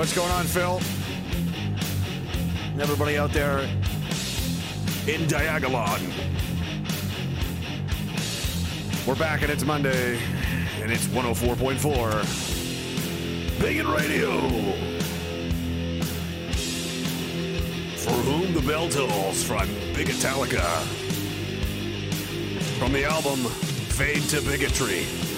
[0.00, 0.80] What's going on, Phil?
[2.80, 3.58] Everybody out there
[5.06, 6.00] in Diagolon.
[9.06, 10.18] We're back and it's Monday,
[10.80, 14.40] and it's 104.4 Bigot Radio.
[17.98, 20.64] For whom the bell tolls from Bigotalica.
[22.78, 23.40] From the album
[23.90, 25.29] Fade to Bigotry.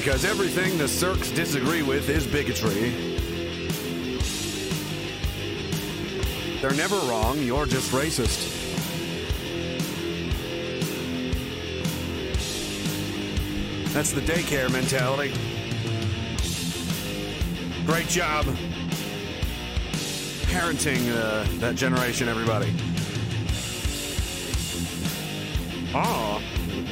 [0.00, 2.88] Because everything the Cirques disagree with is bigotry.
[6.62, 8.48] They're never wrong, you're just racist.
[13.92, 15.34] That's the daycare mentality.
[17.84, 18.46] Great job
[20.46, 22.72] parenting uh, that generation, everybody.
[25.94, 26.40] Oh,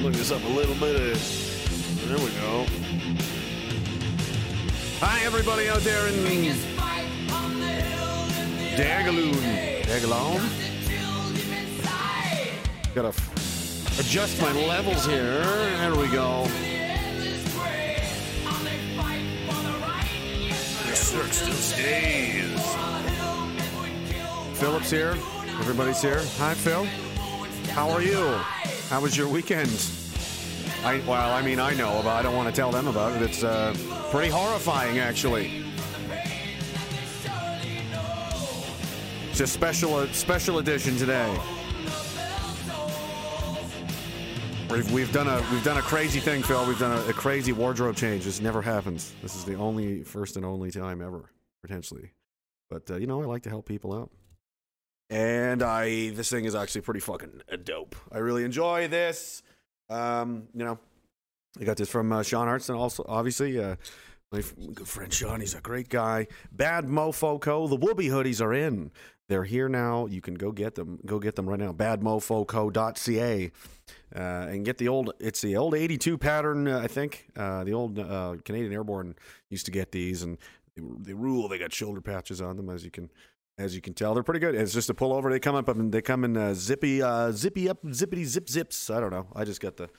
[0.02, 1.12] look this up a little bit.
[1.12, 2.66] Of, there we go.
[5.00, 6.14] Hi, everybody out there in
[8.76, 9.32] Dagaloon.
[9.84, 10.40] Dagalon?
[12.96, 13.14] Gotta
[14.00, 15.44] adjust my levels here.
[15.44, 16.48] There we go.
[20.88, 22.60] The Cirque still stays.
[24.58, 25.16] Philip's here.
[25.60, 26.22] Everybody's here.
[26.38, 26.84] Hi, Phil.
[27.70, 28.26] How are you?
[28.90, 29.70] How was your weekend?
[30.84, 33.22] I, well, I mean, I know, but I don't want to tell them about it.
[33.22, 33.76] It's uh,
[34.10, 35.64] pretty horrifying, actually.
[39.30, 41.38] It's a special, special edition today.
[44.70, 46.66] We've, we've done a we've done a crazy thing, Phil.
[46.66, 48.24] We've done a, a crazy wardrobe change.
[48.24, 49.14] This never happens.
[49.22, 51.30] This is the only first and only time ever,
[51.62, 52.12] potentially.
[52.68, 54.10] But uh, you know, I like to help people out.
[55.08, 57.96] And I, this thing is actually pretty fucking dope.
[58.12, 59.42] I really enjoy this.
[59.88, 60.78] Um, you know,
[61.60, 63.58] I got this from uh, Sean Hartson, also obviously.
[63.58, 63.76] Uh,
[64.30, 64.42] my
[64.74, 66.26] good friend Sean, he's a great guy.
[66.52, 67.66] Bad Mofo Co.
[67.66, 68.90] The Woobie hoodies are in.
[69.28, 70.06] They're here now.
[70.06, 70.98] You can go get them.
[71.06, 71.72] Go get them right now.
[71.72, 73.50] Badmofoco.ca
[74.14, 75.12] uh, and get the old.
[75.18, 77.28] It's the old '82 pattern, uh, I think.
[77.36, 79.14] Uh, the old uh, Canadian Airborne
[79.48, 80.36] used to get these, and
[80.76, 81.48] they, they rule.
[81.48, 83.10] They got shoulder patches on them, as you can
[83.58, 84.54] as you can tell, they're pretty good.
[84.54, 85.30] It's just a pullover.
[85.30, 88.88] They come up and they come in uh, zippy, uh, zippy up, zippity zip zips.
[88.88, 89.26] I don't know.
[89.34, 89.90] I just got the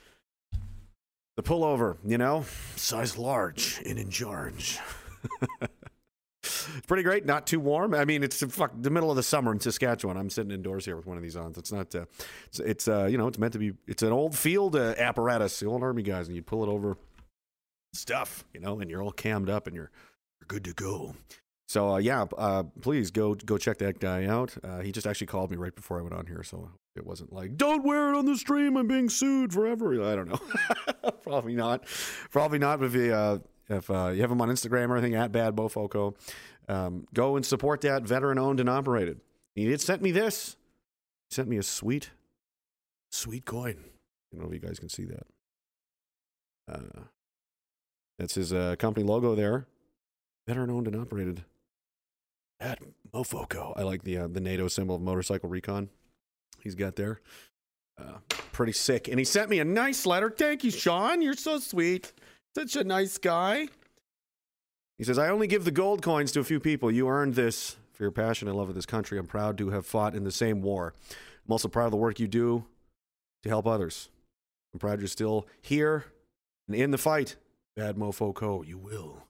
[1.42, 1.96] the pullover.
[2.04, 2.44] You know,
[2.76, 4.78] size large and in charge.
[6.42, 7.26] it's pretty great.
[7.26, 7.94] Not too warm.
[7.94, 10.16] I mean, it's the fuck the middle of the summer in Saskatchewan.
[10.16, 11.54] I'm sitting indoors here with one of these on.
[11.56, 11.94] It's not.
[11.94, 12.04] Uh,
[12.46, 13.72] it's, it's uh, you know, it's meant to be.
[13.86, 15.58] It's an old field uh, apparatus.
[15.60, 16.96] The old army guys, and you pull it over
[17.94, 18.44] stuff.
[18.52, 19.90] You know, and you're all cammed up and you're
[20.40, 21.14] you're good to go.
[21.68, 24.56] So uh, yeah, uh, please go go check that guy out.
[24.62, 27.32] Uh, he just actually called me right before I went on here, so it wasn't
[27.32, 28.76] like don't wear it on the stream.
[28.76, 29.92] I'm being sued forever.
[30.02, 31.10] I don't know.
[31.22, 31.84] Probably not.
[32.30, 32.80] Probably not.
[32.80, 35.54] But if you uh, if uh, you have him on Instagram or anything at Bad
[35.54, 36.14] Mofoco,
[36.68, 39.20] um, go and support that veteran owned and operated.
[39.54, 40.56] He did sent me this.
[41.28, 42.10] He sent me a sweet,
[43.10, 43.76] sweet coin.
[43.78, 45.26] I don't know if you guys can see that.
[46.68, 47.02] Uh,
[48.18, 49.66] that's his uh, company logo there.
[50.46, 51.44] Veteran owned and operated
[52.58, 52.80] at
[53.12, 53.72] Mofoco.
[53.76, 55.88] I like the uh, the NATO symbol of motorcycle recon.
[56.62, 57.20] He's got there.
[57.98, 58.18] Uh,
[58.52, 59.08] pretty sick.
[59.08, 60.30] And he sent me a nice letter.
[60.30, 61.22] Thank you, Sean.
[61.22, 62.12] You're so sweet.
[62.54, 63.68] Such a nice guy.
[64.98, 66.90] He says, I only give the gold coins to a few people.
[66.90, 69.18] You earned this for your passion and love of this country.
[69.18, 70.94] I'm proud to have fought in the same war.
[71.46, 72.64] I'm also proud of the work you do
[73.42, 74.10] to help others.
[74.72, 76.04] I'm proud you're still here
[76.68, 77.36] and in the fight.
[77.76, 78.62] Bad Mofo Co.
[78.62, 79.22] You will.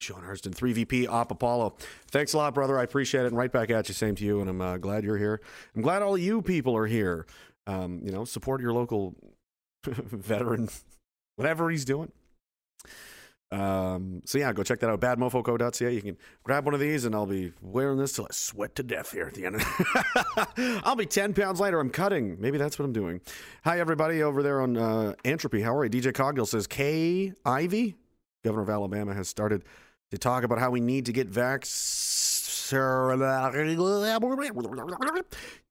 [0.00, 1.76] Sean Hurston, 3VP Op Apollo.
[2.10, 2.78] Thanks a lot, brother.
[2.78, 3.28] I appreciate it.
[3.28, 3.94] And right back at you.
[3.94, 4.40] Same to you.
[4.40, 5.40] And I'm uh, glad you're here.
[5.74, 7.26] I'm glad all you people are here.
[7.66, 9.14] Um, you know, support your local
[9.84, 10.68] veteran,
[11.36, 12.12] whatever he's doing.
[13.52, 15.00] Um, so yeah, go check that out.
[15.00, 15.94] Badmofoco.ca.
[15.94, 18.82] You can grab one of these, and I'll be wearing this till I sweat to
[18.82, 20.82] death here at the end.
[20.84, 21.78] I'll be ten pounds lighter.
[21.78, 22.40] I'm cutting.
[22.40, 23.20] Maybe that's what I'm doing.
[23.64, 25.62] Hi everybody over there on uh, Entropy.
[25.62, 25.90] How are you?
[25.90, 27.94] DJ Cogdill says Kay Ivey,
[28.44, 29.62] governor of Alabama, has started
[30.10, 32.46] to talk about how we need to get vaccinated.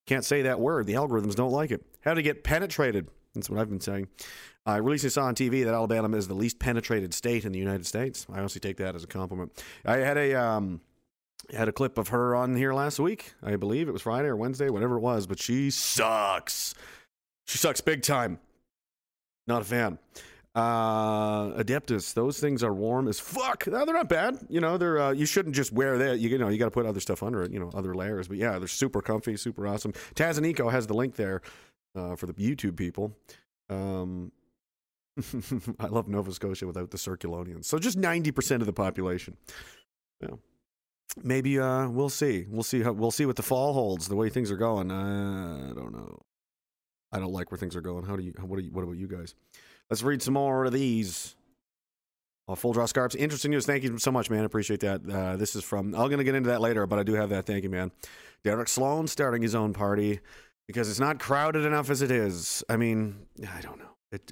[0.06, 0.86] Can't say that word.
[0.86, 1.84] The algorithms don't like it.
[2.02, 3.08] How to get penetrated.
[3.34, 4.08] That's what I've been saying.
[4.66, 7.86] I recently saw on TV that Alabama is the least penetrated state in the United
[7.86, 8.26] States.
[8.32, 9.52] I honestly take that as a compliment.
[9.84, 10.82] I had a um,
[11.54, 13.34] had a clip of her on here last week.
[13.44, 15.28] I believe it was Friday or Wednesday, whatever it was.
[15.28, 16.74] But she sucks.
[17.46, 18.40] She sucks big time.
[19.48, 20.00] Not a fan.
[20.56, 23.68] Uh, Adeptus, those things are warm as fuck.
[23.68, 24.38] No, they're not bad.
[24.48, 26.20] You know, they're uh, you shouldn't just wear that.
[26.20, 27.52] You, you know, you got to put other stuff under it.
[27.52, 28.30] You know, other layers.
[28.30, 29.92] But yeah, they're super comfy, super awesome.
[30.16, 31.42] Taz and Eco has the link there
[31.94, 33.14] uh, for the YouTube people.
[33.70, 34.32] Um,
[35.80, 37.66] I love Nova Scotia without the Circulonians.
[37.66, 39.36] So just ninety percent of the population.
[40.22, 40.36] Yeah.
[41.22, 42.46] Maybe uh, we'll see.
[42.50, 44.08] We'll see how we'll see what the fall holds.
[44.08, 44.90] The way things are going.
[44.90, 46.22] Uh, I don't know.
[47.12, 48.06] I don't like where things are going.
[48.06, 48.34] How do you?
[48.42, 48.72] What do you?
[48.72, 49.36] What about you guys?
[49.90, 51.36] Let's read some more of these.
[52.48, 53.16] Oh, full draw scarps.
[53.16, 53.66] Interesting news.
[53.66, 54.44] Thank you so much, man.
[54.44, 55.02] Appreciate that.
[55.10, 55.96] Uh, this is from.
[55.96, 57.46] I'm going to get into that later, but I do have that.
[57.46, 57.92] Thank you, man.
[58.44, 60.20] Derek Sloan starting his own party
[60.68, 62.64] because it's not crowded enough as it is.
[62.70, 63.96] I mean, I don't know.
[64.12, 64.32] It,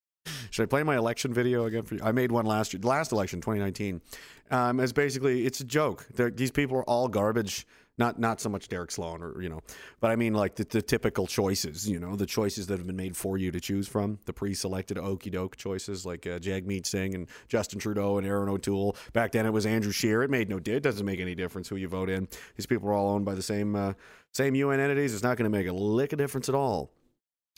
[0.50, 2.00] should I play my election video again for you?
[2.02, 4.02] I made one last year, last election, 2019.
[4.50, 6.06] Um, it's basically it's a joke.
[6.14, 7.66] They're, these people are all garbage.
[7.98, 9.60] Not not so much Derek Sloan or you know,
[10.00, 11.88] but I mean like the, the typical choices.
[11.88, 14.18] You know, the choices that have been made for you to choose from.
[14.24, 18.96] The pre-selected okey doke choices like uh, Jagmeet Singh and Justin Trudeau and Erin O'Toole.
[19.12, 20.22] Back then it was Andrew Scheer.
[20.22, 22.28] It made no it doesn't make any difference who you vote in.
[22.56, 23.94] These people are all owned by the same uh,
[24.32, 25.12] same UN entities.
[25.12, 26.92] It's not going to make a lick of difference at all.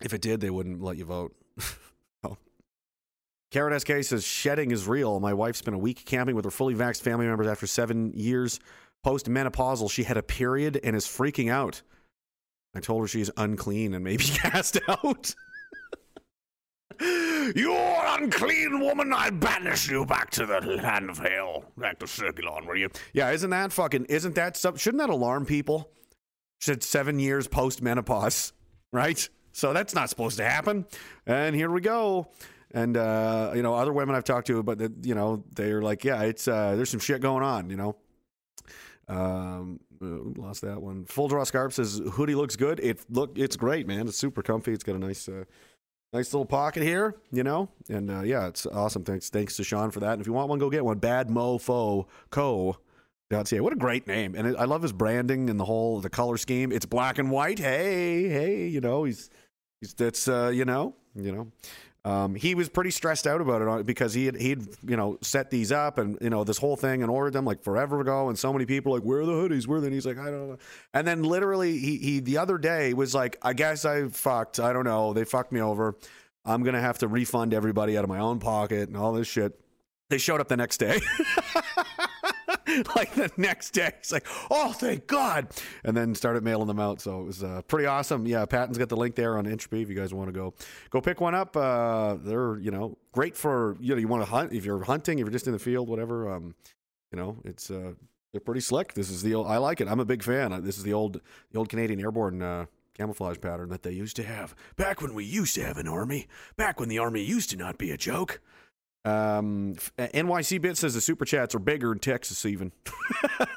[0.03, 1.35] If it did, they wouldn't let you vote.
[2.25, 2.39] oh.
[3.51, 5.21] Carrot SK says shedding is real.
[5.21, 8.61] My wife spent a week camping with her fully vaxxed family members after seven years
[9.03, 9.91] post menopausal.
[9.91, 11.83] She had a period and is freaking out.
[12.75, 15.35] I told her she's unclean and maybe cast out.
[17.57, 22.67] You're unclean woman, I banish you back to the land of hell, back to Circulon,
[22.67, 22.91] were you?
[23.15, 24.05] Yeah, isn't that fucking?
[24.07, 24.79] Isn't that stuff?
[24.79, 25.91] Shouldn't that alarm people?
[26.61, 28.53] She said seven years post menopause,
[28.93, 29.27] right?
[29.53, 30.87] So that's not supposed to happen.
[31.27, 32.29] And here we go.
[32.73, 36.23] And uh, you know, other women I've talked to, but you know, they're like, yeah,
[36.23, 37.71] it's uh, there's some shit going on.
[37.71, 37.97] You know,
[39.11, 41.05] um, lost that one.
[41.05, 42.81] Full draw scarp says hoodie looks good.
[42.81, 44.07] It look it's great, man.
[44.07, 44.73] It's super comfy.
[44.73, 45.45] It's got a nice, uh,
[46.13, 47.69] nice little pocket here, you know.
[47.89, 49.05] And uh, yeah, it's awesome.
[49.05, 50.13] Thanks, thanks to Sean for that.
[50.13, 50.99] And if you want one, go get one.
[50.99, 52.77] Bad Mofo Co.
[53.33, 53.61] .ca.
[53.61, 56.37] What a great name, and it, I love his branding and the whole the color
[56.37, 56.73] scheme.
[56.73, 57.61] It's black and white.
[57.61, 59.31] Hey, hey, you know he's
[59.81, 61.53] he's that's uh, you know you know
[62.05, 65.19] um, he was pretty stressed out about it uh, because he had he'd you know
[65.21, 68.29] set these up and you know this whole thing and ordered them like forever ago.
[68.29, 69.67] And so many people like where are the hoodies?
[69.67, 70.59] Where are they and he's like I don't know.
[70.95, 74.59] And then literally he he the other day was like I guess I fucked.
[74.61, 75.13] I don't know.
[75.13, 75.95] They fucked me over.
[76.45, 79.61] I'm gonna have to refund everybody out of my own pocket and all this shit.
[80.09, 81.01] They showed up the next day
[82.97, 83.93] like the next day.
[83.99, 85.49] He's like, oh, thank God.
[85.85, 87.01] And then started mailing them out.
[87.01, 88.27] So it was uh, pretty awesome.
[88.27, 90.55] Yeah, Patton's got the link there on Entropy if you guys want to go
[90.91, 91.57] go pick one up.
[91.57, 94.53] Uh, they're, you know, great for, you know, you want to hunt.
[94.53, 96.55] If you're hunting, if you're just in the field, whatever, um,
[97.13, 97.93] you know, it's, uh,
[98.33, 98.95] they're pretty slick.
[98.95, 99.89] This is the old, I like it.
[99.89, 100.63] I'm a big fan.
[100.65, 104.23] This is the old, the old Canadian Airborne, uh, camouflage pattern that they used to
[104.23, 107.57] have back when we used to have an army, back when the army used to
[107.57, 108.41] not be a joke.
[109.05, 112.73] Um, NYC Bit says the super chats are bigger in Texas, even.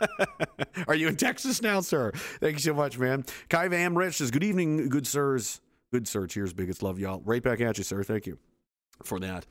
[0.87, 2.11] are you in Texas now, sir?
[2.39, 3.25] Thank you so much, man.
[3.49, 5.59] Kai Van Rich says, Good evening, good sirs.
[5.91, 6.25] Good sir.
[6.25, 6.81] Cheers, biggest.
[6.81, 7.21] Love y'all.
[7.23, 8.03] Right back at you, sir.
[8.03, 8.39] Thank you
[9.03, 9.45] for that.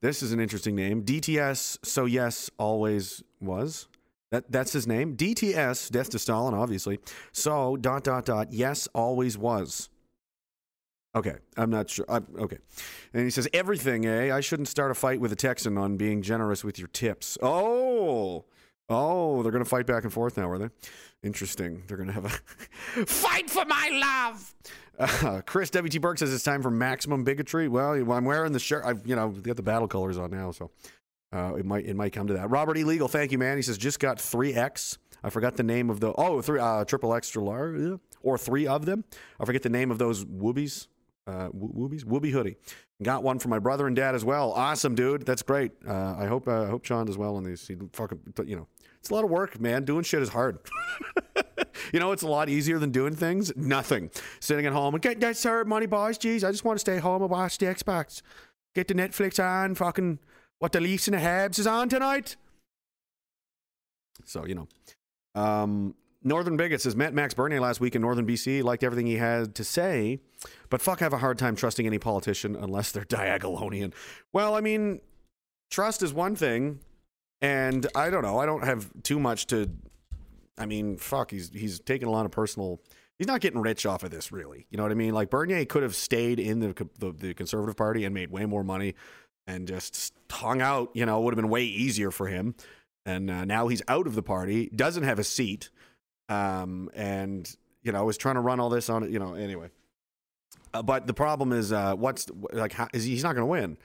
[0.00, 1.04] This is an interesting name.
[1.04, 3.86] DTS, so yes, always was.
[4.30, 5.16] That, that's his name.
[5.16, 6.98] DTS, death to Stalin, obviously.
[7.30, 9.88] So, dot, dot, dot, yes, always was.
[11.14, 12.04] Okay, I'm not sure.
[12.08, 12.58] I'm, okay.
[13.12, 14.34] And he says, everything, eh?
[14.34, 17.38] I shouldn't start a fight with a Texan on being generous with your tips.
[17.40, 18.44] Oh,
[18.88, 20.70] oh, they're going to fight back and forth now, are they?
[21.22, 21.84] Interesting.
[21.86, 24.54] They're going to have a fight for my love.
[24.98, 27.68] Uh, Chris WT Burke says it's time for maximum bigotry.
[27.68, 28.84] Well, I'm wearing the shirt.
[28.84, 30.70] I've, you know, got the battle colors on now, so
[31.32, 32.50] uh, it might it might come to that.
[32.50, 33.56] Robert Illegal, thank you, man.
[33.56, 34.98] He says just got three X.
[35.24, 38.84] I forgot the name of the oh three uh, triple extra large or three of
[38.86, 39.04] them.
[39.40, 40.86] I forget the name of those woobies
[41.26, 42.56] uh, Woobies, Wooby hoodie.
[43.02, 44.52] Got one for my brother and dad as well.
[44.52, 45.26] Awesome, dude.
[45.26, 45.72] That's great.
[45.86, 47.66] Uh, I hope uh, I hope Sean does well on these.
[47.66, 48.68] He fucking, you know,
[49.00, 49.84] it's a lot of work, man.
[49.84, 50.58] Doing shit is hard.
[51.92, 53.54] you know, it's a lot easier than doing things.
[53.56, 54.10] Nothing.
[54.40, 56.18] Sitting at home and get that CERB money, boys.
[56.18, 58.22] Jeez, I just want to stay home and watch the Xbox.
[58.74, 59.74] Get the Netflix on.
[59.74, 60.18] Fucking
[60.58, 62.36] what the Leafs and the Habs is on tonight.
[64.24, 64.68] So you know,
[65.34, 68.62] um, Northern Bigot says met Max Bernier last week in Northern BC.
[68.62, 70.20] Liked everything he had to say,
[70.74, 73.92] but fuck, I have a hard time trusting any politician unless they're Diagolonian.
[74.32, 75.02] Well, I mean,
[75.70, 76.80] trust is one thing,
[77.40, 78.40] and I don't know.
[78.40, 79.70] I don't have too much to.
[80.58, 82.80] I mean, fuck, he's he's taking a lot of personal.
[83.20, 84.66] He's not getting rich off of this, really.
[84.68, 85.14] You know what I mean?
[85.14, 88.64] Like Bernier could have stayed in the the, the Conservative Party and made way more
[88.64, 88.96] money,
[89.46, 90.90] and just hung out.
[90.92, 92.56] You know, it would have been way easier for him.
[93.06, 95.70] And uh, now he's out of the party, doesn't have a seat
[96.28, 97.48] um, and
[97.84, 99.10] you know, was trying to run all this on it.
[99.10, 99.70] You know, anyway.
[100.74, 102.72] Uh, but the problem is, uh, what's like?
[102.72, 103.78] How, is he, he's not going to win.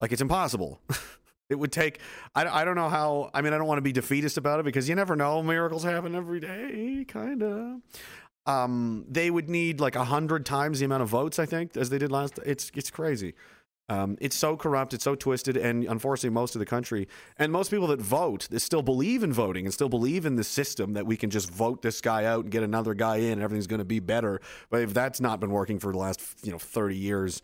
[0.00, 0.80] Like it's impossible.
[1.48, 2.00] it would take.
[2.34, 3.30] I, I don't know how.
[3.32, 5.42] I mean, I don't want to be defeatist about it because you never know.
[5.42, 7.80] Miracles happen every day, kind of.
[8.46, 11.88] Um, they would need like a hundred times the amount of votes, I think, as
[11.90, 12.38] they did last.
[12.44, 13.34] It's it's crazy.
[13.88, 17.06] Um, it's so corrupt, it's so twisted, and unfortunately, most of the country
[17.38, 20.44] and most people that vote they still believe in voting and still believe in the
[20.44, 23.42] system that we can just vote this guy out and get another guy in, and
[23.42, 24.40] everything's going to be better.
[24.70, 27.42] But if that's not been working for the last you know thirty years,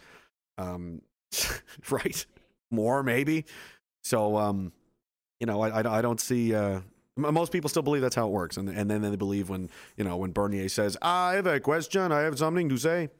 [0.57, 1.03] um,
[1.91, 2.25] right,
[2.71, 3.45] more maybe.
[4.03, 4.73] So um,
[5.41, 6.55] you know, I, I, I don't see.
[6.55, 6.81] Uh,
[7.17, 9.69] most people still believe that's how it works, and and then they believe when
[9.99, 13.11] you know when Bernier says, "I have a question, I have something to say."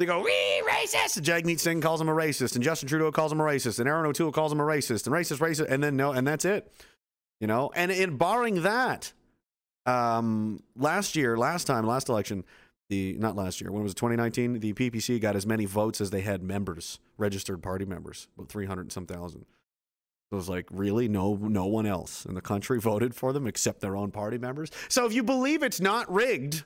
[0.00, 1.18] They go, we racist.
[1.18, 3.86] And Jagmeet Singh calls him a racist, and Justin Trudeau calls him a racist, and
[3.86, 6.72] Erin O'Toole calls him a racist, and racist, racist, and then no, and that's it.
[7.38, 9.12] You know, and in barring that,
[9.84, 12.44] um, last year, last time, last election,
[12.88, 14.60] the not last year, when was it 2019?
[14.60, 18.80] The PPC got as many votes as they had members, registered party members, about 300
[18.80, 19.44] and some thousand.
[20.32, 21.08] It was like, really?
[21.08, 24.70] No, no one else in the country voted for them except their own party members.
[24.88, 26.64] So if you believe it's not rigged,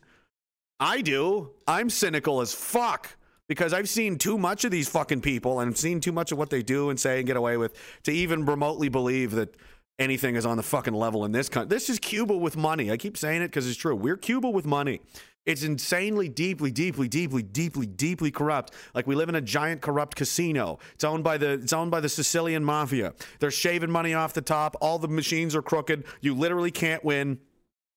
[0.78, 1.50] I do.
[1.66, 3.16] I'm cynical as fuck
[3.48, 6.50] because I've seen too much of these fucking people and seen too much of what
[6.50, 7.74] they do and say and get away with
[8.04, 9.56] to even remotely believe that
[9.98, 11.68] anything is on the fucking level in this country.
[11.68, 12.90] This is Cuba with money.
[12.90, 13.94] I keep saying it because it's true.
[13.94, 15.00] We're Cuba with money.
[15.46, 18.72] It's insanely, deeply, deeply, deeply, deeply, deeply corrupt.
[18.94, 20.78] Like we live in a giant corrupt casino.
[20.94, 23.12] It's owned by the it's owned by the Sicilian mafia.
[23.40, 24.74] They're shaving money off the top.
[24.80, 26.04] All the machines are crooked.
[26.22, 27.40] You literally can't win.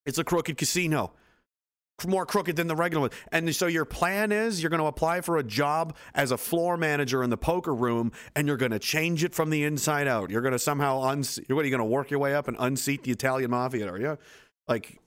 [0.06, 1.14] It's a crooked casino
[2.06, 3.10] more crooked than the regular one.
[3.32, 6.78] And so your plan is you're going to apply for a job as a floor
[6.78, 10.30] manager in the poker room and you're going to change it from the inside out.
[10.30, 12.56] You're going to somehow you're, what, are you going to work your way up and
[12.60, 14.18] unseat the Italian mafia, are you?
[14.68, 15.00] Like,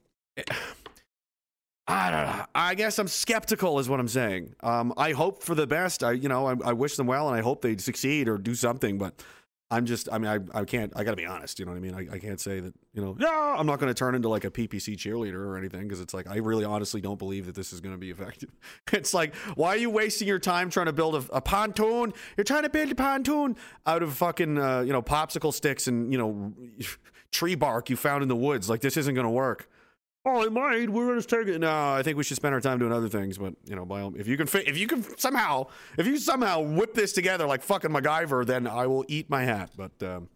[1.87, 2.45] I don't know.
[2.55, 4.55] I guess I'm skeptical, is what I'm saying.
[4.61, 6.03] Um, I hope for the best.
[6.03, 8.55] I, you know, I, I wish them well and I hope they succeed or do
[8.55, 9.23] something, but
[9.73, 11.61] I'm just, I mean, I, I can't, I got to be honest.
[11.61, 11.95] You know what I mean?
[11.95, 14.45] I, I can't say that, you know, yeah, I'm not going to turn into like
[14.45, 17.73] a PPC cheerleader or anything because it's like, I really honestly don't believe that this
[17.73, 18.51] is going to be effective.
[18.93, 22.13] It's like, why are you wasting your time trying to build a, a pontoon?
[22.37, 26.13] You're trying to build a pontoon out of fucking, uh, you know, popsicle sticks and,
[26.13, 26.53] you know,
[27.31, 28.69] tree bark you found in the woods.
[28.69, 29.70] Like, this isn't going to work.
[30.27, 30.91] Oh, it might.
[30.91, 31.59] We're gonna take it.
[31.61, 33.39] No, I think we should spend our time doing other things.
[33.39, 36.61] But you know, by all, if you can, if you can somehow, if you somehow
[36.61, 39.71] whip this together like fucking MacGyver, then I will eat my hat.
[39.77, 40.29] But um,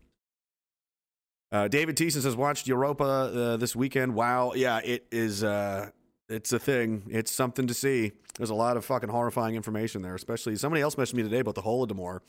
[1.52, 4.14] uh, David Thiessen says, watched Europa uh, this weekend.
[4.14, 5.44] Wow, yeah, it is.
[5.44, 5.90] Uh,
[6.30, 7.02] it's a thing.
[7.10, 8.12] It's something to see.
[8.38, 10.14] There's a lot of fucking horrifying information there.
[10.14, 12.20] Especially somebody else mentioned me today about the Holodomor.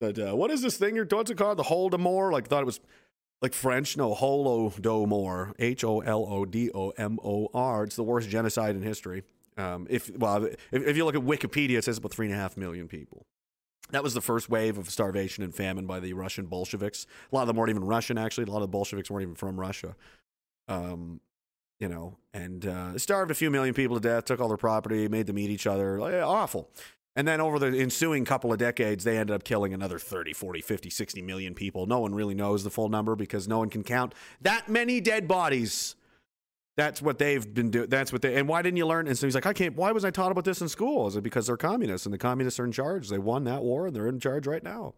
[0.00, 0.94] But uh, what is this thing?
[0.94, 1.58] You're it called?
[1.58, 2.32] The Holodomor?
[2.32, 2.80] Like thought it was
[3.40, 7.84] like French, no, Holodomor, H O L O D O M O R.
[7.84, 9.22] It's the worst genocide in history.
[9.56, 12.38] Um, if well, if, if, you look at Wikipedia, it says about three and a
[12.38, 13.26] half million people.
[13.90, 17.06] That was the first wave of starvation and famine by the Russian Bolsheviks.
[17.32, 18.44] A lot of them weren't even Russian, actually.
[18.44, 19.96] A lot of the Bolsheviks weren't even from Russia.
[20.68, 21.20] Um,
[21.80, 25.08] you know, and uh, starved a few million people to death, took all their property,
[25.08, 26.00] made them eat each other.
[26.00, 26.68] Awful.
[27.18, 30.60] And then over the ensuing couple of decades, they ended up killing another 30, 40,
[30.60, 31.84] 50, 60 million people.
[31.84, 35.26] No one really knows the full number because no one can count that many dead
[35.26, 35.96] bodies.
[36.76, 37.88] That's what they've been doing.
[37.88, 38.36] That's what they.
[38.36, 39.08] And why didn't you learn?
[39.08, 39.74] And so he's like, I can't.
[39.74, 41.08] Why was I taught about this in school?
[41.08, 43.08] Is it because they're communists and the communists are in charge?
[43.08, 44.94] They won that war and they're in charge right now.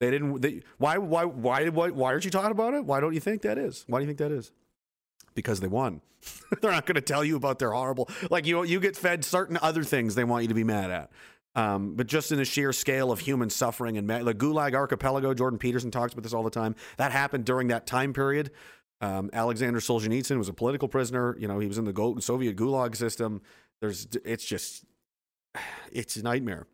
[0.00, 0.42] They didn't.
[0.42, 0.98] They, why?
[0.98, 1.24] Why?
[1.24, 1.70] Why?
[1.70, 1.88] Why?
[1.88, 2.84] Why aren't you taught about it?
[2.84, 3.86] Why don't you think that is?
[3.88, 4.52] Why do you think that is?
[5.34, 6.02] Because they won.
[6.60, 8.08] they're not going to tell you about their horrible.
[8.30, 11.10] Like you, you get fed certain other things they want you to be mad at.
[11.58, 15.58] Um, but just in the sheer scale of human suffering and the Gulag Archipelago, Jordan
[15.58, 16.76] Peterson talks about this all the time.
[16.98, 18.52] That happened during that time period.
[19.00, 21.36] Um, Alexander Solzhenitsyn was a political prisoner.
[21.36, 23.42] You know, he was in the Soviet Gulag system.
[23.80, 24.84] There's, it's just,
[25.92, 26.68] it's a nightmare,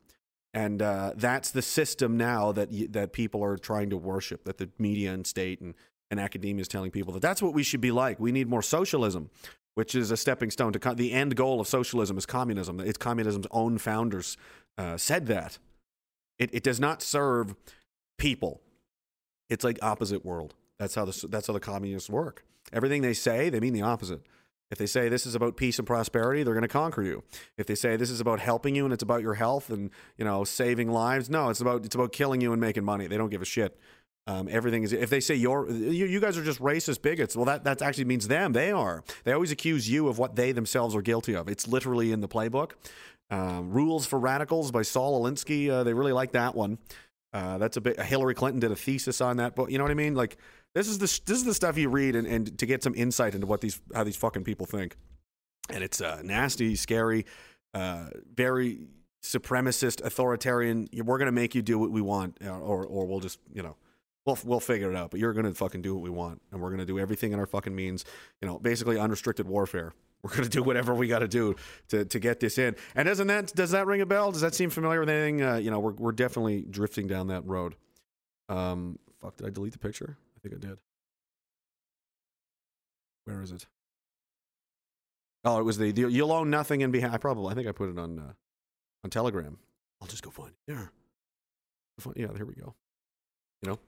[0.52, 4.44] and uh, that's the system now that that people are trying to worship.
[4.44, 5.72] That the media and state and
[6.10, 8.20] and academia is telling people that that's what we should be like.
[8.20, 9.30] We need more socialism
[9.74, 12.80] which is a stepping stone to co- the end goal of socialism is communism.
[12.80, 14.36] It's communism's own founders
[14.78, 15.58] uh, said that.
[16.38, 17.54] It, it does not serve
[18.18, 18.60] people.
[19.48, 20.54] It's like opposite world.
[20.78, 22.44] That's how the, that's how the communists work.
[22.72, 24.22] Everything they say, they mean the opposite.
[24.70, 27.22] If they say this is about peace and prosperity, they're going to conquer you.
[27.56, 30.24] If they say this is about helping you and it's about your health and you
[30.24, 33.06] know saving lives, no, it's about it's about killing you and making money.
[33.06, 33.78] They don't give a shit.
[34.26, 34.92] Um, everything is.
[34.92, 38.06] If they say you're, you, you guys are just racist bigots, well, that that actually
[38.06, 38.54] means them.
[38.54, 39.04] They are.
[39.24, 41.46] They always accuse you of what they themselves are guilty of.
[41.46, 42.72] It's literally in the playbook.
[43.34, 45.68] Um, Rules for Radicals by Saul Alinsky.
[45.68, 46.78] Uh, they really like that one.
[47.32, 48.00] Uh, that's a bit.
[48.00, 49.72] Hillary Clinton did a thesis on that book.
[49.72, 50.14] You know what I mean?
[50.14, 50.36] Like
[50.72, 53.34] this is the this is the stuff you read and, and to get some insight
[53.34, 54.96] into what these how these fucking people think.
[55.68, 57.26] And it's uh, nasty, scary,
[57.72, 58.86] uh, very
[59.24, 60.88] supremacist, authoritarian.
[60.92, 63.76] We're to make you do what we want, or or we'll just you know.
[64.26, 66.70] We'll, we'll figure it out, but you're to fucking do what we want, and we're
[66.78, 68.06] to do everything in our fucking means.
[68.40, 69.92] You know, basically unrestricted warfare.
[70.24, 71.54] We're going to do whatever we got to do
[71.88, 72.76] to to get this in.
[72.94, 74.32] And doesn't that does that ring a bell?
[74.32, 75.42] Does that seem familiar with anything?
[75.42, 77.76] Uh, you know, we're we're definitely drifting down that road.
[78.48, 80.16] Um, fuck, did I delete the picture?
[80.36, 80.78] I think I did.
[83.26, 83.66] Where is it?
[85.44, 87.12] Oh, it was the, the you'll own nothing in behalf.
[87.12, 88.32] I probably I think I put it on uh,
[89.04, 89.58] on Telegram.
[90.00, 90.56] I'll just go find it.
[90.66, 90.90] There.
[92.16, 92.74] Yeah, here we go.
[93.60, 93.78] You know,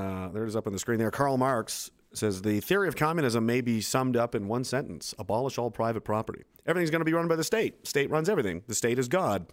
[0.00, 1.10] uh, there it is up on the screen there.
[1.10, 5.58] Karl Marx says the theory of communism may be summed up in one sentence: abolish
[5.58, 6.42] all private property.
[6.66, 7.86] Everything's going to be run by the state.
[7.86, 8.62] State runs everything.
[8.66, 9.46] The state is God.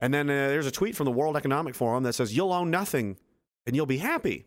[0.00, 2.70] And then uh, there's a tweet from the World Economic Forum that says you'll own
[2.70, 3.16] nothing
[3.66, 4.46] and you'll be happy.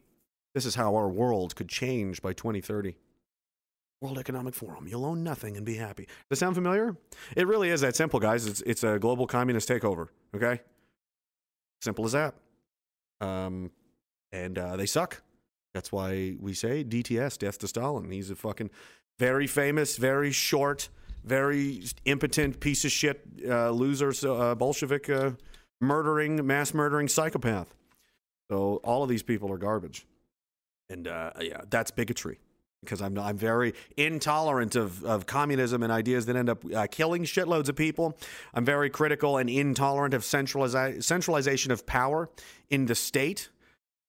[0.54, 2.96] This is how our world could change by 2030.
[4.02, 4.88] World Economic Forum.
[4.88, 6.04] You'll own nothing and be happy.
[6.06, 6.96] Does that sound familiar?
[7.36, 8.46] It really is that simple, guys.
[8.46, 10.62] It's, it's a global communist takeover, okay?
[11.82, 12.36] Simple as that.
[13.22, 13.72] Um,
[14.32, 15.22] and uh, they suck.
[15.76, 18.10] That's why we say DTS, death to Stalin.
[18.10, 18.70] He's a fucking
[19.20, 20.88] very famous, very short,
[21.26, 25.32] very impotent piece of shit, uh, loser, uh, Bolshevik uh,
[25.82, 27.76] murdering, mass murdering psychopath.
[28.50, 30.08] So all of these people are garbage.
[30.90, 32.40] And uh, yeah, that's bigotry
[32.80, 37.24] because I'm I'm very intolerant of, of communism and ideas that end up uh, killing
[37.24, 38.18] shitloads of people.
[38.54, 42.30] I'm very critical and intolerant of centraliza- centralization of power
[42.70, 43.50] in the state.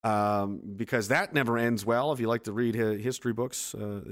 [0.07, 2.12] Um, because that never ends well.
[2.12, 4.03] If you like to read history books, uh,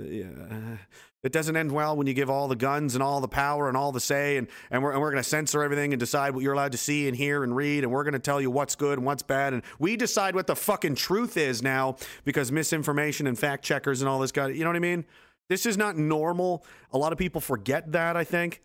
[1.23, 3.77] it doesn't end well when you give all the guns and all the power and
[3.77, 6.43] all the say, and, and we're, and we're going to censor everything and decide what
[6.43, 8.75] you're allowed to see and hear and read, and we're going to tell you what's
[8.75, 13.29] good and what's bad, and we decide what the fucking truth is now because misinformation
[13.29, 15.05] and fact checkers and all this guy, you know what I mean?
[15.49, 16.67] This is not normal.
[16.91, 18.63] A lot of people forget that, I think.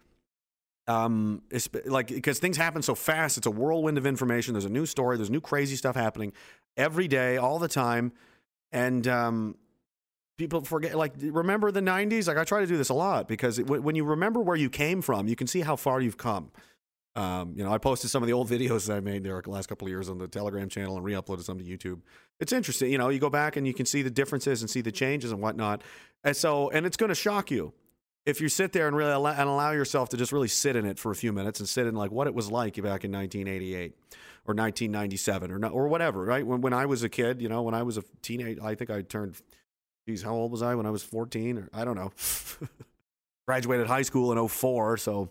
[0.87, 1.43] Um,
[1.85, 4.55] like because things happen so fast, it's a whirlwind of information.
[4.55, 6.33] There's a new story, there's new crazy stuff happening
[6.77, 8.11] every day, all the time,
[8.71, 9.55] and um,
[10.39, 13.59] people forget like remember the 90s like i try to do this a lot because
[13.59, 16.49] it, when you remember where you came from you can see how far you've come.
[17.15, 19.49] Um, you know i posted some of the old videos that i made there the
[19.49, 21.99] last couple of years on the telegram channel and re-uploaded some to youtube.
[22.39, 24.81] It's interesting you know you go back and you can see the differences and see
[24.81, 25.83] the changes and whatnot.
[26.23, 27.73] And so and it's going to shock you
[28.25, 30.85] if you sit there and really allow, and allow yourself to just really sit in
[30.85, 33.11] it for a few minutes and sit in like what it was like back in
[33.11, 33.93] 1988
[34.49, 37.75] or 1997 or, or whatever right when, when i was a kid you know when
[37.75, 39.39] i was a teenager i think i turned
[40.09, 41.57] geez, how old was I when I was 14?
[41.57, 42.11] Or I don't know.
[43.47, 45.29] Graduated high school in 04, so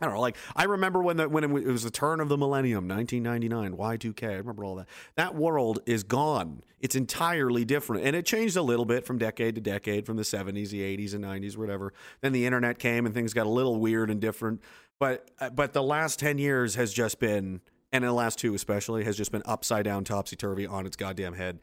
[0.00, 0.20] I don't know.
[0.20, 4.30] Like I remember when the when it was the turn of the millennium, 1999, Y2K.
[4.30, 4.86] I remember all that.
[5.16, 6.62] That world is gone.
[6.80, 10.22] It's entirely different, and it changed a little bit from decade to decade, from the
[10.22, 11.92] 70s, the 80s, and 90s, whatever.
[12.20, 14.62] Then the internet came, and things got a little weird and different.
[15.00, 17.60] But uh, but the last 10 years has just been,
[17.92, 20.96] and in the last two especially, has just been upside down, topsy turvy, on its
[20.96, 21.60] goddamn head,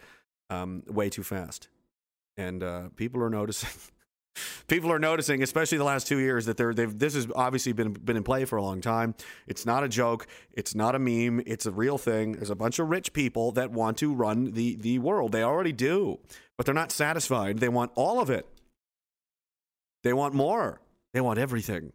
[0.50, 1.70] um, way too fast
[2.38, 3.70] and uh, people are noticing.
[4.68, 7.94] people are noticing, especially the last two years, that they're they've this has obviously been
[7.94, 9.16] been in play for a long time.
[9.48, 10.28] It's not a joke.
[10.54, 11.44] It's not a meme.
[11.46, 12.34] It's a real thing.
[12.34, 15.32] There's a bunch of rich people that want to run the the world.
[15.32, 16.20] They already do,
[16.58, 17.60] but they're not satisfied.
[17.60, 18.48] They want all of it.
[20.04, 20.82] They want more.
[21.14, 21.94] They want everything,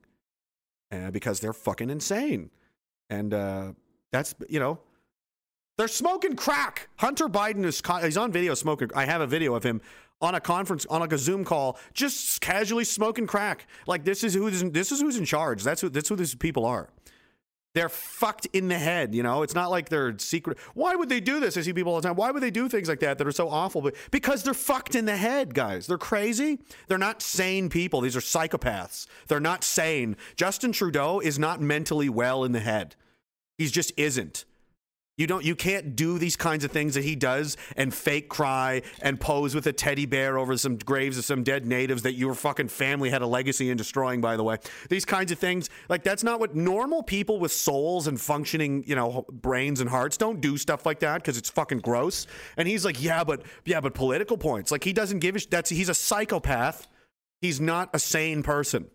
[0.90, 2.50] uh, because they're fucking insane,
[3.10, 3.72] and uh,
[4.12, 4.78] that's you know
[5.78, 6.88] they're smoking crack.
[6.96, 8.90] Hunter Biden is he's on video smoking.
[8.94, 9.80] I have a video of him
[10.20, 13.66] on a conference on like a Zoom call, just casually smoking crack.
[13.86, 15.62] Like this is who's this is who's in charge.
[15.62, 16.90] That's who that's who these people are.
[17.72, 19.42] They're fucked in the head, you know.
[19.42, 20.58] It's not like they're secret.
[20.74, 21.56] Why would they do this?
[21.56, 22.16] I see people all the time.
[22.16, 23.80] Why would they do things like that that are so awful?
[23.80, 25.86] But because they're fucked in the head, guys.
[25.86, 26.58] They're crazy.
[26.88, 28.00] They're not sane people.
[28.00, 29.06] These are psychopaths.
[29.28, 30.16] They're not sane.
[30.34, 32.96] Justin Trudeau is not mentally well in the head.
[33.60, 34.46] He just isn't.
[35.18, 38.80] You don't you can't do these kinds of things that he does and fake cry
[39.02, 42.32] and pose with a teddy bear over some graves of some dead natives that your
[42.32, 44.56] fucking family had a legacy in destroying by the way.
[44.88, 48.96] These kinds of things like that's not what normal people with souls and functioning, you
[48.96, 52.26] know, brains and hearts don't do stuff like that because it's fucking gross.
[52.56, 55.48] And he's like, "Yeah, but yeah, but political points." Like he doesn't give a sh-
[55.50, 56.88] that's he's a psychopath.
[57.42, 58.88] He's not a sane person.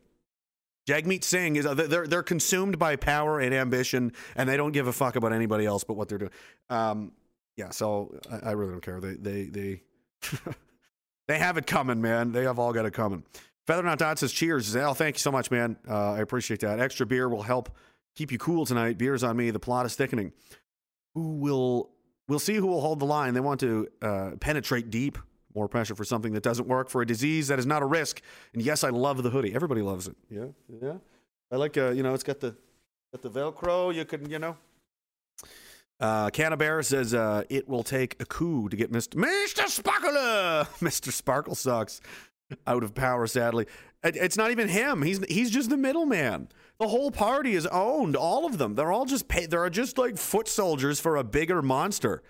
[0.87, 4.93] Jagmeet Singh is they're they're consumed by power and ambition, and they don't give a
[4.93, 6.31] fuck about anybody else but what they're doing.
[6.69, 7.11] Um,
[7.57, 8.99] yeah, so I, I, really don't care.
[8.99, 9.81] They they they
[11.27, 12.31] they have it coming, man.
[12.31, 13.23] They have all got it coming.
[13.65, 14.75] Feather Not Dot says cheers.
[14.75, 15.75] Al, thank you so much, man.
[15.89, 16.79] Uh, I appreciate that.
[16.79, 17.75] Extra beer will help
[18.15, 18.97] keep you cool tonight.
[18.97, 19.49] Beer's on me.
[19.49, 20.33] The plot is thickening.
[21.15, 21.89] Who will
[22.27, 23.33] we'll see who will hold the line.
[23.33, 25.17] They want to uh, penetrate deep
[25.55, 28.21] more pressure for something that doesn't work, for a disease that is not a risk.
[28.53, 29.55] And yes, I love the hoodie.
[29.55, 30.15] Everybody loves it.
[30.29, 30.47] Yeah,
[30.81, 30.95] yeah.
[31.51, 32.55] I like, uh, you know, it's got the
[33.15, 33.95] Got the Velcro.
[33.95, 34.57] You can, you know.
[36.01, 39.15] Uh, Cannabear says uh, it will take a coup to get Mr.
[39.15, 39.69] Mr.
[39.69, 41.13] Sparkler, Mr.
[41.13, 42.01] Sparkle Sucks
[42.67, 43.25] out of power.
[43.25, 43.67] Sadly,
[44.03, 45.01] it, it's not even him.
[45.01, 46.49] He's he's just the middleman.
[46.77, 48.17] The whole party is owned.
[48.17, 48.75] All of them.
[48.75, 52.21] They're all just pay, they're just like foot soldiers for a bigger monster.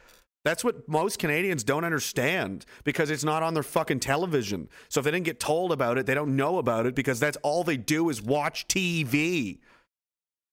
[0.45, 4.69] That's what most Canadians don't understand because it's not on their fucking television.
[4.89, 7.35] So if they didn't get told about it, they don't know about it because that's
[7.37, 9.57] all they do is watch TV.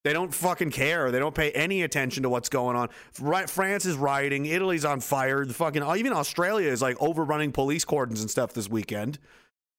[0.02, 1.10] They don't fucking care.
[1.10, 2.88] They don't pay any attention to what's going on.
[3.46, 4.46] France is rioting.
[4.46, 5.44] Italy's on fire.
[5.44, 9.18] The fucking uh, even Australia is like overrunning police cordons and stuff this weekend.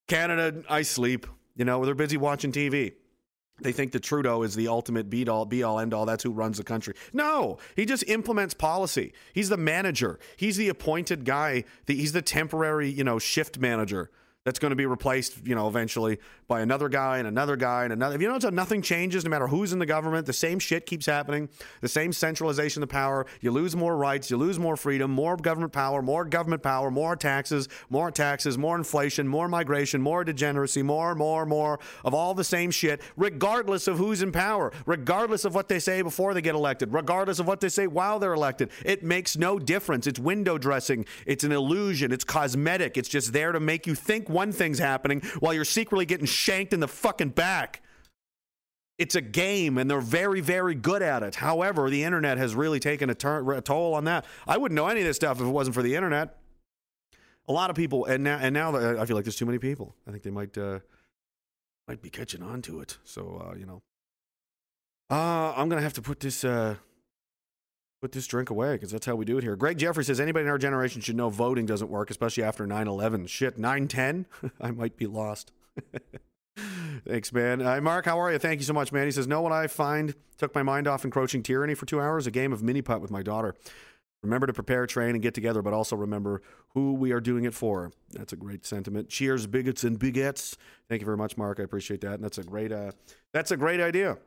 [0.08, 1.26] Canada, I sleep.
[1.56, 2.93] You know, they're busy watching TV.
[3.61, 6.05] They think that Trudeau is the ultimate be all, be all, end all.
[6.05, 6.95] That's who runs the country.
[7.13, 9.13] No, he just implements policy.
[9.33, 10.19] He's the manager.
[10.35, 11.63] He's the appointed guy.
[11.87, 14.09] he's the temporary, you know, shift manager
[14.45, 17.93] that's going to be replaced, you know, eventually by another guy and another guy and
[17.93, 18.19] another.
[18.19, 21.06] You notice how nothing changes no matter who's in the government, the same shit keeps
[21.06, 21.47] happening,
[21.79, 23.25] the same centralization of power.
[23.39, 27.15] You lose more rights, you lose more freedom, more government power, more government power, more
[27.15, 32.43] taxes, more taxes, more inflation, more migration, more degeneracy, more, more, more of all the
[32.43, 36.53] same shit, regardless of who's in power, regardless of what they say before they get
[36.53, 38.69] elected, regardless of what they say while they're elected.
[38.84, 40.06] It makes no difference.
[40.06, 44.27] It's window dressing, it's an illusion, it's cosmetic, it's just there to make you think
[44.33, 47.81] one thing's happening while you're secretly getting shanked in the fucking back.
[48.97, 51.35] It's a game, and they're very, very good at it.
[51.35, 54.25] However, the internet has really taken a, a toll on that.
[54.47, 56.37] I wouldn't know any of this stuff if it wasn't for the internet.
[57.47, 59.95] A lot of people, and now, and now I feel like there's too many people.
[60.07, 60.79] I think they might, uh,
[61.87, 62.97] might be catching on to it.
[63.03, 63.81] So, uh, you know,
[65.09, 66.43] uh, I'm gonna have to put this.
[66.43, 66.75] Uh,
[68.03, 69.55] put this drink away because that's how we do it here.
[69.55, 72.85] Greg Jeffrey says anybody in our generation should know voting doesn't work, especially after 9
[72.85, 73.27] 11.
[73.27, 74.25] Shit, 9 10?
[74.61, 75.53] I might be lost.
[77.07, 77.61] Thanks, man.
[77.61, 78.39] Hi, Mark, how are you?
[78.39, 79.05] Thank you so much, man.
[79.05, 82.27] He says, Know what I find took my mind off encroaching tyranny for two hours?
[82.27, 83.55] A game of mini putt with my daughter.
[84.21, 86.41] Remember to prepare, train, and get together, but also remember
[86.73, 87.93] who we are doing it for.
[88.11, 89.07] That's a great sentiment.
[89.07, 90.57] Cheers, bigots and bigots.
[90.89, 91.61] Thank you very much, Mark.
[91.61, 92.15] I appreciate that.
[92.15, 92.91] And that's a great, uh,
[93.31, 94.17] that's a great idea.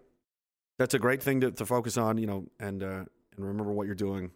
[0.79, 3.05] That's a great thing to, to focus on, you know, and uh,
[3.37, 4.31] and remember what you're doing.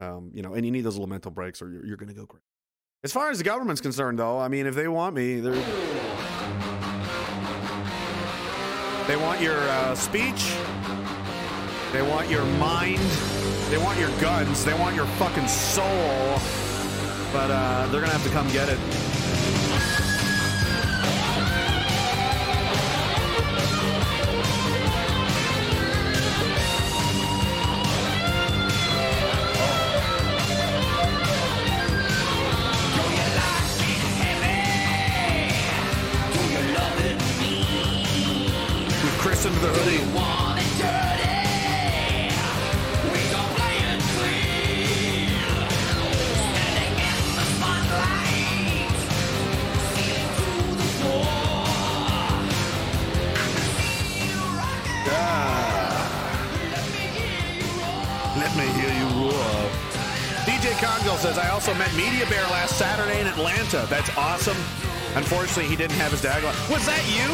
[0.00, 2.14] Um, you know, and you need those little mental breaks, or you're, you're going to
[2.14, 2.44] go crazy.
[3.02, 5.54] As far as the government's concerned, though, I mean, if they want me, they're
[9.06, 10.54] they want your uh, speech,
[11.92, 12.98] they want your mind,
[13.70, 16.38] they want your guns, they want your fucking soul,
[17.32, 18.78] but uh, they're gonna have to come get it.
[66.00, 66.24] Have his.
[66.24, 67.28] Was that you?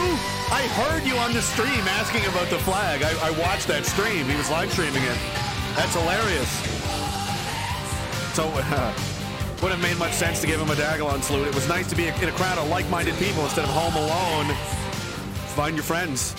[0.51, 3.03] I heard you on the stream asking about the flag.
[3.03, 4.27] I, I watched that stream.
[4.27, 5.19] He was live streaming it.
[5.79, 6.51] That's hilarious.
[8.35, 8.91] So, uh,
[9.63, 11.47] wouldn't have made much sense to give him a Dagalon salute.
[11.47, 14.53] It was nice to be in a crowd of like-minded people instead of home alone.
[15.55, 16.35] Find your friends.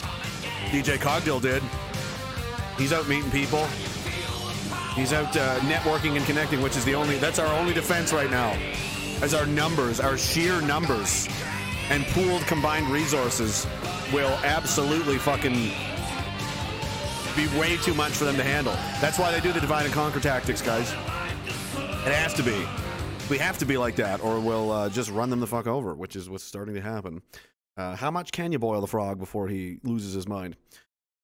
[0.67, 1.63] DJ Cogdill did.
[2.77, 3.65] He's out meeting people.
[4.95, 8.29] He's out uh, networking and connecting, which is the only, that's our only defense right
[8.29, 8.51] now
[9.21, 11.27] as our numbers, our sheer numbers,
[11.89, 13.65] and pooled combined resources
[14.13, 15.71] will absolutely fucking
[17.35, 18.73] be way too much for them to handle.
[18.99, 20.91] That's why they do the divide and conquer tactics, guys.
[20.91, 22.65] It has to be.
[23.29, 25.93] We have to be like that, or we'll uh, just run them the fuck over,
[25.93, 27.21] which is what's starting to happen.
[27.75, 30.55] Uh, how much can you boil the frog before he loses his mind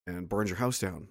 [0.06, 1.08] and burns your house down?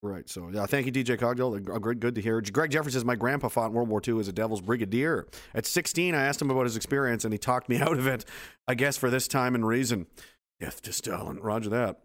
[0.00, 0.28] Right.
[0.28, 1.80] So, yeah, thank you, DJ Cogdill.
[1.80, 2.40] Good, good to hear.
[2.40, 5.26] Greg Jeffrey says, My grandpa fought in World War II as a devil's brigadier.
[5.54, 8.24] At 16, I asked him about his experience, and he talked me out of it,
[8.68, 10.06] I guess, for this time and reason.
[10.60, 11.40] Death to Stalin.
[11.40, 12.00] Roger that.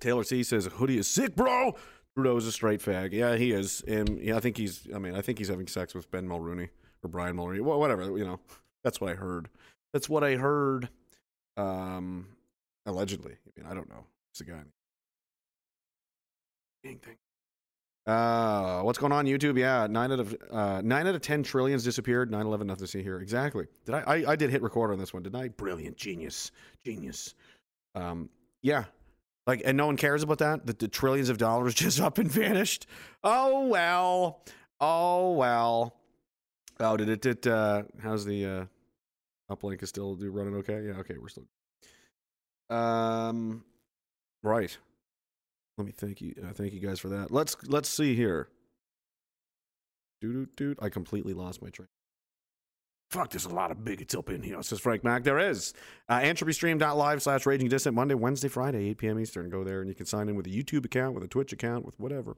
[0.00, 1.76] Taylor C says, Hoodie is sick, bro.
[2.14, 3.12] Trudeau is a straight fag.
[3.12, 3.82] Yeah, he is.
[3.86, 6.70] And yeah, I think he's, I mean, I think he's having sex with Ben Mulroney
[7.02, 7.60] or Brian Mulroney.
[7.60, 8.40] Well, whatever, you know.
[8.82, 9.48] That's what I heard.
[9.92, 10.88] That's what I heard.
[11.56, 12.28] Um,
[12.84, 13.32] allegedly.
[13.32, 14.04] I mean, I don't know.
[14.32, 14.62] It's a guy
[16.94, 17.16] thing.
[18.06, 19.58] Uh, what's going on YouTube?
[19.58, 22.30] Yeah, nine out of uh, nine out of ten trillions disappeared.
[22.30, 23.18] 9-11, nothing to see here.
[23.20, 23.66] Exactly.
[23.84, 24.30] Did I, I?
[24.32, 25.48] I did hit record on this one, didn't I?
[25.48, 26.52] Brilliant, genius,
[26.84, 27.34] genius.
[27.96, 28.28] Um,
[28.62, 28.84] yeah,
[29.46, 30.66] Like, and no one cares about that.
[30.66, 32.86] That the trillions of dollars just up and vanished.
[33.24, 34.44] Oh well.
[34.80, 35.96] Oh well.
[36.78, 37.22] Oh, did it?
[37.22, 38.64] Did uh, how's the uh,
[39.54, 40.82] uplink is still running okay?
[40.86, 41.46] Yeah, okay, we're still.
[42.70, 43.64] Um,
[44.42, 44.76] right.
[45.78, 46.34] Let me thank you.
[46.42, 47.30] Uh, thank you guys for that.
[47.30, 48.48] Let's let's see here.
[50.20, 51.88] Dude, dude, I completely lost my train.
[53.10, 55.22] Fuck, there's a lot of bigots up in here, says Frank Mac.
[55.22, 55.74] There is.
[56.08, 59.20] Uh, entropystream.live slash raging dissident Monday, Wednesday, Friday, 8 p.m.
[59.20, 59.48] Eastern.
[59.48, 61.84] Go there and you can sign in with a YouTube account, with a Twitch account,
[61.86, 62.36] with whatever.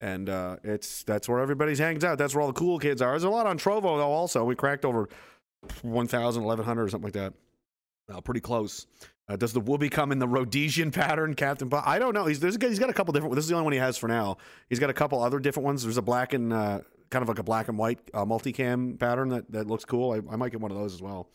[0.00, 2.18] And uh, it's that's where everybody's hangs out.
[2.18, 3.10] That's where all the cool kids are.
[3.10, 4.44] There's a lot on Trovo, though, also.
[4.44, 5.08] We cracked over
[5.82, 7.34] 1,000, 1,100 or something like that.
[8.12, 8.86] Uh, pretty close.
[9.30, 11.70] Uh, does the woobie come in the Rhodesian pattern, Captain?
[11.72, 12.26] I don't know.
[12.26, 13.34] He's there's he's got a couple different.
[13.36, 14.38] This is the only one he has for now.
[14.68, 15.84] He's got a couple other different ones.
[15.84, 19.28] There's a black and uh, kind of like a black and white uh, multicam pattern
[19.28, 20.10] that that looks cool.
[20.12, 21.28] I, I might get one of those as well.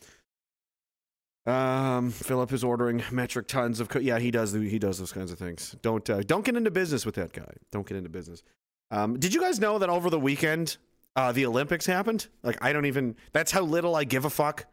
[1.46, 3.88] Um, Philip is ordering metric tons of.
[3.88, 4.52] Co- yeah, he does.
[4.52, 5.74] He does those kinds of things.
[5.80, 7.50] Don't uh, don't get into business with that guy.
[7.72, 8.42] Don't get into business.
[8.90, 10.76] Um, did you guys know that over the weekend
[11.14, 12.26] uh, the Olympics happened?
[12.42, 13.16] Like, I don't even.
[13.32, 14.66] That's how little I give a fuck.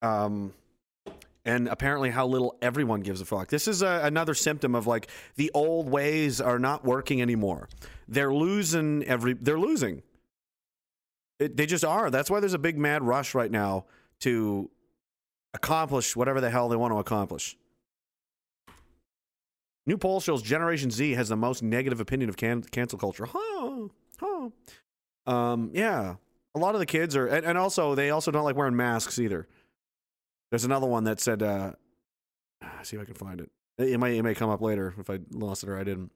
[0.00, 0.52] Um,
[1.44, 3.48] and apparently how little everyone gives a fuck.
[3.48, 7.68] This is a, another symptom of like the old ways are not working anymore.
[8.08, 9.34] They're losing every.
[9.34, 10.02] They're losing.
[11.38, 12.10] It, they just are.
[12.10, 13.86] That's why there's a big mad rush right now
[14.20, 14.70] to
[15.54, 17.56] accomplish whatever the hell they want to accomplish.
[19.84, 23.26] New poll shows Generation Z has the most negative opinion of can- cancel culture.
[23.28, 23.88] Huh?
[24.20, 24.50] Huh?
[25.26, 26.16] Um, yeah.
[26.54, 29.18] A lot of the kids are, and, and also they also don't like wearing masks
[29.18, 29.48] either.
[30.52, 31.72] There's another one that said, uh,
[32.82, 33.50] see if I can find it.
[33.78, 36.12] It may it may come up later if I lost it or I didn't.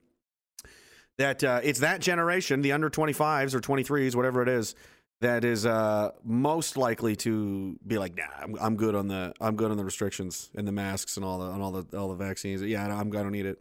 [1.16, 4.74] That uh, it's that generation, the under 25s or 23s, whatever it is,
[5.22, 9.56] that is uh, most likely to be like, nah, I'm, I'm good on the I'm
[9.56, 12.14] good on the restrictions and the masks and all the and all the all the
[12.14, 12.60] vaccines.
[12.60, 13.58] Yeah, I'm I don't need it.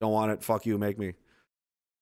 [0.00, 0.44] Don't want it.
[0.44, 0.78] Fuck you.
[0.78, 1.14] Make me.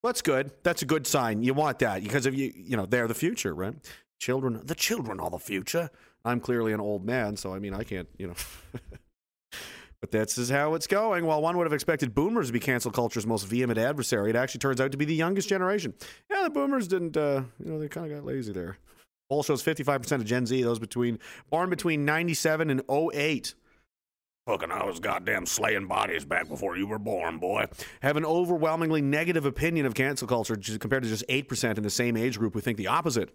[0.03, 0.51] That's good.
[0.61, 1.41] That's a good sign.
[1.41, 3.73] You want that because if you you know they're the future, right?
[4.19, 5.89] Children, the children are the future.
[6.23, 8.35] I'm clearly an old man, so I mean I can't you know.
[10.01, 11.25] But this is how it's going.
[11.25, 14.59] While one would have expected boomers to be cancel culture's most vehement adversary, it actually
[14.59, 15.93] turns out to be the youngest generation.
[16.29, 18.77] Yeah, the boomers didn't, uh, you know, they kind of got lazy there.
[19.29, 21.19] Poll shows 55% of Gen Z, those between
[21.51, 23.53] born between 97 and 08.
[24.47, 27.65] Fucking I was goddamn slaying bodies back before you were born, boy.
[28.01, 32.17] Have an overwhelmingly negative opinion of cancel culture compared to just 8% in the same
[32.17, 33.29] age group who think the opposite.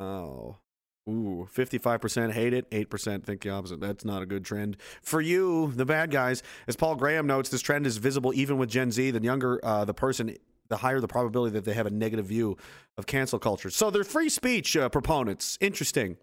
[0.00, 0.56] Oh.
[1.08, 3.78] Ooh, 55% hate it, 8% think the opposite.
[3.78, 4.78] That's not a good trend.
[5.02, 8.70] For you, the bad guys, as Paul Graham notes, this trend is visible even with
[8.70, 9.10] Gen Z.
[9.10, 10.34] The younger uh, the person,
[10.68, 12.56] the higher the probability that they have a negative view
[12.96, 13.68] of cancel culture.
[13.68, 15.58] So they're free speech uh, proponents.
[15.60, 16.16] Interesting.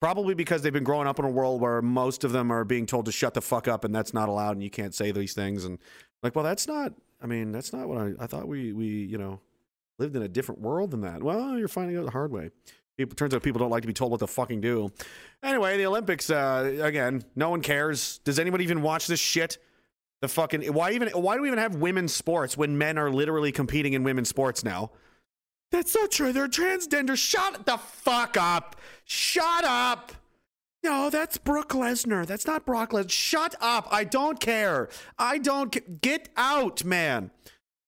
[0.00, 2.86] Probably because they've been growing up in a world where most of them are being
[2.86, 5.32] told to shut the fuck up and that's not allowed and you can't say these
[5.32, 5.64] things.
[5.64, 5.78] And
[6.22, 6.92] like, well, that's not,
[7.22, 9.40] I mean, that's not what I, I thought we, we, you know,
[9.98, 11.22] lived in a different world than that.
[11.22, 12.50] Well, you're finding out the hard way.
[13.16, 14.90] Turns out people don't like to be told what to fucking do.
[15.42, 18.18] Anyway, the Olympics, uh, again, no one cares.
[18.18, 19.58] Does anybody even watch this shit?
[20.20, 23.52] The fucking why even why do we even have women's sports when men are literally
[23.52, 24.92] competing in women's sports now?
[25.70, 26.32] That's not true.
[26.32, 27.16] They're transgender.
[27.16, 28.76] Shut the fuck up.
[29.04, 30.12] Shut up.
[30.84, 32.26] No, that's Brooke Lesnar.
[32.26, 33.10] That's not Brock Lesnar.
[33.10, 33.88] Shut up.
[33.90, 34.88] I don't care.
[35.18, 37.30] I don't get out, man.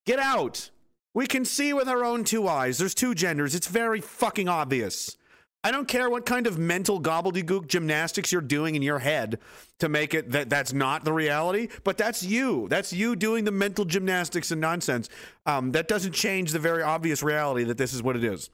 [0.04, 0.70] Get out.
[1.16, 2.76] We can see with our own two eyes.
[2.76, 3.54] There's two genders.
[3.54, 5.16] It's very fucking obvious.
[5.64, 9.38] I don't care what kind of mental gobbledygook gymnastics you're doing in your head
[9.78, 12.68] to make it that that's not the reality, but that's you.
[12.68, 15.08] That's you doing the mental gymnastics and nonsense.
[15.46, 18.50] Um, that doesn't change the very obvious reality that this is what it is.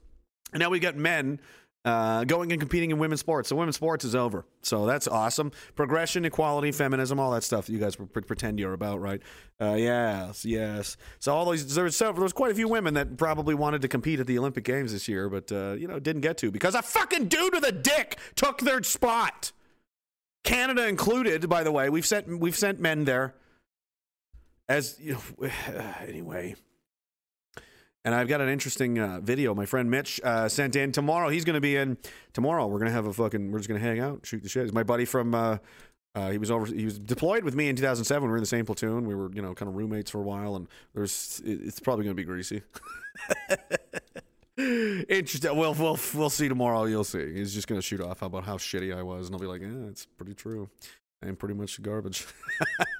[0.53, 1.41] And now we got men
[1.85, 3.49] uh, going and competing in women's sports.
[3.49, 4.45] So women's sports is over.
[4.61, 5.51] So that's awesome.
[5.75, 9.21] Progression, equality, feminism, all that stuff that you guys pre- pretend you're about, right?
[9.59, 10.95] Uh, yes, yes.
[11.19, 14.19] So all those there's several, there's quite a few women that probably wanted to compete
[14.19, 16.81] at the Olympic Games this year, but uh, you know didn't get to because a
[16.81, 19.51] fucking dude with a dick took their spot.
[20.43, 21.89] Canada included, by the way.
[21.89, 23.35] We've sent we've sent men there.
[24.69, 25.49] As you know,
[26.07, 26.55] anyway.
[28.05, 29.55] And I've got an interesting uh, video.
[29.55, 31.29] My friend Mitch uh, sent in tomorrow.
[31.29, 31.97] He's going to be in
[32.33, 32.67] tomorrow.
[32.67, 33.51] We're going to have a fucking.
[33.51, 34.63] We're just going to hang out, shoot the shit.
[34.63, 35.33] He's my buddy from.
[35.33, 35.57] Uh,
[36.15, 36.65] uh, he was over.
[36.65, 38.23] He was deployed with me in 2007.
[38.23, 39.07] We were in the same platoon.
[39.07, 40.55] We were, you know, kind of roommates for a while.
[40.55, 41.41] And there's.
[41.45, 42.61] It's probably going to be greasy.
[44.57, 45.55] Interesting.
[45.55, 46.83] Well, we'll we'll see tomorrow.
[46.83, 47.33] You'll see.
[47.33, 49.61] He's just going to shoot off about how shitty I was, and I'll be like,
[49.61, 50.69] yeah, it's pretty true.
[51.23, 52.27] I'm pretty much garbage.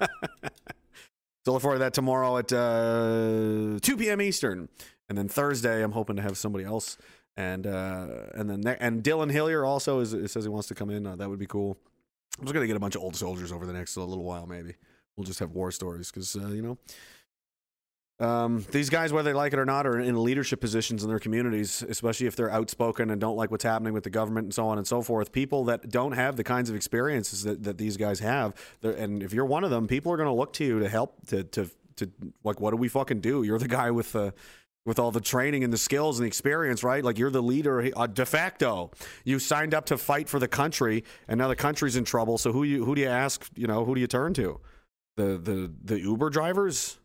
[1.44, 4.22] so look forward to that tomorrow at uh, 2 p.m.
[4.22, 4.68] Eastern.
[5.08, 6.96] And then Thursday, I'm hoping to have somebody else,
[7.36, 11.06] and uh, and then and Dylan Hillier also is, says he wants to come in.
[11.06, 11.76] Uh, that would be cool.
[12.38, 14.74] I'm just gonna get a bunch of old soldiers over the next little while, maybe.
[15.16, 16.78] we'll just have war stories because uh, you know
[18.20, 21.18] um, these guys, whether they like it or not, are in leadership positions in their
[21.18, 24.68] communities, especially if they're outspoken and don't like what's happening with the government and so
[24.68, 25.32] on and so forth.
[25.32, 29.32] People that don't have the kinds of experiences that, that these guys have, and if
[29.32, 31.68] you're one of them, people are going to look to you to help to to
[31.96, 32.10] to
[32.42, 33.42] like, what do we fucking do?
[33.42, 34.32] You're the guy with the
[34.86, 37.02] with all the training and the skills and the experience, right?
[37.02, 38.90] Like you're the leader uh, de facto.
[39.24, 42.38] You signed up to fight for the country, and now the country's in trouble.
[42.38, 43.48] So who you who do you ask?
[43.56, 44.60] You know, who do you turn to?
[45.16, 46.98] The the the Uber drivers,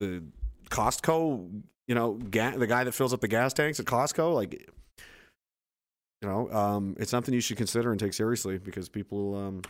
[0.00, 0.22] the
[0.70, 4.54] Costco, you know, ga- the guy that fills up the gas tanks at Costco, like,
[4.54, 9.62] you know, um, it's something you should consider and take seriously because people um,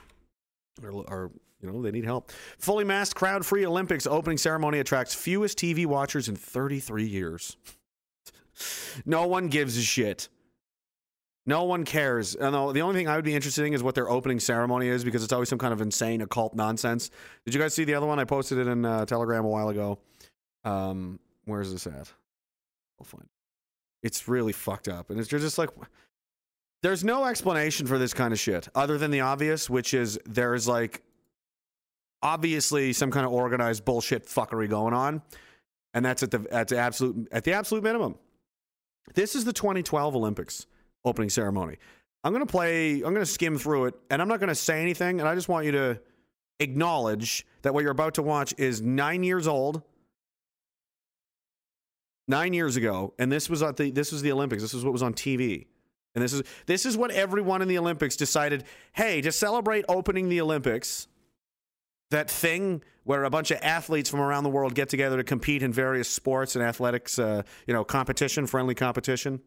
[0.83, 1.31] are, are,
[1.66, 2.31] you know, they need help.
[2.59, 7.57] Fully masked, crowd free Olympics opening ceremony attracts fewest TV watchers in 33 years.
[9.07, 10.29] no one gives a shit.
[11.48, 12.35] No one cares.
[12.35, 15.05] And the only thing I would be interested in is what their opening ceremony is
[15.05, 17.11] because it's always some kind of insane occult nonsense.
[17.44, 18.18] Did you guys see the other one?
[18.18, 19.98] I posted it in uh, Telegram a while ago.
[20.64, 22.12] Um, where's this at?
[22.98, 23.29] I'll find.
[24.02, 25.70] It's really fucked up, and it's just like
[26.83, 30.68] there's no explanation for this kind of shit other than the obvious, which is there's
[30.68, 31.02] like
[32.22, 35.22] obviously some kind of organized bullshit fuckery going on,
[35.94, 38.16] and that's at the at the absolute at the absolute minimum.
[39.14, 40.66] This is the 2012 Olympics
[41.05, 41.76] opening ceremony.
[42.24, 42.94] I'm gonna play.
[43.02, 45.20] I'm gonna skim through it, and I'm not gonna say anything.
[45.20, 46.00] And I just want you to
[46.59, 49.83] acknowledge that what you're about to watch is nine years old
[52.29, 54.62] nine years ago, and this was at the this was the Olympics.
[54.62, 55.66] This is what was on TV.
[56.14, 60.29] And this is this is what everyone in the Olympics decided, hey, to celebrate opening
[60.29, 61.09] the Olympics,
[62.11, 65.62] that thing where a bunch of athletes from around the world get together to compete
[65.62, 69.40] in various sports and athletics, uh, you know, competition, friendly competition.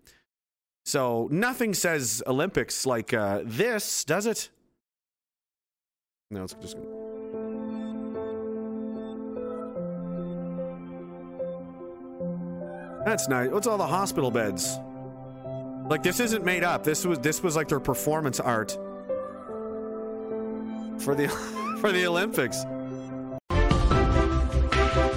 [0.86, 4.50] So nothing says Olympics like uh, this, does it?
[6.32, 6.78] No, it's just.
[13.06, 13.50] That's nice.
[13.50, 14.78] What's all the hospital beds?
[15.89, 16.84] Like this isn't made up.
[16.84, 18.78] This was this was like their performance art
[21.00, 21.28] for the
[21.82, 22.64] for the Olympics.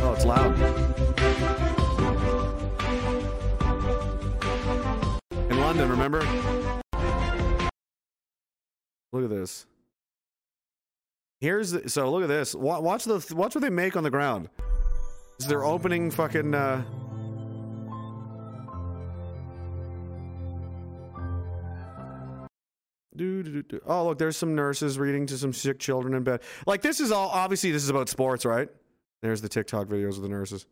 [0.05, 0.59] Oh, it's loud.
[5.51, 6.21] In London, remember?
[9.13, 9.67] Look at this.
[11.41, 12.55] Here's the, so look at this.
[12.55, 14.49] Watch the watch what they make on the ground.
[15.41, 16.83] Is their opening fucking uh
[23.87, 26.41] oh, look, there's some nurses reading to some sick children in bed.
[26.67, 28.69] Like, this is all obviously, this is about sports, right?
[29.21, 30.67] There's the TikTok videos of the nurses.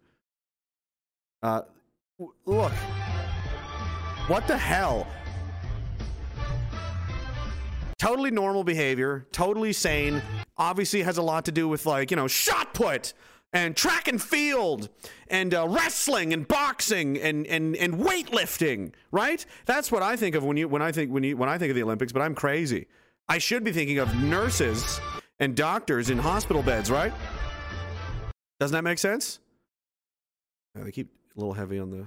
[1.43, 1.63] Uh,
[2.47, 2.73] look.
[4.27, 5.07] What the hell?
[7.99, 10.23] Totally normal behavior, totally sane.
[10.57, 13.13] Obviously, has a lot to do with, like, you know, shot put
[13.53, 14.89] and track and field
[15.29, 19.45] and uh, wrestling and boxing and, and, and weightlifting, right?
[19.67, 21.71] That's what I think of when you when I think when you when I think
[21.71, 22.87] of the Olympics, but I'm crazy.
[23.29, 25.01] I should be thinking of nurses
[25.39, 27.13] and doctors in hospital beds, right?
[28.59, 29.41] Doesn't that make sense?
[30.77, 32.07] Yeah, they keep a little heavy on the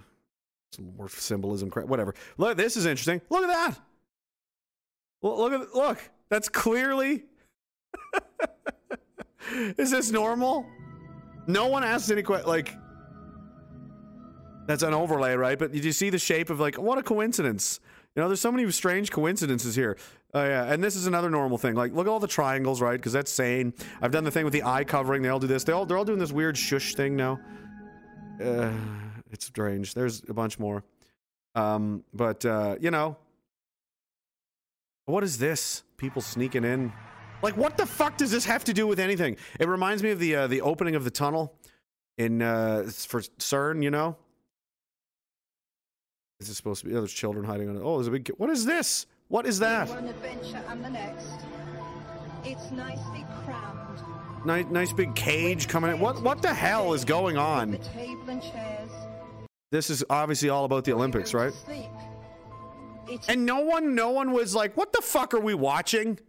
[0.97, 2.15] more symbolism, whatever.
[2.37, 3.21] Look, this is interesting.
[3.29, 3.79] Look at that.
[5.21, 5.99] Look at look.
[6.29, 7.23] That's clearly.
[9.77, 10.65] is this normal?
[11.47, 12.47] No one asks any question.
[12.47, 12.75] Like,
[14.65, 15.59] that's an overlay, right?
[15.59, 17.79] But did you see the shape of like what a coincidence?
[18.15, 19.97] You know, there's so many strange coincidences here.
[20.33, 21.75] Oh yeah, and this is another normal thing.
[21.75, 22.97] Like, look at all the triangles, right?
[22.97, 23.73] Because that's sane.
[24.01, 25.21] I've done the thing with the eye covering.
[25.21, 25.63] They all do this.
[25.63, 27.39] They all they're all doing this weird shush thing now.
[28.41, 28.71] Uh,
[29.31, 29.93] it's strange.
[29.93, 30.83] There's a bunch more.
[31.55, 33.17] Um, but uh, you know,
[35.05, 35.83] what is this?
[35.97, 36.93] People sneaking in.
[37.43, 39.35] Like, what the fuck does this have to do with anything?
[39.59, 41.53] It reminds me of the uh, the opening of the tunnel
[42.17, 43.83] in uh, for CERN.
[43.83, 44.15] You know,
[46.39, 46.95] is this supposed to be?
[46.95, 47.81] Oh, there's children hiding on it.
[47.83, 48.29] Oh, there's a big.
[48.37, 49.07] What is this?
[49.27, 49.89] What is that?
[49.89, 51.27] One adventure and the next.
[52.45, 54.45] It's nicely crammed.
[54.45, 55.99] Nice, nice big cage coming in.
[55.99, 57.79] What, what the hell is going on?
[59.71, 61.53] This is obviously all about the Olympics, right?
[63.27, 66.19] And no one, no one was like, "What the fuck are we watching?"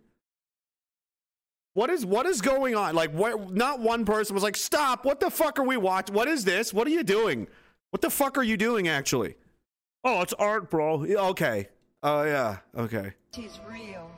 [1.75, 2.95] What is what is going on?
[2.95, 5.05] Like what not one person was like, "Stop.
[5.05, 6.15] What the fuck are we watching?
[6.15, 6.73] What is this?
[6.73, 7.49] What are you doing?
[7.91, 9.35] What the fuck are you doing actually?"
[10.05, 11.05] Oh, it's art, bro.
[11.05, 11.69] Yeah, okay.
[12.03, 12.59] Oh yeah.
[12.77, 13.13] Okay.
[13.37, 14.09] Is real.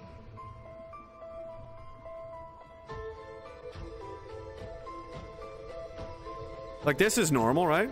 [6.85, 7.91] Like this is normal, right?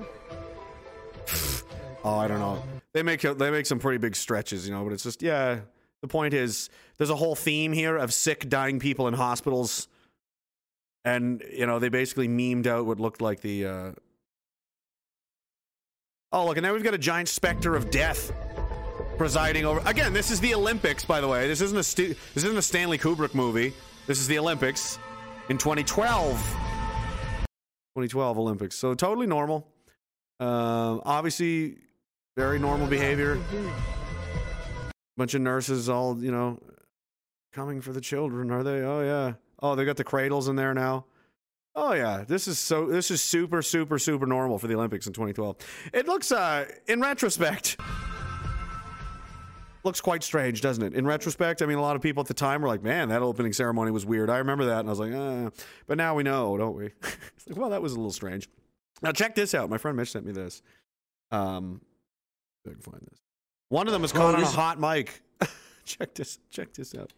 [2.04, 2.62] oh, I don't know.
[2.92, 5.60] They make they make some pretty big stretches, you know, but it's just yeah,
[6.04, 9.88] the point is, there's a whole theme here of sick, dying people in hospitals.
[11.02, 13.66] and you know they basically memed out what looked like the.
[13.66, 13.92] Uh...
[16.30, 18.32] Oh look, and now we've got a giant specter of death
[19.16, 19.80] presiding over.
[19.86, 21.48] Again, this is the Olympics, by the way.
[21.48, 23.72] This isn't a stu- this isn't a Stanley Kubrick movie.
[24.06, 24.98] This is the Olympics
[25.48, 26.36] in 2012.
[27.96, 28.76] 2012 Olympics.
[28.76, 29.66] So totally normal.
[30.38, 31.78] Um, obviously,
[32.36, 33.40] very normal behavior.
[35.16, 36.60] Bunch of nurses, all you know,
[37.52, 38.50] coming for the children.
[38.50, 38.82] Are they?
[38.82, 39.34] Oh yeah.
[39.60, 41.06] Oh, they got the cradles in there now.
[41.76, 42.86] Oh yeah, this is so.
[42.86, 45.56] This is super, super, super normal for the Olympics in 2012.
[45.92, 47.80] It looks, uh, in retrospect,
[49.82, 50.94] looks quite strange, doesn't it?
[50.94, 53.22] In retrospect, I mean, a lot of people at the time were like, "Man, that
[53.22, 55.50] opening ceremony was weird." I remember that, and I was like, uh.
[55.86, 56.92] "But now we know, don't we?"
[57.50, 58.48] well, that was a little strange.
[59.02, 59.68] Now check this out.
[59.68, 60.62] My friend Mitch sent me this.
[61.32, 61.80] Um,
[62.66, 63.23] I can find this.
[63.74, 65.20] One of them was caught on a hot mic.
[65.84, 66.38] check this.
[66.48, 67.12] Check this out.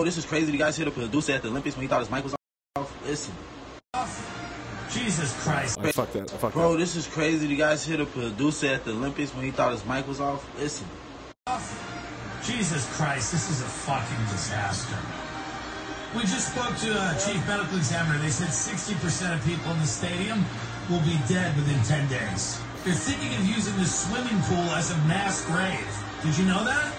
[0.00, 0.50] Oh, this is crazy.
[0.50, 2.34] The guy's here to produce at the Olympics when he thought his mic was
[2.76, 2.92] off.
[3.06, 3.32] Listen.
[4.90, 5.78] Jesus Christ.
[5.78, 6.34] I fucked that.
[6.34, 6.78] I fucked Bro, that.
[6.78, 7.46] this is crazy.
[7.46, 10.44] The guy's here to produce at the Olympics when he thought his mic was off.
[10.58, 10.88] Listen.
[12.42, 14.98] Jesus Christ, this is a fucking disaster.
[16.16, 18.18] We just spoke to uh, Chief Medical Examiner.
[18.18, 20.44] They said 60% of people in the stadium
[20.90, 22.60] will be dead within 10 days.
[22.84, 25.88] They're thinking of using the swimming pool as a mass grave.
[26.22, 26.92] Did you know that?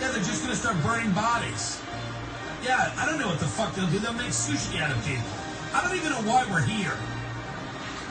[0.00, 1.80] Yeah, they're just going to start burning bodies.
[2.64, 3.98] Yeah, I don't know what the fuck they'll do.
[4.00, 5.22] They'll make sushi out of people.
[5.72, 6.98] I don't even know why we're here.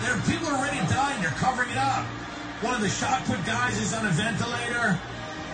[0.01, 1.19] There are people already dying.
[1.21, 2.05] They're covering it up.
[2.63, 4.95] One of the shot put guys is on a ventilator.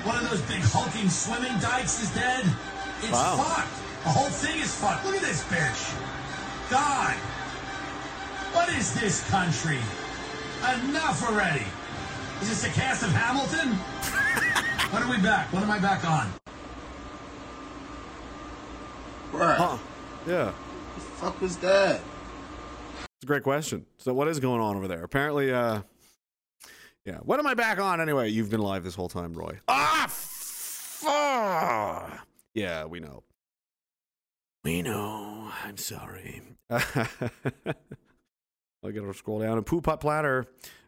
[0.06, 2.46] One of those big hulking swimming dykes is dead.
[3.02, 3.38] It's Wow.
[3.38, 3.74] fucked.
[4.04, 5.06] The whole thing is fucked.
[5.06, 5.82] Look at this bitch.
[6.70, 7.16] God.
[8.54, 9.80] What is this country?
[10.62, 11.66] Enough already.
[12.42, 13.70] Is this a cast of Hamilton?
[14.92, 15.52] when are we back?
[15.52, 16.32] When am I back on?
[19.32, 19.56] Bruh.
[19.56, 19.78] Huh.
[20.28, 20.52] Yeah.
[20.52, 22.00] What the fuck was that?
[23.00, 23.88] It's a great question.
[23.98, 25.04] So what is going on over there?
[25.04, 25.82] Apparently, uh
[27.06, 27.18] yeah.
[27.24, 28.30] When am I back on anyway?
[28.30, 29.60] You've been live this whole time, Roy.
[29.68, 32.28] Ah fuck.
[32.54, 33.24] Yeah, we know.
[34.64, 35.50] We know.
[35.66, 36.44] I'm sorry.
[38.84, 40.48] I gotta scroll down and poo pot platter.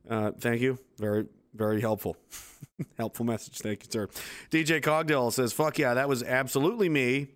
[0.09, 0.79] Uh, thank you.
[0.97, 2.17] Very, very helpful.
[2.97, 3.59] helpful message.
[3.59, 4.07] Thank you, sir.
[4.49, 7.27] DJ Cogdill says, "Fuck yeah, that was absolutely me."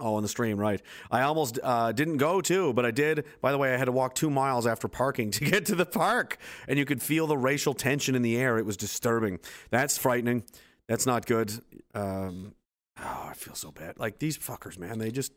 [0.00, 0.82] Oh, on the stream, right.
[1.08, 3.24] I almost uh, didn't go too, but I did.
[3.40, 5.86] By the way, I had to walk two miles after parking to get to the
[5.86, 8.58] park, and you could feel the racial tension in the air.
[8.58, 9.38] It was disturbing.
[9.70, 10.42] That's frightening.
[10.88, 11.52] That's not good.
[11.94, 12.54] Um,
[12.98, 14.00] oh, I feel so bad.
[14.00, 14.98] Like these fuckers, man.
[14.98, 15.32] They just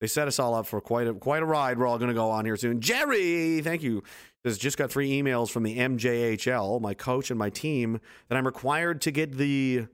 [0.00, 1.78] they set us all up for quite a quite a ride.
[1.78, 2.80] We're all going to go on here soon.
[2.80, 4.02] Jerry, thank you.
[4.44, 8.46] Says just got three emails from the MJHL, my coach and my team, that I'm
[8.46, 9.86] required to get the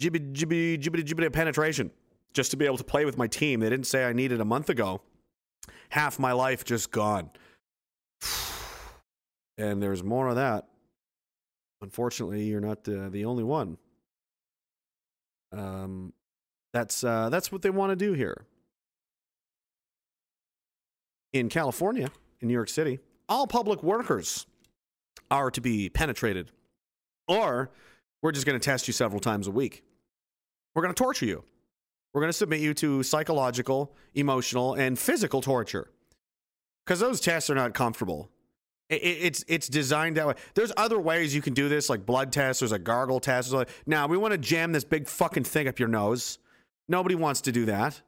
[0.00, 1.90] jibby jibby jibby jibby penetration
[2.34, 3.60] just to be able to play with my team.
[3.60, 5.00] They didn't say I needed a month ago.
[5.88, 7.30] Half my life just gone.
[9.60, 10.68] And there's more of that.
[11.82, 13.76] Unfortunately, you're not the, the only one.
[15.50, 16.12] Um,
[16.72, 18.46] that's uh, that's what they want to do here
[21.32, 22.10] in California,
[22.40, 22.98] in New York City.
[23.28, 24.46] All public workers
[25.30, 26.50] are to be penetrated,
[27.26, 27.70] or
[28.22, 29.84] we're just going to test you several times a week.
[30.74, 31.44] We're going to torture you.
[32.14, 35.90] We're going to submit you to psychological, emotional, and physical torture
[36.84, 38.30] because those tests are not comfortable.
[38.90, 40.34] It's it's designed that way.
[40.54, 42.60] There's other ways you can do this, like blood tests.
[42.60, 43.52] There's a gargle test.
[43.52, 46.38] Like, now we want to jam this big fucking thing up your nose.
[46.88, 48.00] Nobody wants to do that.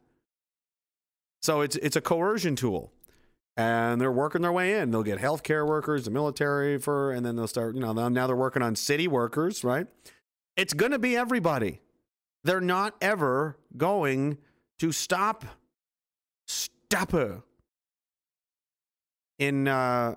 [1.43, 2.93] So it's it's a coercion tool,
[3.61, 4.91] and they're working their way in.
[4.91, 7.75] They'll get healthcare workers, the military for, and then they'll start.
[7.75, 9.87] You know, now- they're working on city workers, right?
[10.57, 11.81] It's going to be everybody.
[12.43, 14.39] They're not ever going
[14.79, 15.45] to stop.
[16.47, 17.43] Stop her.
[19.39, 20.17] In uh,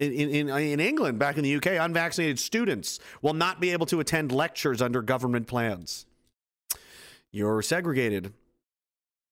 [0.00, 4.00] in, in, in England, back in the UK, unvaccinated students will not be able to
[4.00, 6.06] attend lectures under government plans.
[7.30, 8.32] You're segregated.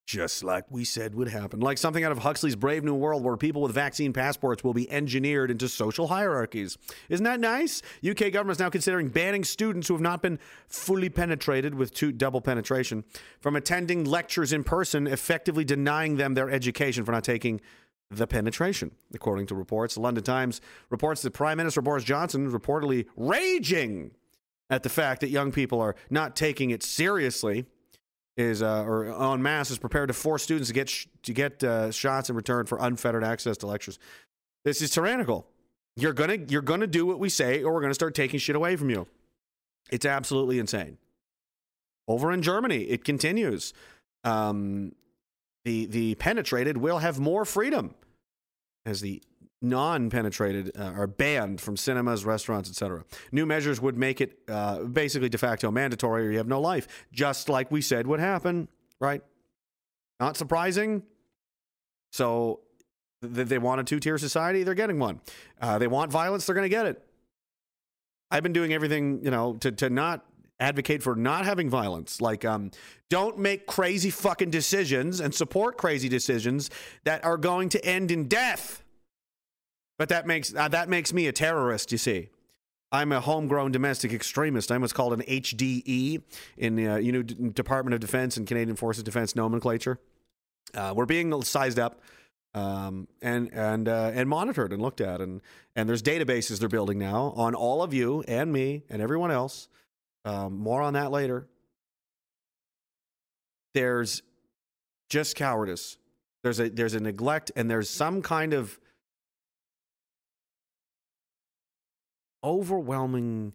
[0.07, 1.61] Just like we said would happen.
[1.61, 4.91] Like something out of Huxley's Brave New World, where people with vaccine passports will be
[4.91, 6.77] engineered into social hierarchies.
[7.09, 7.83] Isn't that nice?
[8.07, 12.11] UK government is now considering banning students who have not been fully penetrated with two
[12.11, 13.05] double penetration
[13.41, 17.61] from attending lectures in person, effectively denying them their education for not taking
[18.11, 18.91] the penetration.
[19.15, 24.11] According to reports, the London Times reports that Prime Minister Boris Johnson is reportedly raging
[24.69, 27.67] at the fact that young people are not taking it seriously
[28.37, 31.63] is uh, or en masse is prepared to force students to get sh- to get
[31.63, 33.99] uh, shots in return for unfettered access to lectures.
[34.65, 35.47] This is tyrannical.
[35.97, 38.77] You're gonna you're gonna do what we say, or we're gonna start taking shit away
[38.77, 39.07] from you.
[39.91, 40.97] It's absolutely insane.
[42.09, 43.75] Over in Germany, it continues.
[44.25, 44.93] Um,
[45.65, 47.95] the the penetrated will have more freedom
[48.87, 49.23] as the
[49.63, 53.05] non-penetrated uh, are banned from cinemas, restaurants, etc.
[53.31, 57.07] New measures would make it uh, basically de facto mandatory, or you have no life,
[57.13, 58.69] just like we said would happen.
[59.01, 59.23] Right?
[60.21, 61.03] Not surprising.
[62.13, 62.61] So
[63.23, 65.21] th- they want a two-tier society, they're getting one.
[65.61, 67.03] Uh, they want violence, they're going to get it.
[68.31, 70.25] I've been doing everything, you know, to to not
[70.63, 72.21] advocate for not having violence.
[72.21, 72.71] Like, um,
[73.11, 76.71] don't make crazy fucking decisions and support crazy decisions
[77.05, 78.83] that are going to end in death.
[79.99, 81.93] But that makes uh, that makes me a terrorist.
[81.93, 82.29] You see,
[82.91, 84.73] I'm a homegrown domestic extremist.
[84.73, 86.23] I'm what's called an HDE
[86.57, 89.99] in the uh, you know D- Department of Defense and Canadian Forces Defense nomenclature.
[90.75, 92.01] Uh, we're being sized up
[92.55, 95.41] um, and and uh, and monitored and looked at, and
[95.75, 99.69] and there's databases they're building now on all of you and me and everyone else.
[100.25, 101.47] Um, more on that later.
[103.75, 104.23] There's
[105.09, 105.97] just cowardice.
[106.43, 108.79] There's a there's a neglect, and there's some kind of
[112.45, 113.53] overwhelming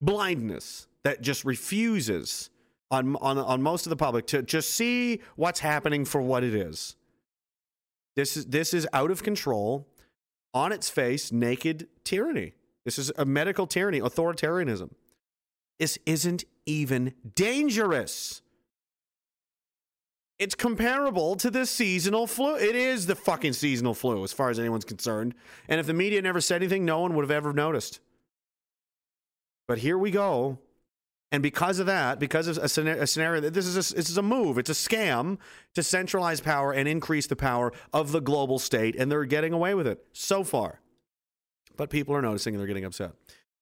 [0.00, 2.50] blindness that just refuses
[2.90, 6.54] on, on on most of the public to just see what's happening for what it
[6.54, 6.96] is.
[8.16, 9.86] This is this is out of control,
[10.52, 12.54] on its face, naked tyranny.
[12.84, 14.90] This is a medical tyranny, authoritarianism.
[15.78, 18.42] This isn't even dangerous.
[20.40, 22.56] It's comparable to the seasonal flu.
[22.56, 25.34] It is the fucking seasonal flu, as far as anyone's concerned.
[25.68, 28.00] And if the media never said anything, no one would have ever noticed.
[29.68, 30.58] But here we go.
[31.30, 34.56] And because of that, because of a scenario, this is a, this is a move.
[34.56, 35.36] It's a scam
[35.74, 39.74] to centralize power and increase the power of the global state, and they're getting away
[39.74, 40.80] with it so far.
[41.76, 43.12] But people are noticing and they're getting upset.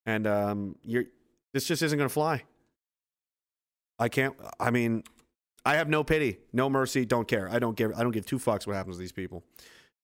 [0.07, 1.07] And um, you're,
[1.53, 2.45] this just isn't going to fly.
[3.99, 4.37] I can't.
[4.61, 5.03] I mean,
[5.68, 7.46] I have no pity, no mercy, don't care.
[7.50, 7.92] I don't give.
[7.94, 9.44] I don't give two fucks what happens to these people.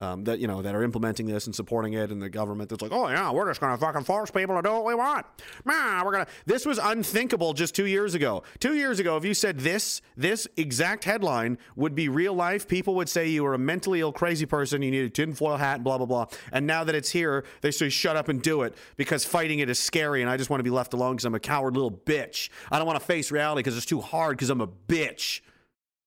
[0.03, 2.83] Um, that you know that are implementing this and supporting it, and the government that's
[2.83, 5.25] like, oh yeah, we're just gonna fucking force people to do what we want.
[5.65, 6.27] Nah, we're gonna.
[6.45, 8.43] This was unthinkable just two years ago.
[8.59, 12.95] Two years ago, if you said this, this exact headline would be real life, people
[12.97, 14.83] would say you were a mentally ill, crazy person.
[14.83, 16.27] You need a tinfoil hat, blah blah blah.
[16.53, 19.71] And now that it's here, they say shut up and do it because fighting it
[19.71, 21.91] is scary, and I just want to be left alone because I'm a coward little
[21.91, 22.51] bitch.
[22.71, 25.41] I don't want to face reality because it's too hard because I'm a bitch.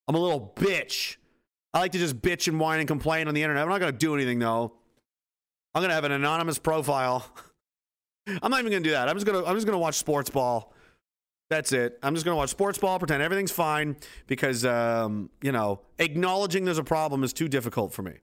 [0.07, 1.17] I'm a little bitch.
[1.73, 3.63] I like to just bitch and whine and complain on the internet.
[3.63, 4.73] I'm not going to do anything though.
[5.75, 7.25] I'm going to have an anonymous profile.
[8.27, 9.07] I'm not even going to do that.
[9.07, 10.73] I'm just going to I'm just going to watch sports ball.
[11.49, 11.97] That's it.
[12.03, 13.95] I'm just going to watch sports ball, pretend everything's fine
[14.27, 18.13] because um, you know, acknowledging there's a problem is too difficult for me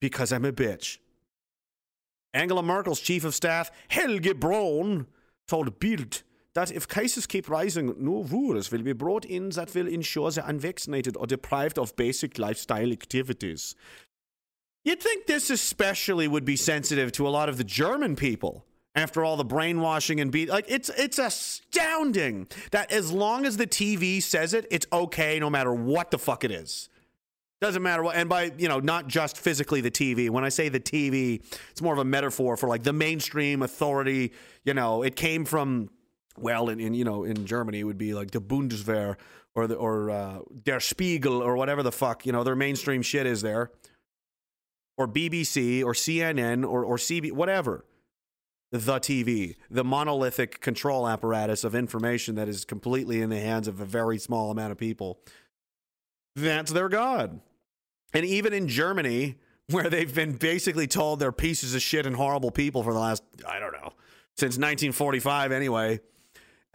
[0.00, 0.98] because I'm a bitch.
[2.34, 5.06] Angela Merkel's chief of staff, Helge Braun,
[5.48, 6.22] told Bild
[6.54, 10.46] that if cases keep rising, new rules will be brought in that will ensure the
[10.46, 13.74] unvaccinated are deprived of basic lifestyle activities.
[14.84, 19.24] You'd think this especially would be sensitive to a lot of the German people after
[19.24, 24.22] all the brainwashing and beat like it's it's astounding that as long as the TV
[24.22, 26.88] says it, it's okay no matter what the fuck it is.
[27.60, 30.30] Doesn't matter what, and by you know, not just physically the TV.
[30.30, 34.32] When I say the TV, it's more of a metaphor for like the mainstream authority.
[34.64, 35.90] You know, it came from
[36.40, 39.16] well, in, in you know, in Germany, it would be like the Bundeswehr
[39.54, 43.26] or the or uh, Der Spiegel or whatever the fuck you know their mainstream shit
[43.26, 43.70] is there,
[44.96, 47.84] or BBC or CNN or or CB whatever.
[48.70, 53.80] The TV, the monolithic control apparatus of information that is completely in the hands of
[53.80, 55.20] a very small amount of people.
[56.36, 57.40] That's their god.
[58.12, 59.38] And even in Germany,
[59.70, 63.22] where they've been basically told they're pieces of shit and horrible people for the last,
[63.46, 63.92] I don't know,
[64.36, 66.00] since 1945 anyway.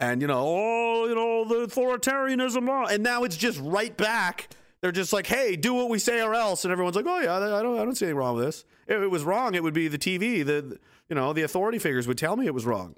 [0.00, 2.68] And, you know, oh, you know, the authoritarianism.
[2.68, 2.86] Oh.
[2.86, 4.54] And now it's just right back.
[4.80, 6.64] They're just like, hey, do what we say or else.
[6.64, 8.64] And everyone's like, oh, yeah, I don't, I don't see anything wrong with this.
[8.86, 10.44] If it was wrong, it would be the TV.
[10.44, 10.78] The,
[11.08, 12.96] you know, the authority figures would tell me it was wrong.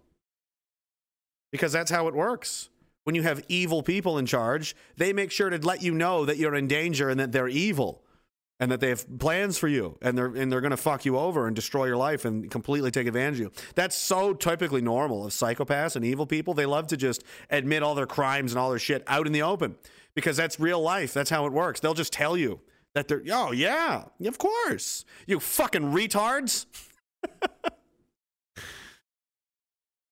[1.52, 2.70] Because that's how it works.
[3.04, 6.38] When you have evil people in charge, they make sure to let you know that
[6.38, 8.02] you're in danger and that they're evil
[8.58, 11.18] and that they have plans for you and they're and they're going to fuck you
[11.18, 13.52] over and destroy your life and completely take advantage of you.
[13.74, 16.54] That's so typically normal of psychopaths and evil people.
[16.54, 19.42] They love to just admit all their crimes and all their shit out in the
[19.42, 19.76] open
[20.14, 21.12] because that's real life.
[21.12, 21.80] That's how it works.
[21.80, 22.60] They'll just tell you
[22.94, 25.04] that they're oh yeah, of course.
[25.26, 26.66] You fucking retards.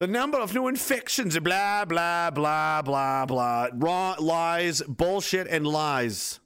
[0.01, 6.41] the number of new infections, blah blah blah blah blah, raw lies, bullshit and lies.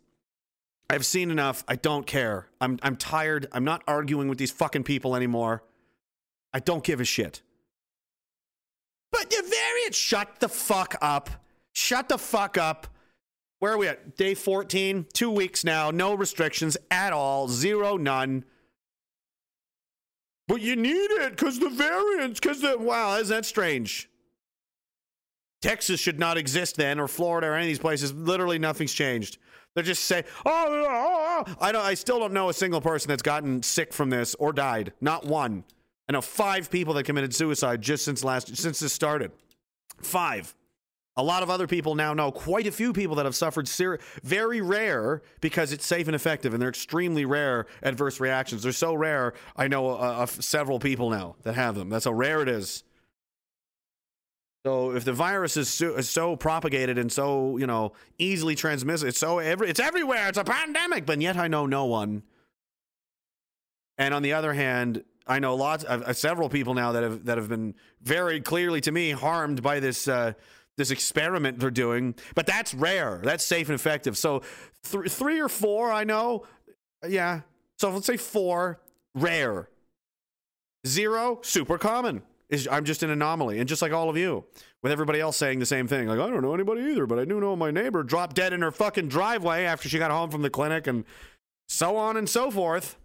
[0.91, 1.64] I've seen enough.
[1.68, 2.49] I don't care.
[2.61, 3.47] I'm I'm tired.
[3.53, 5.62] I'm not arguing with these fucking people anymore.
[6.53, 7.43] I don't give a shit.
[9.12, 11.30] But the variant, shut the fuck up.
[11.72, 12.86] Shut the fuck up.
[13.59, 14.16] Where are we at?
[14.16, 18.45] Day 14, two weeks now, no restrictions at all, zero, none.
[20.47, 22.78] But you need it because the variants, because the.
[22.78, 24.09] Wow, isn't that strange?
[25.61, 28.14] Texas should not exist then, or Florida, or any of these places.
[28.14, 29.39] Literally, nothing's changed.
[29.79, 31.85] They're just saying, oh, oh, oh, I don't.
[31.85, 34.93] I still don't know a single person that's gotten sick from this or died.
[35.01, 35.62] Not one.
[36.09, 39.31] I know five people that committed suicide just since last since this started.
[40.03, 40.53] Five.
[41.16, 44.01] A lot of other people now know quite a few people that have suffered ser-
[44.24, 48.64] very rare because it's safe and effective, and they're extremely rare adverse reactions.
[48.64, 49.35] They're so rare.
[49.57, 51.89] I know uh, uh, several people now that have them.
[51.89, 52.83] That's how rare it is.
[54.66, 59.09] So if the virus is so, is so propagated and so you know easily transmissible,
[59.09, 60.28] it's so every it's everywhere.
[60.28, 62.22] It's a pandemic, but yet I know no one.
[63.96, 67.38] And on the other hand, I know lots, uh, several people now that have that
[67.38, 70.32] have been very clearly to me harmed by this uh,
[70.76, 72.14] this experiment they're doing.
[72.34, 73.20] But that's rare.
[73.22, 74.16] That's safe and effective.
[74.16, 74.42] So
[74.90, 76.46] th- three or four, I know.
[77.06, 77.42] Yeah.
[77.78, 78.80] So let's say four,
[79.14, 79.68] rare.
[80.86, 82.22] Zero, super common.
[82.51, 84.44] Is I'm just an anomaly, and just like all of you,
[84.82, 86.09] with everybody else saying the same thing.
[86.09, 88.62] Like I don't know anybody either, but I do know my neighbor dropped dead in
[88.62, 91.05] her fucking driveway after she got home from the clinic, and
[91.68, 92.96] so on and so forth.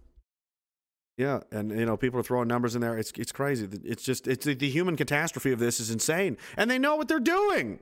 [1.16, 2.98] Yeah, and you know people are throwing numbers in there.
[2.98, 3.68] It's it's crazy.
[3.84, 7.08] It's just it's the, the human catastrophe of this is insane, and they know what
[7.08, 7.80] they're doing.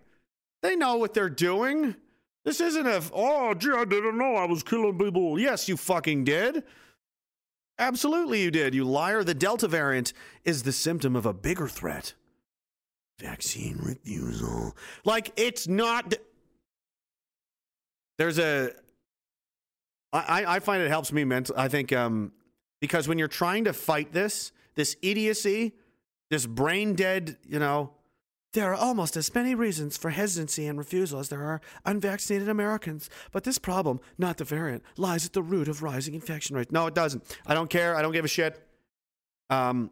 [0.63, 1.95] They know what they're doing.
[2.45, 5.39] This isn't a oh gee I didn't know I was killing people.
[5.39, 6.65] Yes, you fucking did.
[7.83, 8.77] Absolutely, you did.
[8.77, 9.25] You liar.
[9.25, 10.13] The Delta variant
[10.45, 12.15] is the symptom of a bigger threat.
[13.19, 14.77] Vaccine refusal.
[15.05, 16.15] Like it's not.
[18.19, 18.71] There's a.
[20.13, 21.59] I I find it helps me mentally.
[21.59, 22.31] I think um
[22.81, 25.73] because when you're trying to fight this, this idiocy,
[26.31, 27.95] this brain dead, you know,
[28.53, 33.09] there are almost as many reasons for hesitancy and refusal as there are unvaccinated Americans.
[33.31, 36.71] But this problem, not the variant, lies at the root of rising infection rates.
[36.71, 37.39] No, it doesn't.
[37.47, 37.97] I don't care.
[37.97, 38.63] I don't give a shit.
[39.49, 39.91] Um,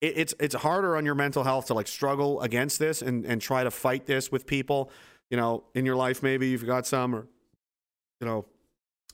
[0.00, 3.40] it, it's it's harder on your mental health to like struggle against this and and
[3.40, 4.90] try to fight this with people.
[5.30, 7.26] You know, in your life, maybe you've got some, or
[8.20, 8.46] you know,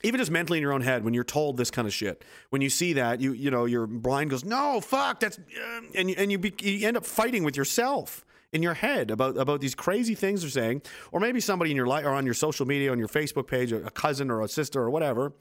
[0.03, 2.61] even just mentally in your own head when you're told this kind of shit when
[2.61, 6.31] you see that you you know your blind goes no fuck that's uh, and and
[6.31, 10.15] you, be, you end up fighting with yourself in your head about about these crazy
[10.15, 10.81] things they're saying.
[11.11, 13.71] Or maybe somebody in your life or on your social media on your facebook page
[13.71, 15.33] a cousin or a sister or whatever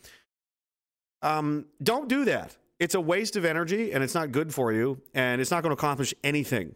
[1.21, 2.57] um, don't do that.
[2.81, 5.71] It's a waste of energy and it's not good for you and it's not going
[5.71, 6.75] to accomplish anything.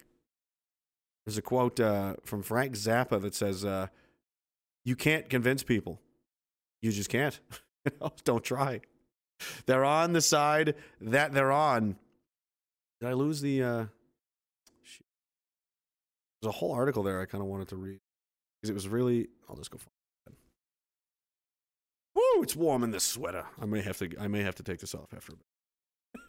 [1.24, 3.88] There's a quote uh, from frank zappa that says uh,
[4.84, 6.00] you can't convince people.
[6.80, 7.40] You just can't
[8.24, 8.80] Don't try.
[9.66, 11.96] They're on the side that they're on.
[13.00, 13.62] Did I lose the?
[13.62, 13.84] Uh...
[16.40, 18.00] There's a whole article there I kind of wanted to read
[18.60, 19.28] because it was really.
[19.48, 19.78] I'll just go.
[19.78, 19.90] Find
[20.28, 20.34] it.
[22.14, 22.42] Woo!
[22.42, 23.44] It's warm in this sweater.
[23.60, 24.10] I may have to.
[24.20, 25.46] I may have to take this off after a bit.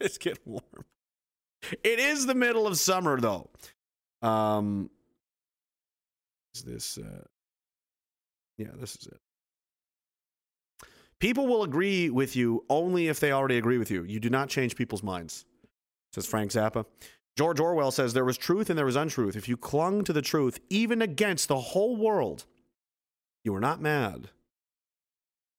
[0.00, 0.84] it's getting warm.
[1.82, 3.50] It is the middle of summer though.
[4.22, 4.90] Um,
[6.54, 6.98] is this?
[6.98, 7.24] Uh,
[8.56, 9.20] yeah, this is it.
[11.20, 14.04] People will agree with you only if they already agree with you.
[14.04, 15.44] You do not change people's minds,
[16.12, 16.84] says Frank Zappa.
[17.36, 19.36] George Orwell says there was truth and there was untruth.
[19.36, 22.44] If you clung to the truth, even against the whole world,
[23.44, 24.30] you were not mad.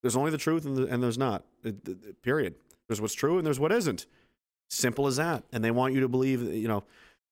[0.01, 1.45] There's only the truth and, the, and there's not.
[1.63, 2.55] It, it, period.
[2.87, 4.05] There's what's true and there's what isn't.
[4.69, 5.43] Simple as that.
[5.51, 6.83] And they want you to believe, you know.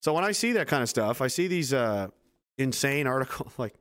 [0.01, 2.07] So when I see that kind of stuff, I see these uh,
[2.57, 3.75] insane articles like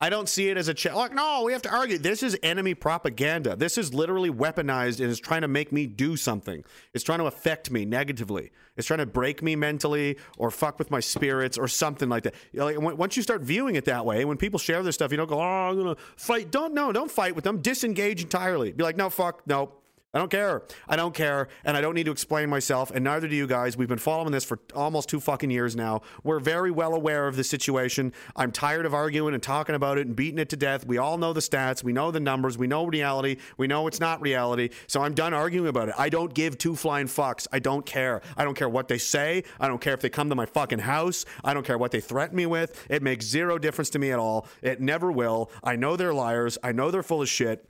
[0.00, 0.94] I don't see it as a check.
[0.94, 1.98] Like, no, we have to argue.
[1.98, 3.56] This is enemy propaganda.
[3.56, 6.62] This is literally weaponized and is trying to make me do something.
[6.94, 8.52] It's trying to affect me negatively.
[8.76, 12.34] It's trying to break me mentally or fuck with my spirits or something like that.
[12.54, 15.28] Like, once you start viewing it that way, when people share this stuff, you don't
[15.28, 17.60] go, "Oh, I'm gonna fight." Don't no, don't fight with them.
[17.60, 18.70] Disengage entirely.
[18.70, 19.72] Be like, "No, fuck, no."
[20.14, 20.62] I don't care.
[20.88, 21.48] I don't care.
[21.66, 22.90] And I don't need to explain myself.
[22.90, 23.76] And neither do you guys.
[23.76, 26.00] We've been following this for almost two fucking years now.
[26.24, 28.14] We're very well aware of the situation.
[28.34, 30.86] I'm tired of arguing and talking about it and beating it to death.
[30.86, 31.84] We all know the stats.
[31.84, 32.56] We know the numbers.
[32.56, 33.36] We know reality.
[33.58, 34.70] We know it's not reality.
[34.86, 35.94] So I'm done arguing about it.
[35.98, 37.46] I don't give two flying fucks.
[37.52, 38.22] I don't care.
[38.34, 39.44] I don't care what they say.
[39.60, 41.26] I don't care if they come to my fucking house.
[41.44, 42.82] I don't care what they threaten me with.
[42.88, 44.48] It makes zero difference to me at all.
[44.62, 45.50] It never will.
[45.62, 46.56] I know they're liars.
[46.62, 47.67] I know they're full of shit.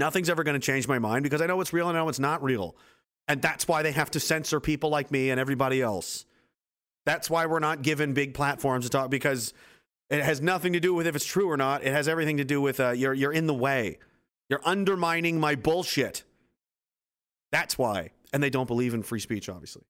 [0.00, 2.06] Nothing's ever going to change my mind because I know what's real and I know
[2.06, 2.74] what's not real.
[3.28, 6.24] And that's why they have to censor people like me and everybody else.
[7.04, 9.52] That's why we're not given big platforms to talk because
[10.08, 11.84] it has nothing to do with if it's true or not.
[11.84, 13.98] It has everything to do with uh, you're, you're in the way.
[14.48, 16.24] You're undermining my bullshit.
[17.52, 18.12] That's why.
[18.32, 19.82] And they don't believe in free speech, obviously.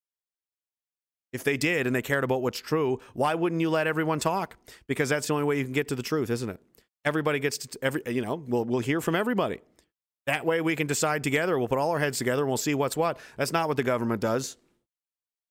[1.33, 4.57] If they did and they cared about what's true, why wouldn't you let everyone talk?
[4.89, 6.61] Because that's the only way you can get to the truth, isn't it?
[7.05, 9.61] Everybody gets to every you know, we'll we'll hear from everybody.
[10.27, 11.59] That way we can decide together.
[11.59, 13.19] We'll put all our heads together and we'll see what's what.
[13.37, 14.57] That's not what the government does.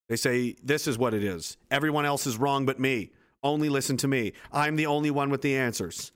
[0.07, 1.57] They say this is what it is.
[1.69, 3.11] Everyone else is wrong but me.
[3.43, 4.33] Only listen to me.
[4.51, 6.11] I'm the only one with the answers.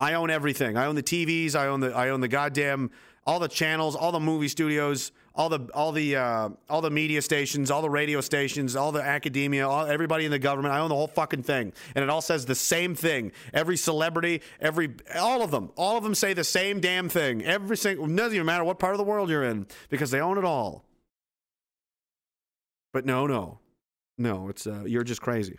[0.00, 0.76] I own everything.
[0.76, 1.54] I own the TVs.
[1.54, 2.90] I own the I own the goddamn
[3.28, 7.22] all the channels, all the movie studios, all the all the uh, all the media
[7.22, 10.74] stations, all the radio stations, all the academia, all, everybody in the government.
[10.74, 13.30] I own the whole fucking thing, and it all says the same thing.
[13.54, 17.44] Every celebrity, every all of them, all of them say the same damn thing.
[17.44, 20.38] Every single doesn't even matter what part of the world you're in because they own
[20.38, 20.84] it all.
[22.92, 23.60] But no, no,
[24.18, 24.48] no.
[24.48, 25.58] It's uh, you're just crazy.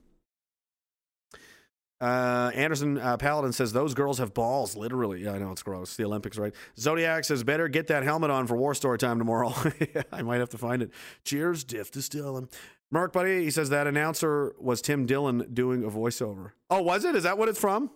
[2.02, 4.76] Uh, Anderson uh, Paladin says those girls have balls.
[4.76, 5.96] Literally, yeah, I know it's gross.
[5.98, 6.54] The Olympics, right?
[6.78, 9.54] Zodiac says better get that helmet on for War Story time tomorrow.
[9.94, 10.92] yeah, I might have to find it.
[11.26, 12.48] Cheers, Diff Distilling.
[12.92, 16.52] Mark Buddy, he says that announcer was Tim Dillon doing a voiceover.
[16.70, 17.16] Oh, was it?
[17.16, 17.92] Is that what it's from?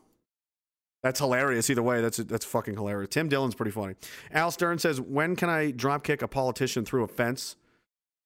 [1.02, 1.70] That's hilarious.
[1.70, 3.10] Either way, that's that's fucking hilarious.
[3.10, 3.96] Tim Dillon's pretty funny.
[4.32, 7.56] Al Stern says, "When can I drop kick a politician through a fence?"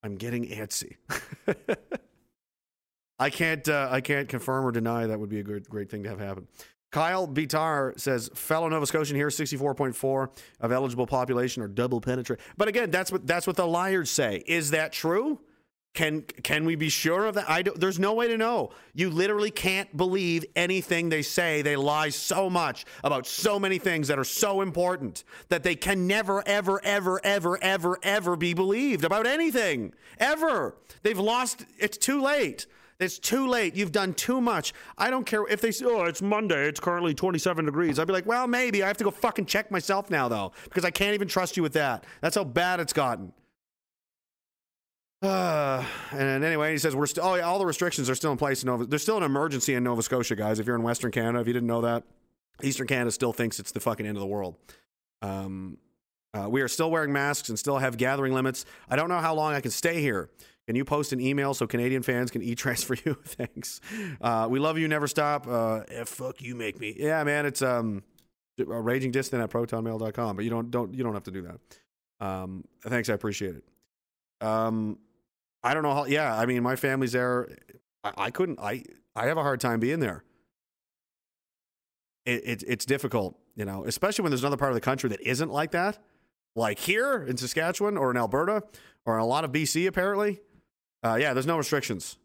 [0.03, 0.97] I'm getting antsy.
[3.19, 6.03] I can't uh, I can't confirm or deny that would be a good great thing
[6.03, 6.47] to have happen.
[6.91, 10.29] Kyle Bitar says fellow Nova Scotian here 64.4
[10.61, 12.43] of eligible population are double penetrated.
[12.55, 14.43] But again, that's what that's what the liars say.
[14.47, 15.39] Is that true?
[15.93, 17.49] Can can we be sure of that?
[17.49, 18.69] I don't, there's no way to know.
[18.93, 21.63] You literally can't believe anything they say.
[21.63, 26.05] They lie so much about so many things that are so important that they can
[26.05, 29.93] never ever ever ever ever ever be believed about anything.
[30.19, 30.77] Ever.
[31.01, 32.67] They've lost it's too late.
[32.99, 33.75] It's too late.
[33.75, 34.73] You've done too much.
[34.97, 36.67] I don't care if they say, oh, it's Monday.
[36.67, 37.99] It's currently 27 degrees.
[37.99, 38.81] I'd be like, well, maybe.
[38.81, 41.63] I have to go fucking check myself now, though, because I can't even trust you
[41.63, 42.05] with that.
[42.21, 43.33] That's how bad it's gotten.
[45.21, 47.25] Uh, and anyway, he says we're still.
[47.25, 48.85] Oh, yeah, all the restrictions are still in place in Nova.
[48.85, 50.59] There's still an emergency in Nova Scotia, guys.
[50.59, 52.03] If you're in Western Canada, if you didn't know that,
[52.63, 54.55] Eastern Canada still thinks it's the fucking end of the world.
[55.21, 55.77] Um,
[56.33, 58.65] uh, we are still wearing masks and still have gathering limits.
[58.89, 60.29] I don't know how long I can stay here.
[60.67, 63.17] Can you post an email so Canadian fans can e-transfer you?
[63.23, 63.79] Thanks.
[64.19, 64.87] Uh, we love you.
[64.87, 65.47] Never stop.
[65.47, 66.93] Uh, F fuck you make me.
[66.97, 67.45] Yeah, man.
[67.45, 68.03] It's um,
[68.57, 72.25] raging dissident at protonmail.com, but you don't don't you don't have to do that.
[72.25, 73.09] Um, thanks.
[73.09, 73.63] I appreciate it.
[74.45, 74.99] Um,
[75.63, 76.05] I don't know how.
[76.05, 77.47] Yeah, I mean, my family's there.
[78.03, 78.59] I, I couldn't.
[78.59, 78.83] I
[79.15, 80.23] I have a hard time being there.
[82.25, 85.21] It, it, it's difficult, you know, especially when there's another part of the country that
[85.21, 85.97] isn't like that,
[86.57, 88.63] like here in Saskatchewan or in Alberta
[89.05, 89.87] or in a lot of BC.
[89.87, 90.41] Apparently,
[91.03, 92.17] uh, yeah, there's no restrictions.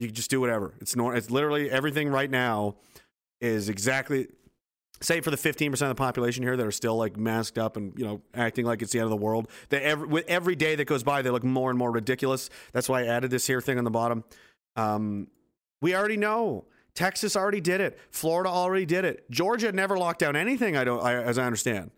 [0.00, 0.74] You can just do whatever.
[0.80, 2.76] It's nor- It's literally everything right now
[3.40, 4.28] is exactly
[5.00, 7.96] save for the 15% of the population here that are still like masked up and
[7.96, 10.74] you know acting like it's the end of the world they every, with every day
[10.74, 12.50] that goes by they look more and more ridiculous.
[12.72, 14.24] That's why i added this here thing on the bottom.
[14.76, 15.28] Um,
[15.80, 16.64] we already know.
[16.94, 17.96] Texas already did it.
[18.10, 19.30] Florida already did it.
[19.30, 21.92] Georgia never locked down anything i don't I, as i understand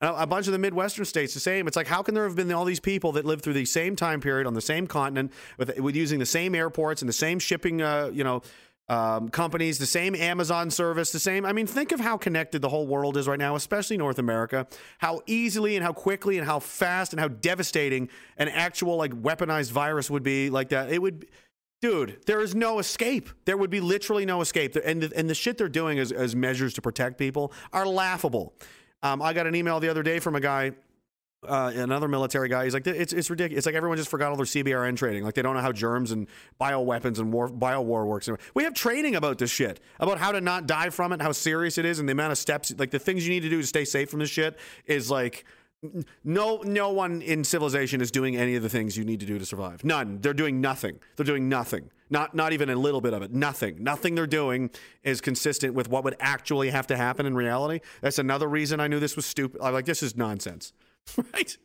[0.00, 1.66] a bunch of the Midwestern states the same.
[1.66, 3.96] It's like how can there have been all these people that lived through the same
[3.96, 7.38] time period on the same continent with, with using the same airports and the same
[7.38, 8.42] shipping, uh, you know,
[8.88, 11.44] um, companies, the same Amazon service, the same.
[11.44, 14.66] I mean, think of how connected the whole world is right now, especially North America.
[14.98, 19.72] How easily and how quickly and how fast and how devastating an actual like weaponized
[19.72, 20.90] virus would be like that.
[20.90, 21.26] It would.
[21.80, 23.28] Dude, there is no escape.
[23.44, 24.74] There would be literally no escape.
[24.84, 28.54] And the, and the shit they're doing as, as measures to protect people are laughable.
[29.02, 30.72] Um, I got an email the other day from a guy
[31.46, 32.64] uh, another military guy.
[32.64, 33.58] He's like, it's it's ridiculous.
[33.58, 35.22] It's like everyone just forgot all their CBRN training.
[35.24, 36.26] Like they don't know how germs and
[36.60, 38.28] bioweapons and war bio war works.
[38.54, 41.78] We have training about this shit, about how to not die from it, how serious
[41.78, 43.66] it is, and the amount of steps, like the things you need to do to
[43.66, 45.44] stay safe from this shit is like.
[46.24, 49.38] No, no one in civilization is doing any of the things you need to do
[49.38, 49.84] to survive.
[49.84, 50.20] None.
[50.20, 50.98] They're doing nothing.
[51.14, 51.88] They're doing nothing.
[52.10, 53.32] Not, not even a little bit of it.
[53.32, 53.82] Nothing.
[53.82, 54.70] Nothing they're doing
[55.02, 57.80] is consistent with what would actually have to happen in reality.
[58.00, 59.60] That's another reason I knew this was stupid.
[59.62, 60.72] I'm like, this is nonsense.
[61.34, 61.56] right?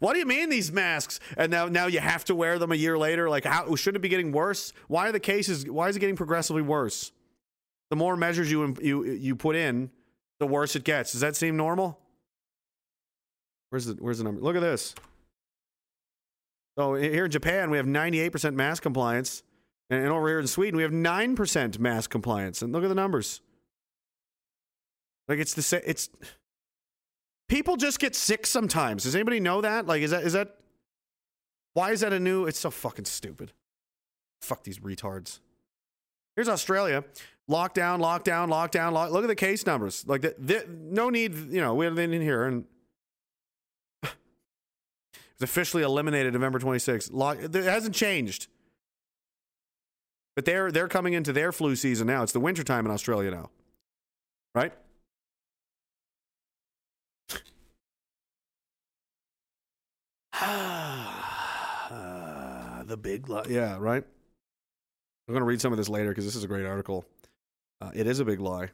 [0.00, 1.20] What do you mean these masks?
[1.36, 3.30] And now, now you have to wear them a year later.
[3.30, 4.72] Like, how shouldn't it be getting worse?
[4.88, 5.68] Why are the cases?
[5.70, 7.12] Why is it getting progressively worse?
[7.90, 9.90] The more measures you you you put in,
[10.40, 11.12] the worse it gets.
[11.12, 11.98] Does that seem normal?
[13.70, 14.40] Where's the Where's the number?
[14.40, 14.94] Look at this.
[16.76, 19.42] So here in Japan, we have 98% mask compliance,
[19.92, 22.62] and over here in Sweden, we have 9% mask compliance.
[22.62, 23.40] And look at the numbers.
[25.28, 25.82] Like it's the same.
[25.86, 26.10] It's
[27.48, 29.04] people just get sick sometimes.
[29.04, 29.86] Does anybody know that?
[29.86, 30.56] Like, is that is that
[31.74, 32.46] why is that a new?
[32.46, 33.52] It's so fucking stupid.
[34.40, 35.40] Fuck these retards.
[36.36, 37.04] Here's Australia.
[37.48, 38.92] Lockdown, lockdown, lockdown.
[38.92, 40.04] Lock, look at the case numbers.
[40.06, 41.34] Like, the, the, no need.
[41.34, 42.64] You know, we have in here, and
[44.02, 44.10] it
[45.38, 47.10] was officially eliminated November 26th.
[47.12, 48.48] Lock, it hasn't changed.
[50.34, 52.22] But they're they're coming into their flu season now.
[52.22, 53.50] It's the wintertime in Australia now.
[54.54, 54.72] right?
[62.86, 63.44] the big lie.
[63.48, 64.04] Yeah, right.
[65.28, 67.04] I'm going to read some of this later because this is a great article.
[67.80, 68.68] Uh, it is a big lie,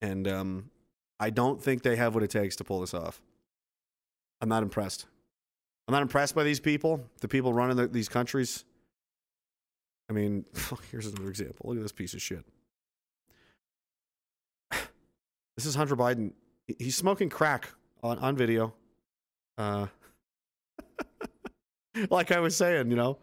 [0.00, 0.70] and um,
[1.18, 3.20] I don't think they have what it takes to pull this off.
[4.40, 5.06] I'm not impressed.
[5.86, 8.64] I'm not impressed by these people, the people running the, these countries.
[10.10, 10.44] I mean,
[10.90, 11.70] here's another example.
[11.70, 12.44] Look at this piece of shit.
[15.56, 16.32] This is Hunter Biden.
[16.78, 17.68] He's smoking crack
[18.02, 18.72] on, on video.
[19.58, 19.88] Uh,
[22.10, 23.18] like I was saying, you know.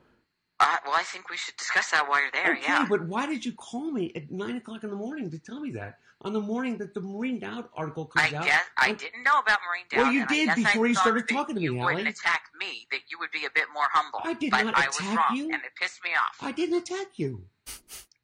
[0.59, 2.53] Uh, well, I think we should discuss that while you're there.
[2.53, 2.85] okay, yeah.
[2.89, 5.71] but why did you call me at nine o'clock in the morning to tell me
[5.71, 5.99] that?
[6.21, 8.45] On the morning that the Marine Down article I comes out.
[8.45, 10.01] guess I and- didn't know about Marine Down.
[10.01, 11.65] Well, you did I before you started talking to me.
[11.65, 12.09] you me, wouldn't Allie.
[12.09, 12.87] attack me.
[12.89, 14.21] That you would be a bit more humble.
[14.23, 15.43] I did but not I was attack wrong, you.
[15.45, 16.37] and it pissed me off.
[16.41, 17.43] I didn't attack you.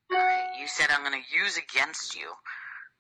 [0.10, 2.32] You said I'm going to use against you,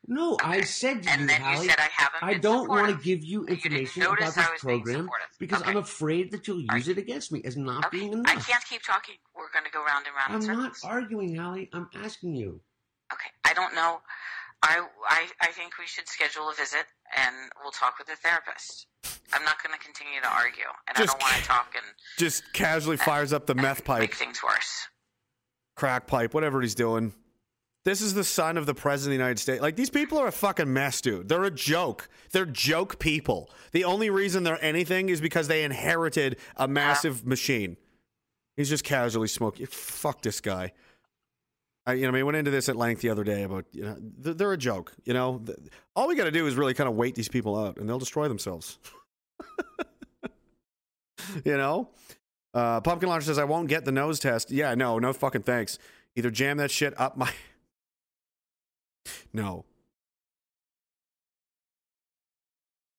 [0.05, 2.23] No, I said to and you, then Hallie, you said I haven't.
[2.23, 5.09] I don't want to give you You information notice about this I was being program
[5.39, 5.71] because Okay.
[5.71, 8.65] I'm afraid that you'll Are use it against me as not Okay, being I can't
[8.65, 9.15] keep talking.
[9.35, 11.69] We're going to go round and round I'm not arguing, Hallie.
[11.71, 12.59] I'm asking you.
[13.13, 14.01] Okay, I don't know.
[14.61, 16.85] I, I I think we should schedule a visit,
[17.15, 18.87] and we'll talk with the therapist.
[19.33, 21.85] I'm not going to continue to argue, and Just I don't want to talk and
[22.17, 24.87] Just casually fires up the meth pipe, make things worse.
[25.75, 27.13] crack pipe, whatever he's doing.
[27.85, 29.61] This is the son of the president of the United States.
[29.61, 31.27] Like these people are a fucking mess, dude.
[31.27, 32.07] They're a joke.
[32.31, 33.49] They're joke people.
[33.73, 37.75] The only reason they're anything is because they inherited a massive machine.
[38.55, 39.65] He's just casually smoking.
[39.65, 40.71] Fuck this guy.
[41.85, 43.83] I, you know, I mean, went into this at length the other day about, you
[43.83, 44.93] know, they're, they're a joke.
[45.03, 45.43] You know,
[45.95, 47.99] all we got to do is really kind of wait these people out, and they'll
[47.99, 48.79] destroy themselves.
[51.43, 51.89] you know,
[52.53, 55.77] uh, Pumpkin Launcher says, "I won't get the nose test." Yeah, no, no fucking thanks.
[56.15, 57.29] Either jam that shit up my.
[59.33, 59.65] No.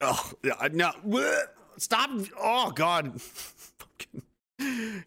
[0.00, 0.32] Oh
[0.72, 0.92] no!
[1.78, 2.10] Stop!
[2.38, 3.20] Oh God!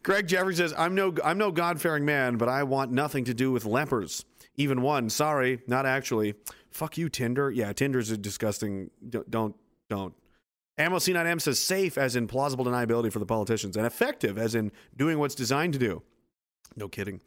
[0.03, 3.51] Greg Jeffrey says, "I'm no, I'm no God-fearing man, but I want nothing to do
[3.51, 4.25] with lepers.
[4.55, 5.09] Even one.
[5.09, 6.33] Sorry, not actually.
[6.71, 7.51] Fuck you, Tinder.
[7.51, 8.89] Yeah, Tinder's a disgusting.
[9.07, 9.55] Don't, don't,
[9.89, 10.13] don't.
[10.77, 14.71] Ammo C9M says safe as in plausible deniability for the politicians, and effective as in
[14.95, 16.03] doing what's designed to do.
[16.75, 17.21] No kidding.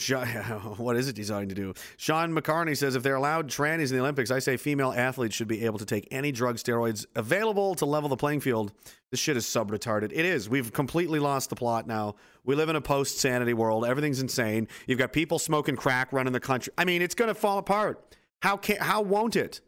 [0.76, 1.72] What is it designed to do?
[1.96, 5.48] Sean McCartney says if they're allowed trannies in the Olympics, I say female athletes should
[5.48, 8.72] be able to take any drug steroids available to level the playing field.
[9.10, 10.10] This shit is sub retarded.
[10.12, 10.48] It is.
[10.48, 12.16] We've completely lost the plot now.
[12.44, 13.84] We live in a post sanity world.
[13.84, 14.68] Everything's insane.
[14.86, 16.72] You've got people smoking crack running the country.
[16.76, 18.16] I mean, it's going to fall apart.
[18.42, 18.76] How can?
[18.78, 19.60] How won't it?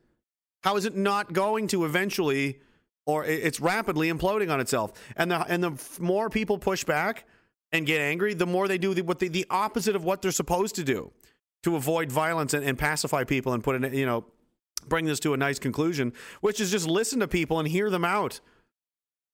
[0.65, 2.61] How is it not going to eventually?
[3.07, 4.93] Or it's rapidly imploding on itself.
[5.17, 7.25] And the and the more people push back
[7.77, 10.33] and get angry, the more they do the, what the, the opposite of what they're
[10.33, 11.13] supposed to do
[11.63, 14.25] to avoid violence and, and pacify people and put it, you know,
[14.89, 18.05] bring this to a nice conclusion, which is just listen to people and hear them
[18.05, 18.41] out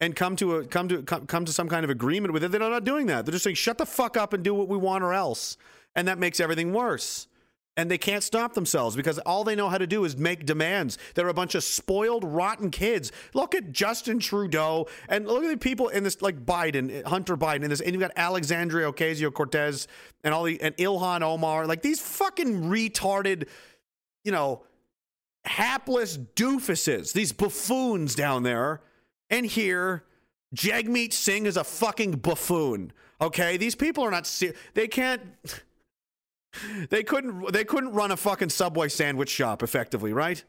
[0.01, 2.51] and come to a come to come to some kind of agreement with it.
[2.51, 3.25] They're not doing that.
[3.25, 5.57] They're just saying shut the fuck up and do what we want or else,
[5.95, 7.29] and that makes everything worse.
[7.75, 10.99] And they can't stop themselves because all they know how to do is make demands.
[11.15, 13.13] They're a bunch of spoiled, rotten kids.
[13.33, 17.63] Look at Justin Trudeau and look at the people in this, like Biden, Hunter Biden,
[17.63, 19.89] in this, and you've got Alexandria Ocasio Cortez
[20.23, 23.49] and all the and Ilhan Omar, like these fucking retarded,
[24.23, 24.65] you know,
[25.45, 28.83] hapless doofuses, these buffoons down there.
[29.31, 30.05] And here,
[30.55, 32.93] Jagmeet Singh is a fucking buffoon.
[33.21, 34.27] Okay, these people are not.
[34.27, 35.23] Se- they can't.
[36.91, 37.53] They couldn't.
[37.53, 40.45] They couldn't run a fucking Subway sandwich shop effectively, right?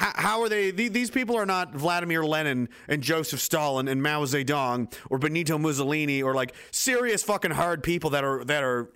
[0.00, 0.72] How, are they?
[0.72, 6.20] These people are not Vladimir Lenin and Joseph Stalin and Mao Zedong or Benito Mussolini
[6.20, 8.90] or like serious fucking hard people that are that are,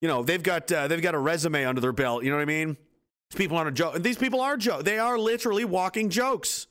[0.00, 2.24] you know, they've got uh, they've got a resume under their belt.
[2.24, 2.76] You know what I mean?
[3.30, 4.02] These people aren't a joke.
[4.02, 4.84] These people are joke.
[4.84, 6.66] They are literally walking jokes.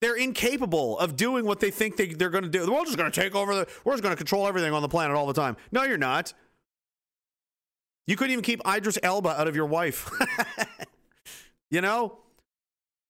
[0.00, 2.64] They're incapable of doing what they think they, they're going to do.
[2.64, 3.54] The world's just going to take over.
[3.54, 5.56] The, we're just going to control everything on the planet all the time.
[5.72, 6.32] No, you're not.
[8.06, 10.10] You couldn't even keep Idris Elba out of your wife.
[11.70, 12.18] you know,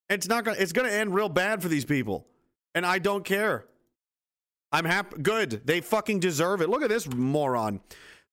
[0.09, 2.27] it's not to It's to end real bad for these people,
[2.75, 3.65] and I don't care.
[4.71, 5.21] I'm happy.
[5.21, 5.65] Good.
[5.65, 6.69] They fucking deserve it.
[6.69, 7.81] Look at this moron.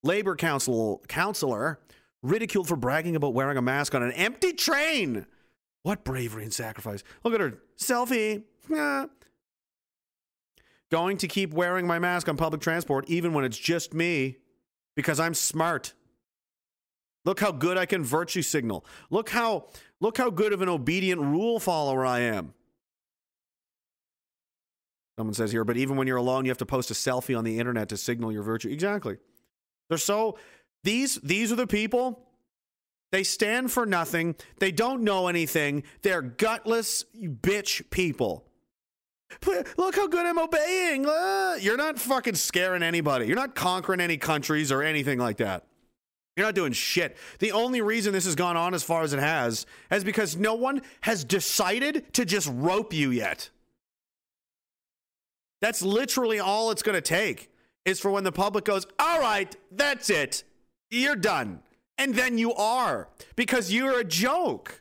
[0.03, 1.81] Labor council counselor
[2.23, 5.27] ridiculed for bragging about wearing a mask on an empty train.
[5.83, 7.03] What bravery and sacrifice.
[7.25, 7.59] Look at her.
[7.79, 8.43] Selfie.
[10.91, 14.39] Going to keep wearing my mask on public transport even when it's just me
[14.97, 15.93] because I'm smart.
[17.29, 18.87] Look how good I can virtue signal.
[19.11, 19.67] Look how
[20.01, 22.55] look how good of an obedient rule follower I am.
[25.19, 27.45] Someone says here, but even when you're alone, you have to post a selfie on
[27.45, 28.71] the internet to signal your virtue.
[28.71, 29.19] Exactly.
[29.91, 30.39] They're so
[30.85, 32.25] these these are the people
[33.13, 34.35] They stand for nothing.
[34.59, 35.85] They don't know anything.
[36.03, 38.47] They're gutless bitch people.
[39.77, 41.05] Look how good I'm obeying.
[41.07, 43.27] Ah, you're not fucking scaring anybody.
[43.27, 45.68] You're not conquering any countries or anything like that.
[46.39, 47.17] You're not doing shit.
[47.41, 50.55] The only reason this has gone on as far as it has is because no
[50.55, 53.51] one has decided to just rope you yet.
[55.61, 57.51] That's literally all it's going to take
[57.85, 60.45] is for when the public goes, all right, that's it.
[60.91, 61.59] You're done.
[61.99, 64.81] And then you are because you're a joke.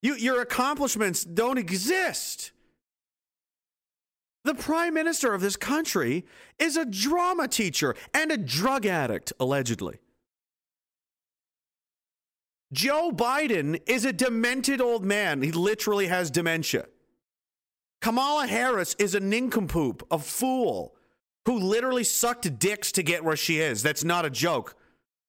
[0.00, 2.52] You, your accomplishments don't exist.
[4.44, 6.26] The prime minister of this country
[6.58, 9.98] is a drama teacher and a drug addict, allegedly.
[12.72, 15.42] Joe Biden is a demented old man.
[15.42, 16.86] He literally has dementia.
[18.00, 20.96] Kamala Harris is a nincompoop, a fool,
[21.46, 23.82] who literally sucked dicks to get where she is.
[23.82, 24.74] That's not a joke.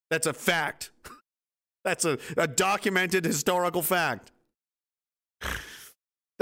[0.10, 0.92] That's a fact.
[1.84, 4.32] That's a, a documented historical fact.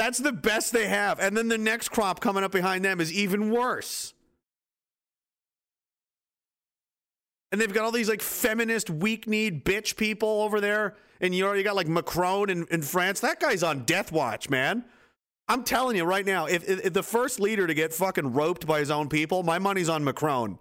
[0.02, 1.20] That's the best they have.
[1.20, 4.16] And then the next crop coming up behind them is even worse.
[7.52, 10.96] And they've got all these like feminist, weak kneed bitch people over there.
[11.20, 13.20] And you already got like Macron in, in France.
[13.20, 14.86] That guy's on death watch, man.
[15.48, 18.66] I'm telling you right now, if, if, if the first leader to get fucking roped
[18.66, 20.58] by his own people, my money's on Macron.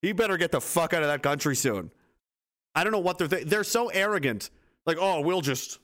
[0.00, 1.90] He better get the fuck out of that country soon.
[2.74, 4.48] I don't know what they're th- they're so arrogant.
[4.86, 5.80] Like, oh, we'll just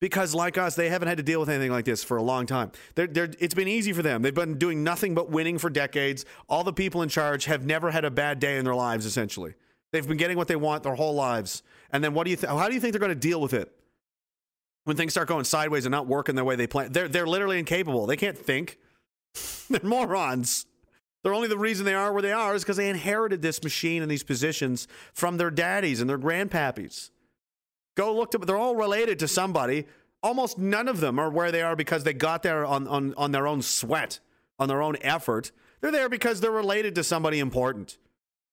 [0.00, 2.46] because like us, they haven't had to deal with anything like this for a long
[2.46, 2.70] time.
[2.94, 4.22] They're, they're, it's been easy for them.
[4.22, 6.24] They've been doing nothing but winning for decades.
[6.48, 9.06] All the people in charge have never had a bad day in their lives.
[9.06, 9.54] Essentially,
[9.92, 11.62] they've been getting what they want their whole lives.
[11.90, 12.36] And then what do you?
[12.36, 13.72] Th- how do you think they're going to deal with it
[14.84, 16.92] when things start going sideways and not working the way they plan?
[16.92, 18.06] They're they're literally incapable.
[18.06, 18.78] They can't think.
[19.70, 20.66] they're morons.
[21.24, 24.02] They're only the reason they are where they are is because they inherited this machine
[24.02, 27.10] and these positions from their daddies and their grandpappies.
[27.98, 29.84] Go look to they're all related to somebody.
[30.22, 33.32] Almost none of them are where they are because they got there on, on, on
[33.32, 34.20] their own sweat,
[34.56, 35.50] on their own effort.
[35.80, 37.98] They're there because they're related to somebody important.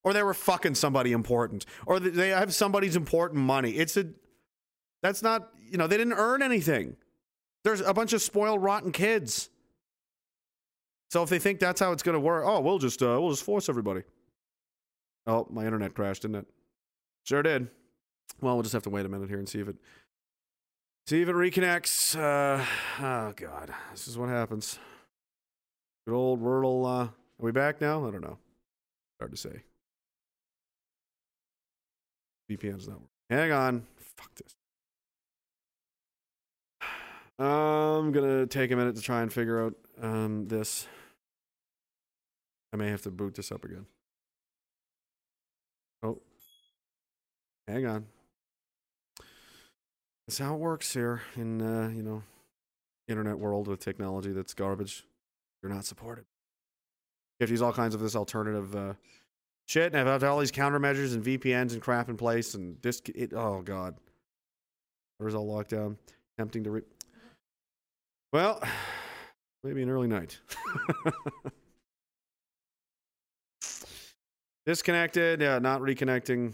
[0.04, 1.68] Or they were fucking somebody important.
[1.86, 3.74] Or they have somebody's important money.
[3.74, 4.08] It's a
[5.04, 6.96] that's not, you know, they didn't earn anything.
[7.64, 9.52] There's a bunch of spoiled, rotten kids.
[11.12, 13.30] So if they think that's how it's going to work, oh, we'll just uh, we'll
[13.30, 14.02] just force everybody.
[15.28, 16.48] Oh, my internet crashed, didn't it?
[17.26, 17.70] Sure did.
[18.42, 19.78] Well, we'll just have to wait a minute here and see if it
[21.08, 22.16] see if it reconnects.
[22.18, 22.66] Uh,
[23.00, 24.80] oh God, this is what happens.
[26.08, 26.86] Good old Wordle.
[26.86, 28.08] Uh, are we back now?
[28.08, 28.38] I don't know.
[29.20, 29.64] Hard to say.
[32.50, 33.10] VPN's not working.
[33.30, 33.88] Hang on.
[33.98, 34.56] Fuck this.
[37.38, 40.88] I'm gonna take a minute to try and figure out um, this.
[42.72, 43.86] I may have to boot this up again.
[46.04, 46.22] Oh,
[47.68, 48.06] hang on.
[50.28, 52.24] That's how it works here in uh, you know
[53.08, 55.06] internet world with technology that's garbage.
[55.62, 56.26] You're not supported.
[57.40, 58.94] You have to use all kinds of this alternative uh,
[59.68, 63.02] shit, and I've had all these countermeasures and VPNs and crap in place, and this.
[63.14, 63.96] It, oh god,
[65.18, 65.98] where's all locked down?
[66.38, 66.72] Tempting to.
[66.72, 66.82] Re-
[68.34, 68.62] well,
[69.64, 70.40] maybe an early night.
[74.66, 75.42] Disconnected.
[75.42, 76.54] Yeah, not reconnecting.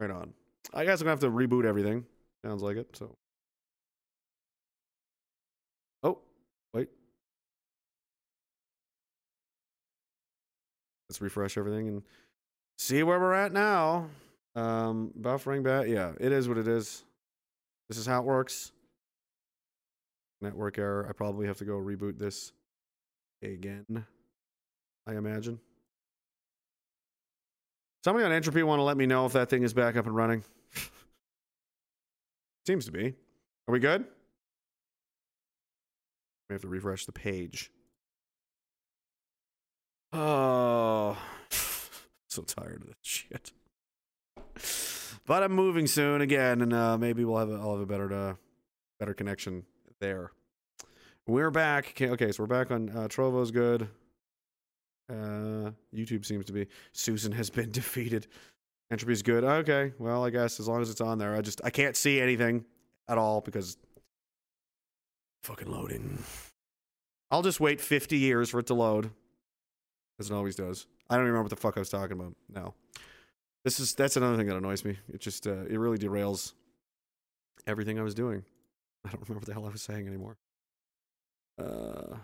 [0.00, 0.32] Right on.
[0.74, 2.04] I guess I'm gonna have to reboot everything.
[2.44, 2.88] Sounds like it.
[2.96, 3.16] So.
[6.02, 6.18] Oh,
[6.74, 6.88] wait.
[11.08, 12.02] Let's refresh everything and
[12.76, 14.08] see where we're at now.
[14.56, 15.88] Um, buffering bat.
[15.88, 17.04] Yeah, it is what it is.
[17.88, 18.72] This is how it works.
[20.40, 21.06] Network error.
[21.08, 22.52] I probably have to go reboot this
[23.42, 24.04] again.
[25.06, 25.60] I imagine.
[28.02, 30.14] Somebody on Entropy want to let me know if that thing is back up and
[30.14, 30.42] running.
[32.66, 33.14] Seems to be.
[33.68, 34.04] Are we good?
[36.48, 37.70] We have to refresh the page.
[40.12, 41.16] Oh,
[42.28, 43.52] so tired of this shit.
[45.26, 48.12] But I'm moving soon again, and uh, maybe we'll have a, I'll have a better
[48.12, 48.34] uh,
[49.00, 49.64] better connection
[50.00, 50.30] there.
[51.26, 51.88] We're back.
[51.90, 53.88] Okay, okay so we're back on uh, Trovo's good.
[55.10, 56.66] Uh, YouTube seems to be.
[56.92, 58.26] Susan has been defeated.
[58.90, 59.44] Entropy's good.
[59.44, 62.20] Okay, well, I guess as long as it's on there, I just I can't see
[62.20, 62.64] anything
[63.08, 63.76] at all because
[65.42, 66.22] fucking loading.
[67.30, 69.10] I'll just wait 50 years for it to load,
[70.20, 70.86] as it always does.
[71.08, 72.74] I don't even remember what the fuck I was talking about now.
[73.64, 74.98] This is that's another thing that annoys me.
[75.12, 76.52] It just uh, it really derails
[77.66, 78.44] everything I was doing.
[79.04, 80.36] I don't remember what the hell I was saying anymore.
[81.58, 82.16] Uh,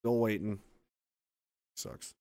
[0.00, 0.60] still waiting.
[1.80, 2.14] Sucks.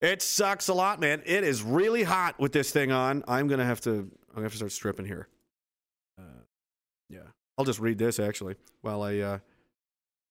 [0.00, 1.22] It sucks a lot, man.
[1.26, 3.22] It is really hot with this thing on.
[3.28, 3.90] I'm gonna have to.
[3.90, 5.28] I'm gonna have to start stripping here.
[6.18, 6.42] Uh,
[7.08, 7.20] yeah,
[7.58, 9.38] I'll just read this actually while I uh,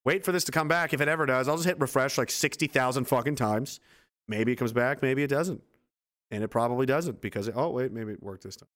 [0.05, 0.93] wait for this to come back.
[0.93, 3.80] If it ever does, I'll just hit refresh like sixty thousand fucking times.
[4.28, 5.01] Maybe it comes back.
[5.01, 5.62] Maybe it doesn't,
[6.32, 8.70] and it probably doesn't because it, oh wait, maybe it worked this time.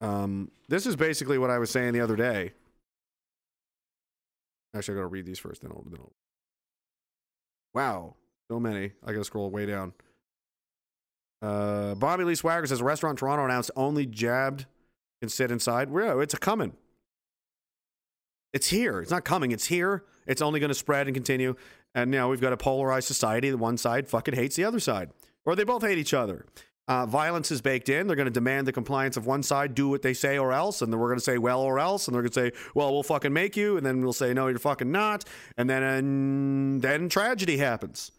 [0.00, 2.52] Um, this is basically what I was saying the other day.
[4.78, 6.12] Actually, I gotta read these first, then I'll, then I'll
[7.74, 8.14] Wow,
[8.50, 8.92] so many.
[9.04, 9.92] I gotta scroll way down.
[11.42, 14.66] Uh, Bobby Lee Swagger says a restaurant Toronto announced only jabbed
[15.20, 15.90] can sit inside.
[15.90, 16.74] Well, it's a coming.
[18.52, 19.00] It's here.
[19.00, 19.52] It's not coming.
[19.52, 20.04] It's here.
[20.26, 21.54] It's only going to spread and continue.
[21.94, 23.50] And now we've got a polarized society.
[23.50, 25.10] The one side fucking hates the other side,
[25.44, 26.46] or they both hate each other.
[26.88, 28.06] Uh, violence is baked in.
[28.06, 30.80] They're going to demand the compliance of one side, do what they say or else.
[30.80, 32.08] And then we're going to say, well, or else.
[32.08, 33.76] And they're going to say, well, we'll fucking make you.
[33.76, 35.24] And then we'll say, no, you're fucking not.
[35.58, 38.10] And then, and then tragedy happens.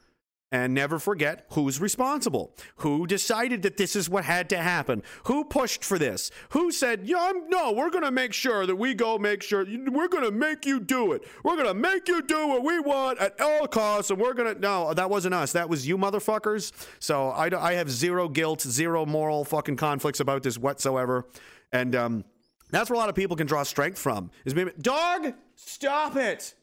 [0.51, 2.55] And never forget who's responsible.
[2.77, 5.03] Who decided that this is what had to happen?
[5.25, 6.31] Who pushed for this?
[6.49, 10.07] Who said, yeah, no, we're going to make sure that we go make sure, we're
[10.07, 11.23] going to make you do it.
[11.43, 14.09] We're going to make you do what we want at all costs.
[14.09, 15.51] And we're going to, no, that wasn't us.
[15.51, 16.71] That was you motherfuckers.
[16.97, 21.27] So I, I have zero guilt, zero moral fucking conflicts about this whatsoever.
[21.71, 22.23] And um,
[22.71, 24.31] that's where a lot of people can draw strength from.
[24.45, 26.55] Is maybe, dog, stop it.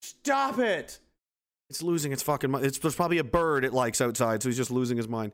[0.00, 0.98] Stop it.
[1.70, 2.66] It's losing its fucking mind.
[2.66, 5.32] It's, there's probably a bird it likes outside, so he's just losing his mind.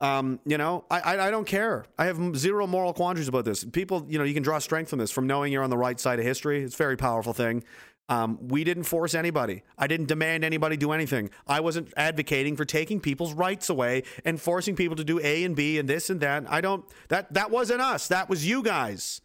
[0.00, 1.86] Um, you know, I, I, I don't care.
[1.98, 3.64] I have zero moral quandaries about this.
[3.64, 5.98] People, you know, you can draw strength from this from knowing you're on the right
[5.98, 6.62] side of history.
[6.62, 7.64] It's a very powerful thing.
[8.08, 9.62] Um, we didn't force anybody.
[9.76, 11.30] I didn't demand anybody do anything.
[11.46, 15.56] I wasn't advocating for taking people's rights away and forcing people to do A and
[15.56, 16.44] B and this and that.
[16.48, 16.84] I don't.
[17.08, 18.06] That that wasn't us.
[18.08, 19.22] That was you guys.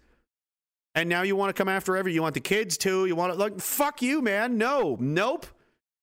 [0.95, 2.13] And now you want to come after every.
[2.13, 3.05] You want the kids too.
[3.05, 4.57] You want to like fuck you, man.
[4.57, 5.45] No, nope.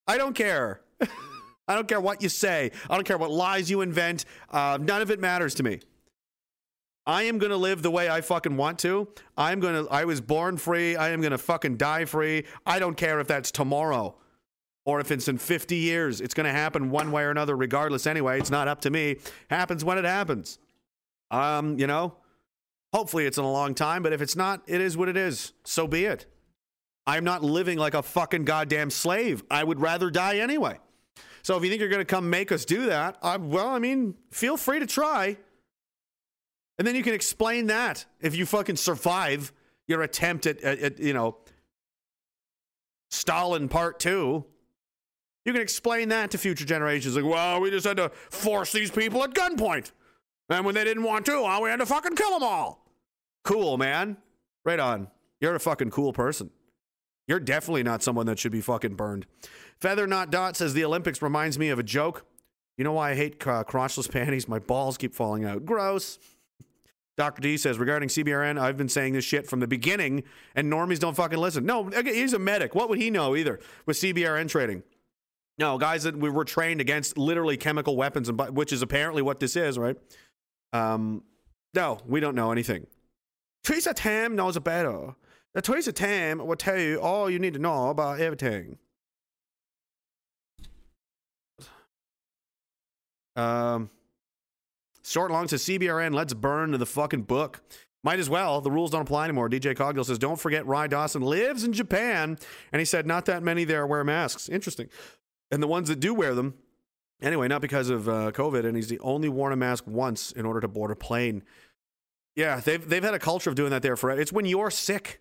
[0.09, 0.81] I don't care.
[1.69, 2.73] I don't care what you say.
[2.89, 4.25] I don't care what lies you invent.
[4.51, 5.81] Uh, none of it matters to me.
[7.07, 9.09] I am going to live the way I fucking want to.
[9.37, 10.97] I'm going to, I was born free.
[10.97, 12.45] I am going to fucking die free.
[12.67, 14.17] I don't care if that's tomorrow
[14.85, 16.21] or if it's in 50 years.
[16.21, 18.39] It's going to happen one way or another, regardless anyway.
[18.39, 19.17] It's not up to me.
[19.51, 20.59] Happens when it happens.
[21.31, 22.15] Um, you know,
[22.95, 25.53] hopefully it's in a long time, but if it's not, it is what it is.
[25.65, 26.27] So be it.
[27.09, 29.43] I'm not living like a fucking goddamn slave.
[29.51, 30.79] I would rather die anyway.
[31.41, 33.79] So if you think you're going to come make us do that, I, well, I
[33.79, 35.39] mean, feel free to try.
[36.77, 39.55] And then you can explain that if you fucking survive
[39.87, 41.39] your attempt at, at, at you know,
[43.11, 44.45] Stalin part two.
[45.47, 47.17] You can explain that to future generations.
[47.17, 49.93] Like, well, we just had to force these people at gunpoint.
[50.51, 52.87] And when they didn't want to, well, we had to fucking kill them all.
[53.45, 54.19] Cool, man.
[54.67, 55.09] Right on.
[55.41, 56.51] You're a fucking cool person.
[57.29, 59.27] You're definitely not someone that should be fucking burned.
[59.81, 62.25] Feather Not Dot says the Olympics reminds me of a joke.
[62.77, 64.49] You know why I hate uh, crotchless panties?
[64.49, 65.65] My balls keep falling out.
[65.65, 66.19] Gross.
[67.19, 67.43] Dr.
[67.43, 70.23] D says regarding CBRN, I've been saying this shit from the beginning,
[70.55, 71.67] and normies don't fucking listen.
[71.67, 72.77] No, he's a medic.
[72.77, 74.85] What would he know either with CBRN trading?
[75.59, 79.41] No, guys that we were trained against literally chemical weapons, and which is apparently what
[79.41, 79.97] this is, right?
[80.73, 81.25] Um,
[81.75, 82.87] no, we don't know anything.
[83.65, 85.17] Theresa Tam knows better.
[85.55, 88.79] The Theresa Tam will tell you all you need to know about everything.
[93.35, 93.89] Um,
[95.05, 97.63] short long to CBRN, let's burn the fucking book.
[98.05, 98.61] Might as well.
[98.61, 99.49] The rules don't apply anymore.
[99.49, 102.39] DJ Cogdill says, don't forget Rye Dawson lives in Japan.
[102.73, 104.49] And he said, not that many there wear masks.
[104.49, 104.89] Interesting.
[105.51, 106.55] And the ones that do wear them,
[107.21, 110.47] anyway, not because of uh, COVID, and he's the only worn a mask once in
[110.47, 111.43] order to board a plane.
[112.37, 114.21] Yeah, they've, they've had a culture of doing that there forever.
[114.21, 115.21] It's when you're sick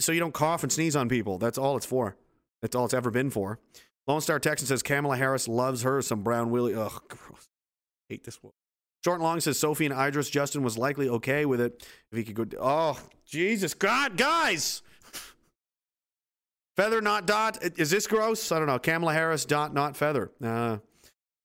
[0.00, 1.38] so you don't cough and sneeze on people.
[1.38, 2.16] That's all it's for.
[2.62, 3.58] That's all it's ever been for.
[4.06, 6.74] Lone Star Texan says Kamala Harris loves her some brown Willie.
[6.74, 7.48] Ugh, gross.
[8.08, 8.52] Hate this one.
[9.04, 12.24] Short and long says Sophie and Idris Justin was likely okay with it if he
[12.24, 12.58] could go.
[12.60, 14.82] Oh, Jesus God, guys!
[16.76, 17.58] Feather not dot.
[17.76, 18.50] Is this gross?
[18.52, 18.78] I don't know.
[18.78, 20.30] Kamala Harris dot not feather.
[20.42, 20.78] Uh,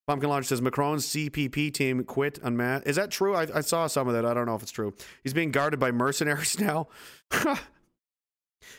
[0.08, 2.86] Pumpkin Lodge says Macron's CPP team quit Matt.
[2.86, 3.36] Is that true?
[3.36, 4.26] I, I saw some of that.
[4.26, 4.94] I don't know if it's true.
[5.24, 6.88] He's being guarded by mercenaries now.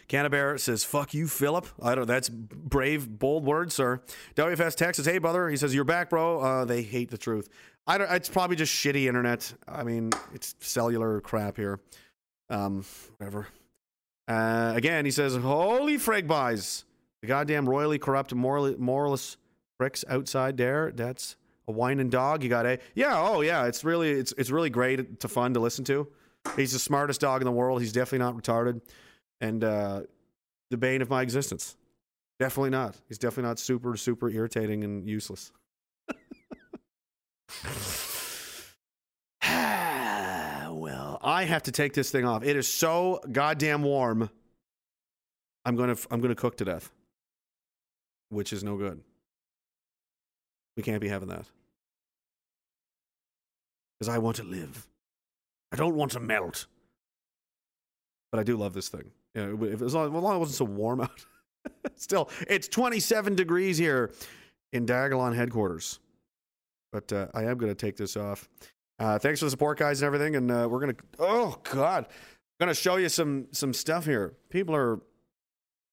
[0.09, 1.67] Canterbury says, fuck you, Philip.
[1.83, 4.01] I don't That's brave, bold words, sir.
[4.35, 5.49] WFS Texas, hey, brother.
[5.49, 6.41] He says, you're back, bro.
[6.41, 7.49] Uh, they hate the truth.
[7.87, 9.53] I don't, it's probably just shitty internet.
[9.69, 11.81] I mean, it's cellular crap here.
[12.49, 12.85] Um,
[13.19, 13.49] whatever.
[14.27, 16.85] Uh, again, he says, holy frig buys.
[17.21, 19.39] The goddamn royally corrupt, moral, moralist
[19.79, 20.93] pricks outside there.
[20.95, 21.37] That's
[21.69, 22.43] a whining dog.
[22.43, 23.19] You got a yeah.
[23.19, 23.65] Oh yeah.
[23.65, 26.07] It's really it's it's really great to fun to listen to.
[26.57, 27.81] He's the smartest dog in the world.
[27.81, 28.83] He's definitely not retarded
[29.41, 30.03] and uh,
[30.71, 31.77] the bane of my existence.
[32.39, 32.97] Definitely not.
[33.09, 35.53] He's definitely not super, super irritating and useless.
[40.73, 42.43] well, I have to take this thing off.
[42.43, 44.31] It is so goddamn warm.
[45.65, 46.91] I'm gonna I'm gonna cook to death,
[48.31, 49.01] which is no good.
[50.77, 51.47] We can't be having that
[53.99, 54.87] because I want to live.
[55.73, 56.67] I don't want to melt.
[58.31, 59.13] But I do love this thing.
[59.35, 61.27] Yeah, if as long, as long as it wasn't so warm out.
[61.97, 64.13] Still, it's 27 degrees here
[64.73, 66.01] in Diagolon headquarters.
[66.93, 68.49] But uh, I am going to take this off.
[68.99, 70.37] Uh, thanks for the support, guys, and everything.
[70.37, 72.07] And uh, we're going to, oh, God.
[72.07, 74.35] I'm going to show you some, some stuff here.
[74.51, 75.01] People are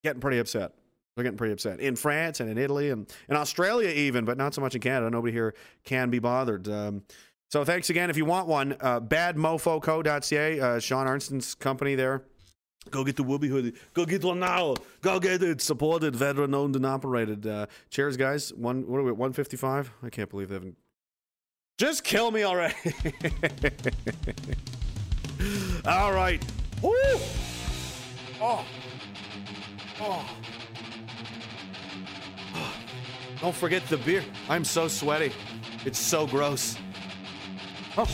[0.03, 0.73] getting pretty upset.
[1.15, 4.53] They're getting pretty upset in France and in Italy and in Australia, even, but not
[4.53, 5.09] so much in Canada.
[5.09, 6.67] Nobody here can be bothered.
[6.69, 7.01] Um,
[7.49, 8.09] so thanks again.
[8.09, 12.23] If you want one, uh, badmofoco.ca, uh, Sean Arnston's company there.
[12.89, 13.73] Go get the Woobie hoodie.
[13.93, 14.75] Go get one now.
[15.01, 15.61] Go get it.
[15.61, 17.45] Supported, veteran owned and operated.
[17.45, 18.51] Uh, cheers, guys.
[18.53, 18.87] One.
[18.87, 19.11] What are we?
[19.11, 19.91] One fifty five.
[20.01, 20.77] I can't believe they haven't.
[21.77, 22.75] Just kill me already.
[25.85, 26.43] All right.
[26.81, 26.91] Woo!
[28.39, 28.65] Oh.
[29.99, 30.25] Oh.
[33.39, 34.23] Don't forget the beer.
[34.49, 35.31] I'm so sweaty.
[35.85, 36.77] It's so gross.
[37.97, 38.07] Oh.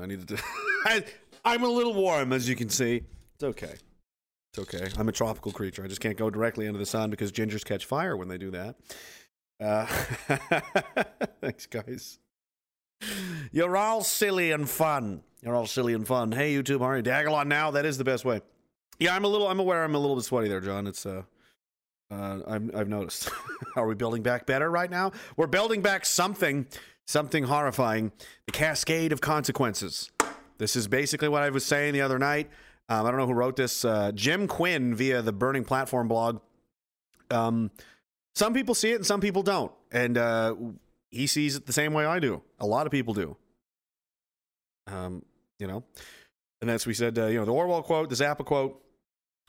[0.00, 0.42] I needed to.
[1.44, 3.02] I, I'm a little warm, as you can see.
[3.34, 3.74] It's okay.
[4.52, 4.88] It's okay.
[4.98, 5.84] I'm a tropical creature.
[5.84, 8.50] I just can't go directly into the sun because gingers catch fire when they do
[8.52, 8.76] that.
[9.60, 9.86] Uh,
[11.40, 12.18] thanks, guys.
[13.52, 15.22] You're all silly and fun.
[15.42, 16.32] You're all silly and fun.
[16.32, 17.02] Hey, YouTube, are you?
[17.02, 17.70] Diagolon now.
[17.70, 18.40] That is the best way.
[18.98, 19.48] Yeah, I'm a little.
[19.48, 19.84] I'm aware.
[19.84, 20.86] I'm a little bit sweaty there, John.
[20.86, 21.22] It's uh,
[22.10, 23.30] uh I'm, I've noticed.
[23.76, 25.12] are we building back better right now?
[25.36, 26.66] We're building back something,
[27.06, 28.12] something horrifying.
[28.46, 30.10] The cascade of consequences.
[30.58, 32.50] This is basically what I was saying the other night.
[32.88, 33.84] Um, I don't know who wrote this.
[33.84, 36.40] Uh, Jim Quinn via the Burning Platform blog.
[37.30, 37.70] Um,
[38.34, 40.54] some people see it and some people don't, and uh,
[41.10, 42.42] he sees it the same way I do.
[42.60, 43.36] A lot of people do.
[44.86, 45.24] Um,
[45.58, 45.82] you know,
[46.60, 47.18] and that's we said.
[47.18, 48.80] Uh, you know, the Orwell quote, the Zappa quote.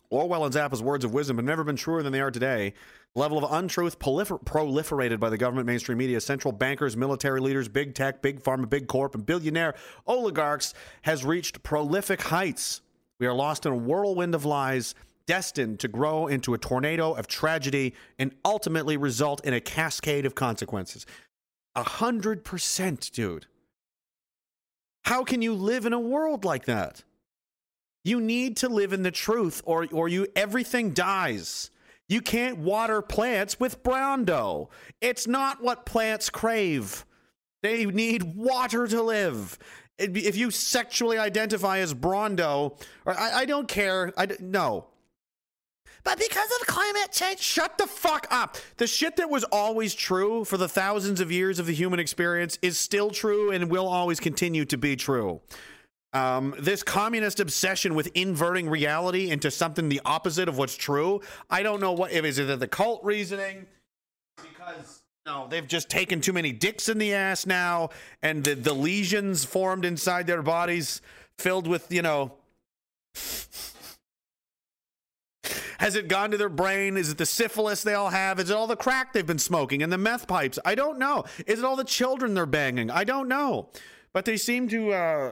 [0.09, 2.73] Orwell and Zappa's words of wisdom have never been truer than they are today.
[3.13, 7.67] The level of untruth prolifer- proliferated by the government, mainstream media, central bankers, military leaders,
[7.67, 9.75] big tech, big pharma, big corp, and billionaire
[10.05, 12.81] oligarchs has reached prolific heights.
[13.19, 17.27] We are lost in a whirlwind of lies, destined to grow into a tornado of
[17.27, 21.05] tragedy and ultimately result in a cascade of consequences.
[21.75, 23.45] A hundred percent, dude.
[25.03, 27.03] How can you live in a world like that?
[28.07, 31.71] You need to live in the truth, or or you everything dies.
[32.07, 34.69] You can't water plants with brown dough.
[35.01, 37.05] It's not what plants crave.
[37.63, 39.59] They need water to live.
[39.97, 44.13] If you sexually identify as Brondo, or I, I don't care.
[44.17, 44.85] I no.
[46.05, 48.55] But because of climate change, shut the fuck up.
[48.77, 52.57] The shit that was always true for the thousands of years of the human experience
[52.61, 55.41] is still true and will always continue to be true.
[56.17, 61.21] Um, this communist obsession with inverting reality into something the opposite of what's true.
[61.47, 63.67] I don't know what is it the cult reasoning
[64.37, 67.89] because no, they've just taken too many dicks in the ass now,
[68.23, 71.01] and the, the lesions formed inside their bodies
[71.37, 72.33] filled with you know.
[75.77, 76.97] Has it gone to their brain?
[76.97, 78.39] Is it the syphilis they all have?
[78.39, 80.57] Is it all the crack they've been smoking and the meth pipes?
[80.65, 81.25] I don't know.
[81.45, 82.89] Is it all the children they're banging?
[82.89, 83.69] I don't know.
[84.13, 85.31] But they seem to uh,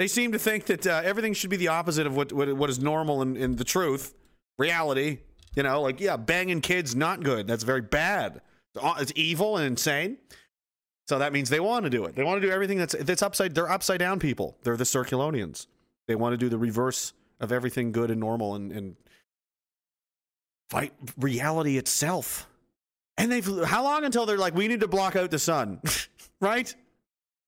[0.00, 2.70] they seem to think that uh, everything should be the opposite of what what, what
[2.70, 4.14] is normal in the truth,
[4.58, 5.18] reality.
[5.54, 7.46] You know, like yeah, banging kids not good.
[7.46, 8.40] That's very bad.
[8.98, 10.16] It's evil and insane.
[11.06, 12.14] So that means they want to do it.
[12.14, 13.54] They want to do everything that's that's upside.
[13.54, 14.56] They're upside down people.
[14.62, 15.66] They're the Circulonians.
[16.08, 18.96] They want to do the reverse of everything good and normal and, and
[20.70, 22.48] fight reality itself.
[23.18, 25.82] And they've how long until they're like, we need to block out the sun,
[26.40, 26.74] right?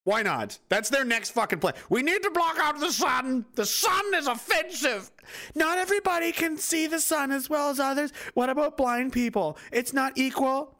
[0.05, 0.59] Why not?
[0.67, 1.75] That's their next fucking plan.
[1.89, 3.45] We need to block out the sun.
[3.55, 5.09] The sun is offensive.
[5.55, 8.11] Not everybody can see the sun as well as others.
[8.33, 9.57] What about blind people?
[9.71, 10.77] It's not equal.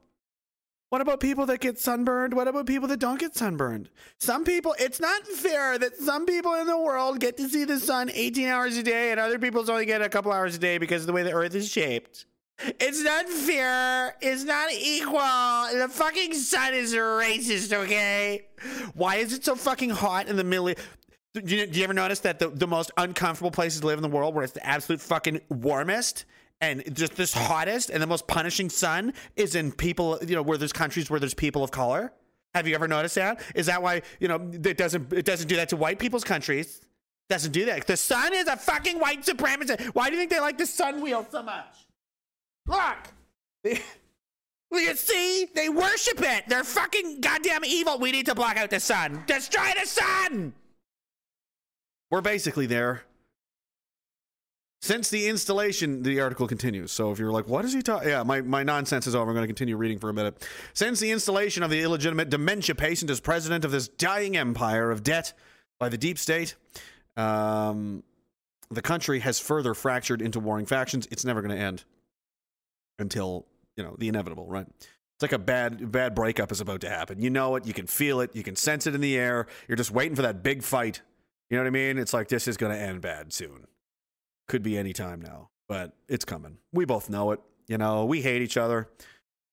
[0.89, 2.35] What about people that get sunburned?
[2.35, 3.89] What about people that don't get sunburned?
[4.19, 7.79] Some people, it's not fair that some people in the world get to see the
[7.79, 10.77] sun 18 hours a day and other people only get a couple hours a day
[10.77, 12.25] because of the way the earth is shaped.
[12.59, 14.15] It's not fair.
[14.21, 15.19] It's not equal.
[15.79, 18.45] The fucking sun is racist, okay?
[18.93, 20.73] Why is it so fucking hot in the middle?
[21.33, 24.03] Do, you, do you ever notice that the, the most uncomfortable places to live in
[24.03, 26.25] the world, where it's the absolute fucking warmest
[26.61, 30.57] and just this hottest and the most punishing sun, is in people, you know, where
[30.57, 32.13] there's countries where there's people of color?
[32.53, 33.41] Have you ever noticed that?
[33.55, 36.81] Is that why you know it doesn't it doesn't do that to white people's countries?
[37.27, 37.87] Doesn't do that.
[37.87, 39.87] The sun is a fucking white supremacist.
[39.95, 41.82] Why do you think they like the sun wheel so much?
[42.67, 43.77] Look.
[44.81, 45.47] You see?
[45.53, 46.45] They worship it.
[46.47, 47.99] They're fucking goddamn evil.
[47.99, 49.23] We need to block out the sun.
[49.27, 50.53] Destroy the sun.
[52.09, 53.03] We're basically there.
[54.81, 56.91] Since the installation, the article continues.
[56.91, 58.09] So if you're like, what is he talking?
[58.09, 59.29] Yeah, my, my nonsense is over.
[59.29, 60.45] I'm going to continue reading for a minute.
[60.73, 65.01] Since the installation of the illegitimate dementia patient as president of this dying empire of
[65.03, 65.33] debt
[65.79, 66.55] by the deep state,
[67.15, 68.03] um,
[68.69, 71.07] the country has further fractured into warring factions.
[71.11, 71.85] It's never going to end
[72.99, 73.45] until
[73.75, 74.67] you know the inevitable, right?
[74.69, 77.21] It's like a bad bad breakup is about to happen.
[77.21, 79.47] You know it, you can feel it, you can sense it in the air.
[79.67, 81.01] You're just waiting for that big fight.
[81.49, 81.97] You know what I mean?
[81.97, 83.67] It's like this is going to end bad soon.
[84.47, 86.57] Could be any time now, but it's coming.
[86.71, 87.41] We both know it.
[87.67, 88.89] You know, we hate each other.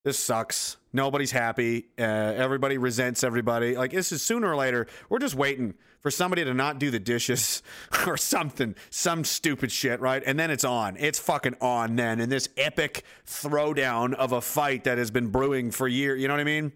[0.04, 0.78] This sucks.
[0.92, 1.88] Nobody's happy.
[1.98, 3.76] Uh, everybody resents everybody.
[3.76, 4.86] Like this is sooner or later.
[5.08, 7.62] We're just waiting for somebody to not do the dishes
[8.06, 10.22] or something, some stupid shit, right?
[10.24, 10.96] And then it's on.
[10.98, 12.20] It's fucking on then.
[12.20, 16.20] in this epic throwdown of a fight that has been brewing for years.
[16.20, 16.72] You know what I mean?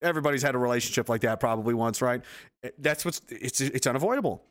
[0.00, 2.22] Everybody's had a relationship like that probably once, right?
[2.78, 3.20] That's what's.
[3.28, 4.44] It's it's unavoidable.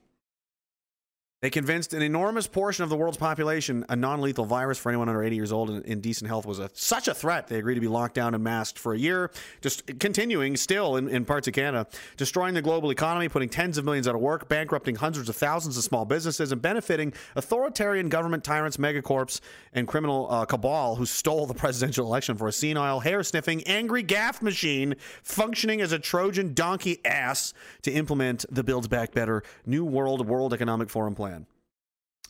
[1.39, 5.07] They convinced an enormous portion of the world's population a non lethal virus for anyone
[5.07, 7.47] under 80 years old and in decent health was a, such a threat.
[7.47, 9.29] They agreed to be locked down and masked for a year,
[9.61, 11.85] just continuing still in, in parts of Canada,
[12.15, 15.77] destroying the global economy, putting tens of millions out of work, bankrupting hundreds of thousands
[15.77, 19.39] of small businesses, and benefiting authoritarian government tyrants, megacorps,
[19.73, 24.01] and criminal uh, cabal who stole the presidential election for a senile, hair sniffing, angry
[24.01, 27.53] gaff machine functioning as a Trojan donkey ass
[27.83, 31.26] to implement the Build Back Better New World World Economic Forum plan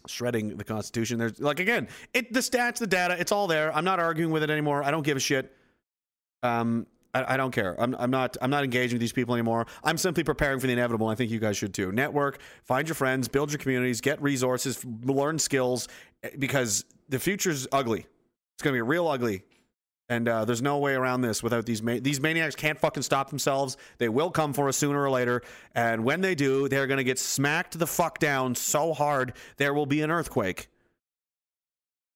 [0.07, 1.19] shredding the Constitution.
[1.19, 3.75] There's like again, it the stats, the data, it's all there.
[3.75, 4.83] I'm not arguing with it anymore.
[4.83, 5.53] I don't give a shit.
[6.43, 7.79] Um, I, I, don't care.
[7.81, 8.37] I'm, I'm not.
[8.41, 9.65] I'm not engaging with these people anymore.
[9.83, 11.07] I'm simply preparing for the inevitable.
[11.07, 11.91] I think you guys should too.
[11.91, 15.87] Network, find your friends, build your communities, get resources, learn skills,
[16.23, 18.05] eh, because the future's ugly.
[18.55, 19.43] It's gonna be real ugly.
[20.09, 23.29] And uh, there's no way around this without these ma- these maniacs can't fucking stop
[23.29, 23.75] themselves.
[23.97, 25.41] They will come for us sooner or later,
[25.75, 29.85] and when they do, they're gonna get smacked the fuck down so hard there will
[29.85, 30.69] be an earthquake,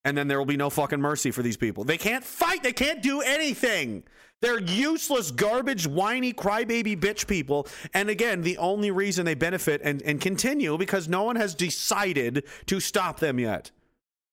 [0.06, 1.84] and then there will be no fucking mercy for these people.
[1.84, 2.64] They can't fight.
[2.64, 4.04] They can't do anything.
[4.42, 7.68] They're useless, garbage, whiny, crybaby bitch people.
[7.94, 12.46] And again, the only reason they benefit and, and continue because no one has decided
[12.66, 13.70] to stop them yet.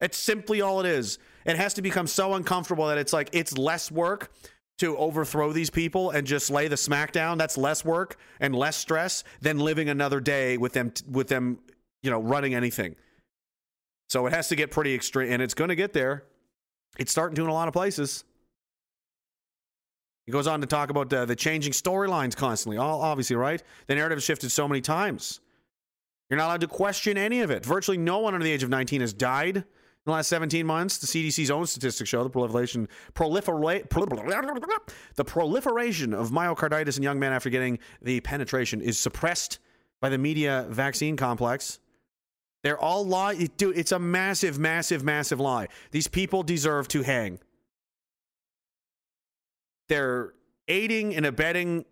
[0.01, 1.19] It's simply all it is.
[1.49, 4.31] It has to become so uncomfortable that it's like it's less work
[4.81, 7.39] to overthrow these people and just lay the smackdown.
[7.39, 11.59] That's less work and less stress than living another day with them with them,
[12.03, 12.97] you know, running anything.
[14.11, 16.25] So it has to get pretty extreme, and it's going to get there.
[16.99, 18.25] It's starting to in a lot of places.
[20.27, 22.77] He goes on to talk about uh, the changing storylines constantly.
[22.77, 23.63] All obviously, right?
[23.87, 25.41] The narrative shifted so many times.
[26.29, 27.65] You're not allowed to question any of it.
[27.65, 29.65] Virtually no one under the age of 19 has died
[30.07, 30.99] in the last 17 months.
[30.99, 33.89] The CDC's own statistics show the proliferation, prolifera-
[35.17, 39.59] the proliferation of myocarditis in young men after getting the penetration is suppressed
[40.01, 41.81] by the media vaccine complex.
[42.65, 43.49] They're all lie.
[43.57, 45.69] Dude, it's a massive, massive, massive lie.
[45.91, 47.39] These people deserve to hang.
[49.89, 50.35] They're
[50.67, 51.85] aiding and abetting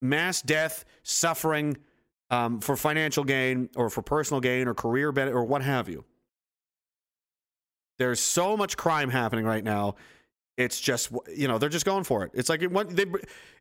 [0.00, 1.76] mass death, suffering
[2.30, 6.04] um, for financial gain or for personal gain or career benefit or what have you.
[8.02, 9.94] There's so much crime happening right now.
[10.56, 12.32] It's just you know they're just going for it.
[12.34, 13.06] It's like they,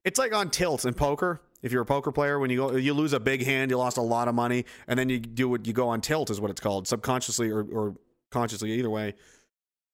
[0.03, 1.41] it's like on tilt in poker.
[1.61, 3.97] If you're a poker player, when you go you lose a big hand, you lost
[3.97, 6.49] a lot of money, and then you do what you go on tilt is what
[6.49, 7.95] it's called, subconsciously or, or
[8.31, 9.13] consciously, either way.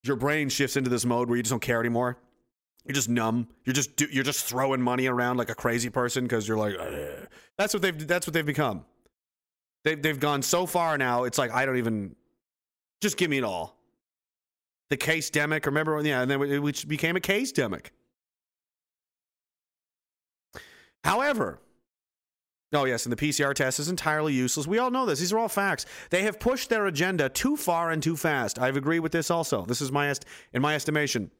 [0.04, 2.18] Your brain shifts into this mode where you just don't care anymore
[2.88, 3.50] you're just numb.
[3.66, 7.28] You're just you're just throwing money around like a crazy person because you're like, Ugh.
[7.58, 8.86] that's what they've that's what they've become.
[9.84, 11.26] They've they've gone so far now.
[11.26, 12.16] It's like I don't even.
[13.02, 13.77] Just give me it all.
[14.90, 15.66] The case demic.
[15.66, 15.96] Remember?
[15.96, 16.06] when?
[16.06, 17.88] Yeah, and then it which became a case demic.
[21.04, 21.60] However,
[22.74, 24.68] oh yes, and the PCR test is entirely useless.
[24.68, 25.20] We all know this.
[25.20, 25.86] These are all facts.
[26.10, 28.60] They have pushed their agenda too far and too fast.
[28.60, 29.66] I've agreed with this also.
[29.66, 31.32] This is my est- in my estimation.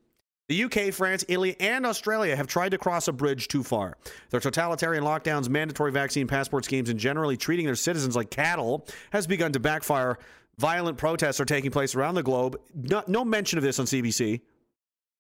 [0.50, 3.98] The UK, France, Italy, and Australia have tried to cross a bridge too far.
[4.30, 9.28] Their totalitarian lockdowns, mandatory vaccine passport schemes, and generally treating their citizens like cattle has
[9.28, 10.18] begun to backfire.
[10.60, 12.60] Violent protests are taking place around the globe.
[12.74, 14.42] No, no mention of this on CBC.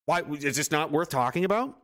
[0.05, 1.77] Why is this not worth talking about?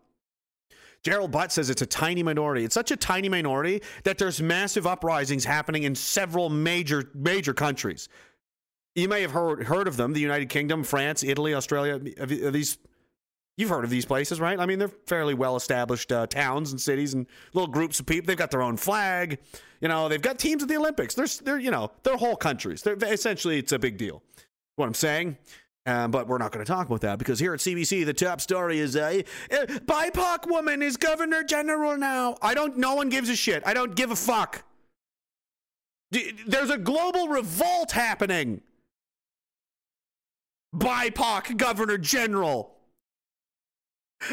[1.04, 2.64] Gerald Butt says it's a tiny minority.
[2.64, 8.08] It's such a tiny minority that there's massive uprisings happening in several major major countries.
[8.96, 12.00] You may have heard heard of them: the United Kingdom, France, Italy, Australia.
[12.00, 12.78] These
[13.56, 14.60] You've heard of these places, right?
[14.60, 18.26] I mean, they're fairly well established uh, towns and cities and little groups of people.
[18.26, 19.38] They've got their own flag.
[19.80, 21.14] You know, they've got teams at the Olympics.
[21.14, 22.82] They're, they're you know, they're whole countries.
[22.82, 24.24] They're, essentially, it's a big deal.
[24.76, 25.38] What I'm saying.
[25.86, 28.40] Um, but we're not going to talk about that because here at CBC, the top
[28.40, 32.38] story is a uh, BIPOC woman is governor general now.
[32.42, 33.62] I don't, no one gives a shit.
[33.66, 34.64] I don't give a fuck.
[36.12, 38.62] There's a global revolt happening.
[40.74, 42.73] BIPOC governor general.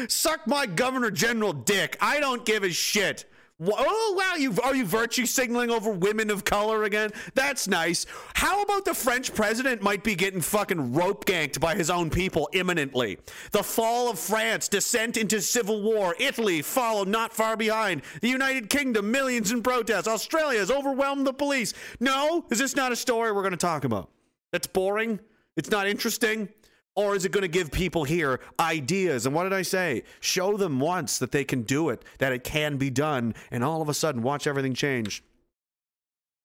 [0.07, 1.97] Suck my governor general dick.
[2.01, 3.25] I don't give a shit.
[3.63, 7.11] Oh wow, you are you virtue signaling over women of color again?
[7.35, 8.07] That's nice.
[8.33, 12.49] How about the French president might be getting fucking rope ganked by his own people
[12.53, 13.19] imminently?
[13.51, 18.01] The fall of France, descent into civil war, Italy followed not far behind.
[18.21, 20.07] The United Kingdom, millions in protests.
[20.07, 21.75] Australia has overwhelmed the police.
[21.99, 24.09] No, is this not a story we're going to talk about?
[24.51, 25.19] That's boring.
[25.55, 26.49] It's not interesting.
[26.95, 29.25] Or is it going to give people here ideas?
[29.25, 30.03] And what did I say?
[30.19, 33.81] Show them once that they can do it, that it can be done, and all
[33.81, 35.23] of a sudden watch everything change.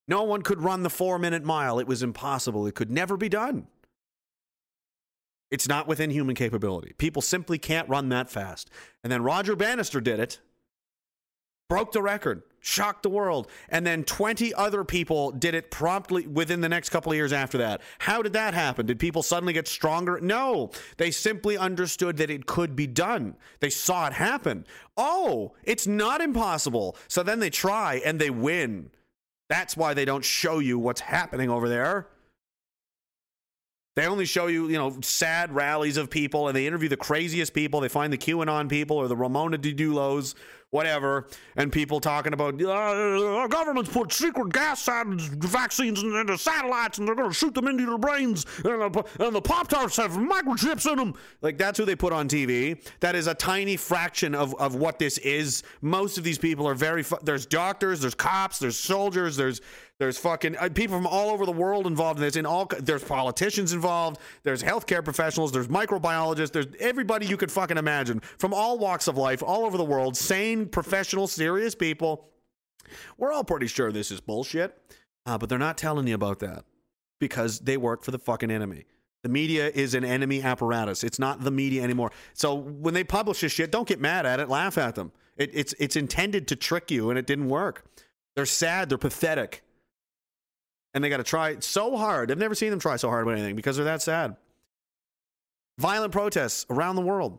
[0.09, 1.81] No one could run the four minute mile.
[1.81, 2.66] It was impossible.
[2.66, 3.66] It could never be done.
[5.51, 6.93] It's not within human capability.
[6.98, 8.70] People simply can't run that fast.
[9.02, 10.40] And then Roger Bannister did it
[11.68, 13.51] broke the record, shocked the world.
[13.68, 17.59] And then 20 other people did it promptly within the next couple of years after
[17.59, 17.80] that.
[17.98, 18.86] How did that happen?
[18.86, 20.20] Did people suddenly get stronger?
[20.20, 20.70] No.
[20.97, 23.36] They simply understood that it could be done.
[23.60, 24.66] They saw it happen.
[24.97, 26.97] Oh, it's not impossible.
[27.09, 28.90] So then they try and they win.
[29.48, 32.09] That's why they don't show you what's happening over there.
[33.97, 37.55] They only show you, you know, sad rallies of people and they interview the craziest
[37.55, 37.80] people.
[37.80, 40.34] They find the QAnon people or the Ramona Didulos
[40.76, 41.26] whatever,
[41.56, 47.14] and people talking about uh, our government's put secret gas vaccines into satellites and they're
[47.14, 50.90] going to shoot them into your brains, and the, and the Pop Tarts have microchips
[50.90, 51.14] in them.
[51.40, 52.84] Like, that's who they put on TV.
[53.00, 55.62] That is a tiny fraction of, of what this is.
[55.80, 59.62] Most of these people are very, fu- there's doctors, there's cops, there's soldiers, there's
[59.98, 62.36] there's fucking uh, people from all over the world involved in this.
[62.36, 64.20] In all, there's politicians involved.
[64.43, 65.52] There's healthcare professionals.
[65.52, 66.52] There's microbiologists.
[66.52, 70.16] There's everybody you could fucking imagine from all walks of life, all over the world.
[70.16, 72.28] Sane, professional, serious people.
[73.16, 74.77] We're all pretty sure this is bullshit,
[75.24, 76.64] uh, but they're not telling you about that
[77.18, 78.85] because they work for the fucking enemy.
[79.23, 81.02] The media is an enemy apparatus.
[81.02, 82.12] It's not the media anymore.
[82.35, 84.48] So when they publish this shit, don't get mad at it.
[84.51, 85.10] Laugh at them.
[85.36, 87.86] It, it's it's intended to trick you, and it didn't work.
[88.36, 88.89] They're sad.
[88.89, 89.62] They're pathetic
[90.97, 92.32] and they got to try so hard.
[92.32, 94.35] I've never seen them try so hard with anything because they're that sad.
[95.77, 97.39] Violent protests around the world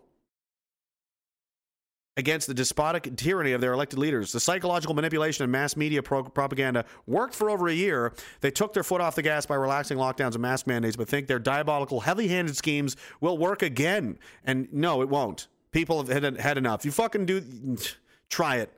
[2.17, 4.31] against the despotic tyranny of their elected leaders.
[4.31, 8.13] The psychological manipulation and mass media pro- propaganda worked for over a year.
[8.41, 11.25] They took their foot off the gas by relaxing lockdowns and mask mandates, but think
[11.25, 14.19] their diabolical, heavy handed schemes will work again.
[14.43, 15.47] And no, it won't.
[15.71, 16.85] People have had, had enough.
[16.85, 17.41] You fucking do,
[18.29, 18.71] try it.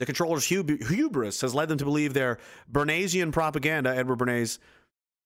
[0.00, 4.58] The controller's hubris has led them to believe their Bernaysian propaganda, Edward Bernays,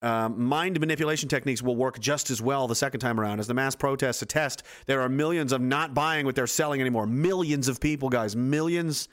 [0.03, 3.39] um, mind manipulation techniques will work just as well the second time around.
[3.39, 7.07] As the mass protests attest, there are millions of not buying what they're selling anymore.
[7.07, 8.35] Millions of people, guys.
[8.35, 9.09] Millions.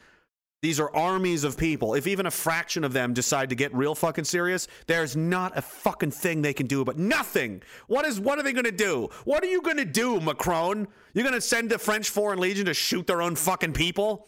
[0.63, 1.93] These are armies of people.
[1.93, 5.61] If even a fraction of them decide to get real fucking serious, there's not a
[5.61, 7.61] fucking thing they can do but nothing.
[7.85, 9.09] What is what are they going to do?
[9.25, 10.87] What are you going to do, Macron?
[11.13, 14.27] You're going to send the French Foreign Legion to shoot their own fucking people?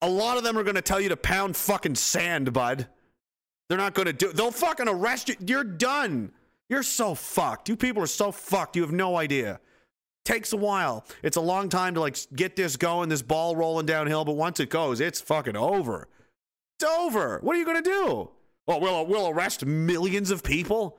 [0.00, 2.86] A lot of them are going to tell you to pound fucking sand, bud.
[3.68, 4.32] They're not going to do.
[4.32, 5.36] They'll fucking arrest you.
[5.44, 6.32] You're done.
[6.68, 7.68] You're so fucked.
[7.68, 8.76] You people are so fucked.
[8.76, 9.60] You have no idea.
[10.24, 11.04] Takes a while.
[11.22, 14.24] It's a long time to like get this going, this ball rolling downhill.
[14.24, 16.08] But once it goes, it's fucking over.
[16.78, 17.40] It's over.
[17.42, 18.30] What are you going to do?
[18.66, 20.98] Well, we'll we'll arrest millions of people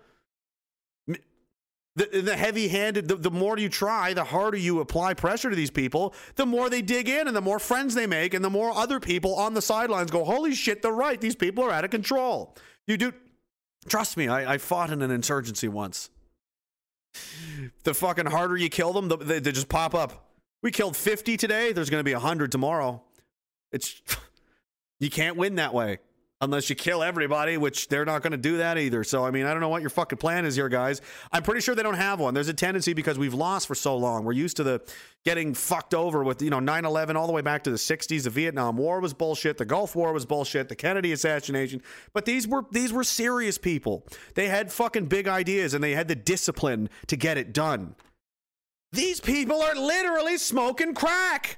[1.99, 5.55] the, the heavy handed, the, the more you try, the harder you apply pressure to
[5.55, 8.49] these people, the more they dig in and the more friends they make, and the
[8.49, 11.19] more other people on the sidelines go, Holy shit, they're right.
[11.19, 12.55] These people are out of control.
[12.88, 13.13] You do,
[13.88, 16.09] trust me, I, I fought in an insurgency once.
[17.84, 20.31] The fucking harder you kill them, they, they just pop up.
[20.61, 23.01] We killed 50 today, there's going to be 100 tomorrow.
[23.73, 24.01] It's,
[24.99, 25.99] you can't win that way.
[26.41, 29.03] Unless you kill everybody, which they're not going to do that either.
[29.03, 31.02] So, I mean, I don't know what your fucking plan is here, guys.
[31.32, 32.34] I'm pretty sure they don't have one.
[32.34, 34.24] There's a tendency because we've lost for so long.
[34.24, 34.82] We're used to the
[35.26, 38.24] getting fucked over with, you know, 9 11 all the way back to the 60s.
[38.24, 39.57] The Vietnam War was bullshit.
[39.57, 40.70] The Gulf War was bullshit.
[40.70, 41.82] The Kennedy assassination.
[42.14, 44.06] But these were these were serious people.
[44.36, 47.95] They had fucking big ideas and they had the discipline to get it done.
[48.91, 51.57] These people are literally smoking crack.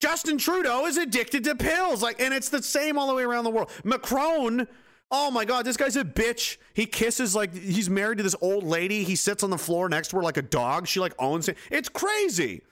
[0.00, 2.02] Justin Trudeau is addicted to pills.
[2.02, 3.70] Like, and it's the same all the way around the world.
[3.84, 4.68] Macron,
[5.10, 6.56] oh my God, this guy's a bitch.
[6.74, 9.02] He kisses like he's married to this old lady.
[9.02, 10.86] He sits on the floor next to her like a dog.
[10.86, 11.56] She like owns it.
[11.70, 12.62] It's crazy.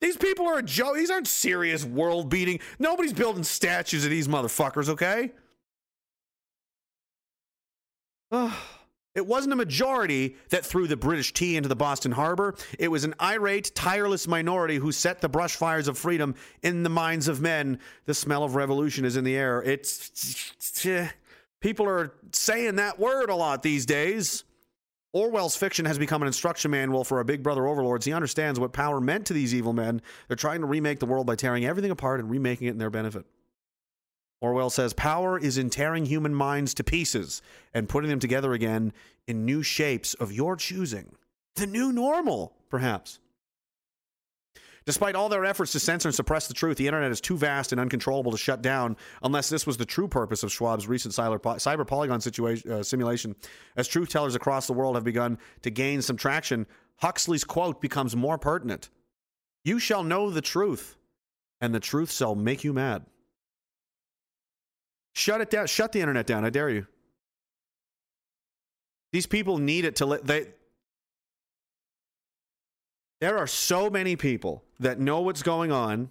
[0.00, 0.96] These people are a joke.
[0.96, 2.60] These aren't serious world beating.
[2.78, 5.32] Nobody's building statues of these motherfuckers, okay?
[9.16, 12.54] It wasn't a majority that threw the British tea into the Boston Harbor.
[12.78, 16.90] It was an irate, tireless minority who set the brush fires of freedom in the
[16.90, 17.80] minds of men.
[18.04, 19.62] The smell of revolution is in the air.
[19.62, 20.86] It's.
[21.60, 24.44] People are saying that word a lot these days.
[25.14, 28.04] Orwell's fiction has become an instruction manual for our big brother overlords.
[28.04, 30.02] He understands what power meant to these evil men.
[30.28, 32.90] They're trying to remake the world by tearing everything apart and remaking it in their
[32.90, 33.24] benefit.
[34.40, 37.40] Orwell says power is in tearing human minds to pieces
[37.72, 38.92] and putting them together again
[39.26, 41.14] in new shapes of your choosing.
[41.54, 43.18] The new normal, perhaps.
[44.84, 47.72] Despite all their efforts to censor and suppress the truth, the internet is too vast
[47.72, 51.86] and uncontrollable to shut down unless this was the true purpose of Schwab's recent cyber,
[51.86, 53.34] polygon situation, uh, simulation.
[53.76, 56.66] As truth tellers across the world have begun to gain some traction,
[56.98, 58.90] Huxley's quote becomes more pertinent
[59.64, 60.96] You shall know the truth,
[61.60, 63.06] and the truth shall make you mad.
[65.16, 65.66] Shut it down.
[65.66, 66.44] Shut the internet down.
[66.44, 66.86] I dare you.
[69.14, 70.48] These people need it to let they.
[73.22, 76.10] There are so many people that know what's going on.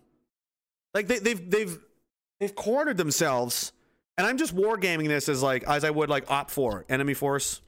[0.96, 1.78] Like they, they've they've
[2.40, 3.74] they've cornered themselves,
[4.18, 7.62] and I'm just wargaming this as like as I would like OPFOR enemy force,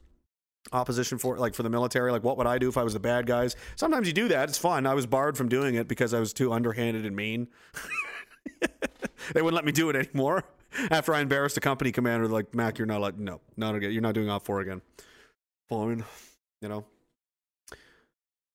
[0.72, 2.10] opposition for like for the military.
[2.10, 3.54] Like what would I do if I was the bad guys?
[3.76, 4.48] Sometimes you do that.
[4.48, 4.86] It's fun.
[4.86, 7.46] I was barred from doing it because I was too underhanded and mean.
[9.34, 10.44] they wouldn't let me do it anymore
[10.90, 13.92] after I embarrassed the company commander, like Mac, you're not like no, not again.
[13.92, 14.82] You're not doing OPFOR again.
[15.68, 16.04] Fine,
[16.60, 16.84] you know.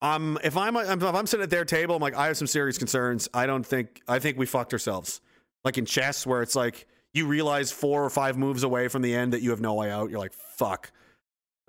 [0.01, 2.77] Um, if I'm if I'm sitting at their table, I'm like, I have some serious
[2.77, 3.29] concerns.
[3.33, 5.21] I don't think I think we fucked ourselves.
[5.63, 9.15] Like in chess, where it's like you realize four or five moves away from the
[9.15, 10.09] end that you have no way out.
[10.09, 10.91] You're like, fuck.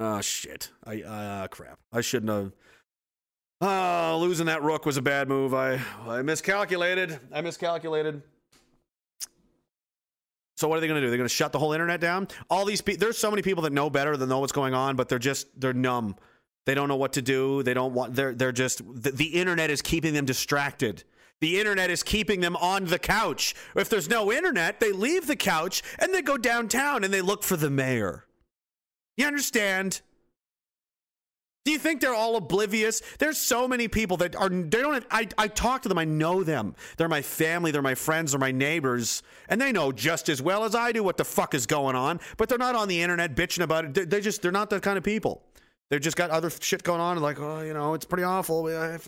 [0.00, 0.70] Oh shit.
[0.84, 1.78] I uh crap.
[1.92, 2.52] I shouldn't have.
[3.60, 5.54] Oh, losing that rook was a bad move.
[5.54, 7.20] I I miscalculated.
[7.32, 8.20] I miscalculated.
[10.64, 11.10] So what are they going to do?
[11.10, 12.26] They're going to shut the whole internet down.
[12.48, 14.96] All these people, there's so many people that know better than know what's going on,
[14.96, 16.16] but they're just they're numb.
[16.64, 17.62] They don't know what to do.
[17.62, 18.14] They don't want.
[18.14, 21.04] They're they're just the, the internet is keeping them distracted.
[21.42, 23.54] The internet is keeping them on the couch.
[23.76, 27.42] If there's no internet, they leave the couch and they go downtown and they look
[27.42, 28.24] for the mayor.
[29.18, 30.00] You understand?
[31.64, 33.00] Do you think they're all oblivious?
[33.18, 36.04] There's so many people that are they don't have, I I talk to them, I
[36.04, 36.74] know them.
[36.98, 40.64] They're my family, they're my friends, they're my neighbors, and they know just as well
[40.64, 43.34] as I do what the fuck is going on, but they're not on the internet
[43.34, 43.94] bitching about it.
[43.94, 45.42] They, they just they're not that kind of people.
[45.88, 48.66] They've just got other shit going on, like, oh, you know, it's pretty awful.
[48.66, 48.98] Uh,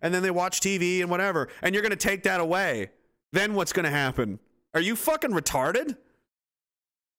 [0.00, 1.48] and then they watch TV and whatever.
[1.62, 2.90] And you're going to take that away.
[3.32, 4.38] Then what's going to happen?
[4.74, 5.96] Are you fucking retarded?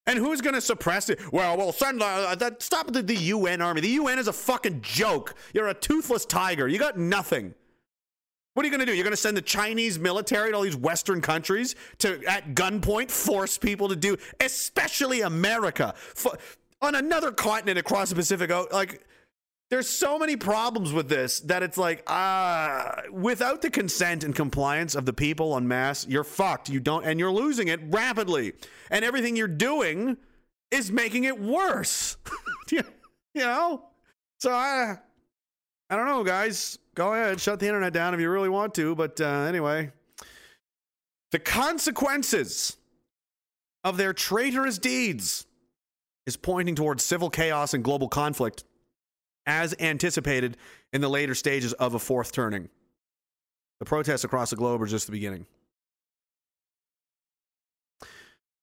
[0.08, 1.20] And who's going to suppress it?
[1.32, 2.62] Well, well, send uh, that.
[2.62, 3.82] Stop the, the UN army.
[3.82, 5.34] The UN is a fucking joke.
[5.52, 6.66] You're a toothless tiger.
[6.66, 7.54] You got nothing.
[8.54, 8.94] What are you going to do?
[8.96, 13.10] You're going to send the Chinese military to all these Western countries to, at gunpoint,
[13.10, 15.94] force people to do, especially America,
[16.80, 18.50] on another continent across the Pacific.
[18.72, 19.06] Like,
[19.70, 24.34] there's so many problems with this that it's like, ah, uh, without the consent and
[24.34, 26.70] compliance of the people en masse, you're fucked.
[26.70, 28.54] You don't, and you're losing it rapidly.
[28.90, 30.16] And everything you're doing
[30.70, 32.16] is making it worse.
[32.70, 32.82] you
[33.34, 33.84] know?
[34.40, 34.96] So I,
[35.90, 36.78] I don't know, guys.
[36.94, 38.94] Go ahead, shut the internet down if you really want to.
[38.94, 39.92] But uh, anyway,
[41.30, 42.76] the consequences
[43.84, 45.46] of their traitorous deeds
[46.26, 48.64] is pointing towards civil chaos and global conflict
[49.48, 50.56] as anticipated
[50.92, 52.68] in the later stages of a fourth turning.
[53.80, 55.46] The protests across the globe are just the beginning.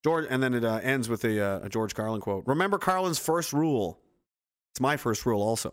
[0.04, 2.44] George, and then it uh, ends with a, uh, a, George Carlin quote.
[2.46, 4.00] Remember Carlin's first rule.
[4.72, 5.72] It's my first rule, also.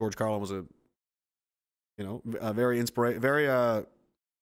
[0.00, 0.64] George Carlin was a,
[1.98, 3.82] you know, a very inspira- very uh,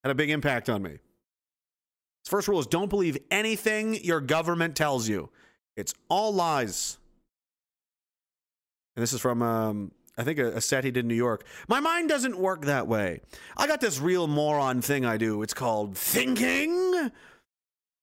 [0.05, 0.91] had a big impact on me.
[0.91, 5.31] His first rule is don't believe anything your government tells you.
[5.77, 6.99] It's all lies.
[8.97, 11.47] And this is from um, I think a, a, set he did in New York.
[11.69, 13.21] My mind doesn't work that way.
[13.57, 15.43] I got this real moron thing I do.
[15.43, 17.11] It's called thinking.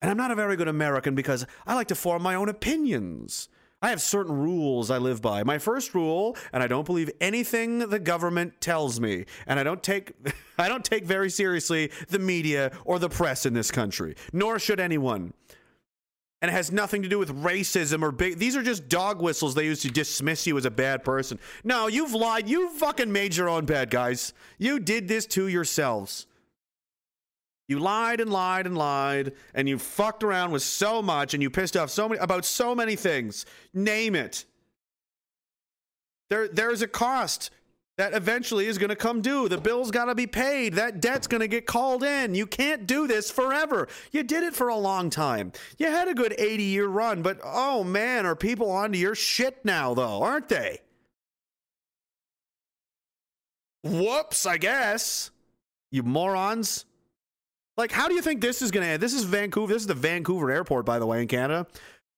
[0.01, 3.49] And I'm not a very good American because I like to form my own opinions.
[3.81, 5.43] I have certain rules I live by.
[5.43, 9.81] My first rule, and I don't believe anything the government tells me, and I don't
[9.81, 10.13] take
[10.57, 14.79] I don't take very seriously the media or the press in this country, nor should
[14.79, 15.33] anyone.
[16.41, 18.37] And it has nothing to do with racism or big.
[18.37, 21.37] These are just dog whistles they use to dismiss you as a bad person.
[21.65, 22.47] No, you've lied.
[22.47, 24.33] You fucking made your own bed, guys.
[24.57, 26.27] You did this to yourselves.
[27.67, 31.51] You lied and lied and lied, and you fucked around with so much, and you
[31.51, 33.45] pissed off so many about so many things.
[33.73, 34.45] Name it.
[36.29, 37.51] There, there's a cost
[37.99, 39.49] that eventually is going to come due.
[39.49, 40.75] The bill's got to be paid.
[40.75, 42.33] That debt's going to get called in.
[42.33, 43.89] You can't do this forever.
[44.13, 45.51] You did it for a long time.
[45.77, 49.65] You had a good 80 year run, but oh man, are people onto your shit
[49.65, 50.79] now, though, aren't they?
[53.83, 55.31] Whoops, I guess.
[55.91, 56.85] You morons.
[57.75, 59.03] Like, how do you think this is going to end?
[59.03, 59.73] This is Vancouver.
[59.73, 61.67] This is the Vancouver airport, by the way, in Canada.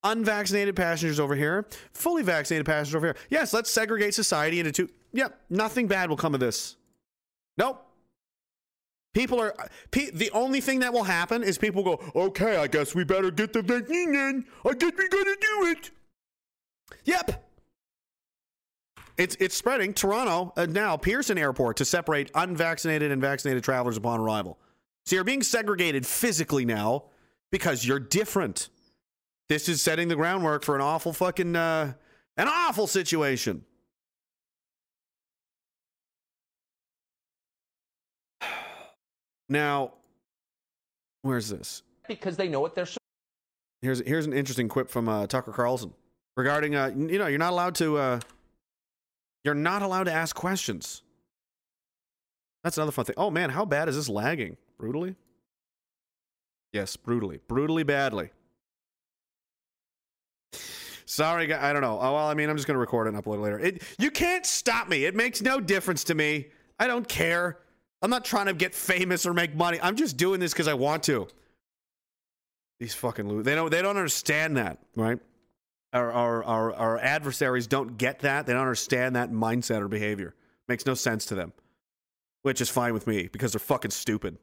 [0.04, 3.18] Unvaccinated passengers over here, fully vaccinated passengers over here.
[3.32, 4.90] Yes, let's segregate society into two.
[5.14, 6.76] Yep, nothing bad will come of this.
[7.58, 7.86] Nope.
[9.14, 9.54] People are
[9.92, 13.30] pe- the only thing that will happen is people go, okay, I guess we better
[13.30, 14.46] get the vaccine in.
[14.66, 15.92] I guess we gotta do it.
[17.04, 17.48] Yep.
[19.18, 19.94] It's it's spreading.
[19.94, 24.58] Toronto uh, now Pearson Airport to separate unvaccinated and vaccinated travelers upon arrival.
[25.06, 27.06] So you're being segregated physically now
[27.52, 28.70] because you're different.
[29.50, 31.94] This is setting the groundwork for an awful fucking uh,
[32.38, 33.66] an awful situation.
[39.52, 39.92] Now,
[41.24, 41.84] where's this?
[42.08, 42.88] because they know what they're
[43.82, 45.94] Here's here's an interesting quip from uh, Tucker Carlson
[46.38, 48.20] regarding uh, you know you're not allowed to uh,
[49.44, 51.02] you're not allowed to ask questions.
[52.64, 53.16] That's another fun thing.
[53.18, 54.56] Oh man, how bad is this lagging?
[54.78, 55.16] Brutally?
[56.74, 58.30] Yes, brutally, brutally badly.
[61.06, 61.54] Sorry.
[61.54, 62.00] I don't know.
[62.00, 63.60] Oh well, I mean, I'm just gonna record it and upload it later.
[63.60, 65.06] It you can't stop me.
[65.06, 66.48] It makes no difference to me.
[66.80, 67.58] I don't care.
[68.02, 69.80] I'm not trying to get famous or make money.
[69.82, 71.28] I'm just doing this because I want to.
[72.80, 75.20] These fucking lo- they don't they don't understand that, right?
[75.94, 78.48] Our, our our our adversaries don't get that.
[78.48, 80.34] They don't understand that mindset or behavior.
[80.68, 81.54] Makes no sense to them,
[82.42, 84.40] which is fine with me because they're fucking stupid.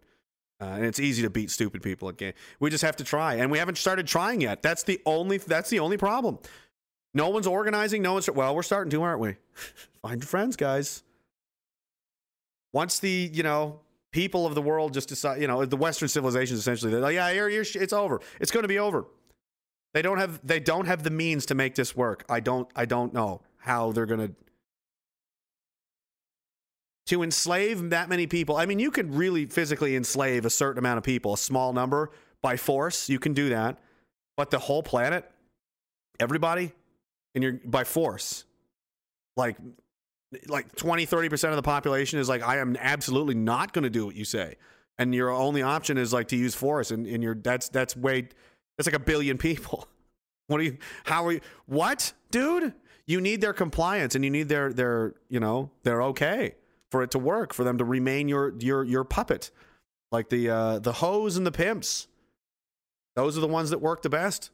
[0.61, 2.33] Uh, and it's easy to beat stupid people at game.
[2.59, 4.63] We just have to try, and we haven't started trying yet.
[4.63, 6.39] That's the only that's the only problem.
[7.15, 8.03] No one's organizing.
[8.03, 8.55] No one's well.
[8.55, 9.37] We're starting to, aren't we?
[10.03, 11.03] Find your friends, guys.
[12.79, 13.81] Once the you know
[14.13, 17.29] people of the world just decide, you know, the Western civilizations essentially, they're like, yeah,
[17.33, 18.21] you're, you're, it's over.
[18.39, 19.05] It's going to be over.
[19.95, 22.25] They don't have they don't have the means to make this work.
[22.29, 24.33] I don't I don't know how they're going to
[27.07, 28.57] to enslave that many people.
[28.57, 32.13] I mean, you can really physically enslave a certain amount of people, a small number
[32.43, 33.09] by force.
[33.09, 33.77] You can do that.
[34.37, 35.29] But the whole planet,
[36.21, 36.71] everybody,
[37.35, 38.45] and you're by force.
[39.37, 39.57] Like
[40.47, 44.07] like 20 30% of the population is like I am absolutely not going to do
[44.07, 44.57] what you say.
[44.99, 48.29] And your only option is like to use force and, and you're that's that's way
[48.77, 49.89] that's like a billion people.
[50.49, 52.15] What are you how are you what?
[52.31, 52.73] Dude,
[53.07, 56.55] you need their compliance and you need their their, you know, they're okay
[56.91, 59.51] for it to work, for them to remain your your your puppet.
[60.11, 62.09] Like the uh the hoes and the pimps.
[63.15, 64.51] Those are the ones that work the best.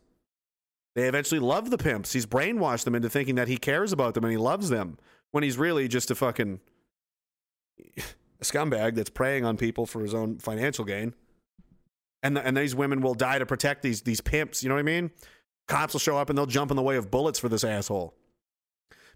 [0.96, 2.12] They eventually love the pimps.
[2.12, 4.98] He's brainwashed them into thinking that he cares about them and he loves them
[5.34, 6.60] when he's really just a fucking
[8.40, 11.12] scumbag that's preying on people for his own financial gain.
[12.22, 14.62] And and these women will die to protect these these pimps.
[14.62, 15.10] You know what I mean?
[15.66, 18.14] Cops will show up and they'll jump in the way of bullets for this asshole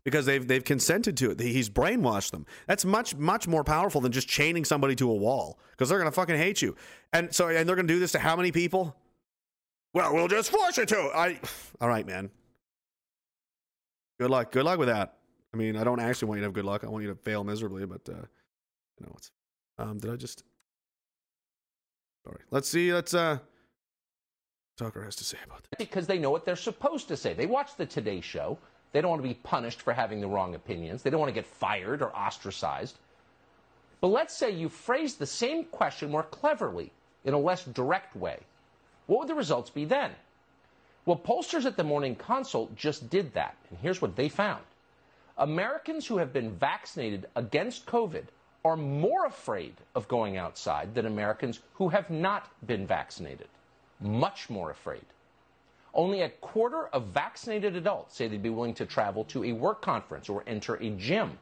[0.03, 1.39] because they've they've consented to it.
[1.39, 2.47] He's brainwashed them.
[2.67, 6.11] That's much much more powerful than just chaining somebody to a wall because they're gonna
[6.11, 6.75] fucking hate you.
[7.13, 8.97] And so and they're gonna do this to how many people?
[9.95, 10.99] Well, we'll just force it to.
[11.15, 11.39] I.
[11.81, 12.29] All right, man.
[14.19, 14.51] Good luck.
[14.51, 15.18] Good luck with that.
[15.55, 16.85] I mean, I don't actually want you to have good luck.
[16.85, 18.13] I want you to fail miserably, but uh,
[19.01, 19.31] you know, it's.
[19.79, 20.45] Um, did I just?
[22.27, 22.41] Sorry.
[22.51, 22.93] Let's see.
[22.93, 23.39] Let's uh.
[24.77, 25.79] Tucker has to say about that.
[25.79, 27.35] because they know what they're supposed to say.
[27.35, 28.59] They watch the Today Show.
[28.93, 31.03] They don't want to be punished for having the wrong opinions.
[31.03, 32.99] They don't want to get fired or ostracized.
[34.01, 36.93] But let's say you phrase the same question more cleverly,
[37.25, 38.39] in a less direct way.
[39.07, 40.13] What would the results be then?
[41.07, 44.63] Well, pollsters at the Morning Consult just did that, and here's what they found.
[45.39, 48.25] Americans who have been vaccinated against COVID
[48.65, 53.47] are more afraid of going outside than Americans who have not been vaccinated.
[54.01, 55.05] Much more afraid.
[55.95, 59.81] Only a quarter of vaccinated adults say they'd be willing to travel to a work
[59.81, 61.39] conference or enter a gym.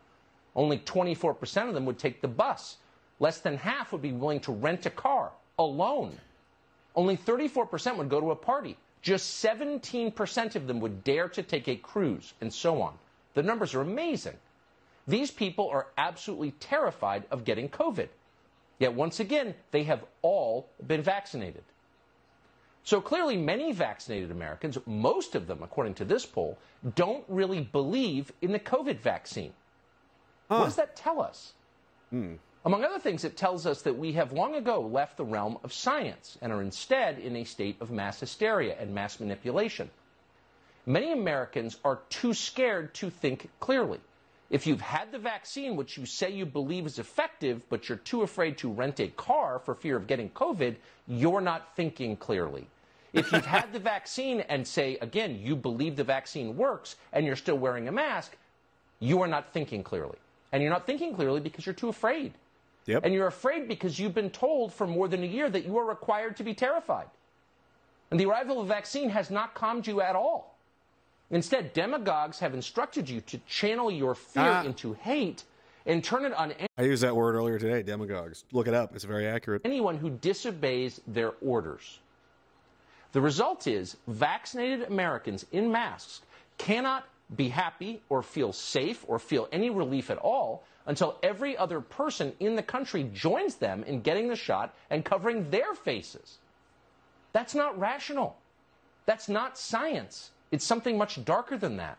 [0.54, 2.76] Only 24% of them would take the bus.
[3.18, 6.18] Less than half would be willing to rent a car alone.
[6.94, 8.76] Only 34% would go to a party.
[9.00, 12.98] Just 17% of them would dare to take a cruise, and so on.
[13.36, 14.38] The numbers are amazing.
[15.06, 18.08] These people are absolutely terrified of getting COVID.
[18.78, 21.62] Yet once again, they have all been vaccinated.
[22.82, 26.56] So clearly, many vaccinated Americans, most of them, according to this poll,
[26.94, 29.52] don't really believe in the COVID vaccine.
[30.48, 31.52] What does that tell us?
[32.08, 32.36] Hmm.
[32.64, 35.74] Among other things, it tells us that we have long ago left the realm of
[35.74, 39.90] science and are instead in a state of mass hysteria and mass manipulation.
[40.86, 43.98] Many Americans are too scared to think clearly.
[44.48, 48.22] If you've had the vaccine, which you say you believe is effective, but you're too
[48.22, 50.76] afraid to rent a car for fear of getting COVID,
[51.08, 52.68] you're not thinking clearly.
[53.12, 57.34] If you've had the vaccine and say, again, you believe the vaccine works and you're
[57.34, 58.36] still wearing a mask,
[59.00, 60.18] you are not thinking clearly.
[60.52, 62.32] And you're not thinking clearly because you're too afraid.
[62.84, 63.04] Yep.
[63.04, 65.84] And you're afraid because you've been told for more than a year that you are
[65.84, 67.08] required to be terrified.
[68.12, 70.55] And the arrival of a vaccine has not calmed you at all.
[71.30, 74.62] Instead, demagogues have instructed you to channel your fear Ah.
[74.64, 75.44] into hate
[75.84, 78.44] and turn it on I used that word earlier today, demagogues.
[78.52, 78.94] Look it up.
[78.94, 79.62] It's very accurate.
[79.64, 82.00] anyone who disobeys their orders.
[83.12, 86.20] The result is vaccinated Americans in masks
[86.58, 87.04] cannot
[87.34, 92.32] be happy or feel safe or feel any relief at all until every other person
[92.38, 96.38] in the country joins them in getting the shot and covering their faces.
[97.32, 98.36] That's not rational.
[99.06, 100.30] That's not science.
[100.50, 101.98] It's something much darker than that.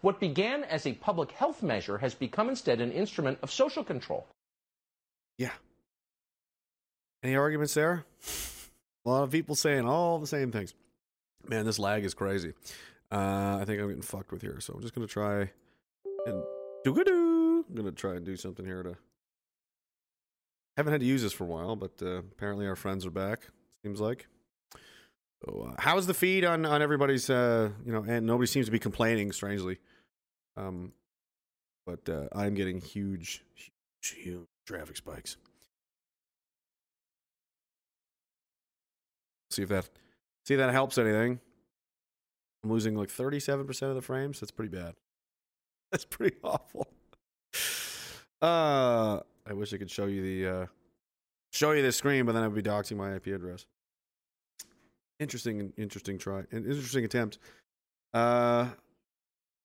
[0.00, 4.26] What began as a public health measure has become instead an instrument of social control.
[5.38, 5.52] Yeah.
[7.22, 8.04] Any arguments there?
[9.04, 10.74] A lot of people saying all the same things.
[11.48, 12.52] Man, this lag is crazy.
[13.10, 15.50] Uh, I think I'm getting fucked with here, so I'm just gonna try
[16.26, 16.42] and
[16.84, 17.64] do doo.
[17.68, 18.96] I'm gonna try and do something here to.
[20.76, 23.48] Haven't had to use this for a while, but uh, apparently our friends are back.
[23.82, 24.26] Seems like.
[25.78, 27.30] How's the feed on on everybody's?
[27.30, 29.30] Uh, you know, and nobody seems to be complaining.
[29.32, 29.78] Strangely,
[30.56, 30.92] um,
[31.86, 35.36] but uh, I'm getting huge, huge, huge traffic spikes.
[39.50, 39.88] See if that
[40.44, 41.40] see if that helps anything.
[42.62, 44.40] I'm losing like 37% of the frames.
[44.40, 44.94] That's pretty bad.
[45.92, 46.88] That's pretty awful.
[48.42, 50.66] Uh I wish I could show you the uh
[51.52, 53.66] show you the screen, but then I'd be doxing my IP address.
[55.20, 56.40] Interesting interesting try.
[56.50, 57.38] An interesting attempt.
[58.14, 58.68] Uh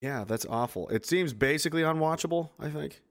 [0.02, 0.90] yeah, that's awful.
[0.90, 3.02] It seems basically unwatchable, I think.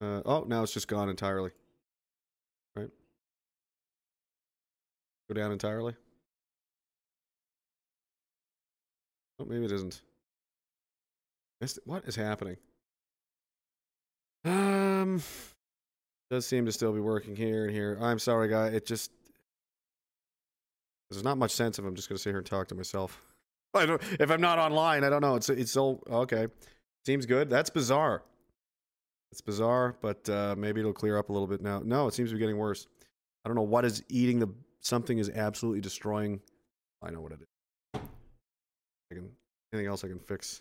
[0.00, 1.52] Uh, oh, now it's just gone entirely.
[2.74, 2.90] Right?
[5.28, 5.94] Go down entirely.
[9.38, 10.02] Oh, maybe it isn't.
[11.84, 12.56] What is happening?
[14.44, 15.22] Um,
[16.30, 17.96] does seem to still be working here and here.
[18.00, 18.68] I'm sorry, guy.
[18.68, 19.12] It just
[21.16, 23.22] there's not much sense if I'm just going to sit here and talk to myself.
[23.74, 24.02] I don't.
[24.20, 25.36] If I'm not online, I don't know.
[25.36, 26.46] It's it's so okay.
[27.06, 27.48] Seems good.
[27.48, 28.22] That's bizarre.
[29.30, 31.80] It's bizarre, but uh, maybe it'll clear up a little bit now.
[31.82, 32.86] No, it seems to be getting worse.
[33.44, 34.48] I don't know what is eating the
[34.80, 36.40] something is absolutely destroying.
[37.02, 38.00] I know what it is.
[39.10, 39.30] I can
[39.72, 40.60] anything else I can fix.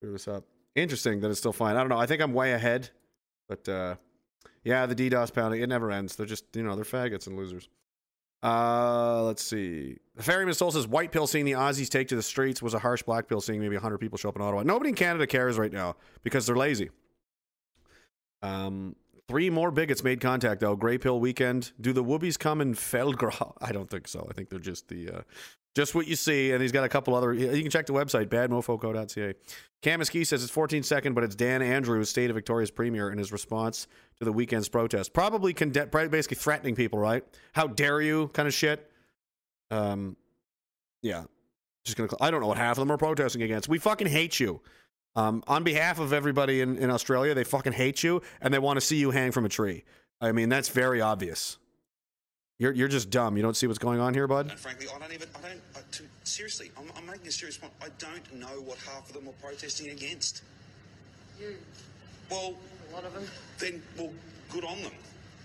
[0.00, 0.44] Clear this up.
[0.74, 1.76] Interesting that it's still fine.
[1.76, 1.98] I don't know.
[1.98, 2.90] I think I'm way ahead,
[3.48, 3.94] but uh,
[4.64, 6.16] yeah, the DDoS pounding it never ends.
[6.16, 7.68] They're just you know they're faggots and losers.
[8.42, 9.96] Uh, let's see.
[10.14, 12.78] The Ferryman Soul says white pill seeing the Aussies take to the streets was a
[12.78, 14.62] harsh black pill seeing maybe 100 people show up in Ottawa.
[14.62, 16.90] Nobody in Canada cares right now because they're lazy.
[18.42, 18.94] Um,
[19.28, 20.76] three more bigots made contact though.
[20.76, 21.72] Grey pill weekend.
[21.80, 23.54] Do the Woobies come in Feldgrau?
[23.60, 24.26] I don't think so.
[24.30, 25.20] I think they're just the uh,
[25.76, 26.52] just what you see.
[26.52, 27.34] And he's got a couple other.
[27.34, 29.34] You can check the website badmofoco.ca.
[29.82, 33.18] Cam Ski says it's 14 second, but it's Dan Andrews, state of Victoria's premier, in
[33.18, 33.86] his response
[34.18, 35.12] to the weekend's protest.
[35.12, 37.22] Probably conde- basically threatening people, right?
[37.52, 38.90] How dare you, kind of shit.
[39.70, 40.16] Um,
[41.02, 41.24] yeah.
[41.84, 42.08] Just gonna.
[42.20, 43.68] I don't know what half of them are protesting against.
[43.68, 44.62] We fucking hate you.
[45.14, 48.78] Um, on behalf of everybody in, in Australia, they fucking hate you and they want
[48.78, 49.84] to see you hang from a tree.
[50.20, 51.58] I mean, that's very obvious.
[52.58, 53.36] You're you're just dumb.
[53.36, 54.50] You don't see what's going on here, bud.
[54.50, 57.58] And frankly, I don't even, I don't, I, to, seriously, I'm, I'm making a serious
[57.58, 57.72] point.
[57.82, 60.42] I don't know what half of them are protesting against.
[61.38, 61.54] You,
[62.30, 62.54] Well,
[62.90, 63.24] a lot of them.
[63.58, 64.10] then, well,
[64.50, 64.92] good on them.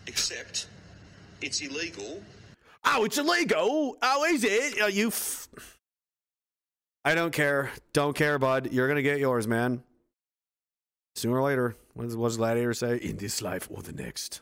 [0.08, 0.68] Except
[1.42, 2.22] it's illegal.
[2.86, 3.98] Oh, it's illegal.
[4.02, 4.82] Oh, is it?
[4.82, 5.10] Uh, you.
[5.10, 5.50] F-
[7.04, 7.72] I don't care.
[7.94, 8.72] Don't care, bud.
[8.72, 9.84] You're gonna get yours, man.
[11.16, 11.76] Sooner or later.
[11.94, 12.96] What does, what does Gladiator say?
[12.98, 14.40] In this life or the next.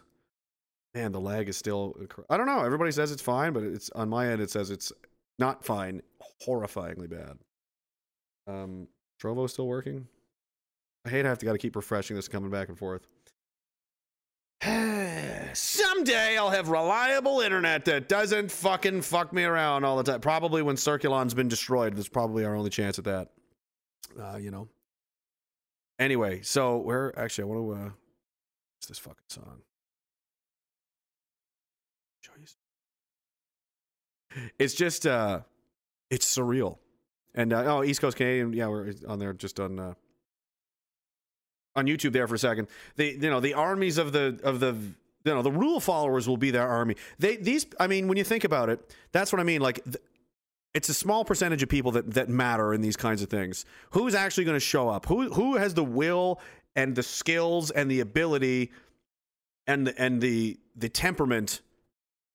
[0.96, 1.96] Man, the lag is still.
[2.30, 2.64] I don't know.
[2.64, 4.42] Everybody says it's fine, but it's on my end.
[4.42, 4.92] It says it's
[5.38, 6.02] not fine.
[6.46, 7.38] Horrifyingly bad.
[8.48, 8.88] Um,
[9.22, 10.08] Trovo still working.
[11.06, 13.08] I hate I have to got to keep refreshing this, coming back and forth.
[15.54, 20.22] Someday I'll have reliable internet that doesn't fucking fuck me around all the time.
[20.22, 21.96] Probably when Circulon's been destroyed.
[21.96, 23.30] That's probably our only chance at that.
[24.20, 24.68] Uh, you know.
[26.00, 27.90] Anyway, so where actually I want to uh
[28.78, 29.62] what's this fucking song?
[34.58, 35.42] It's just uh
[36.10, 36.78] it's surreal.
[37.36, 39.94] And uh, oh, East Coast Canadian, yeah, we're on there just on uh
[41.76, 42.68] on YouTube there for a second.
[42.96, 44.74] The you know the armies of the of the
[45.26, 46.96] you know the rule followers will be their army.
[47.18, 49.62] They these I mean when you think about it, that's what I mean.
[49.62, 49.98] Like th-
[50.74, 53.66] it's a small percentage of people that that matter in these kinds of things.
[53.92, 55.06] Who's actually going to show up?
[55.08, 56.40] Who who has the will
[56.76, 58.72] and the skills and the ability
[59.68, 61.62] and and the the temperament?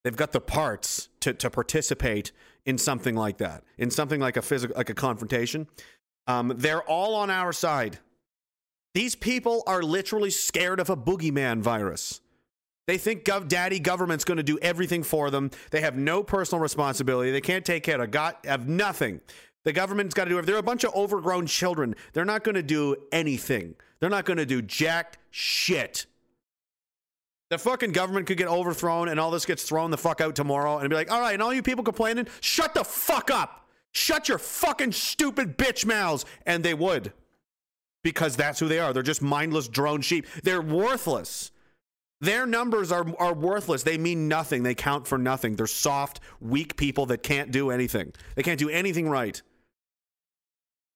[0.05, 2.31] They've got the parts to to participate
[2.67, 5.67] in something like that, in something like a physical like a confrontation.
[6.27, 7.99] Um, they're all on our side.
[8.95, 12.21] These people are literally scared of a boogeyman virus.
[12.87, 15.51] They think gov- daddy government's going to do everything for them.
[15.71, 17.31] They have no personal responsibility.
[17.31, 19.21] They can't take care of God, have nothing.
[19.65, 20.47] The government's got to do it.
[20.47, 21.95] They're a bunch of overgrown children.
[22.13, 23.75] They're not going to do anything.
[23.99, 26.07] They're not going to do jack shit.
[27.55, 30.79] The fucking government could get overthrown and all this gets thrown the fuck out tomorrow
[30.79, 33.69] and be like, all right, and all you people complaining, shut the fuck up.
[33.93, 36.25] Shut your fucking stupid bitch mouths.
[36.47, 37.13] And they would
[38.03, 38.93] because that's who they are.
[38.93, 40.27] They're just mindless drone sheep.
[40.43, 41.53] They're worthless.
[42.21, 43.85] Their numbers are, are worthless.
[43.85, 44.65] They mean nothing.
[44.65, 45.55] They count for nothing.
[45.55, 48.15] They're soft, weak people that can't do anything.
[48.35, 49.41] They can't do anything right.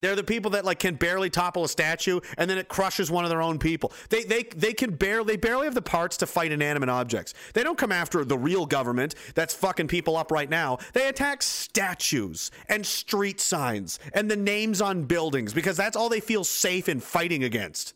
[0.00, 3.24] They're the people that like can barely topple a statue and then it crushes one
[3.24, 3.92] of their own people.
[4.10, 7.34] They they they can barely they barely have the parts to fight inanimate objects.
[7.54, 10.78] They don't come after the real government that's fucking people up right now.
[10.92, 16.20] They attack statues and street signs and the names on buildings because that's all they
[16.20, 17.94] feel safe in fighting against.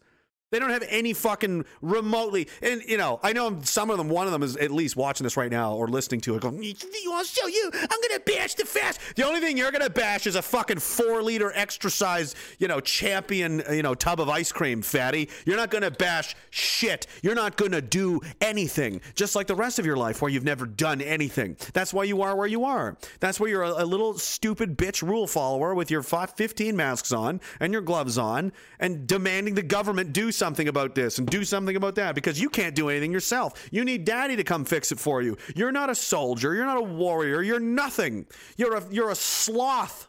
[0.52, 4.10] They don't have any fucking remotely, and you know, I know some of them.
[4.10, 6.42] One of them is at least watching this right now or listening to it.
[6.42, 6.74] Going, "You
[7.10, 7.70] want to show you?
[7.72, 11.22] I'm gonna bash the fast." The only thing you're gonna bash is a fucking four
[11.22, 15.30] liter extra size, you know, champion, uh, you know, tub of ice cream, fatty.
[15.46, 17.06] You're not gonna bash shit.
[17.22, 19.00] You're not gonna do anything.
[19.14, 21.56] Just like the rest of your life, where you've never done anything.
[21.72, 22.98] That's why you are where you are.
[23.20, 27.10] That's why you're a, a little stupid bitch rule follower with your fi- 15 masks
[27.10, 31.44] on and your gloves on and demanding the government do something about this and do
[31.44, 33.68] something about that because you can't do anything yourself.
[33.70, 35.36] You need daddy to come fix it for you.
[35.54, 36.54] You're not a soldier.
[36.54, 37.42] You're not a warrior.
[37.42, 38.26] You're nothing.
[38.56, 40.08] You're a, you're a sloth.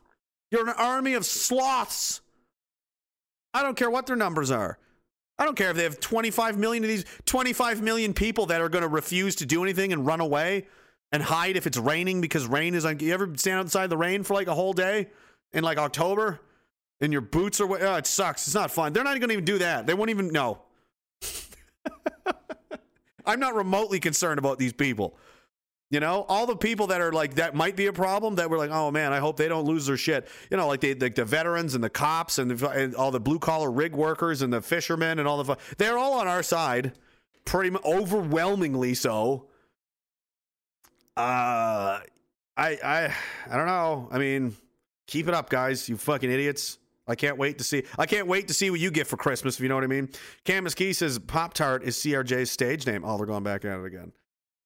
[0.52, 2.22] You're an army of sloths.
[3.54, 4.80] I don't care what their numbers are.
[5.38, 8.70] I don't care if they have 25 million of these 25 million people that are
[8.70, 10.68] going to refuse to do anything and run away
[11.12, 14.24] and hide if it's raining because rain is like you ever stand outside the rain
[14.24, 15.08] for like a whole day
[15.54, 16.40] in like October
[17.04, 18.48] and your boots are oh, it sucks.
[18.48, 18.94] It's not fun.
[18.94, 19.86] They're not going to even do that.
[19.86, 20.62] They won't even know.
[23.26, 25.18] I'm not remotely concerned about these people.
[25.90, 28.58] You know, all the people that are like that might be a problem that we're
[28.58, 30.30] like, oh man, I hope they don't lose their shit.
[30.50, 33.38] You know, like like the veterans and the cops and, the, and all the blue
[33.38, 36.94] collar rig workers and the fishermen and all the they're all on our side,
[37.44, 39.50] pretty overwhelmingly so.
[41.18, 42.04] Uh, I
[42.58, 43.14] I
[43.52, 44.08] I don't know.
[44.10, 44.56] I mean,
[45.06, 45.90] keep it up, guys.
[45.90, 46.80] You fucking idiots.
[47.08, 47.84] I can't wait to see.
[48.00, 49.56] I can't wait to see what you get for Christmas.
[49.56, 50.10] If you know what I mean.
[50.46, 53.04] Camus Key says Pop Tart is CRJ's stage name.
[53.06, 54.14] Oh, they're going back at it again.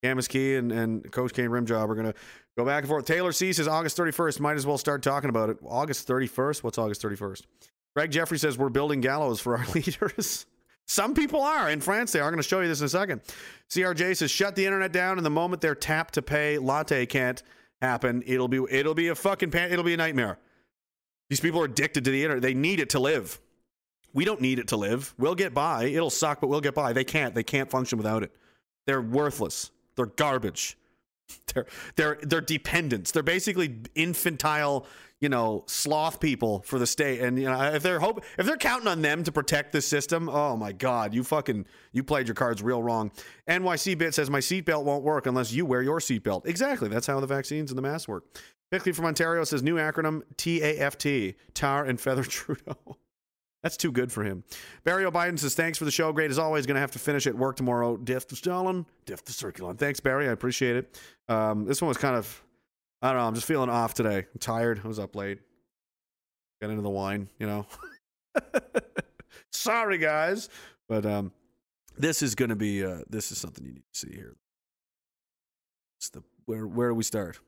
[0.04, 2.14] Camus Key and, and Coach Kane Rimjob are going to
[2.58, 3.06] go back and forth.
[3.06, 4.40] Taylor C says August 31st.
[4.40, 5.58] Might as well start talking about it.
[5.66, 6.64] August 31st?
[6.64, 7.42] What's August 31st?
[7.96, 10.46] Greg Jeffrey says we're building gallows for our leaders.
[10.86, 11.70] Some people are.
[11.70, 12.28] In France, they are.
[12.28, 13.22] I'm going to show you this in a second.
[13.70, 17.42] CRJ says shut the internet down, and the moment they're tapped to pay latte can't
[17.82, 20.38] happen, it'll be it'll be a fucking pan- it'll be a nightmare.
[21.30, 22.42] These people are addicted to the internet.
[22.42, 23.40] They need it to live.
[24.14, 25.14] We don't need it to live.
[25.18, 25.86] We'll get by.
[25.86, 26.94] It'll suck, but we'll get by.
[26.94, 27.36] They can't.
[27.36, 28.32] They can't function without it.
[28.86, 29.72] They're worthless.
[29.96, 30.78] They're garbage.
[31.54, 31.66] They're
[31.98, 33.12] they're they're dependents.
[33.12, 34.86] They're basically infantile,
[35.20, 37.20] you know, sloth people for the state.
[37.20, 40.30] And you know, if they're hope if they're counting on them to protect the system,
[40.30, 43.12] oh my god, you fucking you played your cards real wrong.
[43.50, 46.46] NYC bit says my seatbelt won't work unless you wear your seatbelt.
[46.46, 46.88] Exactly.
[46.88, 48.24] That's how the vaccines and the masks work.
[48.70, 52.98] Bickley from Ontario says new acronym TAFT, Tar and Feather Trudeau.
[53.64, 54.44] That's too good for him.
[54.84, 56.14] Barry O'Biden says, thanks for the show.
[56.14, 56.66] Great as always.
[56.66, 57.98] Going to have to finish at work tomorrow.
[57.98, 59.78] Diff the Stalin, diff the Circulon.
[59.78, 60.28] Thanks, Barry.
[60.30, 61.00] I appreciate it.
[61.28, 62.44] Um, this one was kind of,
[63.02, 63.28] I don't know.
[63.28, 64.20] I'm just feeling off today.
[64.20, 64.82] I'm tired.
[64.84, 65.40] I was up late.
[66.62, 67.66] Got into the wine, you know.
[69.52, 70.50] Sorry, guys.
[70.88, 71.32] But um,
[71.98, 74.36] this is going to be, uh, this is something you need to see here.
[76.00, 77.40] It's the, where, where do we start?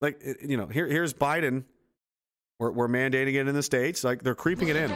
[0.00, 1.64] Like, you know, here, here's Biden.
[2.58, 4.02] We're, we're mandating it in the states.
[4.04, 4.94] Like they're creeping it in.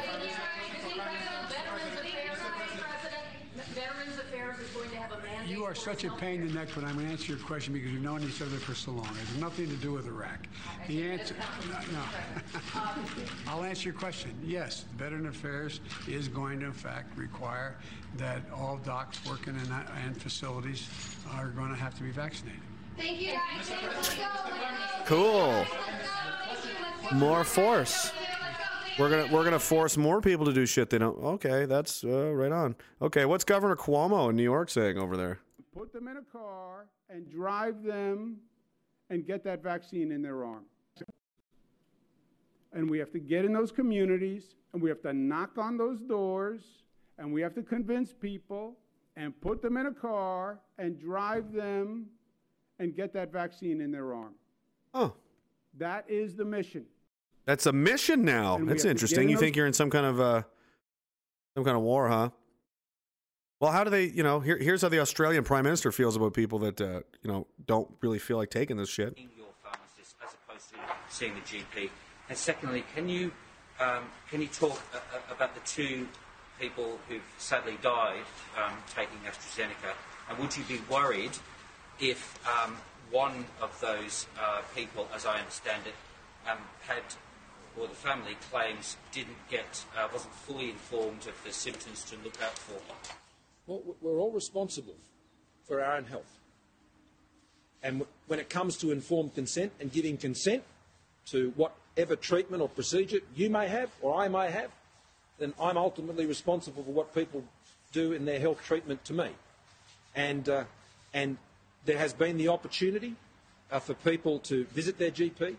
[5.47, 7.75] You are such a pain in the neck, but I'm going to answer your question
[7.75, 9.07] because we've known each other for so long.
[9.07, 10.47] It has nothing to do with Iraq.
[10.89, 11.35] The answer,
[11.71, 12.03] no, no.
[13.47, 14.35] I'll answer your question.
[14.43, 17.77] Yes, Veteran Affairs is going to, in fact, require
[18.17, 19.73] that all docs working in
[20.05, 20.89] and facilities
[21.33, 22.61] are going to have to be vaccinated.
[22.97, 24.17] Thank you, guys.
[25.07, 25.67] Cool.
[27.13, 28.13] More force.
[28.99, 31.17] We're gonna we're gonna force more people to do shit they don't.
[31.19, 32.77] Okay, that's uh, right on.
[33.03, 35.41] Okay, what's Governor Cuomo in New York saying over there?
[35.77, 38.37] Put them in a car and drive them
[39.11, 40.65] and get that vaccine in their arm.
[42.73, 46.01] And we have to get in those communities and we have to knock on those
[46.01, 46.63] doors
[47.19, 48.77] and we have to convince people
[49.17, 52.07] and put them in a car and drive them
[52.79, 54.35] and get that vaccine in their arm.
[54.93, 55.13] Oh.
[55.79, 56.85] That is the mission.
[57.47, 58.57] That's a mission now.
[58.57, 59.25] And That's interesting.
[59.25, 60.43] in You those- think you're in some kind of uh,
[61.55, 62.31] some kind of war, huh?
[63.61, 64.05] Well, how do they?
[64.05, 67.31] You know, here, here's how the Australian Prime Minister feels about people that uh, you
[67.31, 69.17] know don't really feel like taking this shit.
[69.19, 70.77] your pharmacist as opposed to
[71.09, 71.91] seeing the GP?
[72.29, 73.33] And secondly, can you
[73.81, 76.07] um, can you talk uh, uh, about the two
[76.61, 78.25] people who've sadly died
[78.57, 79.95] um, taking AstraZeneca?
[80.29, 81.33] And would you be worried
[82.01, 82.77] if um,
[83.11, 85.95] one of those uh, people, as I understand it,
[86.51, 87.03] um, had
[87.81, 92.41] or the family claims didn't get uh, wasn't fully informed of the symptoms to look
[92.43, 92.81] out for?
[93.67, 94.95] Well, we're all responsible
[95.67, 96.39] for our own health.
[97.83, 100.63] And when it comes to informed consent and giving consent
[101.27, 104.71] to whatever treatment or procedure you may have or I may have,
[105.39, 107.45] then I'm ultimately responsible for what people
[107.93, 109.31] do in their health treatment to me.
[110.15, 110.65] And, uh,
[111.13, 111.37] and
[111.85, 113.15] there has been the opportunity
[113.71, 115.57] uh, for people to visit their GP,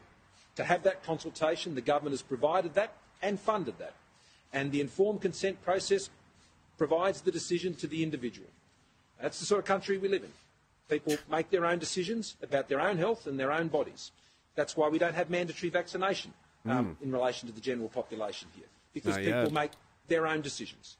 [0.56, 1.76] to have that consultation.
[1.76, 3.93] The government has provided that and funded that.
[4.53, 6.10] And the informed consent process
[6.77, 8.47] provides the decision to the individual.
[9.22, 10.31] That's the sort of country we live in.
[10.89, 14.11] People make their own decisions about their own health and their own bodies.
[14.56, 16.34] That's why we don't have mandatory vaccination
[16.65, 19.72] um, in relation to the general population here, because Not people make
[20.07, 20.97] their own decisions.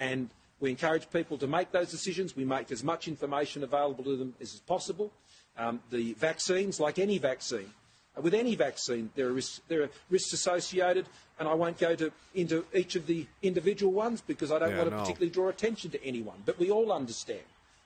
[0.00, 0.28] And
[0.60, 2.36] we encourage people to make those decisions.
[2.36, 5.12] We make as much information available to them as is possible.
[5.56, 7.70] Um, the vaccines, like any vaccine,
[8.16, 11.06] uh, with any vaccine, there are, risks, there are risks associated,
[11.38, 14.78] and I won't go to, into each of the individual ones because I don't Yeah,
[14.78, 15.02] want to no.
[15.02, 16.42] particularly draw attention to anyone.
[16.44, 17.40] But we all understand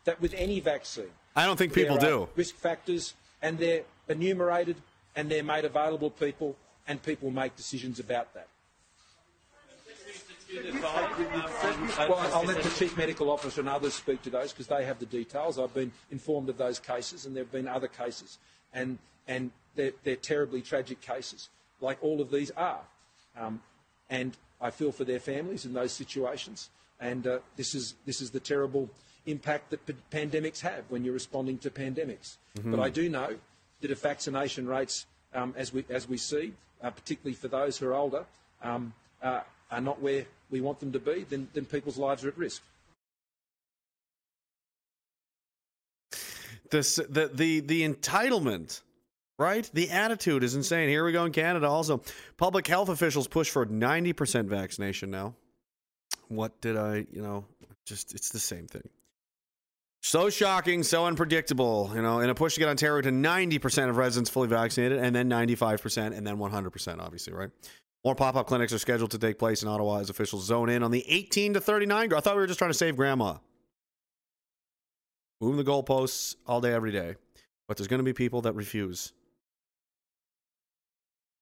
[0.05, 2.29] that with any vaccine, I don't think people there do.
[2.37, 4.77] risk factors, and they're enumerated
[5.17, 6.57] and they're made available to people,
[6.89, 8.49] and people make decisions about that.
[10.55, 14.99] Well, I'll let the Chief Medical Officer and others speak to those because they have
[14.99, 15.59] the details.
[15.59, 18.39] I've been informed of those cases, and there have been other cases,
[18.73, 18.99] and
[19.29, 21.49] and they're, they're terribly tragic cases,
[21.81, 22.81] like all of these are.
[23.39, 23.63] Um,
[24.11, 26.69] and I feel for their families in those situations,
[27.01, 28.91] and uh, this is this is the terrible
[29.27, 32.37] impact that p- pandemics have when you're responding to pandemics.
[32.59, 32.73] Mhm.
[32.73, 33.37] But I do know
[33.81, 36.53] that if vaccination rates, um, as we as we see,
[36.83, 38.27] uh, particularly for those who are older,
[38.63, 38.93] um,
[39.23, 39.41] uh,
[39.73, 42.63] are not where we want them to be, then, then people's lives are at risk.
[46.71, 48.81] This the the the entitlement,
[49.39, 49.69] right?
[49.75, 50.89] The attitude is insane.
[50.89, 51.67] Here we go in Canada.
[51.69, 52.01] Also,
[52.39, 55.35] public health officials push for ninety percent vaccination now.
[56.29, 57.07] What did I?
[57.13, 57.45] You know,
[57.85, 58.89] just it's the same thing.
[60.03, 61.93] So shocking, so unpredictable.
[61.95, 64.99] You know, in a push to get Ontario to ninety percent of residents fully vaccinated,
[64.99, 67.03] and then ninety-five percent, and then one hundred percent.
[67.03, 67.51] Obviously, right?
[68.05, 70.91] More pop-up clinics are scheduled to take place in Ottawa as officials zone in on
[70.91, 72.09] the eighteen to thirty-nine.
[72.09, 73.37] gr- I thought we were just trying to save grandma.
[75.41, 77.15] Moving the goalposts all day, every day.
[77.69, 79.13] But there's going to be people that refuse.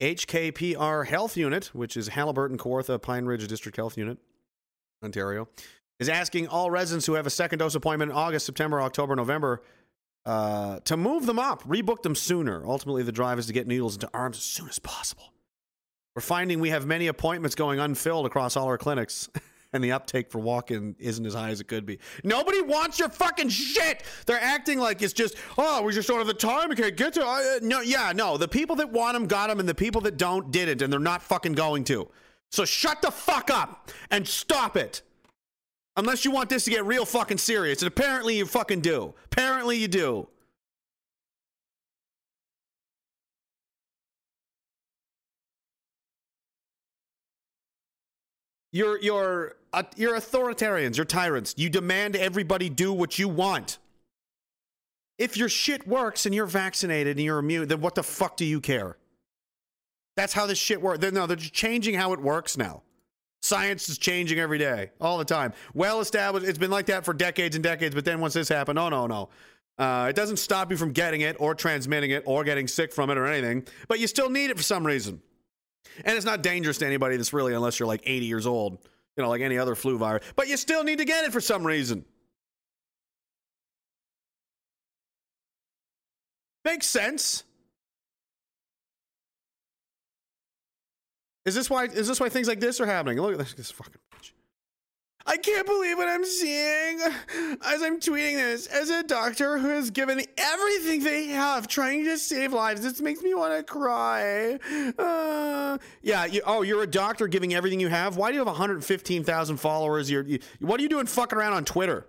[0.02, 4.16] HKPR Health Unit, which is Haliburton, Kawartha, Pine Ridge District Health Unit,
[5.04, 5.48] Ontario,
[5.98, 9.62] is asking all residents who have a second dose appointment in August, September, October, November
[10.24, 12.64] uh, to move them up, rebook them sooner.
[12.66, 15.32] Ultimately, the drive is to get needles into arms as soon as possible.
[16.14, 19.28] We're finding we have many appointments going unfilled across all our clinics,
[19.72, 21.98] and the uptake for walk in isn't as high as it could be.
[22.24, 24.02] Nobody wants your fucking shit.
[24.26, 26.68] They're acting like it's just, oh, we just don't have the time.
[26.68, 28.36] We can't get to uh, No, yeah, no.
[28.36, 30.98] The people that want them got them, and the people that don't didn't, and they're
[30.98, 32.08] not fucking going to.
[32.50, 35.02] So shut the fuck up and stop it.
[35.96, 37.82] Unless you want this to get real fucking serious.
[37.82, 39.14] And apparently you fucking do.
[39.26, 40.28] Apparently you do.
[48.72, 50.96] You're you're uh, you're authoritarians.
[50.96, 51.54] You're tyrants.
[51.56, 53.78] You demand everybody do what you want.
[55.18, 58.44] If your shit works and you're vaccinated and you're immune, then what the fuck do
[58.44, 58.96] you care?
[60.16, 60.98] That's how this shit works.
[61.00, 62.82] They're, no, they're just changing how it works now.
[63.42, 65.52] Science is changing every day, all the time.
[65.74, 66.46] Well established.
[66.46, 67.94] It's been like that for decades and decades.
[67.94, 69.28] But then once this happened, oh no, no.
[69.78, 73.08] Uh, it doesn't stop you from getting it or transmitting it or getting sick from
[73.08, 75.22] it or anything, but you still need it for some reason.
[76.04, 78.78] And it's not dangerous to anybody that's really, unless you're like 80 years old,
[79.16, 81.40] you know, like any other flu virus, but you still need to get it for
[81.40, 82.04] some reason.
[86.64, 87.44] Makes sense.
[91.46, 91.84] Is this why?
[91.86, 93.20] Is this why things like this are happening?
[93.20, 93.94] Look at this, this fucking.
[95.26, 98.66] I can't believe what I'm seeing as I'm tweeting this.
[98.66, 103.22] As a doctor who has given everything they have trying to save lives, this makes
[103.22, 104.58] me want to cry.
[104.98, 106.24] Uh, yeah.
[106.24, 108.16] You, oh, you're a doctor giving everything you have.
[108.16, 110.10] Why do you have 115,000 followers?
[110.10, 112.06] You're, you, what are you doing fucking around on Twitter?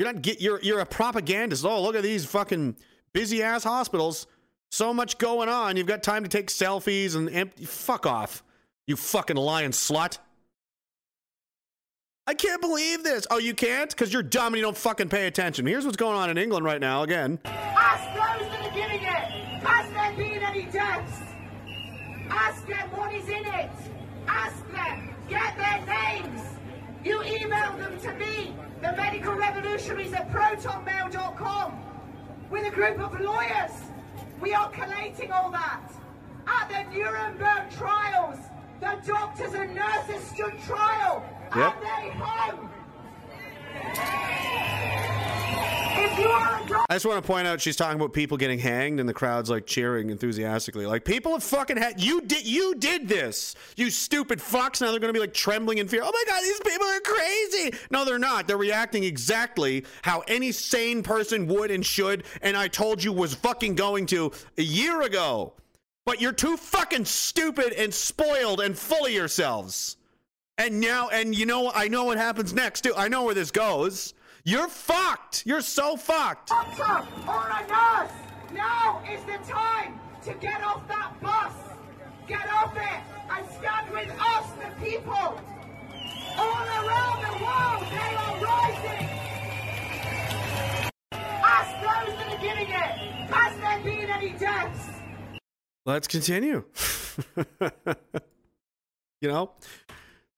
[0.00, 0.40] You're not get.
[0.40, 1.62] You're you're a propagandist.
[1.62, 2.74] Oh, look at these fucking
[3.12, 4.26] busy ass hospitals.
[4.70, 5.76] So much going on.
[5.76, 7.66] You've got time to take selfies and empty.
[7.66, 8.42] Fuck off,
[8.86, 10.18] you fucking lying slut.
[12.26, 13.26] I can't believe this.
[13.30, 13.90] Oh, you can't?
[13.90, 15.66] Because you're dumb and you don't fucking pay attention.
[15.66, 17.38] Here's what's going on in England right now again.
[17.44, 19.64] Ask those that are giving it.
[19.64, 21.18] Has there been any deaths?
[22.30, 23.70] Ask them what is in it.
[24.28, 25.14] Ask them.
[25.28, 26.40] Get their names.
[27.04, 31.82] You email them to me, the medical revolutionaries at protonmail.com,
[32.50, 33.72] with a group of lawyers.
[34.40, 35.80] We are collating all that.
[36.46, 38.38] At the Nuremberg trials,
[38.80, 41.24] the doctors and nurses stood trial.
[41.54, 41.80] Yep.
[41.80, 42.70] They hung.
[46.02, 48.36] If you are a doctor, I just want to point out she's talking about people
[48.38, 50.86] getting hanged and the crowd's like cheering enthusiastically.
[50.86, 53.54] Like people have fucking had you did you did this.
[53.76, 54.80] You stupid fucks.
[54.80, 56.00] Now they're gonna be like trembling in fear.
[56.02, 57.78] Oh my god, these people are crazy.
[57.90, 58.46] No, they're not.
[58.46, 63.34] They're reacting exactly how any sane person would and should, and I told you was
[63.34, 65.54] fucking going to a year ago.
[66.06, 69.96] But you're too fucking stupid and spoiled and full of yourselves.
[70.58, 72.94] And now, and you know, I know what happens next too.
[72.96, 74.14] I know where this goes.
[74.44, 75.44] You're fucked.
[75.46, 76.50] You're so fucked.
[78.52, 81.52] now is the time to get off that bus.
[82.26, 83.00] Get off it
[83.30, 85.40] and stand with us, the people.
[86.36, 89.08] All around the world, they are rising.
[91.12, 93.30] Ask those that are giving it.
[93.30, 94.99] Has there been any deaths?
[95.90, 96.62] Let's continue.
[99.20, 99.50] you know,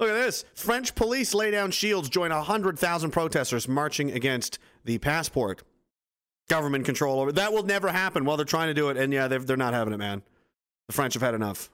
[0.00, 0.46] look at this.
[0.54, 5.62] French police lay down shields, join 100,000 protesters marching against the passport
[6.48, 7.32] government control over.
[7.32, 8.96] That will never happen while they're trying to do it.
[8.96, 10.22] And yeah, they're, they're not having it, man.
[10.86, 11.70] The French have had enough.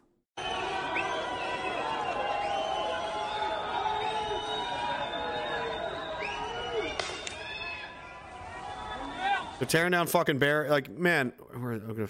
[9.58, 10.68] They're tearing down fucking bear.
[10.68, 12.08] Like, man, we're, I'm, gonna,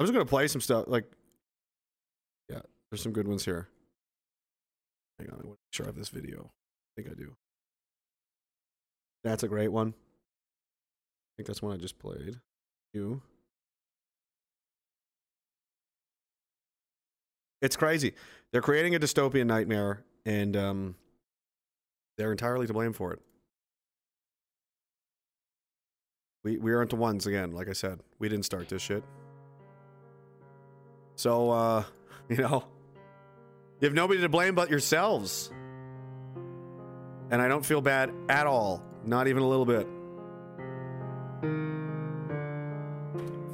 [0.00, 0.86] I'm just gonna play some stuff.
[0.86, 1.04] Like,
[2.48, 2.60] yeah,
[2.90, 3.68] there's some good ones here.
[5.18, 6.50] Hang on, I want to make sure I have this video.
[6.50, 7.36] I think I do.
[9.22, 9.88] That's a great one.
[9.88, 12.40] I think that's one I just played.
[12.94, 13.20] You.
[17.60, 18.14] It's crazy.
[18.52, 20.94] They're creating a dystopian nightmare, and um,
[22.16, 23.20] they're entirely to blame for it.
[26.42, 27.52] We we aren't the ones again.
[27.52, 29.04] Like I said, we didn't start this shit.
[31.20, 31.84] So uh,
[32.30, 32.64] you know,
[33.78, 35.50] you have nobody to blame but yourselves.
[37.30, 39.86] And I don't feel bad at all, not even a little bit.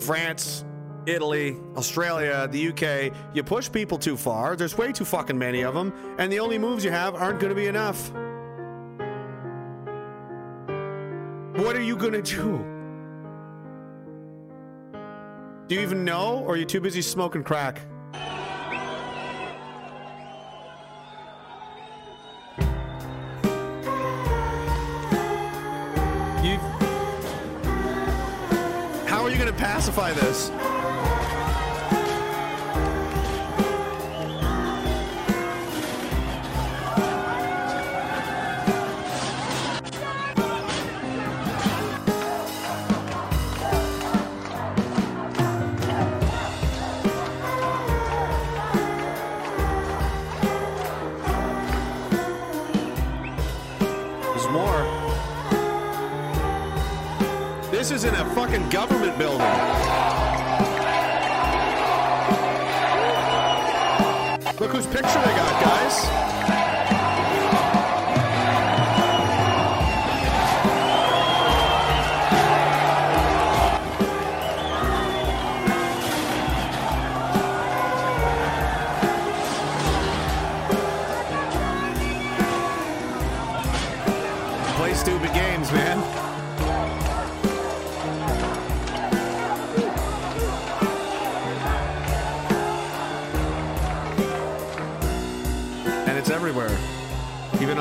[0.00, 0.64] France,
[1.06, 4.54] Italy, Australia, the UK, you push people too far.
[4.54, 7.50] There's way too fucking many of them, and the only moves you have aren't going
[7.50, 8.12] to be enough.
[11.64, 12.75] What are you going to do?
[15.68, 17.80] Do you even know, or are you too busy smoking crack?
[26.44, 26.56] You.
[29.06, 30.52] How are you to pacify this?
[58.06, 59.40] In a fucking government building.
[64.60, 66.25] Look whose picture they got, guys.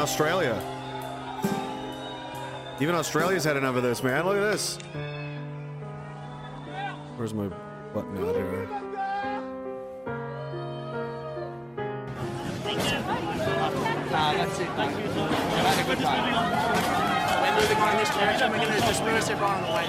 [0.05, 0.53] Australia.
[2.79, 4.23] Even Australia's had enough of this, man.
[4.23, 4.77] Look at this.
[7.17, 7.47] Where's my
[7.91, 8.67] button out here?
[14.11, 14.67] That's it.
[14.75, 14.97] Thank you.
[17.41, 18.51] We're moving on this direction.
[18.51, 19.85] We're going to disperse everyone on the way.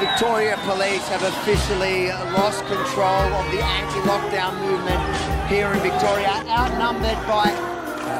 [0.00, 4.98] Victoria Police have officially lost control of the anti-lockdown movement
[5.46, 7.50] here in Victoria, outnumbered by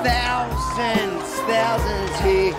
[0.05, 2.53] thousands, thousands here.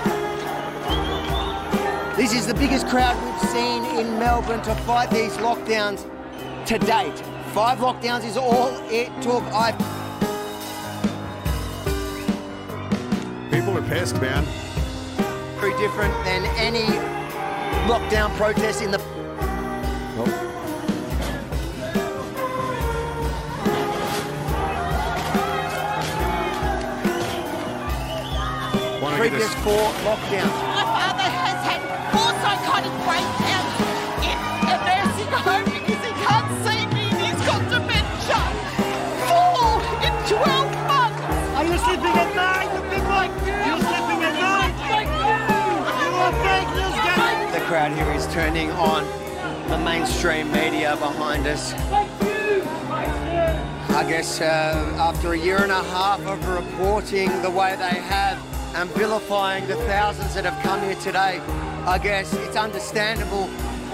[2.15, 6.01] This is the biggest crowd we've seen in Melbourne to fight these lockdowns
[6.65, 7.19] to date.
[7.53, 9.43] Five lockdowns is all it took.
[9.53, 9.71] I
[13.51, 14.43] People are pissed, man.
[15.59, 16.87] very different than any
[17.87, 18.99] lockdown protest in the
[29.21, 30.55] previous this- four lockdowns.
[30.73, 31.81] My father has had
[32.11, 33.73] four psychotic breakdowns
[34.25, 34.37] in
[34.73, 38.41] a nursing home because he can't see me and he's got dementia.
[39.29, 39.77] Four
[40.07, 41.21] in 12 months.
[41.57, 43.25] Are you sleeping at night, you big boy?
[43.45, 44.73] You're sleeping at night?
[46.01, 47.53] You are fake news.
[47.53, 49.05] The crowd here is turning on
[49.69, 51.75] the mainstream media behind us.
[53.93, 58.30] I guess uh, after a year and a half of reporting the way they have
[58.75, 61.39] and vilifying the thousands that have come here today,
[61.85, 63.47] I guess it's understandable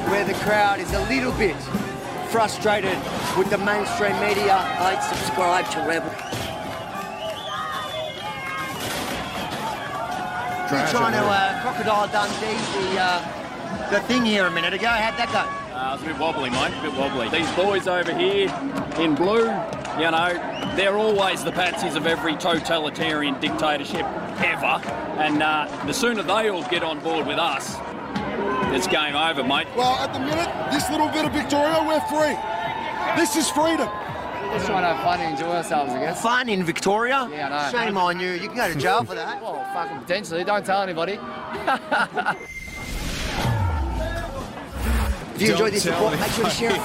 [0.09, 1.55] where the crowd is a little bit
[2.29, 2.97] frustrated
[3.37, 4.55] with the mainstream media.
[4.55, 6.11] I'd subscribe to Rebel.
[10.67, 14.87] Trying to uh, crocodile Dundee the uh, the thing here a minute ago.
[14.87, 15.66] How'd that go?
[15.77, 16.73] Uh, it's a bit wobbly, mate.
[16.79, 17.29] A bit wobbly.
[17.29, 18.49] These boys over here
[18.97, 19.45] in blue,
[19.99, 24.03] you know, they're always the patsies of every totalitarian dictatorship
[24.41, 24.81] ever.
[25.21, 27.75] And uh, the sooner they all get on board with us,
[28.73, 29.67] it's game over, mate.
[29.75, 32.35] Well, at the minute, this little bit of Victoria, we're free.
[33.15, 33.87] This is freedom.
[34.49, 36.23] Just trying to have fun and enjoy ourselves, I guess.
[36.23, 37.29] Fun in Victoria?
[37.31, 37.77] Yeah, I know.
[37.77, 38.31] Shame on you.
[38.31, 39.39] You can go to jail for that.
[39.43, 40.43] Well, fucking potentially.
[40.43, 41.19] Don't tell anybody.
[45.38, 46.81] If you Don't enjoyed this tell report, make sure to share it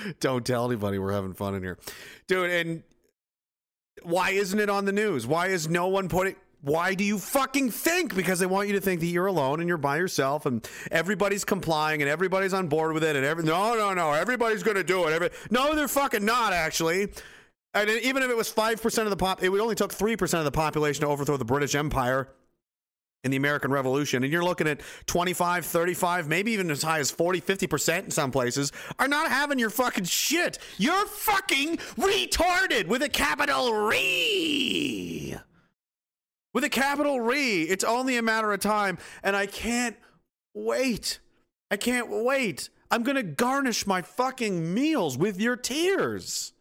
[0.00, 1.76] for Don't tell anybody we're having fun in here.
[2.28, 2.82] Dude, and
[4.02, 5.26] why isn't it on the news?
[5.26, 8.16] Why is no one putting why do you fucking think?
[8.16, 11.44] Because they want you to think that you're alone and you're by yourself and everybody's
[11.44, 15.06] complying and everybody's on board with it and every no no no everybody's gonna do
[15.08, 15.12] it.
[15.12, 17.12] Every, no, they're fucking not actually.
[17.74, 20.16] And even if it was five percent of the pop, it would only took three
[20.16, 22.30] percent of the population to overthrow the British Empire
[23.26, 27.10] in the American Revolution, and you're looking at 25, 35, maybe even as high as
[27.10, 30.58] 40, 50% in some places, are not having your fucking shit.
[30.78, 35.36] You're fucking retarded with a capital re.
[36.54, 37.62] With a capital re.
[37.64, 39.96] It's only a matter of time, and I can't
[40.54, 41.18] wait.
[41.70, 42.70] I can't wait.
[42.92, 46.52] I'm going to garnish my fucking meals with your tears.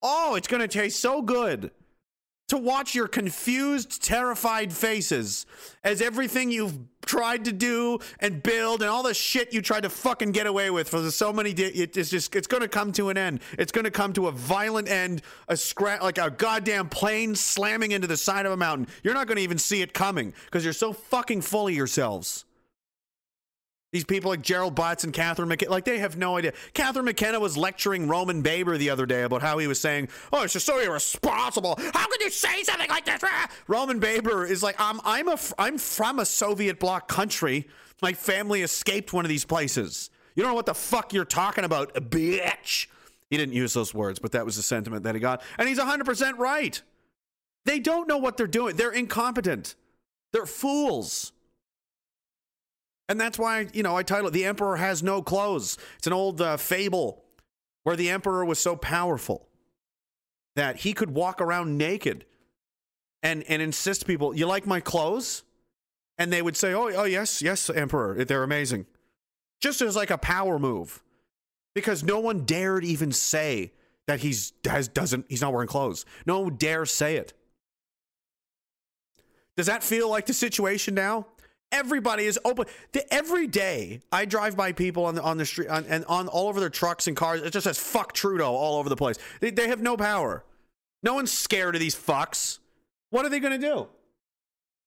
[0.00, 1.72] Oh, it's going to taste so good
[2.48, 5.46] to watch your confused, terrified faces
[5.84, 9.90] as everything you've tried to do and build and all the shit you tried to
[9.90, 13.08] fucking get away with for so many days, it's just it's going to come to
[13.08, 13.40] an end.
[13.58, 17.92] It's going to come to a violent end, a scra- like a goddamn plane slamming
[17.92, 18.86] into the side of a mountain.
[19.02, 22.44] You're not going to even see it coming because you're so fucking full of yourselves.
[23.92, 26.54] These people like Gerald Butts and Catherine McKenna, like they have no idea.
[26.72, 30.42] Catherine McKenna was lecturing Roman Baber the other day about how he was saying, "Oh,
[30.42, 31.78] it's just so irresponsible.
[31.92, 33.50] How could you say something like this?" Ah!
[33.68, 37.68] Roman Baber is like, "I'm I'm a I'm from a Soviet bloc country.
[38.00, 40.08] My family escaped one of these places.
[40.34, 42.86] You don't know what the fuck you're talking about, bitch."
[43.28, 45.78] He didn't use those words, but that was the sentiment that he got, and he's
[45.78, 46.80] 100% right.
[47.66, 48.76] They don't know what they're doing.
[48.76, 49.74] They're incompetent.
[50.32, 51.32] They're fools.
[53.08, 55.76] And that's why, you know, I title it The Emperor Has No Clothes.
[55.98, 57.24] It's an old uh, fable
[57.84, 59.48] where the emperor was so powerful
[60.54, 62.24] that he could walk around naked
[63.22, 65.42] and, and insist people, You like my clothes?
[66.18, 68.24] And they would say, Oh, oh yes, yes, Emperor.
[68.24, 68.86] They're amazing.
[69.60, 71.02] Just as like a power move.
[71.74, 73.72] Because no one dared even say
[74.06, 76.04] that he's has doesn't he's not wearing clothes.
[76.26, 77.32] No one dare say it.
[79.56, 81.26] Does that feel like the situation now?
[81.72, 82.66] Everybody is open.
[83.10, 86.48] Every day I drive by people on the on the street on, and on all
[86.48, 87.40] over their trucks and cars.
[87.40, 89.16] It just says "fuck Trudeau" all over the place.
[89.40, 90.44] They, they have no power.
[91.02, 92.58] No one's scared of these fucks.
[93.10, 93.88] What are they going to do?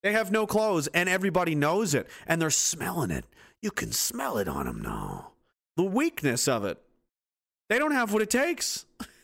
[0.03, 3.25] They have no clothes, and everybody knows it, and they're smelling it.
[3.61, 5.31] You can smell it on them now.
[5.75, 6.79] The weakness of it.
[7.69, 8.85] They don't have what it takes.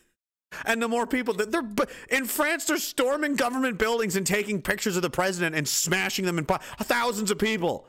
[0.64, 4.96] And the more people that they're in France, they're storming government buildings and taking pictures
[4.96, 7.86] of the president and smashing them in thousands of people.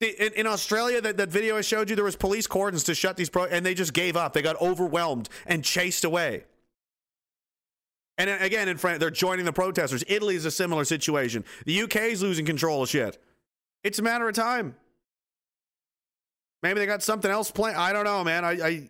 [0.00, 3.16] In, in Australia, that, that video I showed you, there was police cordons to shut
[3.16, 4.32] these pro, and they just gave up.
[4.32, 6.44] They got overwhelmed and chased away.
[8.16, 10.02] And uh, again, in France, they're joining the protesters.
[10.06, 11.44] Italy is a similar situation.
[11.66, 13.18] The UK is losing control of shit.
[13.84, 14.74] It's a matter of time.
[16.62, 17.76] Maybe they got something else planned.
[17.76, 18.44] I don't know, man.
[18.44, 18.88] I, I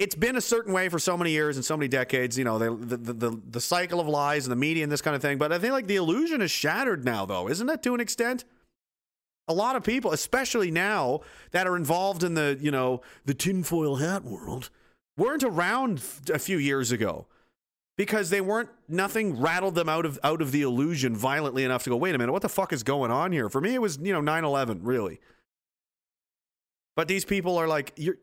[0.00, 2.36] it's been a certain way for so many years and so many decades.
[2.38, 5.20] You know, the the the cycle of lies and the media and this kind of
[5.20, 5.36] thing.
[5.36, 7.82] But I think like the illusion is shattered now, though, isn't it?
[7.82, 8.44] To an extent,
[9.46, 11.20] a lot of people, especially now
[11.50, 14.70] that are involved in the you know the tinfoil hat world,
[15.18, 16.02] weren't around
[16.32, 17.26] a few years ago
[17.98, 21.90] because they weren't nothing rattled them out of out of the illusion violently enough to
[21.90, 23.98] go wait a minute what the fuck is going on here for me it was
[24.00, 25.20] you know 9-11 really
[26.96, 28.16] but these people are like you're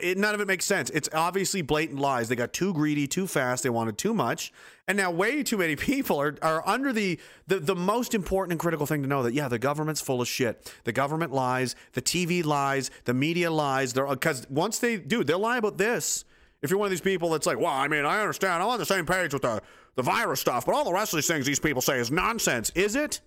[0.00, 3.26] it, none of it makes sense it's obviously blatant lies they got too greedy too
[3.26, 4.52] fast they wanted too much
[4.88, 8.60] and now way too many people are, are under the, the the most important and
[8.60, 12.02] critical thing to know that yeah the government's full of shit the government lies the
[12.02, 16.24] tv lies the media lies they're uh, because once they do they'll lie about this
[16.62, 18.62] if you're one of these people that's like, well, I mean, I understand.
[18.62, 19.62] I'm on the same page with the,
[19.94, 22.70] the virus stuff, but all the rest of these things these people say is nonsense.
[22.74, 23.20] Is it?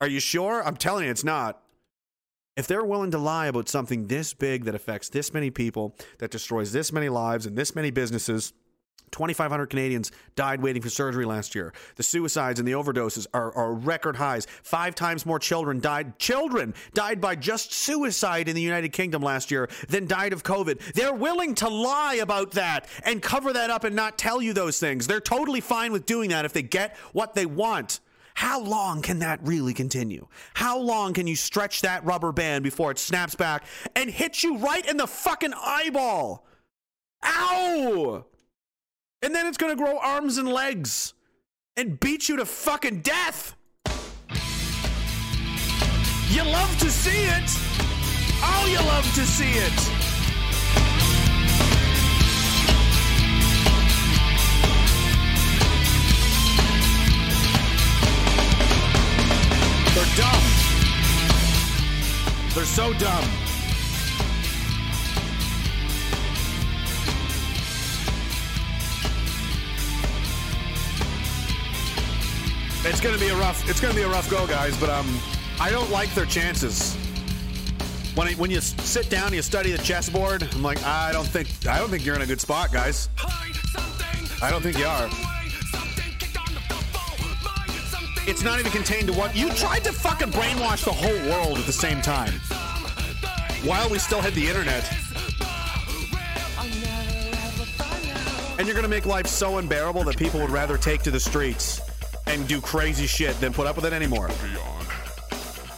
[0.00, 0.64] Are you sure?
[0.66, 1.62] I'm telling you, it's not.
[2.56, 6.30] If they're willing to lie about something this big that affects this many people, that
[6.30, 8.52] destroys this many lives and this many businesses,
[9.10, 11.72] 2,500 Canadians died waiting for surgery last year.
[11.96, 14.46] The suicides and the overdoses are, are record highs.
[14.62, 16.18] Five times more children died.
[16.18, 20.94] Children died by just suicide in the United Kingdom last year than died of COVID.
[20.94, 24.80] They're willing to lie about that and cover that up and not tell you those
[24.80, 25.06] things.
[25.06, 28.00] They're totally fine with doing that if they get what they want.
[28.34, 30.26] How long can that really continue?
[30.54, 34.58] How long can you stretch that rubber band before it snaps back and hits you
[34.58, 36.44] right in the fucking eyeball?
[37.24, 38.24] Ow!
[39.22, 41.14] And then it's gonna grow arms and legs
[41.76, 43.56] and beat you to fucking death.
[46.28, 47.50] You love to see it.
[48.42, 50.03] Oh, you love to see it.
[59.94, 60.42] They're dumb.
[62.52, 63.24] They're so dumb.
[72.84, 73.70] It's gonna be a rough.
[73.70, 74.76] It's gonna be a rough go, guys.
[74.80, 75.06] But um,
[75.60, 76.96] I don't like their chances.
[78.16, 81.26] When I, when you sit down and you study the chessboard, I'm like, I don't
[81.26, 83.08] think I don't think you're in a good spot, guys.
[84.42, 85.33] I don't think you are.
[88.26, 91.66] It's not even contained to what you tried to fucking brainwash the whole world at
[91.66, 92.32] the same time,
[93.68, 94.90] while we still had the internet.
[98.58, 101.82] And you're gonna make life so unbearable that people would rather take to the streets
[102.26, 104.30] and do crazy shit than put up with it anymore.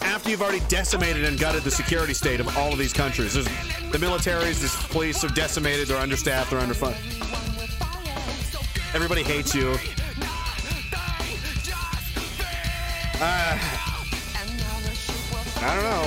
[0.03, 3.47] After you've already decimated and gutted the security state of all of these countries, There's,
[3.91, 6.95] the militaries, the police are decimated, they're understaffed, they're underfunded.
[8.95, 9.77] Everybody hates you.
[13.19, 13.59] Uh,
[15.63, 16.07] I don't know.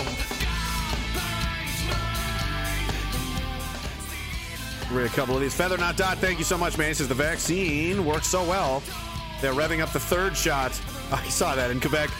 [4.95, 5.55] Read a couple of these.
[5.55, 6.89] Feather Not Dot, thank you so much, man.
[6.89, 8.83] He says the vaccine works so well.
[9.41, 10.79] They're revving up the third shot.
[11.11, 12.11] I saw that in Quebec.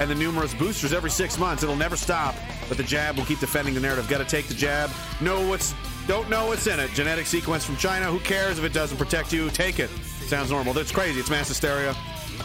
[0.00, 1.62] And the numerous boosters every six months.
[1.62, 2.34] It'll never stop.
[2.68, 4.08] But the jab will keep defending the narrative.
[4.08, 4.90] Got to take the jab.
[5.20, 5.74] Know what's.
[6.08, 6.90] Don't know what's in it.
[6.94, 8.06] Genetic sequence from China.
[8.06, 9.50] Who cares if it doesn't protect you?
[9.50, 9.90] Take it.
[10.26, 10.72] Sounds normal.
[10.72, 11.20] That's crazy.
[11.20, 11.94] It's mass hysteria.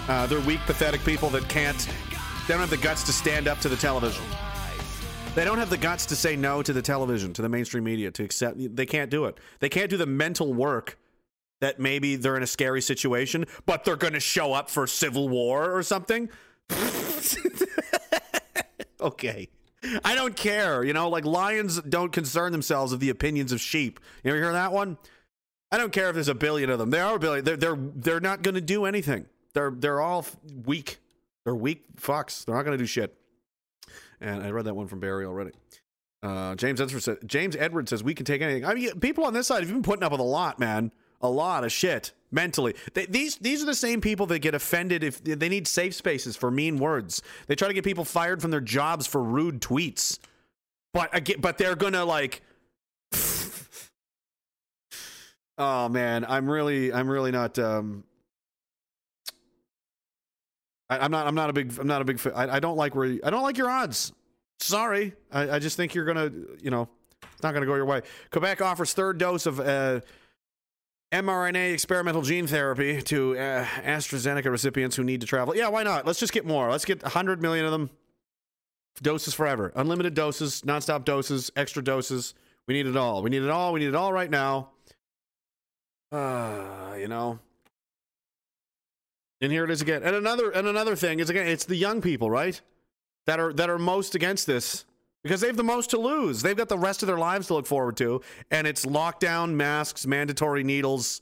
[0.08, 1.88] Uh, they're weak, pathetic people that can't.
[2.48, 4.24] They don't have the guts to stand up to the television.
[5.36, 8.10] They don't have the guts to say no to the television, to the mainstream media,
[8.12, 8.76] to accept.
[8.76, 9.38] They can't do it.
[9.60, 10.98] They can't do the mental work
[11.60, 15.30] that maybe they're in a scary situation, but they're going to show up for civil
[15.30, 16.30] war or something.
[19.02, 19.50] okay.
[20.04, 20.84] I don't care.
[20.84, 24.00] You know, like lions don't concern themselves with the opinions of sheep.
[24.24, 24.98] You ever hear that one?
[25.72, 26.90] I don't care if there's a billion of them.
[26.90, 27.46] There are a billion.
[27.46, 29.26] They're they're they're not going to do anything.
[29.58, 30.24] They're they're all
[30.66, 31.00] weak.
[31.44, 32.46] They're weak fucks.
[32.46, 33.18] They're not going to do shit.
[34.22, 35.50] And I read that one from Barry already.
[36.22, 37.56] Uh, James Edwards said, James
[37.90, 38.66] says we can take anything.
[38.66, 40.92] I mean, people on this side have been putting up with a lot, man.
[41.22, 42.76] A lot of shit mentally.
[42.94, 46.36] They, these these are the same people that get offended if they need safe spaces
[46.36, 47.24] for mean words.
[47.48, 50.20] They try to get people fired from their jobs for rude tweets.
[50.94, 52.44] But again, but they're gonna like.
[55.58, 57.58] oh man, I'm really I'm really not.
[57.58, 58.04] Um,
[60.90, 62.20] I, I'm not I'm not a big I'm not a big.
[62.36, 64.12] I, I don't like where I don't like your odds.
[64.60, 66.32] Sorry, I, I just think you're gonna
[66.62, 66.90] you know
[67.34, 68.02] it's not gonna go your way.
[68.32, 69.60] Quebec offers third dose of.
[69.60, 70.02] Uh,
[71.12, 75.56] mRNA experimental gene therapy to uh, AstraZeneca recipients who need to travel.
[75.56, 76.06] Yeah, why not?
[76.06, 76.70] Let's just get more.
[76.70, 77.90] Let's get 100 million of them.
[79.02, 79.72] Doses forever.
[79.76, 82.34] Unlimited doses, nonstop doses, extra doses.
[82.68, 83.22] We need it all.
[83.22, 83.72] We need it all.
[83.72, 84.72] We need it all right now.
[86.12, 87.40] Uh, you know.
[89.42, 90.04] And here it is again.
[90.04, 92.60] And another and another thing is again, it's the young people, right?
[93.26, 94.86] That are that are most against this
[95.24, 96.42] because they have the most to lose.
[96.42, 100.08] They've got the rest of their lives to look forward to, and it's lockdown, masks,
[100.08, 101.22] mandatory needles,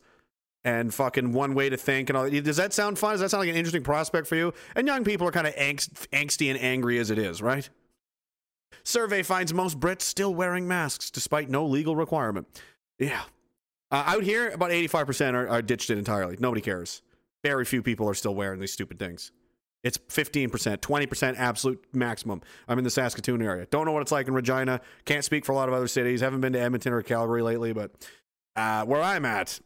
[0.64, 2.30] and fucking one way to think and all.
[2.30, 2.44] that.
[2.44, 3.14] Does that sound fun?
[3.14, 4.54] Does that sound like an interesting prospect for you?
[4.76, 7.70] And young people are kind of angst, angsty and angry as it is, right?
[8.84, 12.48] Survey finds most Brits still wearing masks despite no legal requirement.
[13.00, 13.22] Yeah.
[13.92, 16.36] Uh, out here, about 85% are, are ditched it entirely.
[16.40, 17.02] Nobody cares.
[17.46, 19.32] Very few people are still wearing these stupid things.
[19.84, 22.42] It's 15%, 20% absolute maximum.
[22.68, 23.68] I'm in the Saskatoon area.
[23.68, 24.82] Don't know what it's like in Regina.
[25.06, 26.22] Can't speak for a lot of other cities.
[26.22, 27.92] Haven't been to Edmonton or Calgary lately, but
[28.56, 29.60] uh, where I'm at,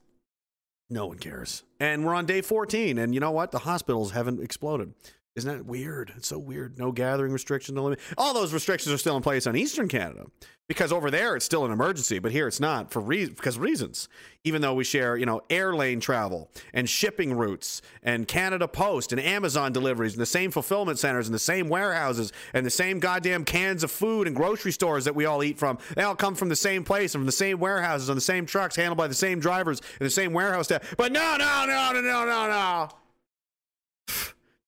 [0.89, 1.63] no one cares.
[1.79, 3.51] And we're on day 14, and you know what?
[3.51, 4.93] The hospitals haven't exploded.
[5.35, 6.11] Isn't that weird?
[6.17, 6.77] It's so weird.
[6.77, 7.99] No gathering restrictions, no limit.
[8.17, 10.25] All those restrictions are still in place on Eastern Canada
[10.67, 14.09] because over there it's still an emergency, but here it's not for re- because reasons.
[14.43, 19.11] Even though we share, you know, air lane travel and shipping routes and Canada Post
[19.11, 22.99] and Amazon deliveries and the same fulfillment centers and the same warehouses and the same
[22.99, 25.77] goddamn cans of food and grocery stores that we all eat from.
[25.95, 28.45] They all come from the same place and from the same warehouses on the same
[28.45, 30.95] trucks handled by the same drivers in the same warehouse staff.
[30.97, 32.89] But no, no, no, no, no, no, no.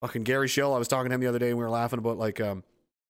[0.02, 2.00] Fucking Gary Schill, I was talking to him the other day and we were laughing
[2.00, 2.64] about like um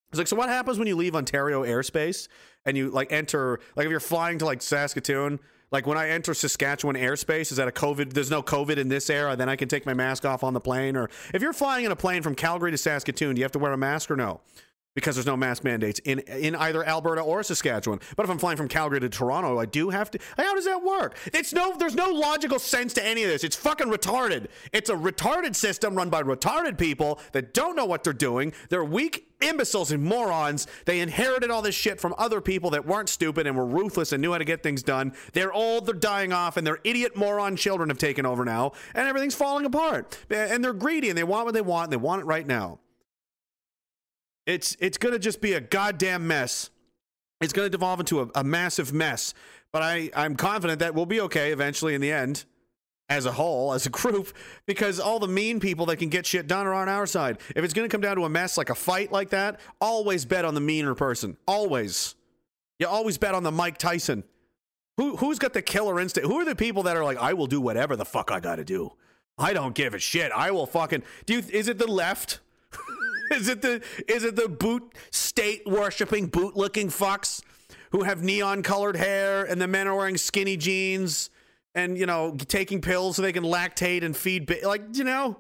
[0.09, 2.27] it's like so what happens when you leave Ontario airspace
[2.65, 5.39] and you like enter like if you're flying to like Saskatoon
[5.72, 8.11] like when I enter Saskatchewan airspace, is that a COVID?
[8.11, 9.38] There's no COVID in this era.
[9.38, 10.97] Then I can take my mask off on the plane.
[10.97, 13.59] Or if you're flying in a plane from Calgary to Saskatoon, do you have to
[13.59, 14.41] wear a mask or no?
[14.93, 18.01] Because there's no mask mandates in in either Alberta or Saskatchewan.
[18.18, 20.19] But if I'm flying from Calgary to Toronto, I do have to.
[20.35, 21.18] How does that work?
[21.34, 21.77] It's no.
[21.77, 23.45] There's no logical sense to any of this.
[23.45, 24.47] It's fucking retarded.
[24.73, 28.51] It's a retarded system run by retarded people that don't know what they're doing.
[28.68, 30.68] They're weak imbeciles and morons.
[30.85, 34.22] They inherited all this shit from other people that weren't stupid and were ruthless and
[34.22, 35.13] knew how to get things done.
[35.34, 39.07] They're old, they're dying off, and their idiot moron children have taken over now, and
[39.07, 40.18] everything's falling apart.
[40.30, 42.80] And they're greedy and they want what they want, and they want it right now.
[44.45, 46.69] It's it's gonna just be a goddamn mess.
[47.39, 49.34] It's gonna devolve into a, a massive mess.
[49.72, 52.45] But I, I'm confident that we'll be okay eventually in the end
[53.11, 54.34] as a whole, as a group,
[54.65, 57.38] because all the mean people that can get shit done are on our side.
[57.55, 60.26] If it's going to come down to a mess like a fight like that, always
[60.26, 61.35] bet on the meaner person.
[61.45, 62.15] Always.
[62.80, 64.23] You always bet on the Mike Tyson.
[64.97, 66.30] Who, who's got the killer instinct?
[66.30, 68.57] Who are the people that are like, I will do whatever the fuck I got
[68.57, 68.93] to do?
[69.38, 70.31] I don't give a shit.
[70.31, 71.03] I will fucking.
[71.26, 72.39] Do you, is it the left?
[73.32, 77.41] Is it the is it the boot state worshiping boot looking fucks
[77.91, 81.30] who have neon colored hair and the men are wearing skinny jeans?
[81.76, 85.38] and you know taking pills so they can lactate and feed like you know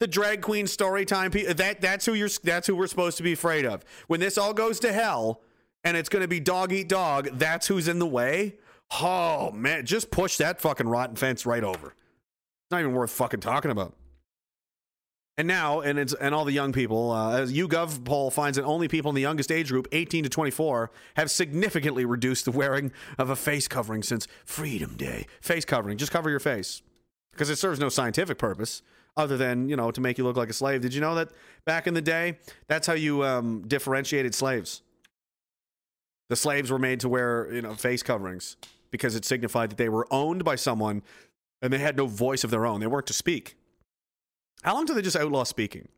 [0.00, 3.22] the drag queen story time pe- that that's who you're that's who we're supposed to
[3.22, 3.84] be afraid of.
[4.06, 5.40] When this all goes to hell
[5.84, 8.56] and it's going to be dog eat dog that's who's in the way?
[9.00, 11.88] Oh man just push that fucking rotten fence right over.
[11.88, 13.94] It's not even worth fucking talking about
[15.38, 18.64] and now, and it's and all the young people, uh, as YouGov poll finds that
[18.64, 22.90] only people in the youngest age group, 18 to 24, have significantly reduced the wearing
[23.18, 25.26] of a face covering since Freedom Day.
[25.40, 26.82] Face covering, just cover your face,
[27.30, 28.82] because it serves no scientific purpose
[29.16, 30.80] other than you know to make you look like a slave.
[30.80, 31.30] Did you know that
[31.64, 34.82] back in the day, that's how you um, differentiated slaves?
[36.30, 38.56] The slaves were made to wear you know face coverings
[38.90, 41.02] because it signified that they were owned by someone
[41.62, 42.80] and they had no voice of their own.
[42.80, 43.54] They weren't to speak.
[44.62, 45.88] How long do they just outlaw speaking?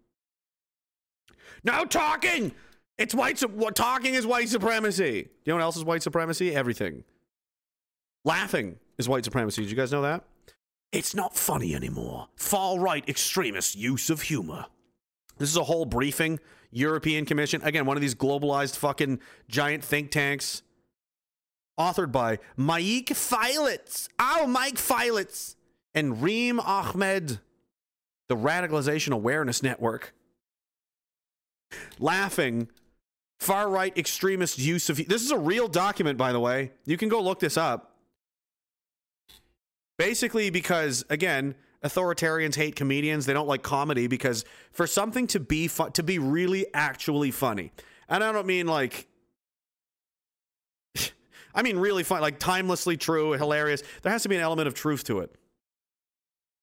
[1.64, 2.52] No talking.
[2.98, 3.42] It's white.
[3.74, 5.28] Talking is white supremacy.
[5.44, 6.54] You know what else is white supremacy?
[6.54, 7.04] Everything.
[8.24, 9.62] Laughing is white supremacy.
[9.62, 10.24] Did you guys know that?
[10.92, 12.28] It's not funny anymore.
[12.36, 14.66] Far right extremist use of humor.
[15.38, 16.38] This is a whole briefing.
[16.72, 17.62] European Commission.
[17.62, 20.62] Again, one of these globalized fucking giant think tanks.
[21.78, 24.08] Authored by Maik Fielitz.
[24.18, 25.56] Oh, Maik Fielitz.
[25.94, 27.40] And Reem Ahmed
[28.30, 30.14] the Radicalization Awareness Network.
[31.98, 32.68] Laughing,
[33.40, 34.96] far right extremist use of.
[35.08, 36.70] This is a real document, by the way.
[36.86, 37.96] You can go look this up.
[39.98, 43.26] Basically, because, again, authoritarians hate comedians.
[43.26, 47.72] They don't like comedy because for something to be fu- to be really actually funny,
[48.08, 49.08] and I don't mean like
[51.54, 53.82] I mean really fun, like timelessly true, hilarious.
[54.02, 55.34] There has to be an element of truth to it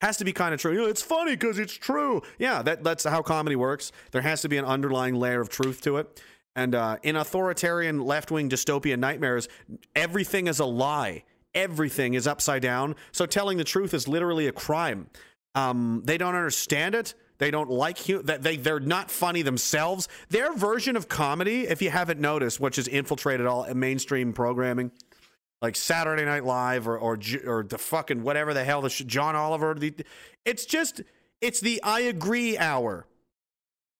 [0.02, 0.74] has to be kind of true.
[0.74, 2.22] You know, it's funny because it's true.
[2.38, 3.92] Yeah, that, that's how comedy works.
[4.12, 6.22] There has to be an underlying layer of truth to it.
[6.56, 9.48] And uh, in authoritarian left wing dystopian nightmares,
[9.96, 11.24] everything is a lie.
[11.58, 12.96] everything is upside down.
[13.12, 15.10] So telling the truth is literally a crime.
[15.56, 17.16] Um, they don't understand it.
[17.40, 20.08] They don't like hu- that they they're not funny themselves.
[20.30, 24.92] Their version of comedy, if you haven't noticed, which has infiltrated all mainstream programming,
[25.62, 29.36] like Saturday Night Live or or, or the fucking whatever the hell the sh- John
[29.36, 29.74] Oliver.
[29.74, 29.94] The,
[30.46, 31.02] it's just
[31.42, 33.06] it's the I agree hour.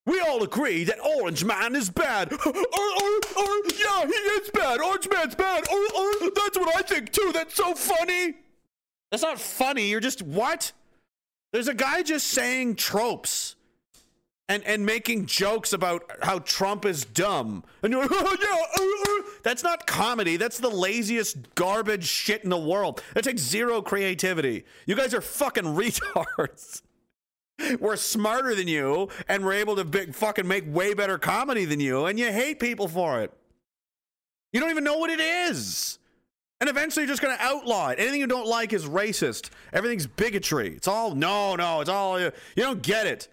[0.06, 2.32] We all agree that Orange Man is bad.
[2.32, 4.80] or, or, or, yeah, he is bad.
[4.80, 5.66] Orange Man's bad.
[5.70, 7.32] Or, or, that's what I think too.
[7.34, 8.36] That's so funny.
[9.12, 9.90] That's not funny.
[9.90, 10.72] You're just what?
[11.52, 13.57] There's a guy just saying tropes
[14.50, 17.64] and and making jokes about how Trump is dumb.
[17.84, 20.38] And you're like, oh, yeah, uh, uh." that's not comedy.
[20.38, 23.02] That's the laziest garbage shit in the world.
[23.14, 24.66] That takes zero creativity.
[24.86, 26.82] You guys are fucking retards.
[27.80, 32.06] We're smarter than you, and we're able to fucking make way better comedy than you,
[32.06, 33.34] and you hate people for it.
[34.54, 35.98] You don't even know what it is.
[36.60, 38.00] And eventually you're just going to outlaw it.
[38.00, 39.50] Anything you don't like is racist.
[39.74, 40.76] Everything's bigotry.
[40.76, 43.28] It's all, no, no, it's all, you don't get it.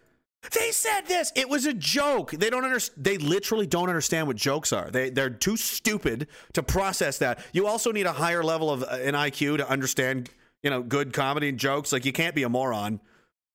[0.52, 1.32] They said this.
[1.34, 2.32] It was a joke.
[2.32, 3.04] They don't understand.
[3.04, 4.90] They literally don't understand what jokes are.
[4.90, 7.40] They they're too stupid to process that.
[7.52, 10.30] You also need a higher level of uh, an IQ to understand,
[10.62, 11.92] you know, good comedy and jokes.
[11.92, 13.00] Like you can't be a moron.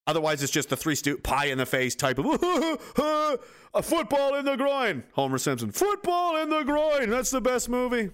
[0.08, 2.26] Otherwise, it's just the three stu- pie in the face type of
[3.74, 5.04] a football in the groin.
[5.14, 7.12] Homer Simpson, football in the groin.
[7.12, 8.10] That's the best movie.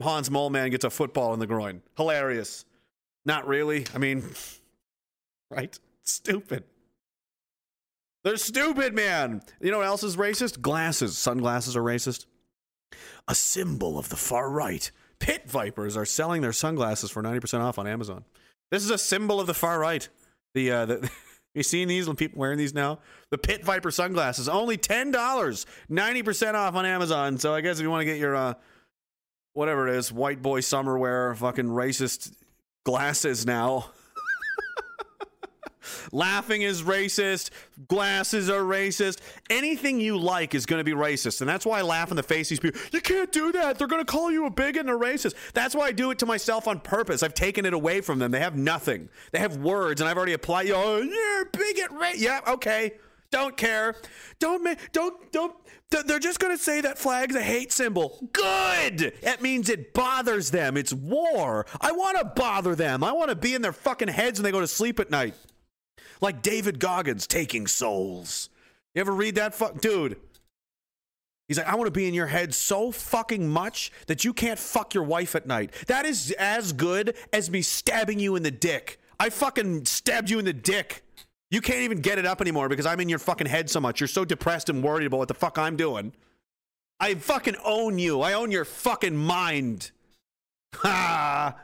[0.00, 1.82] Hans Moleman gets a football in the groin.
[1.96, 2.64] Hilarious.
[3.24, 3.86] Not really.
[3.94, 4.22] I mean,
[5.50, 5.76] right?
[6.04, 6.64] Stupid.
[8.22, 9.40] They're stupid, man.
[9.60, 10.60] You know what else is racist?
[10.60, 11.16] Glasses.
[11.16, 12.26] Sunglasses are racist.
[13.28, 14.90] A symbol of the far right.
[15.20, 18.24] Pit vipers are selling their sunglasses for 90% off on Amazon.
[18.70, 20.08] This is a symbol of the far right.
[20.54, 21.10] The, uh, the
[21.54, 22.98] you seen these when people wearing these now?
[23.30, 25.12] The Pit Viper sunglasses, only $10,
[25.90, 27.38] 90% off on Amazon.
[27.38, 28.54] So I guess if you want to get your, uh,
[29.54, 32.32] whatever it is, white boy summer wear, fucking racist
[32.84, 33.90] glasses now.
[36.12, 37.50] Laughing is racist.
[37.88, 39.20] Glasses are racist.
[39.48, 41.40] Anything you like is going to be racist.
[41.40, 42.80] And that's why I laugh in the face of these people.
[42.92, 43.78] You can't do that.
[43.78, 45.34] They're going to call you a bigot and a racist.
[45.54, 47.22] That's why I do it to myself on purpose.
[47.22, 48.30] I've taken it away from them.
[48.30, 49.08] They have nothing.
[49.32, 50.70] They have words, and I've already applied.
[50.70, 51.90] Oh, you're a bigot.
[51.90, 52.12] Ra-.
[52.16, 52.92] Yeah, okay.
[53.30, 53.94] Don't care.
[54.40, 54.92] Don't make.
[54.92, 55.54] Don't don't.
[56.06, 58.28] They're just going to say that flag's a hate symbol.
[58.32, 59.12] Good.
[59.22, 60.76] That means it bothers them.
[60.76, 61.66] It's war.
[61.80, 63.02] I want to bother them.
[63.02, 65.34] I want to be in their fucking heads when they go to sleep at night
[66.20, 68.48] like David Goggins taking souls.
[68.94, 69.54] You ever read that?
[69.54, 70.16] Fuck, dude.
[71.48, 74.58] He's like, I want to be in your head so fucking much that you can't
[74.58, 75.72] fuck your wife at night.
[75.88, 79.00] That is as good as me stabbing you in the dick.
[79.18, 81.02] I fucking stabbed you in the dick.
[81.50, 83.98] You can't even get it up anymore because I'm in your fucking head so much.
[84.00, 86.12] You're so depressed and worried about what the fuck I'm doing.
[87.00, 88.20] I fucking own you.
[88.20, 89.90] I own your fucking mind.
[90.72, 91.56] Ha!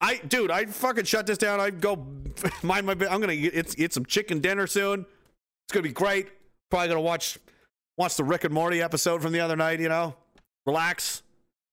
[0.00, 1.60] I, dude, I'd fucking shut this down.
[1.60, 2.06] I'd go
[2.62, 2.92] mind my.
[2.92, 5.00] I'm gonna eat, eat some chicken dinner soon.
[5.00, 6.28] It's gonna be great.
[6.70, 7.38] Probably gonna watch
[7.96, 9.80] watch the Rick and Morty episode from the other night.
[9.80, 10.14] You know,
[10.66, 11.22] relax.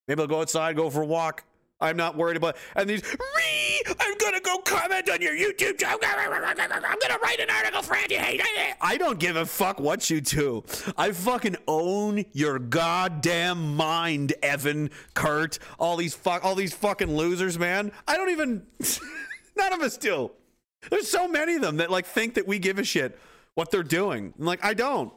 [0.08, 1.44] Maybe I'll go outside, go for a walk.
[1.80, 2.56] I'm not worried about.
[2.76, 3.73] And these, "Ree,
[4.14, 5.80] I'm gonna go comment on your YouTube.
[5.80, 5.98] channel.
[6.04, 8.42] I'm gonna write an article for anti hate.
[8.80, 10.64] I don't give a fuck what you do.
[10.96, 17.58] I fucking own your goddamn mind, Evan, Kurt, all these fuck, all these fucking losers,
[17.58, 17.92] man.
[18.08, 18.68] I don't even.
[19.58, 20.30] None of us do.
[20.92, 23.18] There's so many of them that like think that we give a shit
[23.56, 24.36] what they're doing.
[24.38, 25.12] I'm like, I don't.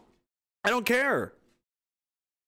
[0.64, 1.34] I don't care.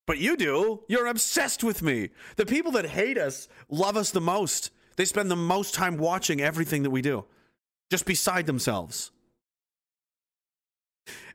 [0.07, 0.85] But you do.
[0.89, 2.09] You're obsessed with me.
[2.37, 4.71] The people that hate us love us the most.
[4.99, 7.25] They spend the most time watching everything that we do,
[7.89, 9.13] just beside themselves.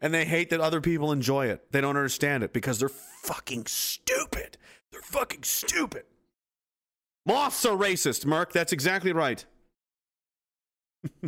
[0.01, 1.71] And they hate that other people enjoy it.
[1.71, 4.57] They don't understand it because they're fucking stupid.
[4.91, 6.03] They're fucking stupid.
[7.25, 8.51] Moths are racist, Merc.
[8.51, 9.45] That's exactly right.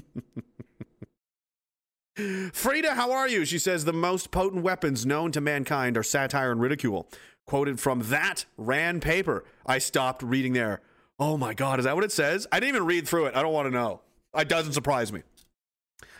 [2.52, 3.45] Frida, how are you?
[3.45, 7.07] She says the most potent weapons known to mankind are satire and ridicule.
[7.45, 9.45] Quoted from that Rand paper.
[9.66, 10.82] I stopped reading there.
[11.19, 12.45] Oh my God, is that what it says?
[12.51, 13.35] I didn't even read through it.
[13.35, 14.01] I don't want to know.
[14.35, 15.23] It doesn't surprise me.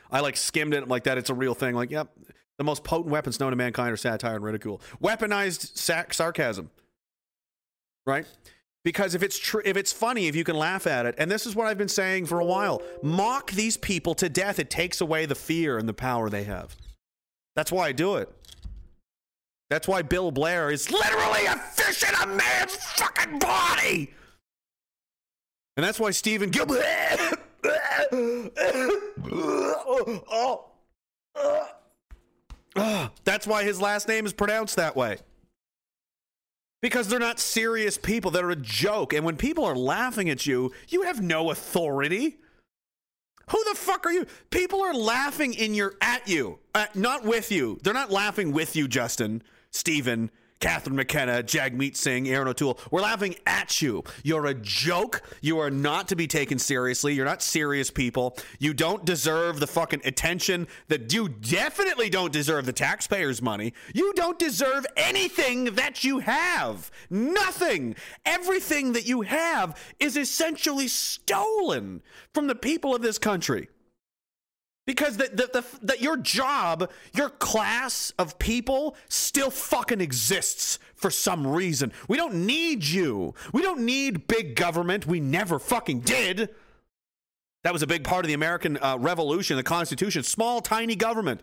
[0.09, 1.17] I like skimmed it like that.
[1.17, 1.76] It's a real thing.
[1.76, 2.09] Like, yep,
[2.57, 4.81] the most potent weapons known to mankind are satire and ridicule.
[5.03, 6.69] Weaponized sa- sarcasm,
[8.05, 8.26] right?
[8.85, 11.45] Because if it's true, if it's funny, if you can laugh at it, and this
[11.45, 14.59] is what I've been saying for a while, mock these people to death.
[14.59, 16.76] It takes away the fear and the power they have.
[17.55, 18.30] That's why I do it.
[19.69, 24.13] That's why Bill Blair is literally a fish in a man's fucking body.
[25.77, 26.81] And that's why Steven Guilbeault.
[33.23, 35.18] That's why his last name is pronounced that way.
[36.81, 38.30] because they're not serious people.
[38.30, 39.14] They're a joke.
[39.14, 42.38] And when people are laughing at you, you have no authority.
[43.49, 44.27] Who the fuck are you?
[44.52, 47.80] People are laughing in your at you, uh, not with you.
[47.81, 49.41] They're not laughing with you, Justin,
[49.72, 50.30] Stephen,
[50.60, 52.80] Catherine McKenna, Jagmeet Singh, Erin O'Toole.
[52.91, 54.03] We're laughing at you.
[54.23, 55.22] You're a joke.
[55.41, 57.14] You are not to be taken seriously.
[57.14, 58.38] You're not serious people.
[58.60, 63.73] You don't deserve the fucking attention that you definitely don't deserve the taxpayers' money.
[63.94, 66.90] You don't deserve anything that you have.
[67.10, 67.95] Nothing.
[68.26, 72.02] Everything that you have is essentially stolen
[72.34, 73.68] from the people of this country
[74.86, 81.10] because the, the, the, the, your job, your class of people still fucking exists for
[81.10, 81.91] some reason.
[82.07, 83.34] We don't need you.
[83.52, 85.07] We don't need big government.
[85.07, 86.49] We never fucking did.
[87.64, 90.22] That was a big part of the American uh, Revolution, the Constitution.
[90.22, 91.41] Small, tiny government.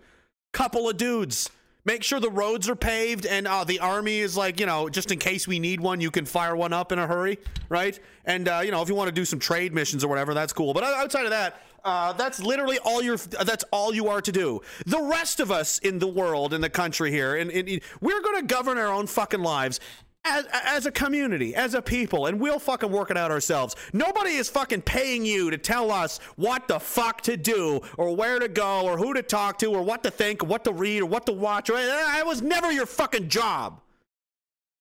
[0.52, 1.50] Couple of dudes.
[1.84, 5.10] Make sure the roads are paved and uh, the army is like, you know, just
[5.10, 7.98] in case we need one, you can fire one up in a hurry, right?
[8.24, 10.52] And, uh, you know, if you want to do some trade missions or whatever, that's
[10.52, 10.74] cool.
[10.74, 13.16] But outside of that, uh, that's literally all you're.
[13.16, 14.60] That's all you are to do.
[14.86, 18.40] The rest of us in the world, in the country here, and, and we're going
[18.40, 19.80] to govern our own fucking lives.
[20.24, 23.74] As, as a community, as a people, and we'll fucking work it out ourselves.
[23.92, 28.38] Nobody is fucking paying you to tell us what the fuck to do, or where
[28.38, 31.02] to go, or who to talk to, or what to think, or what to read,
[31.02, 31.70] or what to watch.
[31.70, 33.80] It was never your fucking job.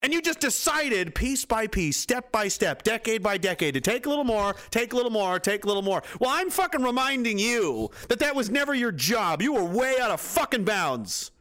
[0.03, 4.07] And you just decided piece by piece, step by step, decade by decade to take
[4.07, 6.01] a little more, take a little more, take a little more.
[6.19, 9.43] Well, I'm fucking reminding you that that was never your job.
[9.43, 11.31] You were way out of fucking bounds.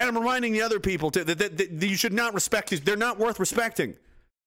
[0.00, 2.80] And I'm reminding the other people to, that, that, that you should not respect these.
[2.80, 3.94] They're not worth respecting.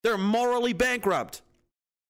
[0.02, 1.42] They're morally bankrupt.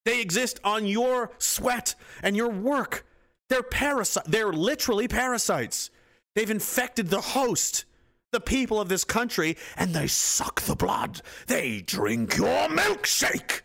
[0.04, 3.06] They exist on your sweat and your work.
[3.48, 4.28] They're parasites.
[4.28, 5.90] They're literally parasites.
[6.34, 7.84] They've infected the host
[8.32, 11.20] the people of this country and they suck the blood.
[11.46, 13.60] They drink your milkshake.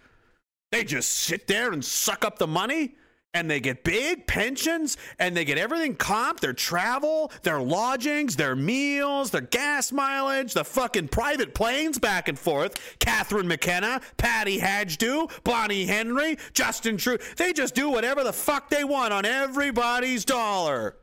[0.74, 2.96] They just sit there and suck up the money
[3.34, 8.58] and they get big pensions and they get everything comped their travel, their lodgings, their
[8.58, 12.98] meals, their gas mileage, the fucking private planes back and forth.
[13.00, 17.18] Catherine McKenna, Patty Hajdu, Bonnie Henry, Justin True.
[17.38, 20.98] They just do whatever the fuck they want on everybody's dollar.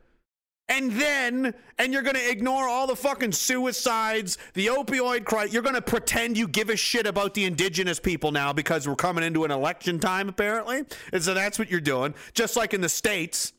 [0.67, 5.53] And then, and you're going to ignore all the fucking suicides, the opioid crisis.
[5.53, 8.95] You're going to pretend you give a shit about the indigenous people now because we're
[8.95, 10.83] coming into an election time, apparently.
[11.13, 12.15] And so that's what you're doing.
[12.33, 13.53] Just like in the States.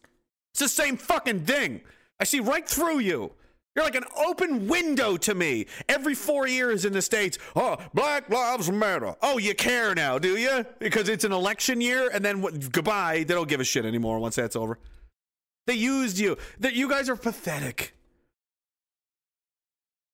[0.53, 1.81] It's the same fucking thing.
[2.19, 3.33] I see right through you.
[3.77, 5.67] You're like an open window to me.
[5.87, 9.15] Every four years in the States, oh, Black Lives Matter.
[9.23, 10.65] Oh, you care now, do you?
[10.79, 13.25] Because it's an election year, and then what, goodbye.
[13.29, 14.79] They don't give a shit anymore once that's over.
[15.67, 16.37] They used you.
[16.61, 17.93] That you guys are pathetic.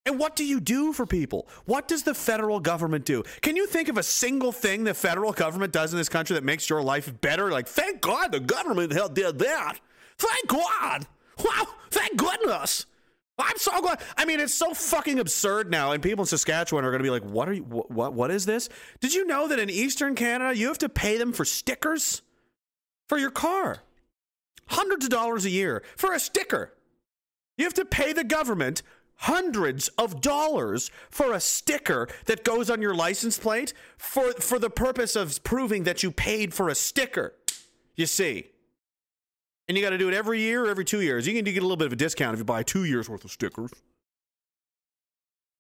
[0.05, 1.47] And what do you do for people?
[1.65, 3.23] What does the federal government do?
[3.41, 6.43] Can you think of a single thing the federal government does in this country that
[6.43, 7.51] makes your life better?
[7.51, 9.79] Like, thank God the government did that.
[10.19, 11.07] Thank God.
[11.45, 12.87] Wow, thank goodness.
[13.39, 14.01] I'm so glad.
[14.17, 17.11] I mean, it's so fucking absurd now, and people in Saskatchewan are going to be
[17.11, 17.63] like, "What are you?
[17.63, 18.13] What, what?
[18.13, 18.69] What is this?"
[19.01, 22.23] Did you know that in Eastern Canada you have to pay them for stickers
[23.09, 23.79] for your car?
[24.73, 26.73] Hundreds of dollars a year for a sticker.
[27.57, 28.83] You have to pay the government
[29.17, 34.71] hundreds of dollars for a sticker that goes on your license plate for, for the
[34.71, 37.35] purpose of proving that you paid for a sticker.
[37.95, 38.49] You see.
[39.69, 41.27] And you got to do it every year or every two years.
[41.27, 43.25] You can get a little bit of a discount if you buy two years worth
[43.25, 43.71] of stickers.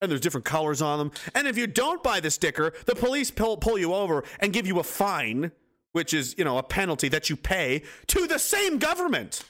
[0.00, 1.12] And there's different colors on them.
[1.34, 4.66] And if you don't buy the sticker, the police pull, pull you over and give
[4.66, 5.52] you a fine
[5.92, 9.44] which is, you know, a penalty that you pay to the same government.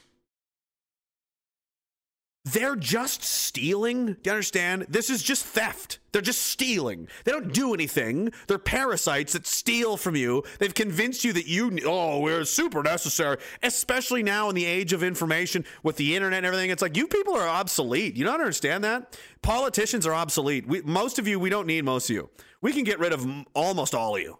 [2.45, 4.07] They're just stealing.
[4.07, 4.87] Do you understand?
[4.89, 6.01] This is just theft.
[6.11, 7.07] They're just stealing.
[7.25, 8.33] They don't do anything.
[8.49, 10.43] They're parasites that steal from you.
[10.59, 15.05] They've convinced you that you, oh, we're super necessary, especially now in the age of
[15.05, 16.71] information with the internet and everything.
[16.71, 18.17] It's like you people are obsolete.
[18.17, 19.17] You don't understand that?
[19.43, 20.67] Politicians are obsolete.
[20.67, 22.29] We, most of you, we don't need most of you.
[22.61, 24.39] We can get rid of almost all of you.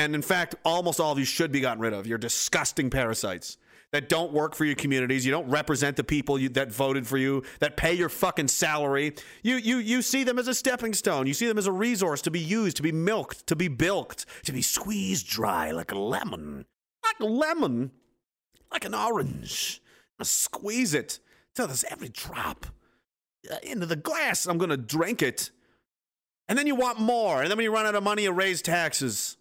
[0.00, 2.06] And in fact, almost all of you should be gotten rid of.
[2.06, 3.58] You're disgusting parasites
[3.92, 5.26] that don't work for your communities.
[5.26, 9.12] You don't represent the people you, that voted for you, that pay your fucking salary.
[9.42, 11.26] You, you, you see them as a stepping stone.
[11.26, 14.24] You see them as a resource to be used, to be milked, to be bilked,
[14.46, 16.64] to be squeezed dry like a lemon.
[17.04, 17.90] Like a lemon,
[18.72, 19.82] like an orange.
[20.18, 21.18] I'm squeeze it
[21.54, 22.64] till there's every drop
[23.52, 24.46] uh, into the glass.
[24.46, 25.50] I'm going to drink it.
[26.48, 27.42] And then you want more.
[27.42, 29.36] And then when you run out of money, you raise taxes.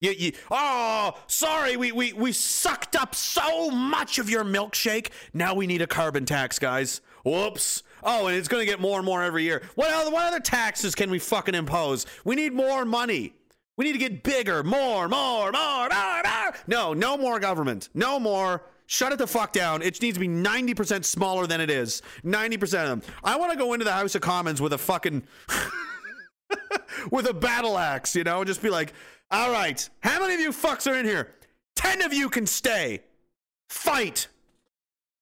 [0.00, 5.10] You, you, oh, sorry, we, we, we sucked up so much of your milkshake.
[5.34, 7.02] Now we need a carbon tax, guys.
[7.22, 7.82] Whoops.
[8.02, 9.62] Oh, and it's going to get more and more every year.
[9.74, 12.06] What other, what other taxes can we fucking impose?
[12.24, 13.34] We need more money.
[13.76, 16.54] We need to get bigger, more, more, more, more, more.
[16.66, 17.90] No, no more government.
[17.92, 18.62] No more.
[18.86, 19.82] Shut it the fuck down.
[19.82, 22.02] It needs to be 90% smaller than it is.
[22.24, 23.02] 90% of them.
[23.22, 25.22] I want to go into the House of Commons with a fucking.
[27.10, 28.92] with a battle axe, you know, and just be like,
[29.30, 31.32] all right, how many of you fucks are in here?
[31.76, 33.00] 10 of you can stay.
[33.68, 34.28] Fight.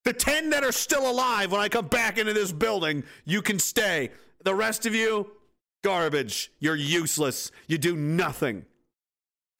[0.05, 3.59] The 10 that are still alive when I come back into this building, you can
[3.59, 4.11] stay.
[4.45, 5.31] The rest of you,
[5.85, 6.51] garbage.
[6.59, 7.51] You're useless.
[7.67, 8.65] You do nothing.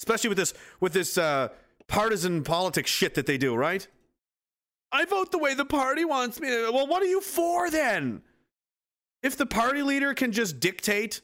[0.01, 1.49] Especially with this with this uh,
[1.89, 3.87] partisan politics shit that they do, right?
[4.91, 6.71] I vote the way the party wants me to.
[6.73, 8.23] Well, what are you for then?
[9.23, 11.21] If the party leader can just dictate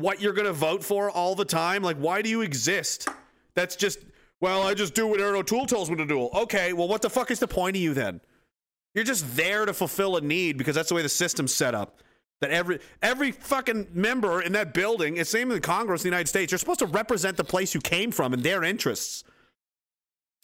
[0.00, 3.08] what you're going to vote for all the time, like why do you exist?
[3.54, 3.98] That's just
[4.40, 6.28] well, I just do what Erin O'Toole tells me to do.
[6.28, 8.22] Okay, well, what the fuck is the point of you then?
[8.94, 11.98] You're just there to fulfill a need because that's the way the system's set up.
[12.40, 16.08] That every every fucking member in that building, it's same in the Congress of the
[16.08, 19.24] United States, you're supposed to represent the place you came from and their interests.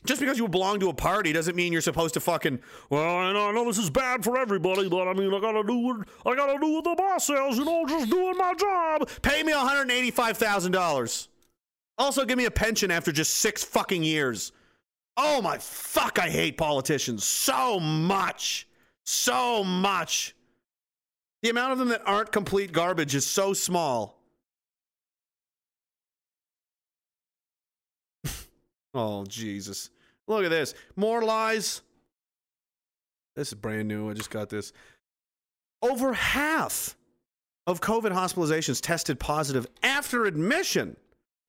[0.06, 2.60] Just because you belong to a party doesn't mean you're supposed to fucking.
[2.90, 5.64] Well, I know, I know this is bad for everybody, but I mean, I gotta
[5.64, 7.58] do what I gotta do what the boss says.
[7.58, 9.08] You know, just doing my job.
[9.22, 11.28] Pay me 185 thousand dollars.
[11.98, 14.52] Also, give me a pension after just six fucking years.
[15.16, 16.18] Oh my fuck!
[16.18, 18.68] I hate politicians so much,
[19.04, 20.34] so much.
[21.42, 24.20] The amount of them that aren't complete garbage is so small.
[28.94, 29.90] oh Jesus!
[30.28, 30.74] Look at this.
[30.96, 31.82] More lies.
[33.36, 34.10] This is brand new.
[34.10, 34.72] I just got this.
[35.82, 36.96] Over half
[37.66, 40.96] of COVID hospitalizations tested positive after admission.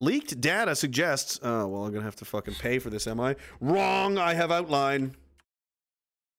[0.00, 1.40] Leaked data suggests.
[1.42, 3.36] Oh, well, I'm going to have to fucking pay for this, am I?
[3.60, 4.18] Wrong.
[4.18, 5.16] I have outline.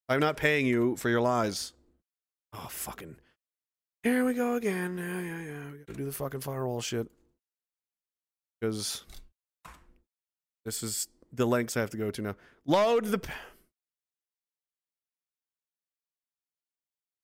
[0.08, 1.72] I'm not paying you for your lies.
[2.52, 3.16] Oh, fucking.
[4.02, 4.96] Here we go again.
[4.96, 5.72] Yeah, yeah, yeah.
[5.72, 7.06] We got to do the fucking firewall shit.
[8.60, 9.04] Because
[10.64, 12.36] this is the lengths I have to go to now.
[12.66, 13.20] Load the.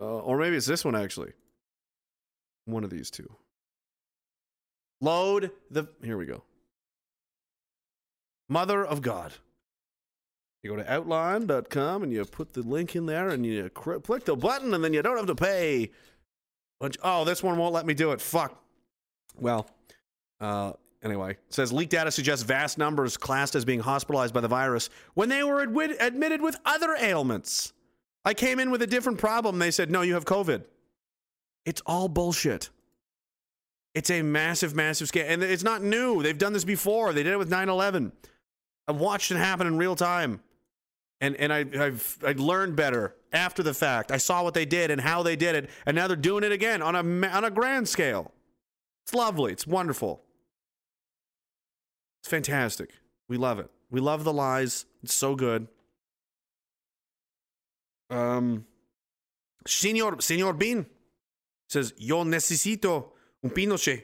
[0.00, 1.32] Uh, or maybe it's this one, actually.
[2.66, 3.30] One of these two.
[5.00, 5.88] Load the.
[6.02, 6.42] Here we go.
[8.48, 9.32] Mother of God.
[10.62, 14.34] You go to outline.com and you put the link in there and you click the
[14.34, 15.92] button and then you don't have to pay.
[16.80, 18.20] Bunch- oh, this one won't let me do it.
[18.20, 18.60] Fuck.
[19.38, 19.68] Well,
[20.40, 20.72] uh,
[21.02, 25.28] anyway, says leaked data suggests vast numbers classed as being hospitalized by the virus when
[25.28, 27.72] they were admit- admitted with other ailments.
[28.24, 29.58] I came in with a different problem.
[29.58, 30.64] They said, no, you have COVID.
[31.64, 32.70] It's all bullshit.
[33.94, 35.26] It's a massive, massive scam.
[35.28, 36.22] And it's not new.
[36.22, 37.12] They've done this before.
[37.12, 38.12] They did it with 9 11.
[38.88, 40.40] I've watched it happen in real time.
[41.20, 44.12] And, and I, I've I learned better after the fact.
[44.12, 45.70] I saw what they did and how they did it.
[45.86, 48.32] And now they're doing it again on a, on a grand scale.
[49.04, 49.52] It's lovely.
[49.52, 50.22] It's wonderful.
[52.26, 52.90] It's fantastic.
[53.28, 53.70] We love it.
[53.88, 54.84] We love the lies.
[55.04, 55.68] It's so good.
[58.10, 58.66] Um,
[59.64, 60.86] Senor, Senor Bean
[61.68, 63.10] says, Yo necesito
[63.44, 64.02] un Pinochet.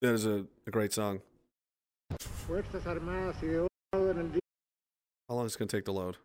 [0.00, 1.20] That is a, a great song.
[2.18, 4.40] Fuerzas Armadas y de orden en
[5.28, 6.16] How long is it going to take to load?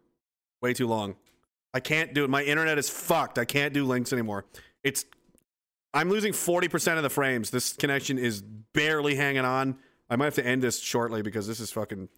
[0.61, 1.17] Way too long.
[1.73, 2.29] I can't do it.
[2.29, 3.37] My internet is fucked.
[3.37, 4.45] I can't do links anymore.
[4.81, 5.03] It's
[5.93, 7.49] I'm losing 40% of the frames.
[7.49, 9.77] This connection is barely hanging on.
[10.09, 12.09] I might have to end this shortly because this is fucking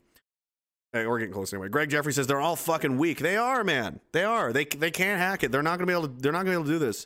[0.95, 1.68] Hey, we're getting close anyway.
[1.68, 3.20] Greg Jeffrey says they're all fucking weak.
[3.20, 4.00] They are, man.
[4.14, 4.54] They are.
[4.54, 5.52] They they can't hack it.
[5.52, 7.06] They're not to be able to they're not to be able to do this.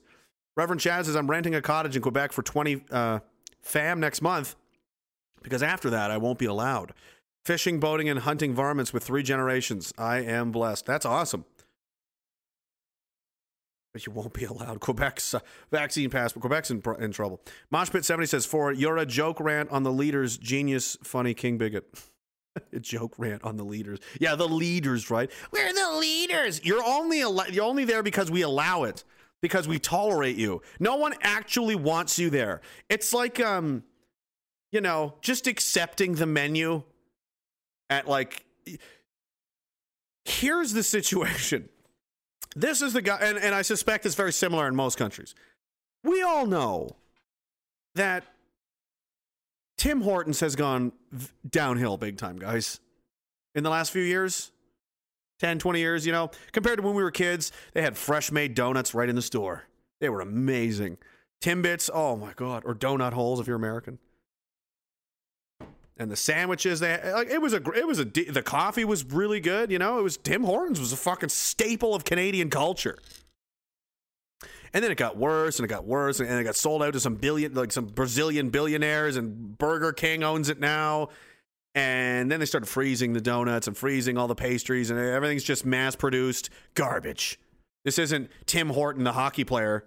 [0.55, 3.19] Reverend Chad says I'm renting a cottage in Quebec for 20 uh,
[3.63, 4.55] fam next month
[5.41, 6.93] because after that I won't be allowed.
[7.43, 9.91] Fishing, boating, and hunting varmints with three generations.
[9.97, 10.85] I am blessed.
[10.85, 11.45] That's awesome.
[13.93, 14.79] But you won't be allowed.
[14.81, 15.39] Quebec's uh,
[15.71, 16.43] vaccine passport.
[16.43, 17.41] Quebec's in, in trouble.
[17.73, 21.85] Moshpit70 says, for you're a joke rant on the leaders, genius, funny, king bigot.
[22.73, 23.99] a joke rant on the leaders.
[24.19, 25.31] Yeah, the leaders, right?
[25.51, 26.63] We're the leaders.
[26.63, 29.03] You're only you're only there because we allow it.
[29.41, 30.61] Because we tolerate you.
[30.81, 32.61] No one actually wants you there.
[32.89, 33.83] It's like um
[34.71, 36.83] you know, just accepting the menu
[37.89, 38.45] at like
[40.25, 41.69] here's the situation.
[42.59, 45.33] This is the guy and, and I suspect it's very similar in most countries.
[46.03, 46.97] We all know
[47.95, 48.25] that
[49.77, 50.91] Tim Hortons has gone
[51.49, 52.81] downhill big time, guys.
[53.55, 54.51] In the last few years,
[55.39, 58.55] 10, 20 years, you know, compared to when we were kids, they had fresh made
[58.55, 59.63] donuts right in the store.
[60.01, 60.97] They were amazing.
[61.41, 63.99] Timbits, oh my God, or donut holes if you're American.
[65.99, 69.41] And the sandwiches, they like it was a it was a the coffee was really
[69.41, 69.99] good, you know.
[69.99, 72.97] It was Tim Hortons was a fucking staple of Canadian culture.
[74.73, 76.99] And then it got worse and it got worse and it got sold out to
[76.99, 81.09] some billion, like some Brazilian billionaires, and Burger King owns it now.
[81.75, 85.65] And then they started freezing the donuts and freezing all the pastries, and everything's just
[85.65, 87.39] mass produced garbage.
[87.83, 89.85] This isn't Tim Horton, the hockey player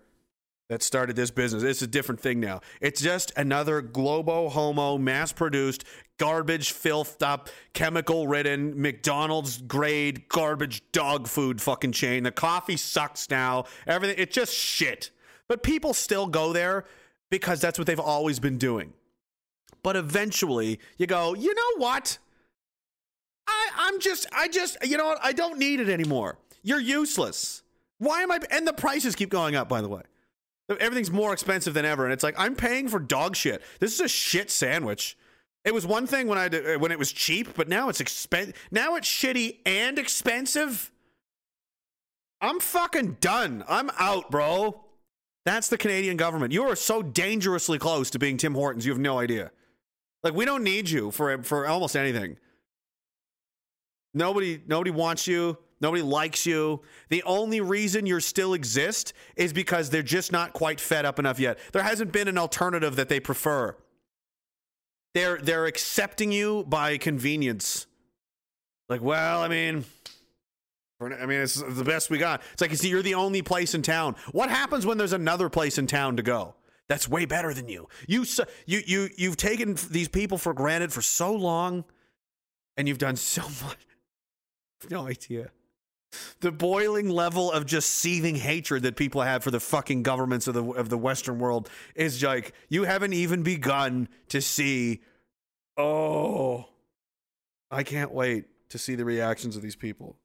[0.72, 1.62] that started this business.
[1.62, 2.62] It's a different thing now.
[2.80, 5.84] It's just another globo homo, mass produced,
[6.16, 12.22] garbage, filthed up, chemical ridden, McDonald's grade garbage dog food fucking chain.
[12.22, 13.64] The coffee sucks now.
[13.86, 15.10] Everything, it's just shit.
[15.46, 16.86] But people still go there
[17.28, 18.94] because that's what they've always been doing.
[19.82, 22.16] But eventually you go, you know what?
[23.46, 25.18] I, I'm just, I just, you know what?
[25.22, 26.38] I don't need it anymore.
[26.62, 27.62] You're useless.
[27.98, 28.40] Why am I?
[28.50, 30.02] And the prices keep going up, by the way.
[30.68, 33.62] Everything's more expensive than ever, and it's like I'm paying for dog shit.
[33.80, 35.18] This is a shit sandwich.
[35.64, 38.00] It was one thing when I did- uh, when it was cheap, but now it's
[38.00, 38.54] expen.
[38.70, 40.90] Now it's shitty and expensive.
[42.40, 43.64] I'm fucking done.
[43.68, 44.84] I'm out, bro.
[45.44, 46.52] That's the Canadian government.
[46.52, 48.86] You are so dangerously close to being Tim Hortons.
[48.86, 49.50] You have no idea.
[50.22, 52.38] Like we don't need you for for almost anything.
[54.14, 55.58] Nobody nobody wants you.
[55.82, 56.80] Nobody likes you.
[57.08, 61.40] The only reason you still exist is because they're just not quite fed up enough
[61.40, 61.58] yet.
[61.72, 63.76] There hasn't been an alternative that they prefer.
[65.12, 67.86] They're they're accepting you by convenience.
[68.88, 69.84] Like, well, I mean,
[71.00, 72.42] I mean, it's the best we got.
[72.52, 74.14] It's like you see, you're the only place in town.
[74.30, 76.54] What happens when there's another place in town to go?
[76.88, 77.88] That's way better than you.
[78.06, 78.24] You
[78.66, 81.84] you you you've taken these people for granted for so long,
[82.76, 83.84] and you've done so much.
[84.90, 85.50] No idea.
[86.40, 90.54] The boiling level of just seething hatred that people have for the fucking governments of
[90.54, 95.00] the of the Western world is like you haven't even begun to see.
[95.76, 96.66] Oh,
[97.70, 100.16] I can't wait to see the reactions of these people.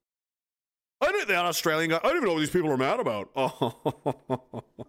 [1.01, 1.97] I didn't that Australian guy.
[1.97, 3.29] I don't even know what these people are mad about.
[3.35, 4.63] Oh.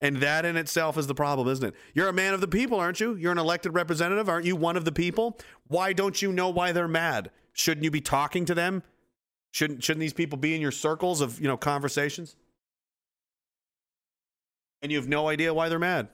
[0.00, 1.74] And that in itself is the problem, isn't it?
[1.92, 3.16] You're a man of the people, aren't you?
[3.16, 4.54] You're an elected representative, aren't you?
[4.54, 5.38] One of the people.
[5.66, 7.30] Why don't you know why they're mad?
[7.52, 8.84] Shouldn't you be talking to them?
[9.52, 12.36] Shouldn't shouldn't these people be in your circles of you know conversations?
[14.82, 16.08] And you have no idea why they're mad.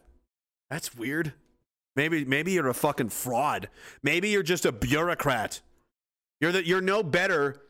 [0.71, 1.35] That's weird.
[1.97, 3.69] Maybe maybe you're a fucking fraud.
[4.03, 5.61] Maybe you're just a bureaucrat.
[6.41, 7.61] You're the, you're no better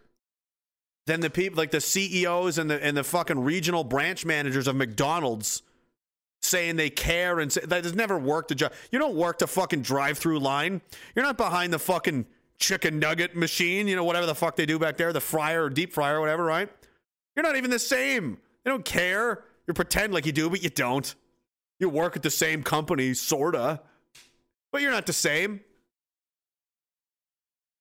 [1.06, 4.76] than the people like the CEOs and the and the fucking regional branch managers of
[4.76, 5.62] McDonald's
[6.42, 8.72] saying they care and say, that has never worked a job.
[8.92, 10.82] You don't work the fucking drive-through line.
[11.14, 12.26] You're not behind the fucking
[12.58, 15.70] chicken nugget machine, you know whatever the fuck they do back there, the fryer or
[15.70, 16.68] deep fryer or whatever, right?
[17.36, 18.38] You're not even the same.
[18.64, 19.44] They don't care.
[19.66, 21.14] You pretend like you do, but you don't.
[21.78, 23.80] You work at the same company, sorta,
[24.72, 25.60] but you're not the same.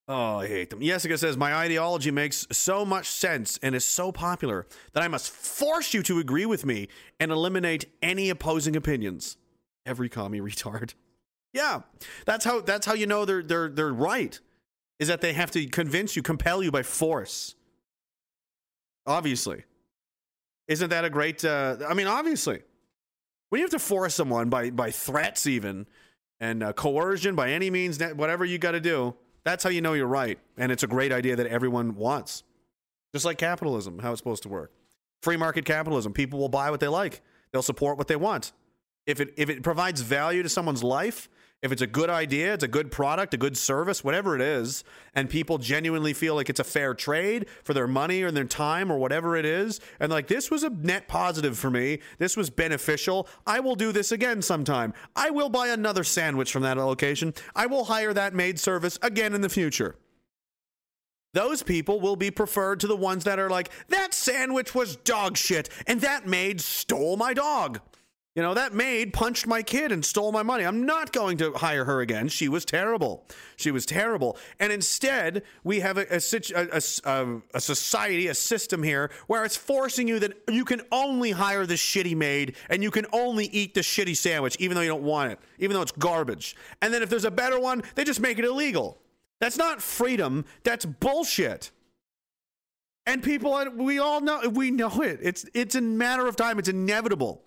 [0.08, 0.82] Oh, I hate them.
[0.82, 5.32] Jessica says, My ideology makes so much sense and is so popular that I must
[5.32, 9.38] force you to agree with me and eliminate any opposing opinions.
[9.85, 10.93] Every commie retard.
[11.53, 11.82] Yeah.
[12.26, 14.40] That's how that's how you know they're they're they're right.
[15.03, 17.56] Is that they have to convince you, compel you by force.
[19.06, 19.65] Obviously.
[20.69, 22.61] Isn't that a great uh I mean, obviously.
[23.49, 25.88] When you have to force someone by by threats even
[26.40, 29.91] and uh, coercion by any means whatever you got to do, that's how you know
[29.91, 30.40] you're right.
[30.57, 32.43] And it's a great idea that everyone wants.
[33.11, 34.72] Just like capitalism, how it's supposed to work.
[35.22, 37.19] Free market capitalism, people will buy what they like.
[37.51, 38.53] They'll support what they want.
[39.06, 41.27] If it if it provides value to someone's life,
[41.64, 44.83] if it's a good idea, it's a good product, a good service, whatever it is,
[45.16, 48.92] and people genuinely feel like it's a fair trade for their money or their time
[48.92, 52.50] or whatever it is, and like this was a net positive for me, this was
[52.50, 54.93] beneficial, I will do this again sometime.
[55.16, 57.33] I will buy another sandwich from that location.
[57.56, 59.95] I will hire that maid service again in the future.
[61.33, 65.38] Those people will be preferred to the ones that are like, that sandwich was dog
[65.38, 67.80] shit, and that maid stole my dog.
[68.35, 70.65] You know, that maid punched my kid and stole my money.
[70.65, 72.29] I'm not going to hire her again.
[72.29, 73.27] She was terrible.
[73.57, 74.37] She was terrible.
[74.59, 76.19] And instead, we have a, a,
[76.55, 81.29] a, a, a society, a system here where it's forcing you that you can only
[81.29, 84.89] hire the shitty maid and you can only eat the shitty sandwich, even though you
[84.89, 86.55] don't want it, even though it's garbage.
[86.81, 88.97] And then if there's a better one, they just make it illegal.
[89.41, 90.45] That's not freedom.
[90.63, 91.69] That's bullshit.
[93.05, 95.19] And people, we all know, we know it.
[95.21, 96.57] It's it's a matter of time.
[96.57, 97.43] It's inevitable.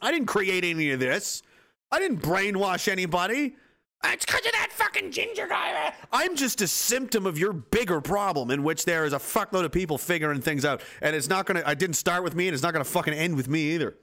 [0.00, 1.42] I didn't create any of this.
[1.90, 3.56] I didn't brainwash anybody.
[4.04, 5.94] It's because of that fucking ginger guy.
[6.10, 9.70] I'm just a symptom of your bigger problem, in which there is a fuckload of
[9.70, 11.62] people figuring things out, and it's not gonna.
[11.64, 13.96] I didn't start with me, and it's not gonna fucking end with me either.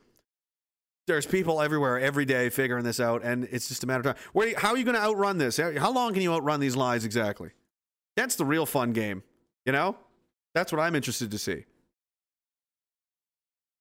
[1.06, 4.24] There's people everywhere every day figuring this out, and it's just a matter of time.
[4.32, 5.58] Where, how are you gonna outrun this?
[5.58, 7.50] How long can you outrun these lies exactly?
[8.16, 9.24] That's the real fun game.
[9.66, 9.98] You know,
[10.54, 11.66] that's what I'm interested to see.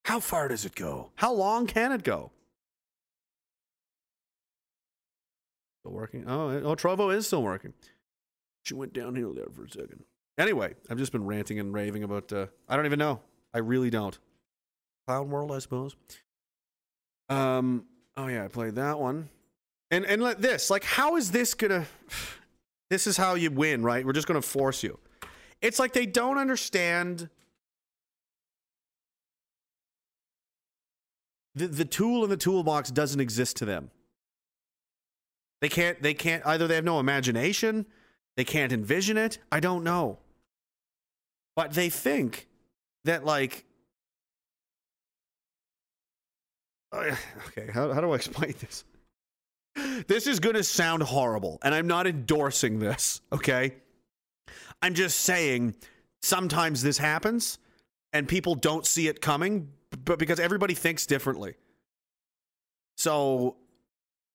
[0.09, 1.11] How far does it go?
[1.13, 2.31] How long can it go?
[5.81, 6.23] Still working?
[6.27, 7.73] Oh, oh, Trovo is still working.
[8.63, 10.03] She went downhill there for a second.
[10.39, 12.33] Anyway, I've just been ranting and raving about.
[12.33, 13.19] Uh, I don't even know.
[13.53, 14.17] I really don't.
[15.05, 15.95] Clown World, I suppose.
[17.29, 17.85] Um.
[18.17, 19.29] Oh yeah, I played that one.
[19.91, 21.85] And and let this like, how is this gonna?
[22.89, 24.03] This is how you win, right?
[24.03, 24.97] We're just gonna force you.
[25.61, 27.29] It's like they don't understand
[31.59, 33.91] the, the tool in the toolbox doesn't exist to them.
[35.61, 37.85] They can't they can't either they have no imagination,
[38.37, 39.39] they can't envision it.
[39.51, 40.19] I don't know.
[41.55, 42.47] But they think
[43.03, 43.65] that like
[46.95, 48.85] okay, how, how do I explain this?
[50.07, 53.75] This is going to sound horrible, and I'm not endorsing this, okay?
[54.81, 55.75] I'm just saying
[56.21, 57.59] sometimes this happens
[58.11, 59.69] and people don't see it coming,
[60.05, 61.55] but because everybody thinks differently.
[62.97, 63.55] So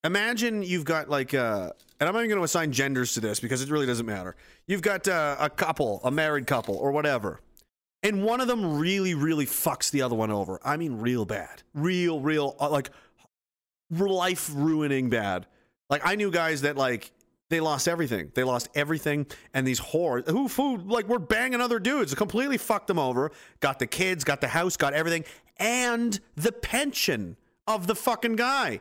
[0.04, 1.70] imagine you've got like, uh,
[2.00, 4.36] and I'm not even going to assign genders to this because it really doesn't matter.
[4.66, 7.40] You've got uh, a couple, a married couple, or whatever.
[8.02, 10.60] And one of them really, really fucks the other one over.
[10.62, 11.62] I mean, real bad.
[11.72, 12.90] Real, real, uh, like
[13.90, 15.46] life ruining bad.
[15.88, 17.10] Like, I knew guys that, like,
[17.50, 18.32] they lost everything.
[18.34, 19.26] They lost everything.
[19.52, 23.30] And these whores who, who like were banging other dudes, completely fucked them over.
[23.60, 25.24] Got the kids, got the house, got everything,
[25.56, 28.80] and the pension of the fucking guy.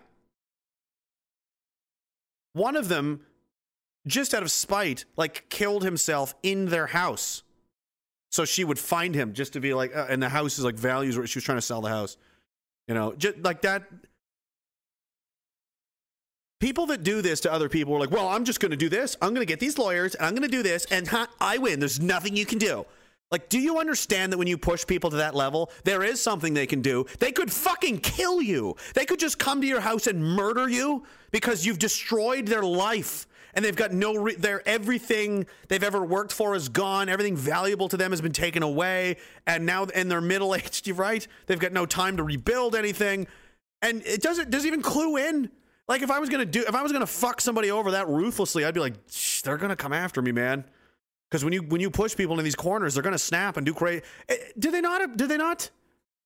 [2.53, 3.21] One of them,
[4.05, 7.43] just out of spite, like killed himself in their house.
[8.31, 10.75] So she would find him just to be like, uh, and the house is like
[10.75, 12.17] values where she was trying to sell the house.
[12.87, 13.83] You know, just like that
[16.63, 18.87] people that do this to other people are like, well, I'm just going to do
[18.87, 19.17] this.
[19.21, 21.09] I'm going to get these lawyers and I'm going to do this and
[21.41, 21.81] I win.
[21.81, 22.85] There's nothing you can do.
[23.31, 26.53] Like, do you understand that when you push people to that level, there is something
[26.53, 27.05] they can do?
[27.19, 28.75] They could fucking kill you.
[28.93, 33.27] They could just come to your house and murder you because you've destroyed their life
[33.55, 37.87] and they've got no re- their everything they've ever worked for is gone everything valuable
[37.87, 41.71] to them has been taken away and now and they're middle aged right they've got
[41.71, 43.27] no time to rebuild anything
[43.83, 45.51] and it doesn't doesn't even clue in
[45.87, 48.63] like if I was gonna do, if I was gonna fuck somebody over that ruthlessly,
[48.65, 48.93] I'd be like,
[49.43, 50.63] they're gonna come after me, man.
[51.33, 53.73] Because when you when you push people into these corners, they're gonna snap and do
[53.73, 54.03] crazy.
[54.29, 55.17] Eh, do they not?
[55.17, 55.67] Do they not?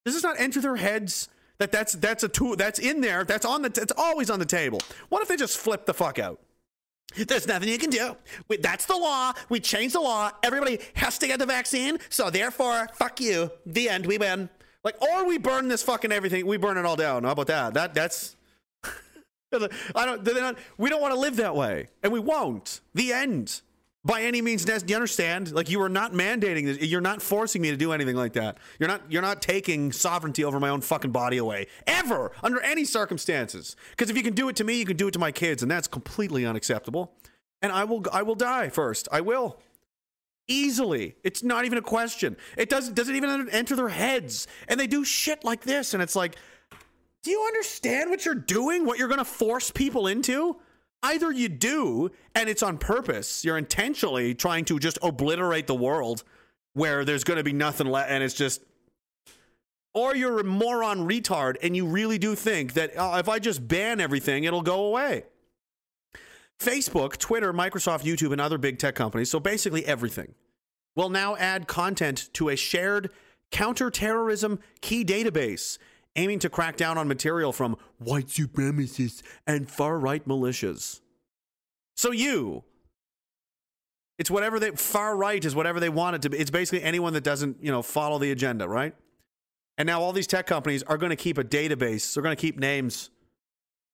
[0.04, 1.30] Does this not enter their heads
[1.60, 3.24] that that's that's a tool that's in there?
[3.24, 3.70] That's on the.
[3.70, 4.82] It's always on the table.
[5.08, 6.42] What if they just flip the fuck out?
[7.16, 8.18] There's nothing you can do.
[8.50, 9.32] We, that's the law.
[9.48, 10.30] We changed the law.
[10.44, 12.00] Everybody has to get the vaccine.
[12.10, 13.50] So therefore, fuck you.
[13.66, 14.08] The end.
[14.08, 14.50] We win.
[14.84, 16.46] Like, or we burn this fucking everything.
[16.46, 17.24] We burn it all down.
[17.24, 17.74] How about that?
[17.76, 18.36] That that's
[19.54, 20.26] I don't.
[20.26, 22.82] They're not, we don't want to live that way, and we won't.
[22.94, 23.62] The end.
[24.08, 25.52] By any means, do you understand?
[25.52, 26.80] Like you are not mandating this.
[26.80, 28.58] You're not forcing me to do anything like that.
[28.80, 29.02] You're not.
[29.10, 33.76] You're not taking sovereignty over my own fucking body away ever, under any circumstances.
[33.92, 35.62] Because if you can do it to me, you can do it to my kids,
[35.62, 37.12] and that's completely unacceptable.
[37.62, 38.06] And I will.
[38.14, 39.10] I will die first.
[39.12, 39.60] I will
[40.48, 41.18] easily.
[41.26, 42.38] It's not even a question.
[42.56, 46.16] It doesn't doesn't even enter their heads, and they do shit like this, and it's
[46.16, 46.38] like
[47.24, 48.86] do you understand what you're doing?
[48.86, 50.56] What you're to force people into?
[51.04, 53.46] Either you do, and it's on purpose.
[53.46, 56.24] You're intentionally trying to just obliterate the world
[56.74, 58.62] where there's going to be nothing left, and it's just.
[59.94, 63.68] Or you're a moron retard, and you really do think that oh, if I just
[63.68, 65.24] ban everything, it'll go away.
[66.60, 70.34] Facebook, Twitter, Microsoft, YouTube, and other big tech companies, so basically everything,
[70.96, 73.10] will now add content to a shared
[73.52, 75.78] counterterrorism key database
[76.18, 81.00] aiming to crack down on material from white supremacists and far right militias.
[81.96, 82.64] So you,
[84.18, 86.38] it's whatever they far right is whatever they want it to be.
[86.38, 88.96] It's basically anyone that doesn't, you know, follow the agenda, right?
[89.78, 92.14] And now all these tech companies are going to keep a database.
[92.14, 93.12] They're going to keep names.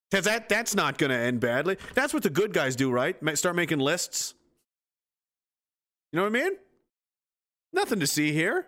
[0.09, 1.77] Because that, that's not going to end badly.
[1.93, 3.17] That's what the good guys do, right?
[3.37, 4.33] Start making lists.
[6.11, 6.53] You know what I mean?
[7.73, 8.67] Nothing to see here.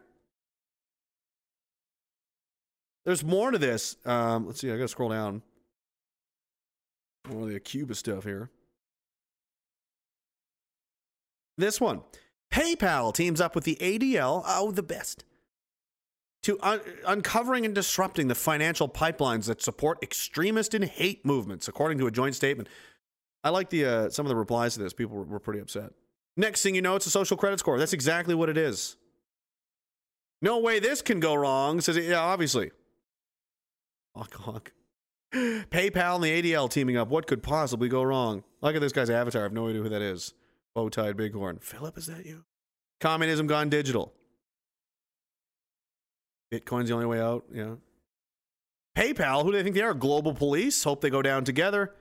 [3.06, 3.98] There's more to this.
[4.06, 4.72] Um, let's see.
[4.72, 5.44] I got to scroll down.
[7.30, 8.50] More of the Cuba stuff here.
[11.58, 12.02] This one.
[12.52, 14.44] PayPal teams up with the ADL.
[14.46, 15.24] Oh, the best.
[16.44, 21.98] To un- uncovering and disrupting the financial pipelines that support extremist and hate movements, according
[22.00, 22.70] to a joint statement.
[23.44, 24.94] I like the uh, some of the replies to this.
[24.94, 25.92] People were, were pretty upset.
[26.38, 27.80] Next thing you know, it's a social credit score.
[27.80, 28.98] That's exactly what it is.
[30.42, 31.82] No way this can go wrong.
[31.82, 32.72] Says, yeah, obviously.
[34.16, 34.72] Honk honk.
[35.34, 37.10] PayPal and the ADL teaming up.
[37.10, 38.44] What could possibly go wrong?
[38.62, 39.42] Look at this guy's avatar.
[39.42, 40.34] I have no idea who that is.
[40.74, 41.60] Bow tied bighorn.
[41.60, 42.46] Philip, is that you?
[43.02, 44.14] Communism gone digital.
[46.54, 47.46] Bitcoin's the only way out.
[47.54, 47.76] Yeah.
[48.96, 49.94] PayPal, who do they think they are?
[49.94, 50.84] Global police.
[50.84, 51.94] Hope they go down together.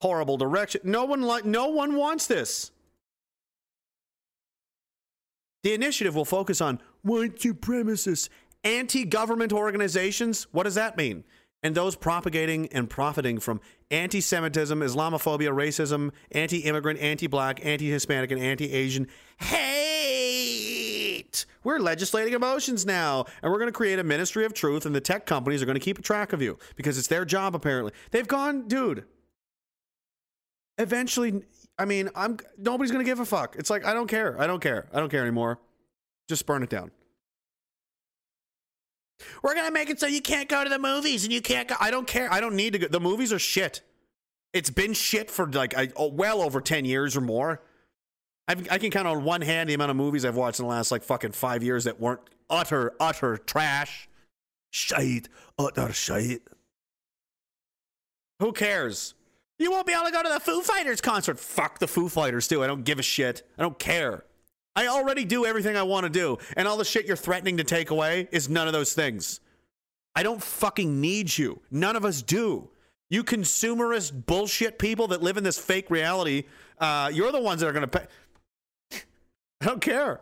[0.00, 0.80] Horrible direction.
[0.84, 2.70] No one like no one wants this.
[5.62, 8.28] The initiative will focus on white supremacists,
[8.64, 10.46] anti-government organizations.
[10.52, 11.24] What does that mean?
[11.62, 21.46] And those propagating and profiting from anti-Semitism, Islamophobia, racism, anti-immigrant, anti-black, anti-Hispanic, and anti-Asian hate.
[21.64, 25.00] We're legislating emotions now, and we're going to create a ministry of truth, and the
[25.00, 27.56] tech companies are going to keep a track of you because it's their job.
[27.56, 29.04] Apparently, they've gone, dude.
[30.78, 31.42] Eventually,
[31.76, 33.56] I mean, I'm nobody's going to give a fuck.
[33.58, 34.40] It's like I don't care.
[34.40, 34.86] I don't care.
[34.92, 35.58] I don't care anymore.
[36.28, 36.92] Just burn it down.
[39.42, 41.74] We're gonna make it so you can't go to the movies and you can't go.
[41.80, 42.32] I don't care.
[42.32, 42.88] I don't need to go.
[42.88, 43.82] The movies are shit.
[44.52, 47.60] It's been shit for like I, oh, well over ten years or more.
[48.46, 50.70] I've, I can count on one hand the amount of movies I've watched in the
[50.70, 54.08] last like fucking five years that weren't utter utter trash,
[54.70, 56.42] shite, utter shite.
[58.40, 59.14] Who cares?
[59.58, 61.38] You won't be able to go to the Foo Fighters concert.
[61.38, 62.62] Fuck the Foo Fighters too.
[62.62, 63.42] I don't give a shit.
[63.58, 64.24] I don't care.
[64.76, 67.64] I already do everything I want to do, and all the shit you're threatening to
[67.64, 69.40] take away is none of those things.
[70.14, 71.60] I don't fucking need you.
[71.70, 72.70] None of us do.
[73.10, 76.44] You consumerist bullshit people that live in this fake reality,
[76.78, 78.06] uh, you're the ones that are going to pay.
[79.60, 80.20] I don't care.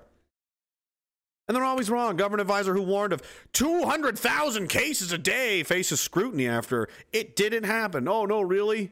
[1.49, 2.17] And they're always wrong.
[2.17, 8.09] Government advisor who warned of 200,000 cases a day faces scrutiny after it didn't happen.
[8.09, 8.91] Oh, no, really?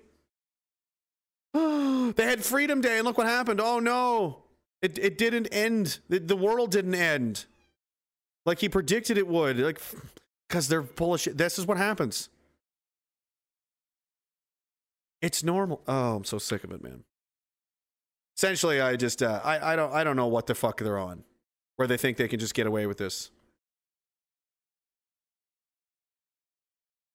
[1.53, 3.61] they had Freedom Day, and look what happened.
[3.61, 4.44] Oh, no.
[4.85, 6.01] It, it didn't end.
[6.11, 7.47] The, world didn't end.
[8.45, 9.59] Like he predicted it would.
[9.59, 9.81] Like,
[10.47, 11.39] because they're full of shit.
[11.39, 12.29] This is what happens.
[15.23, 15.81] It's normal.
[15.89, 17.03] Oh, I'm so sick of it, man.
[18.37, 21.25] Essentially, I just uh, I I don't I don't know what the fuck they're on,
[21.77, 23.31] where they think they can just get away with this.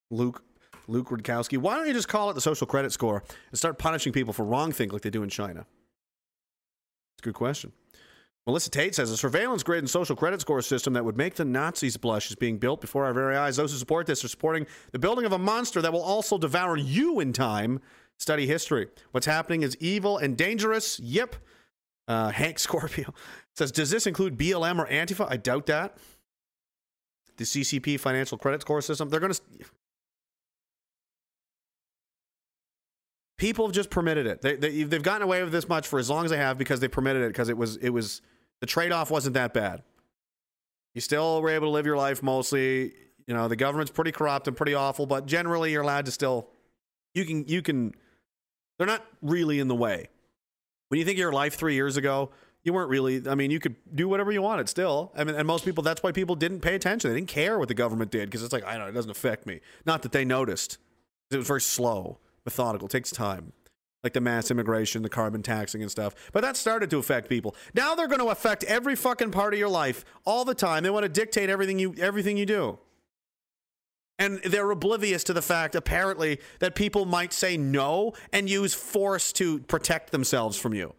[0.10, 0.44] Luke
[0.88, 4.12] Luke Rudkowski, why don't you just call it the social credit score and start punishing
[4.12, 5.68] people for wrong think like they do in China?
[7.20, 7.74] It's a good question.
[8.48, 11.44] Melissa Tate says a surveillance grid and social credit score system that would make the
[11.44, 13.58] Nazis blush is being built before our very eyes.
[13.58, 16.78] Those who support this are supporting the building of a monster that will also devour
[16.78, 17.82] you in time.
[18.20, 18.88] Study history.
[19.12, 20.98] What's happening is evil and dangerous.
[21.02, 21.36] Yep.
[22.08, 23.14] Uh, Hank Scorpio
[23.54, 25.28] says, Does this include BLM or Antifa?
[25.30, 25.98] I doubt that.
[27.36, 29.10] The CCP financial credit score system.
[29.10, 29.42] They're going to.
[33.40, 34.42] People have just permitted it.
[34.42, 36.82] They, they, they've gotten away with this much for as long as they have because
[36.82, 38.22] they permitted it because it was it was
[38.60, 39.82] the trade off wasn't that bad.
[40.94, 42.94] You still were able to live your life mostly.
[43.28, 46.50] You know the government's pretty corrupt and pretty awful, but generally you're allowed to still.
[47.16, 47.94] You can you can.
[48.78, 50.10] They're not really in the way.
[50.90, 52.32] When you think of your life three years ago,
[52.64, 53.24] you weren't really.
[53.26, 55.14] I mean, you could do whatever you wanted still.
[55.16, 55.82] I mean, and most people.
[55.82, 57.10] That's why people didn't pay attention.
[57.10, 58.82] They didn't care what the government did because it's like I don't.
[58.82, 59.62] know, It doesn't affect me.
[59.86, 60.78] Not that they noticed.
[61.32, 62.20] It was very slow
[62.50, 63.54] methodical, takes time.
[64.04, 66.16] Like the mass immigration, the carbon taxing and stuff.
[66.32, 67.54] But that started to affect people.
[67.74, 70.84] Now they're going to affect every fucking part of your life all the time.
[70.84, 72.80] They want to dictate everything you everything you do.
[74.18, 79.34] And they're oblivious to the fact, apparently, that people might say no and use force
[79.34, 80.94] to protect themselves from you.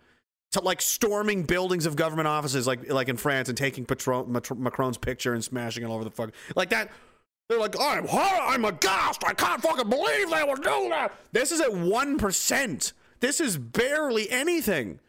[0.53, 4.99] To like storming buildings of government offices, like like in France, and taking Patron, Macron's
[4.99, 6.33] picture and smashing it all over the fuck.
[6.55, 6.91] Like that
[7.51, 9.25] they're like, oh, I'm horror, I'm aghast.
[9.27, 11.13] I can't fucking believe they would do that.
[11.33, 12.93] This is at 1%.
[13.19, 15.01] This is barely anything.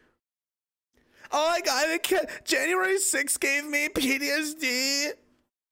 [1.30, 2.00] Oh my god,
[2.44, 5.12] January 6th gave me PTSD.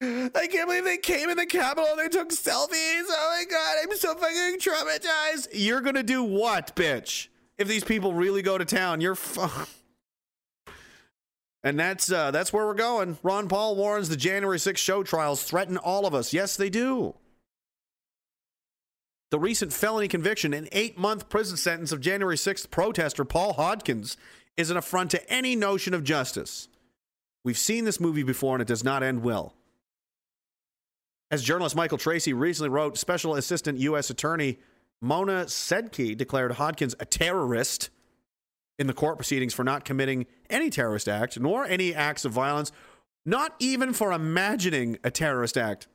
[0.01, 3.03] I can't believe they came in the Capitol and they took selfies.
[3.09, 5.49] Oh my god, I'm so fucking traumatized.
[5.53, 7.27] You're gonna do what, bitch?
[7.57, 9.67] If these people really go to town, you're fu-
[11.63, 13.17] and that's uh, that's where we're going.
[13.23, 16.33] Ron Paul warns the January 6th show trials threaten all of us.
[16.33, 17.15] Yes, they do.
[19.29, 24.17] The recent felony conviction and eight month prison sentence of January 6th protester Paul Hodgkins
[24.57, 26.67] is an affront to any notion of justice.
[27.43, 29.55] We've seen this movie before and it does not end well.
[31.31, 34.09] As journalist Michael Tracey recently wrote, Special Assistant U.S.
[34.09, 34.59] Attorney
[35.01, 37.89] Mona Sedky declared Hodgkins a terrorist
[38.79, 42.71] in the court proceedings for not committing any terrorist act, nor any acts of violence,
[43.25, 45.87] not even for imagining a terrorist act.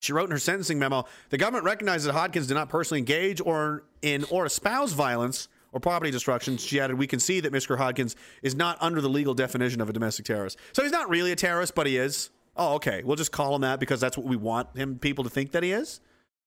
[0.00, 3.40] She wrote in her sentencing memo the government recognizes that Hodgkins did not personally engage
[3.40, 6.56] or in or espouse violence or property destruction.
[6.56, 7.76] She added, We can see that Mr.
[7.76, 10.58] Hodgkins is not under the legal definition of a domestic terrorist.
[10.72, 12.30] So he's not really a terrorist, but he is.
[12.56, 13.02] Oh, okay.
[13.04, 15.62] We'll just call him that because that's what we want him people to think that
[15.62, 16.00] he is.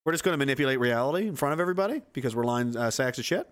[0.05, 3.19] We're just going to manipulate reality in front of everybody because we're lying uh, sacks
[3.19, 3.47] of shit.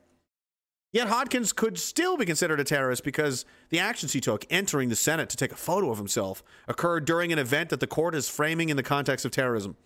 [0.92, 4.96] Yet Hodgkins could still be considered a terrorist because the actions he took, entering the
[4.96, 8.28] Senate to take a photo of himself, occurred during an event that the court is
[8.28, 9.78] framing in the context of terrorism.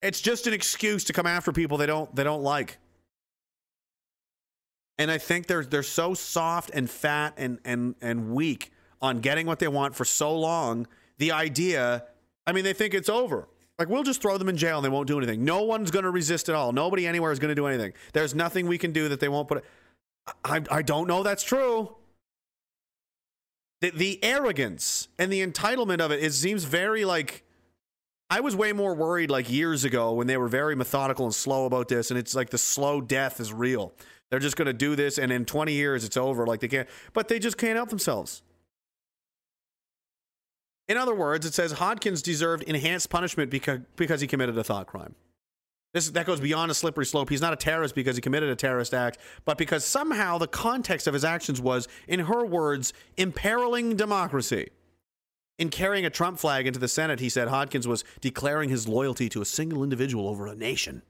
[0.00, 2.78] It's just an excuse to come after people they don't they don't like.
[4.96, 8.70] And I think they're they're so soft and fat and and and weak
[9.02, 10.86] on getting what they want for so long.
[11.18, 12.04] The idea,
[12.46, 13.48] I mean, they think it's over.
[13.80, 15.42] Like we'll just throw them in jail and they won't do anything.
[15.42, 16.70] No one's going to resist at all.
[16.70, 17.94] Nobody anywhere is going to do anything.
[18.12, 19.64] There's nothing we can do that they won't put.
[20.44, 21.96] I I don't know that's true.
[23.80, 27.42] The the arrogance and the entitlement of it, it seems very like.
[28.28, 31.64] I was way more worried like years ago when they were very methodical and slow
[31.64, 33.92] about this, and it's like the slow death is real.
[34.28, 36.46] They're just going to do this, and in 20 years it's over.
[36.46, 38.42] Like they can't, but they just can't help themselves.
[40.90, 44.88] In other words, it says Hodgkins deserved enhanced punishment because because he committed a thought
[44.88, 45.14] crime.
[45.94, 47.30] This that goes beyond a slippery slope.
[47.30, 51.06] He's not a terrorist because he committed a terrorist act, but because somehow the context
[51.06, 54.70] of his actions was, in her words, imperiling democracy.
[55.60, 59.28] In carrying a Trump flag into the Senate, he said Hodgkins was declaring his loyalty
[59.28, 61.02] to a single individual over a nation.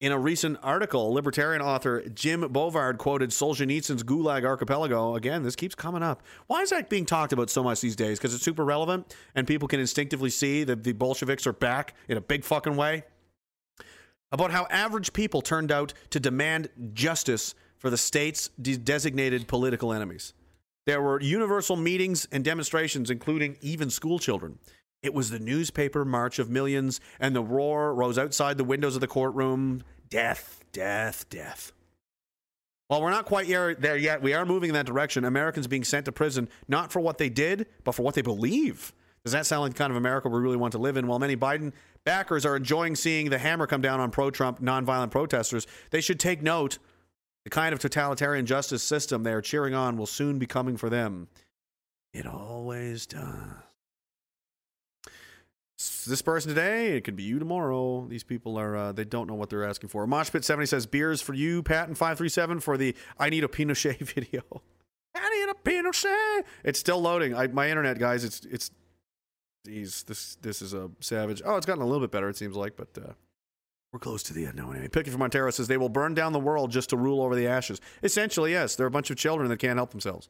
[0.00, 5.16] In a recent article, libertarian author Jim Bovard quoted Solzhenitsyn's Gulag Archipelago.
[5.16, 6.22] Again, this keeps coming up.
[6.46, 8.16] Why is that being talked about so much these days?
[8.16, 12.16] Because it's super relevant and people can instinctively see that the Bolsheviks are back in
[12.16, 13.02] a big fucking way?
[14.30, 19.92] About how average people turned out to demand justice for the state's de- designated political
[19.92, 20.32] enemies.
[20.86, 24.60] There were universal meetings and demonstrations, including even school children.
[25.02, 29.00] It was the newspaper march of millions, and the roar rose outside the windows of
[29.00, 31.72] the courtroom death, death, death.
[32.88, 35.24] While we're not quite there yet, we are moving in that direction.
[35.24, 38.94] Americans being sent to prison not for what they did, but for what they believe.
[39.24, 41.06] Does that sound like the kind of America we really want to live in?
[41.06, 41.72] While many Biden
[42.04, 46.18] backers are enjoying seeing the hammer come down on pro Trump nonviolent protesters, they should
[46.18, 46.78] take note
[47.44, 50.88] the kind of totalitarian justice system they are cheering on will soon be coming for
[50.88, 51.28] them.
[52.14, 53.67] It always does
[55.78, 56.96] this person today.
[56.96, 58.06] It could be you tomorrow.
[58.08, 60.06] These people are uh, they don't know what they're asking for.
[60.06, 63.48] Moshpit seventy says beers for you, Patton five three seven for the I need a
[63.48, 64.42] Pinochet video.
[65.14, 66.44] I need a Pinochet.
[66.64, 67.34] It's still loading.
[67.34, 68.24] I, my internet guys.
[68.24, 68.70] It's it's.
[69.66, 71.42] Geez, this this is a savage.
[71.44, 72.28] Oh, it's gotten a little bit better.
[72.28, 73.12] It seems like, but uh,
[73.92, 74.70] we're close to the end now.
[74.70, 77.34] Anyway, Picky from Montero says they will burn down the world just to rule over
[77.34, 77.80] the ashes.
[78.02, 80.28] Essentially, yes, they're a bunch of children that can't help themselves.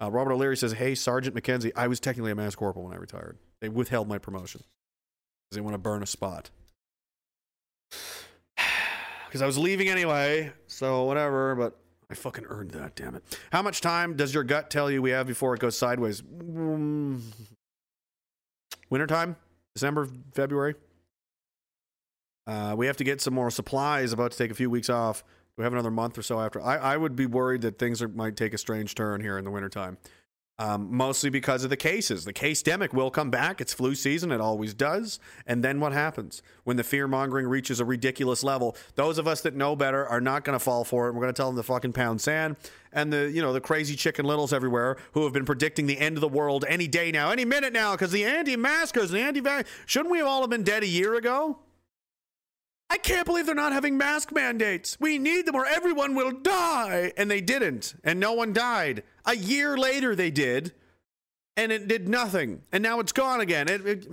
[0.00, 2.98] Uh, Robert O'Leary says, "Hey, Sergeant McKenzie, I was technically a master corporal when I
[2.98, 3.38] retired.
[3.60, 4.62] They withheld my promotion
[5.48, 6.50] because they want to burn a spot.
[9.26, 11.56] Because I was leaving anyway, so whatever.
[11.56, 11.76] But
[12.08, 12.94] I fucking earned that.
[12.94, 13.38] Damn it!
[13.50, 16.22] How much time does your gut tell you we have before it goes sideways?
[16.22, 17.20] Mm,
[18.88, 19.36] wintertime,
[19.74, 20.76] December, February.
[22.46, 24.12] Uh, we have to get some more supplies.
[24.12, 25.24] About to take a few weeks off
[25.56, 26.60] we have another month or so after.
[26.60, 29.44] I, I would be worried that things are, might take a strange turn here in
[29.44, 29.98] the wintertime.
[30.58, 32.24] Um, mostly because of the cases.
[32.24, 33.60] The case demic will come back.
[33.60, 34.32] It's flu season.
[34.32, 35.20] It always does.
[35.46, 36.42] And then what happens?
[36.64, 40.20] When the fear mongering reaches a ridiculous level, those of us that know better are
[40.20, 41.12] not going to fall for it.
[41.12, 42.56] We're going to tell them to fucking pound sand.
[42.90, 46.16] And the, you know, the crazy chicken littles everywhere who have been predicting the end
[46.16, 50.10] of the world any day now, any minute now, because the anti-maskers, the anti-vax, shouldn't
[50.10, 51.58] we have all have been dead a year ago?
[52.88, 54.96] I can't believe they're not having mask mandates.
[55.00, 57.12] We need them or everyone will die.
[57.16, 57.94] And they didn't.
[58.04, 59.02] And no one died.
[59.24, 60.72] A year later, they did.
[61.56, 62.62] And it did nothing.
[62.70, 63.68] And now it's gone again.
[63.68, 64.06] It, it...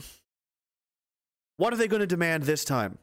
[1.58, 2.98] What are they going to demand this time?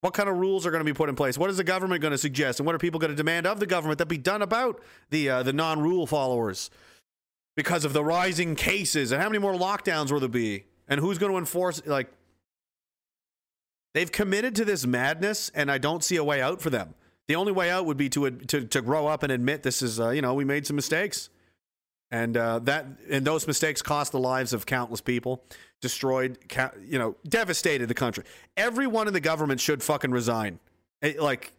[0.00, 1.36] What kind of rules are going to be put in place?
[1.36, 2.60] What is the government going to suggest?
[2.60, 5.28] And what are people going to demand of the government that be done about the,
[5.28, 6.70] uh, the non rule followers?
[7.56, 9.12] Because of the rising cases.
[9.12, 10.64] And how many more lockdowns will there be?
[10.88, 12.10] And who's going to enforce, like,
[13.92, 16.94] They've committed to this madness, and I don't see a way out for them.
[17.28, 20.00] The only way out would be to to, to grow up and admit this is,
[20.00, 21.30] uh, you know, we made some mistakes,
[22.10, 25.42] and uh, that and those mistakes cost the lives of countless people,
[25.80, 26.38] destroyed,
[26.84, 28.24] you know, devastated the country.
[28.56, 30.58] Everyone in the government should fucking resign,
[31.02, 31.52] eh, like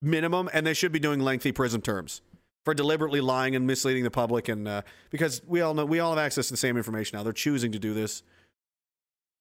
[0.00, 2.22] minimum, and they should be doing lengthy prison terms
[2.64, 6.10] for deliberately lying and misleading the public, and uh, because we all know we all
[6.10, 7.22] have access to the same information now.
[7.22, 8.22] They're choosing to do this.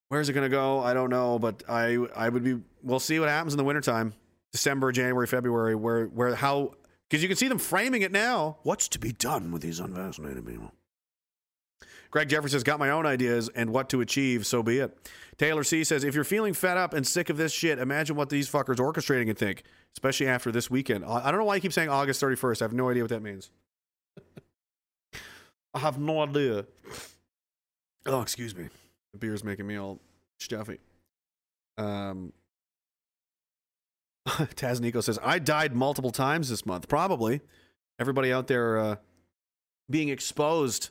[0.09, 0.79] Where's it going to go?
[0.79, 2.59] I don't know, but I I would be.
[2.81, 4.13] We'll see what happens in the wintertime,
[4.51, 6.73] December, January, February, where where how
[7.09, 8.57] because you can see them framing it now.
[8.63, 10.71] What's to be done with these unvaccinated people?
[12.09, 14.97] Greg Jeffrey says, got my own ideas and what to achieve, so be it.
[15.37, 18.29] Taylor C says, if you're feeling fed up and sick of this shit, imagine what
[18.29, 19.63] these fuckers orchestrating and think,
[19.93, 21.05] especially after this weekend.
[21.05, 22.61] I don't know why you keep saying August 31st.
[22.61, 23.51] I have no idea what that means.
[25.73, 26.65] I have no idea.
[28.05, 28.69] Oh, excuse me.
[29.19, 29.99] Beer's making me all
[30.39, 30.79] stuffy.
[31.77, 32.33] Um,
[34.27, 36.87] Taz Nico says, I died multiple times this month.
[36.87, 37.41] Probably.
[37.99, 38.95] Everybody out there uh,
[39.89, 40.89] being exposed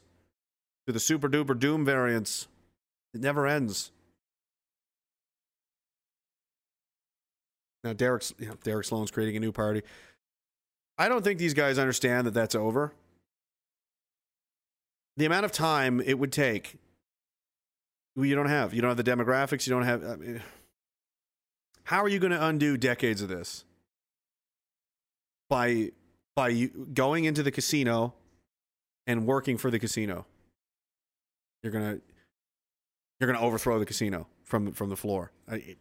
[0.86, 2.48] to the super duper doom variants.
[3.14, 3.90] It never ends.
[7.84, 9.82] Now Derek's you know, Derek Sloan's creating a new party.
[10.98, 12.92] I don't think these guys understand that that's over.
[15.16, 16.76] The amount of time it would take,
[18.24, 18.72] you don't have.
[18.72, 19.66] You don't have the demographics.
[19.66, 20.04] You don't have.
[20.04, 20.42] I mean,
[21.84, 23.64] how are you going to undo decades of this?
[25.48, 25.92] By
[26.34, 28.14] by going into the casino
[29.06, 30.26] and working for the casino.
[31.62, 31.98] You're gonna
[33.18, 35.32] you're gonna overthrow the casino from from the floor.
[35.48, 35.76] I,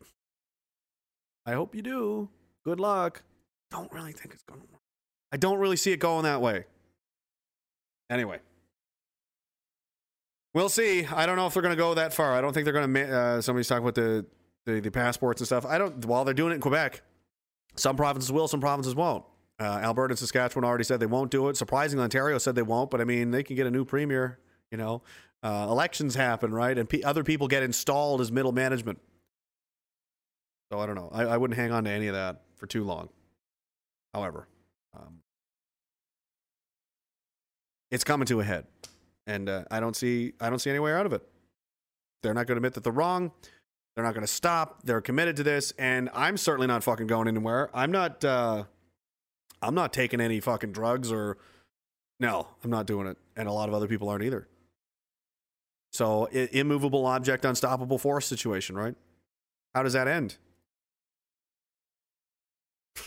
[1.46, 2.30] I hope you do.
[2.64, 3.24] Good luck.
[3.70, 4.82] Don't really think it's gonna work.
[5.32, 6.66] I don't really see it going that way.
[8.10, 8.40] Anyway,
[10.56, 11.06] we'll see.
[11.06, 12.34] I don't know if they're gonna go that far.
[12.34, 13.00] I don't think they're gonna.
[13.00, 14.25] Uh, somebody's talking about the,
[14.66, 15.66] the the passports and stuff.
[15.66, 16.03] I don't.
[16.06, 17.03] While they're doing it in Quebec,
[17.75, 19.24] some provinces will, some provinces won't.
[19.59, 21.58] Uh, Alberta and Saskatchewan already said they won't do it.
[21.58, 22.90] Surprisingly, Ontario said they won't.
[22.90, 24.40] But I mean, they can get a new premier.
[24.72, 25.03] You know,
[25.43, 26.75] uh, elections happen, right?
[26.77, 29.00] And other people get installed as middle management.
[30.72, 31.09] So I don't know.
[31.14, 33.09] I, I wouldn't hang on to any of that for too long.
[34.14, 34.48] However,
[34.98, 35.19] um,
[37.92, 38.66] it's coming to a head,
[39.28, 41.22] and uh, I don't see I don't see any way out of it.
[42.24, 43.32] They're not going to admit that they're wrong.
[43.95, 44.84] They're not going to stop.
[44.84, 47.70] They're committed to this, and I'm certainly not fucking going anywhere.
[47.74, 48.24] I'm not.
[48.26, 48.64] Uh,
[49.62, 51.38] I'm not taking any fucking drugs or.
[52.20, 54.48] No, I'm not doing it, and a lot of other people aren't either.
[55.92, 58.95] So, i- immovable object, unstoppable force situation, right?
[59.74, 60.38] How does that end?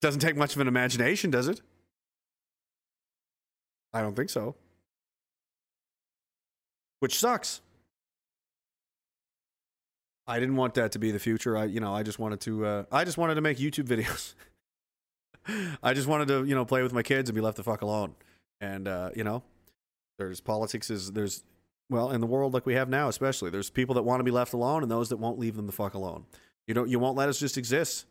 [0.00, 1.60] Doesn't take much of an imagination, does it?
[3.94, 4.56] I don't think so.
[7.06, 7.60] Which sucks.
[10.26, 11.56] I didn't want that to be the future.
[11.56, 12.66] I, you know, I just wanted to.
[12.66, 14.34] Uh, I just wanted to make YouTube videos.
[15.84, 17.82] I just wanted to, you know, play with my kids and be left the fuck
[17.82, 18.16] alone.
[18.60, 19.44] And uh, you know,
[20.18, 20.90] there's politics.
[20.90, 21.44] Is there's
[21.88, 24.32] well in the world like we have now, especially there's people that want to be
[24.32, 26.24] left alone and those that won't leave them the fuck alone.
[26.66, 26.88] You don't.
[26.88, 28.06] You won't let us just exist.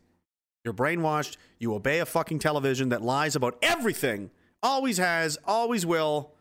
[0.64, 1.36] You're brainwashed.
[1.58, 4.30] You obey a fucking television that lies about everything.
[4.62, 5.36] Always has.
[5.46, 6.32] Always will.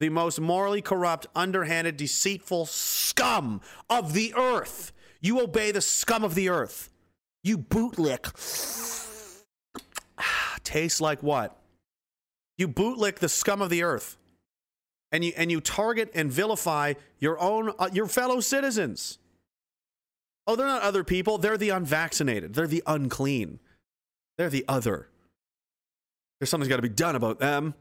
[0.00, 3.60] The most morally corrupt, underhanded, deceitful scum
[3.90, 4.92] of the earth.
[5.20, 6.90] You obey the scum of the earth.
[7.42, 8.32] You bootlick.
[10.64, 11.56] Tastes like what?
[12.56, 14.16] You bootlick the scum of the earth.
[15.10, 19.18] And you and you target and vilify your own uh, your fellow citizens.
[20.46, 21.38] Oh, they're not other people.
[21.38, 22.54] They're the unvaccinated.
[22.54, 23.58] They're the unclean.
[24.36, 25.08] They're the other.
[26.38, 27.74] There's something's got to be done about them.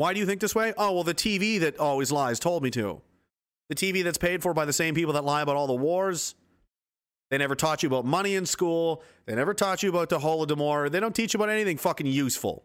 [0.00, 0.72] Why do you think this way?
[0.78, 3.02] Oh, well, the TV that always lies told me to.
[3.68, 6.34] The TV that's paid for by the same people that lie about all the wars.
[7.28, 9.02] They never taught you about money in school.
[9.26, 10.90] They never taught you about the Holodomor.
[10.90, 12.64] They don't teach you about anything fucking useful.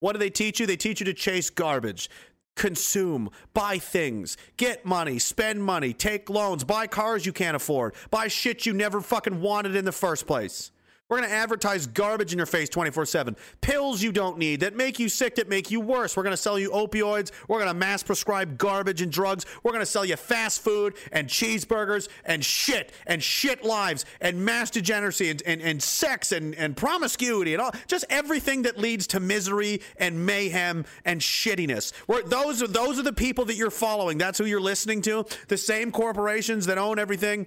[0.00, 0.64] What do they teach you?
[0.64, 2.08] They teach you to chase garbage,
[2.56, 8.28] consume, buy things, get money, spend money, take loans, buy cars you can't afford, buy
[8.28, 10.72] shit you never fucking wanted in the first place.
[11.14, 13.36] We're going to advertise garbage in your face 24 7.
[13.60, 16.16] Pills you don't need that make you sick, that make you worse.
[16.16, 17.30] We're going to sell you opioids.
[17.46, 19.46] We're going to mass prescribe garbage and drugs.
[19.62, 24.44] We're going to sell you fast food and cheeseburgers and shit and shit lives and
[24.44, 27.70] mass degeneracy and, and, and sex and, and promiscuity and all.
[27.86, 31.92] Just everything that leads to misery and mayhem and shittiness.
[32.08, 34.18] We're, those, are, those are the people that you're following.
[34.18, 35.26] That's who you're listening to.
[35.46, 37.46] The same corporations that own everything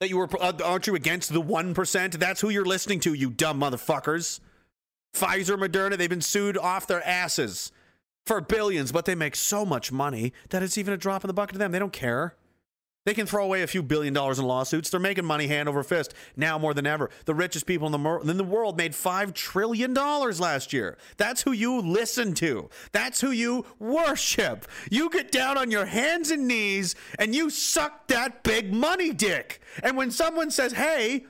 [0.00, 3.30] that you were uh, aren't you against the 1% that's who you're listening to you
[3.30, 4.40] dumb motherfuckers.
[5.14, 7.72] Pfizer moderna they've been sued off their asses
[8.24, 11.34] for billions but they make so much money that it's even a drop in the
[11.34, 11.72] bucket to them.
[11.72, 12.34] They don't care
[13.06, 14.90] they can throw away a few billion dollars in lawsuits.
[14.90, 17.08] They're making money hand over fist now more than ever.
[17.24, 20.98] The richest people in the, mor- in the world made $5 trillion last year.
[21.16, 22.68] That's who you listen to.
[22.90, 24.66] That's who you worship.
[24.90, 29.60] You get down on your hands and knees and you suck that big money dick.
[29.84, 31.26] And when someone says, hey,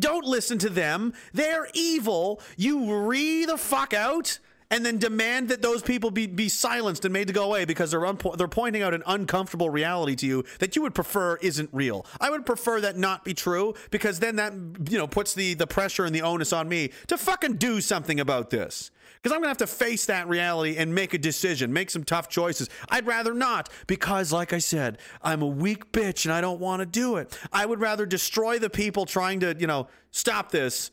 [0.00, 5.62] don't listen to them, they're evil, you re the fuck out and then demand that
[5.62, 8.94] those people be, be silenced and made to go away because they're they're pointing out
[8.94, 12.04] an uncomfortable reality to you that you would prefer isn't real.
[12.20, 14.52] I would prefer that not be true because then that
[14.90, 18.20] you know puts the the pressure and the onus on me to fucking do something
[18.20, 18.90] about this.
[19.16, 22.28] Because I'm gonna have to face that reality and make a decision, make some tough
[22.28, 22.68] choices.
[22.88, 26.80] I'd rather not, because like I said, I'm a weak bitch and I don't want
[26.80, 27.36] to do it.
[27.52, 30.90] I would rather destroy the people trying to, you know, stop this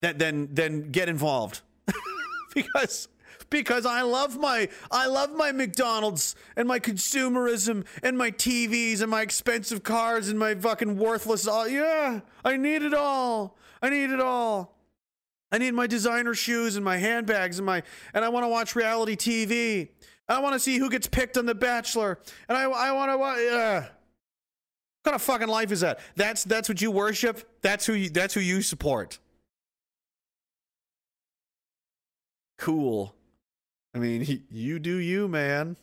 [0.00, 1.62] than than, than get involved.
[2.54, 3.08] because
[3.52, 9.10] because I love my I love my McDonald's and my consumerism and my TVs and
[9.10, 13.56] my expensive cars and my fucking worthless all yeah, I need it all.
[13.80, 14.76] I need it all.
[15.52, 17.82] I need my designer shoes and my handbags and my
[18.14, 19.90] and I want to watch reality TV.
[20.28, 23.18] I want to see who gets picked on The Bachelor, and I I want to.
[23.18, 23.88] watch Uh,
[25.02, 25.98] what kind of fucking life is that?
[26.16, 27.46] That's that's what you worship.
[27.60, 29.18] That's who you, that's who you support.
[32.56, 33.12] Cool.
[33.94, 35.76] I mean, you do you, man.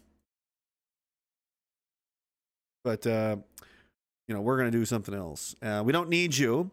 [2.83, 3.37] But uh,
[4.27, 5.55] you know, we're gonna do something else.
[5.61, 6.71] Uh, we don't need you.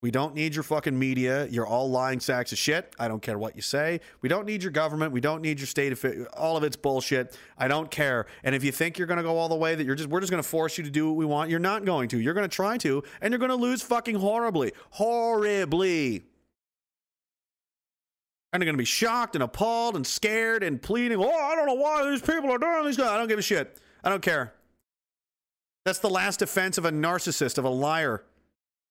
[0.00, 1.46] We don't need your fucking media.
[1.46, 2.94] You're all lying sacks of shit.
[3.00, 4.00] I don't care what you say.
[4.22, 5.10] We don't need your government.
[5.12, 7.36] We don't need your state of all of it's bullshit.
[7.58, 8.26] I don't care.
[8.44, 10.20] And if you think you're going to go all the way that you're just we're
[10.20, 12.20] just going to force you to do what we want, you're not going to.
[12.20, 14.72] You're going to try to and you're going to lose fucking horribly.
[14.90, 16.22] Horribly.
[18.52, 21.66] And they're going to be shocked and appalled and scared and pleading, "Oh, I don't
[21.66, 23.08] know why these people are doing these guys.
[23.08, 23.78] I don't give a shit.
[24.02, 24.54] I don't care."
[25.84, 28.24] That's the last offense of a narcissist, of a liar.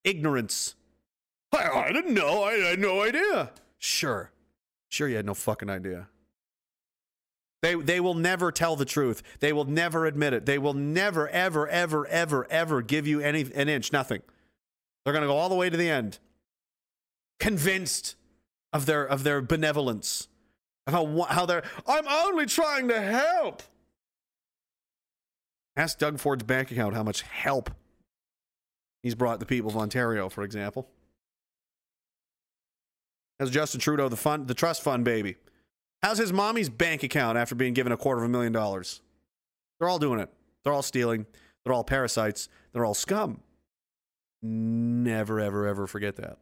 [0.03, 0.75] Ignorance.
[1.53, 2.43] I, I didn't know.
[2.43, 3.51] I had no idea.
[3.77, 4.31] Sure.
[4.89, 6.07] Sure, you had no fucking idea.
[7.61, 9.23] They, they will never tell the truth.
[9.39, 10.45] They will never admit it.
[10.45, 14.21] They will never, ever, ever, ever, ever give you any an inch, nothing.
[15.03, 16.19] They're going to go all the way to the end,
[17.39, 18.15] convinced
[18.77, 20.27] of their of their benevolence,
[20.85, 21.63] of how how they're.
[21.87, 23.63] I'm only trying to help.
[25.75, 27.71] Ask Doug Ford's bank account how much help
[29.03, 30.87] he's brought the people of Ontario, for example.
[33.39, 35.35] How's Justin Trudeau, the fund, the trust fund baby?
[36.03, 39.01] How's his mommy's bank account after being given a quarter of a million dollars?
[39.79, 40.29] They're all doing it.
[40.63, 41.25] They're all stealing.
[41.63, 42.49] They're all parasites.
[42.73, 43.41] They're all scum.
[44.41, 46.37] Never, ever, ever forget that.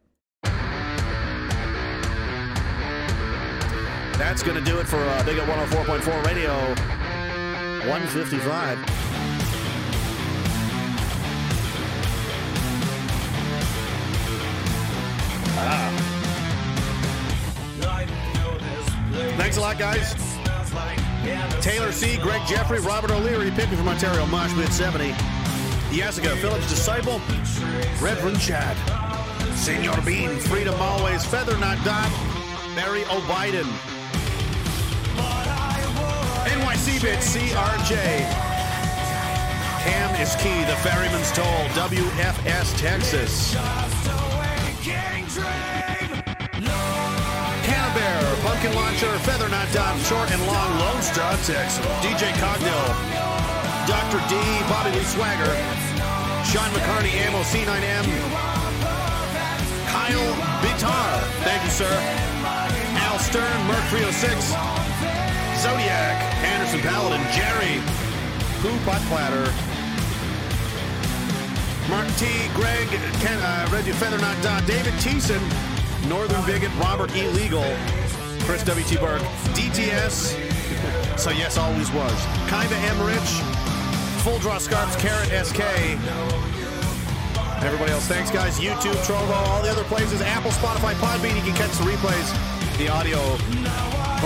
[4.18, 6.52] That's going to do it for uh, Big at 104.4 Radio
[7.86, 8.78] 155.
[15.58, 15.92] Ah.
[19.36, 20.14] Thanks a lot, guys.
[21.62, 25.14] Taylor C., Greg Jeffrey, Robert O'Leary, picked me from Ontario, Mosh Mid 70.
[25.92, 27.20] Jessica, Phillips Disciple,
[28.00, 28.76] Reverend Chad,
[29.56, 32.10] Senor Bean, Freedom Always, Feather Not Dot,
[32.74, 33.66] Barry O'Biden,
[36.56, 37.92] NYC Bit, CRJ,
[39.84, 41.44] Cam is Key, The Ferryman's Toll,
[41.76, 43.54] WFS Texas.
[47.60, 51.84] Cannabear, Pumpkin Launcher, Feather Not Dot, Short and Long, Lone Star, Texas.
[52.00, 52.88] DJ Cogdill,
[53.86, 54.20] Dr.
[54.30, 54.40] D,
[54.72, 55.52] Bobby Lee Swagger,
[56.48, 58.06] Sean McCartney, Ammo C9M,
[59.92, 60.32] Kyle
[60.64, 61.92] Bitar, thank you, sir.
[62.96, 64.54] Al Stern, Merc 306,
[65.58, 67.80] Zodiac, Anderson Paladin, Jerry,
[68.60, 69.46] Pooh Butt Platter,
[71.88, 72.88] Mark T, Greg,
[73.20, 75.40] Ken, uh, Reggie Feather Not Dot, David Teeson,
[76.08, 77.28] Northern Bigot, Robert E.
[77.28, 77.64] Legal,
[78.40, 78.96] Chris W.T.
[78.96, 79.22] Burke,
[79.54, 80.36] DTS,
[81.18, 82.12] so yes, always was,
[82.48, 83.28] Kaiba Emmerich,
[84.22, 85.60] Full Draw Scarps, Carrot SK,
[87.64, 88.06] everybody else.
[88.06, 88.58] Thanks, guys.
[88.58, 91.34] YouTube, Trovo, all the other places, Apple, Spotify, Podbean.
[91.36, 92.78] You can catch the replays.
[92.78, 93.18] The audio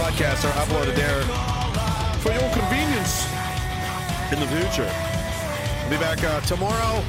[0.00, 1.20] podcasts are uploaded there
[2.24, 3.28] for your convenience
[4.32, 4.88] in the future.
[5.84, 7.04] We'll be back uh, tomorrow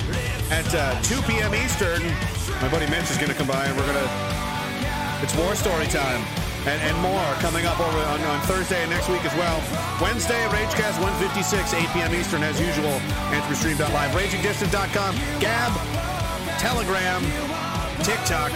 [0.51, 1.55] at uh, 2 p.m.
[1.55, 2.03] Eastern.
[2.59, 4.11] My buddy Mitch is going to come by, and we're going to.
[5.23, 6.19] It's war story time.
[6.67, 9.57] And, and more coming up over on, on Thursday and next week as well.
[9.99, 12.13] Wednesday, Ragecast 156, 8 p.m.
[12.13, 13.01] Eastern, as usual.
[13.33, 15.71] AnthonyStream.live, RagingDissident.com, Gab,
[16.59, 17.23] Telegram,
[18.03, 18.51] TikTok,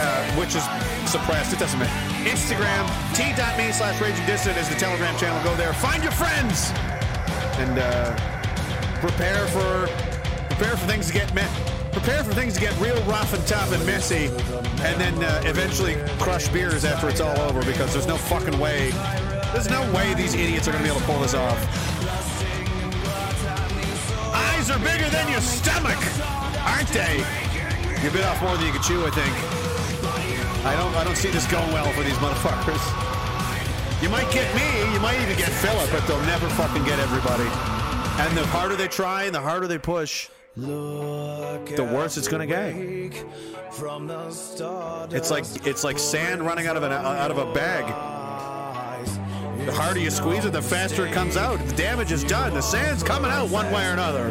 [0.00, 0.64] uh, which is
[1.08, 1.52] suppressed.
[1.52, 1.92] It doesn't matter.
[2.24, 5.42] Instagram, t.me slash RagingDissident is the Telegram channel.
[5.44, 5.72] Go there.
[5.74, 6.72] Find your friends.
[7.60, 8.16] And uh,
[9.00, 9.86] prepare for
[10.54, 11.50] prepare for things to get met.
[11.92, 14.26] Prepare for things to get real rough and tough and messy,
[14.84, 18.90] and then uh, eventually crush beers after it's all over because there's no fucking way.
[19.52, 21.58] There's no way these idiots are going to be able to pull this off.
[24.32, 25.98] Eyes are bigger than your stomach,
[26.64, 27.18] aren't they?
[28.04, 29.59] You bit off more than you can chew, I think.
[30.64, 30.94] I don't.
[30.94, 32.82] I don't see this going well for these motherfuckers.
[34.02, 34.92] You might get me.
[34.92, 37.48] You might even get Philip, but they'll never fucking get everybody.
[38.20, 42.46] And the harder they try, and the harder they push, Look the worse it's gonna
[42.46, 42.74] get.
[45.14, 47.86] It's like it's like sand running out of an out of a bag.
[49.64, 51.64] The harder you squeeze it, the faster it comes out.
[51.66, 52.52] The damage is done.
[52.52, 54.28] The sand's coming out one way or another.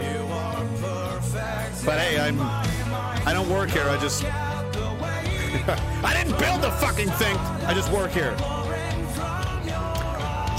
[1.86, 3.88] But hey, I'm I don't work here.
[3.88, 4.24] I just
[6.04, 7.36] I didn't build the fucking thing.
[7.66, 8.36] I just work here.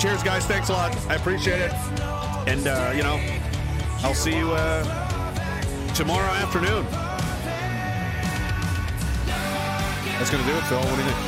[0.00, 0.44] Cheers, guys.
[0.46, 0.96] Thanks a lot.
[1.08, 1.72] I appreciate it.
[2.48, 3.20] And uh, you know,
[4.02, 4.82] I'll see you uh,
[5.94, 6.84] tomorrow afternoon.
[10.18, 10.78] That's gonna do it, Phil.
[10.78, 11.18] What do you think?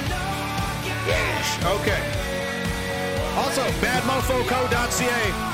[1.07, 1.59] Yes.
[1.81, 2.03] Okay.
[3.37, 5.53] Also, badmofoco.ca.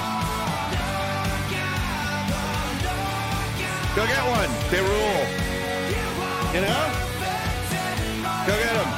[3.94, 4.50] Go get one.
[4.70, 5.48] They rule.
[6.54, 7.07] You know?
[8.48, 8.88] Go get them.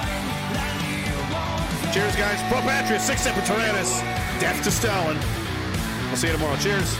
[1.92, 2.40] Cheers, guys.
[2.48, 4.00] Pro Patria, sic Semper Tyrannis.
[4.38, 5.16] Death to Stalin.
[6.08, 6.56] I'll see you tomorrow.
[6.58, 6.96] Cheers.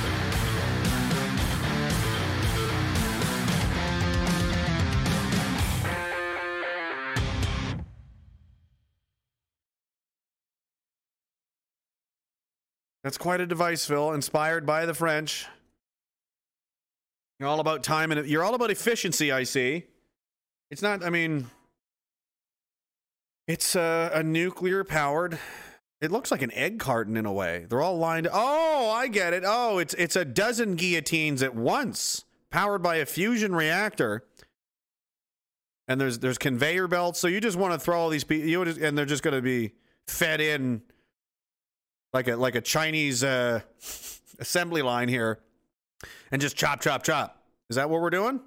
[13.04, 14.10] That's quite a device, Phil.
[14.10, 15.46] Inspired by the French.
[17.38, 19.86] You're all about time and you're all about efficiency, I see.
[20.72, 21.48] It's not, I mean,
[23.46, 25.38] it's a, a nuclear powered.
[26.00, 27.66] It looks like an egg carton in a way.
[27.68, 28.28] They're all lined.
[28.32, 29.42] Oh, I get it.
[29.46, 34.24] Oh, it's it's a dozen guillotines at once, powered by a fusion reactor.
[35.88, 38.64] And there's there's conveyor belts, so you just want to throw all these people, you
[38.64, 39.72] just, and they're just going to be
[40.06, 40.82] fed in
[42.12, 43.60] like a like a Chinese uh,
[44.38, 45.40] assembly line here,
[46.30, 47.42] and just chop, chop, chop.
[47.68, 48.40] Is that what we're doing?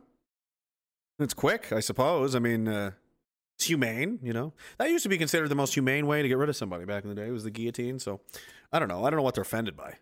[1.20, 2.36] It's quick, I suppose.
[2.36, 2.92] I mean, uh,
[3.64, 4.19] it's humane.
[4.22, 6.56] You know, that used to be considered the most humane way to get rid of
[6.56, 7.32] somebody back in the day.
[7.32, 7.98] Was the guillotine?
[8.00, 8.19] So,
[8.72, 9.06] I don't know.
[9.06, 9.95] I don't know what they're offended by.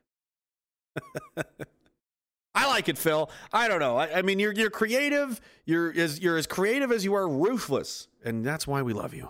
[2.56, 3.30] I like it, Phil.
[3.54, 3.98] I don't know.
[3.98, 5.40] I, I mean, you're you're creative.
[5.66, 9.30] You're as you're as creative as you are ruthless, and that's why we love you.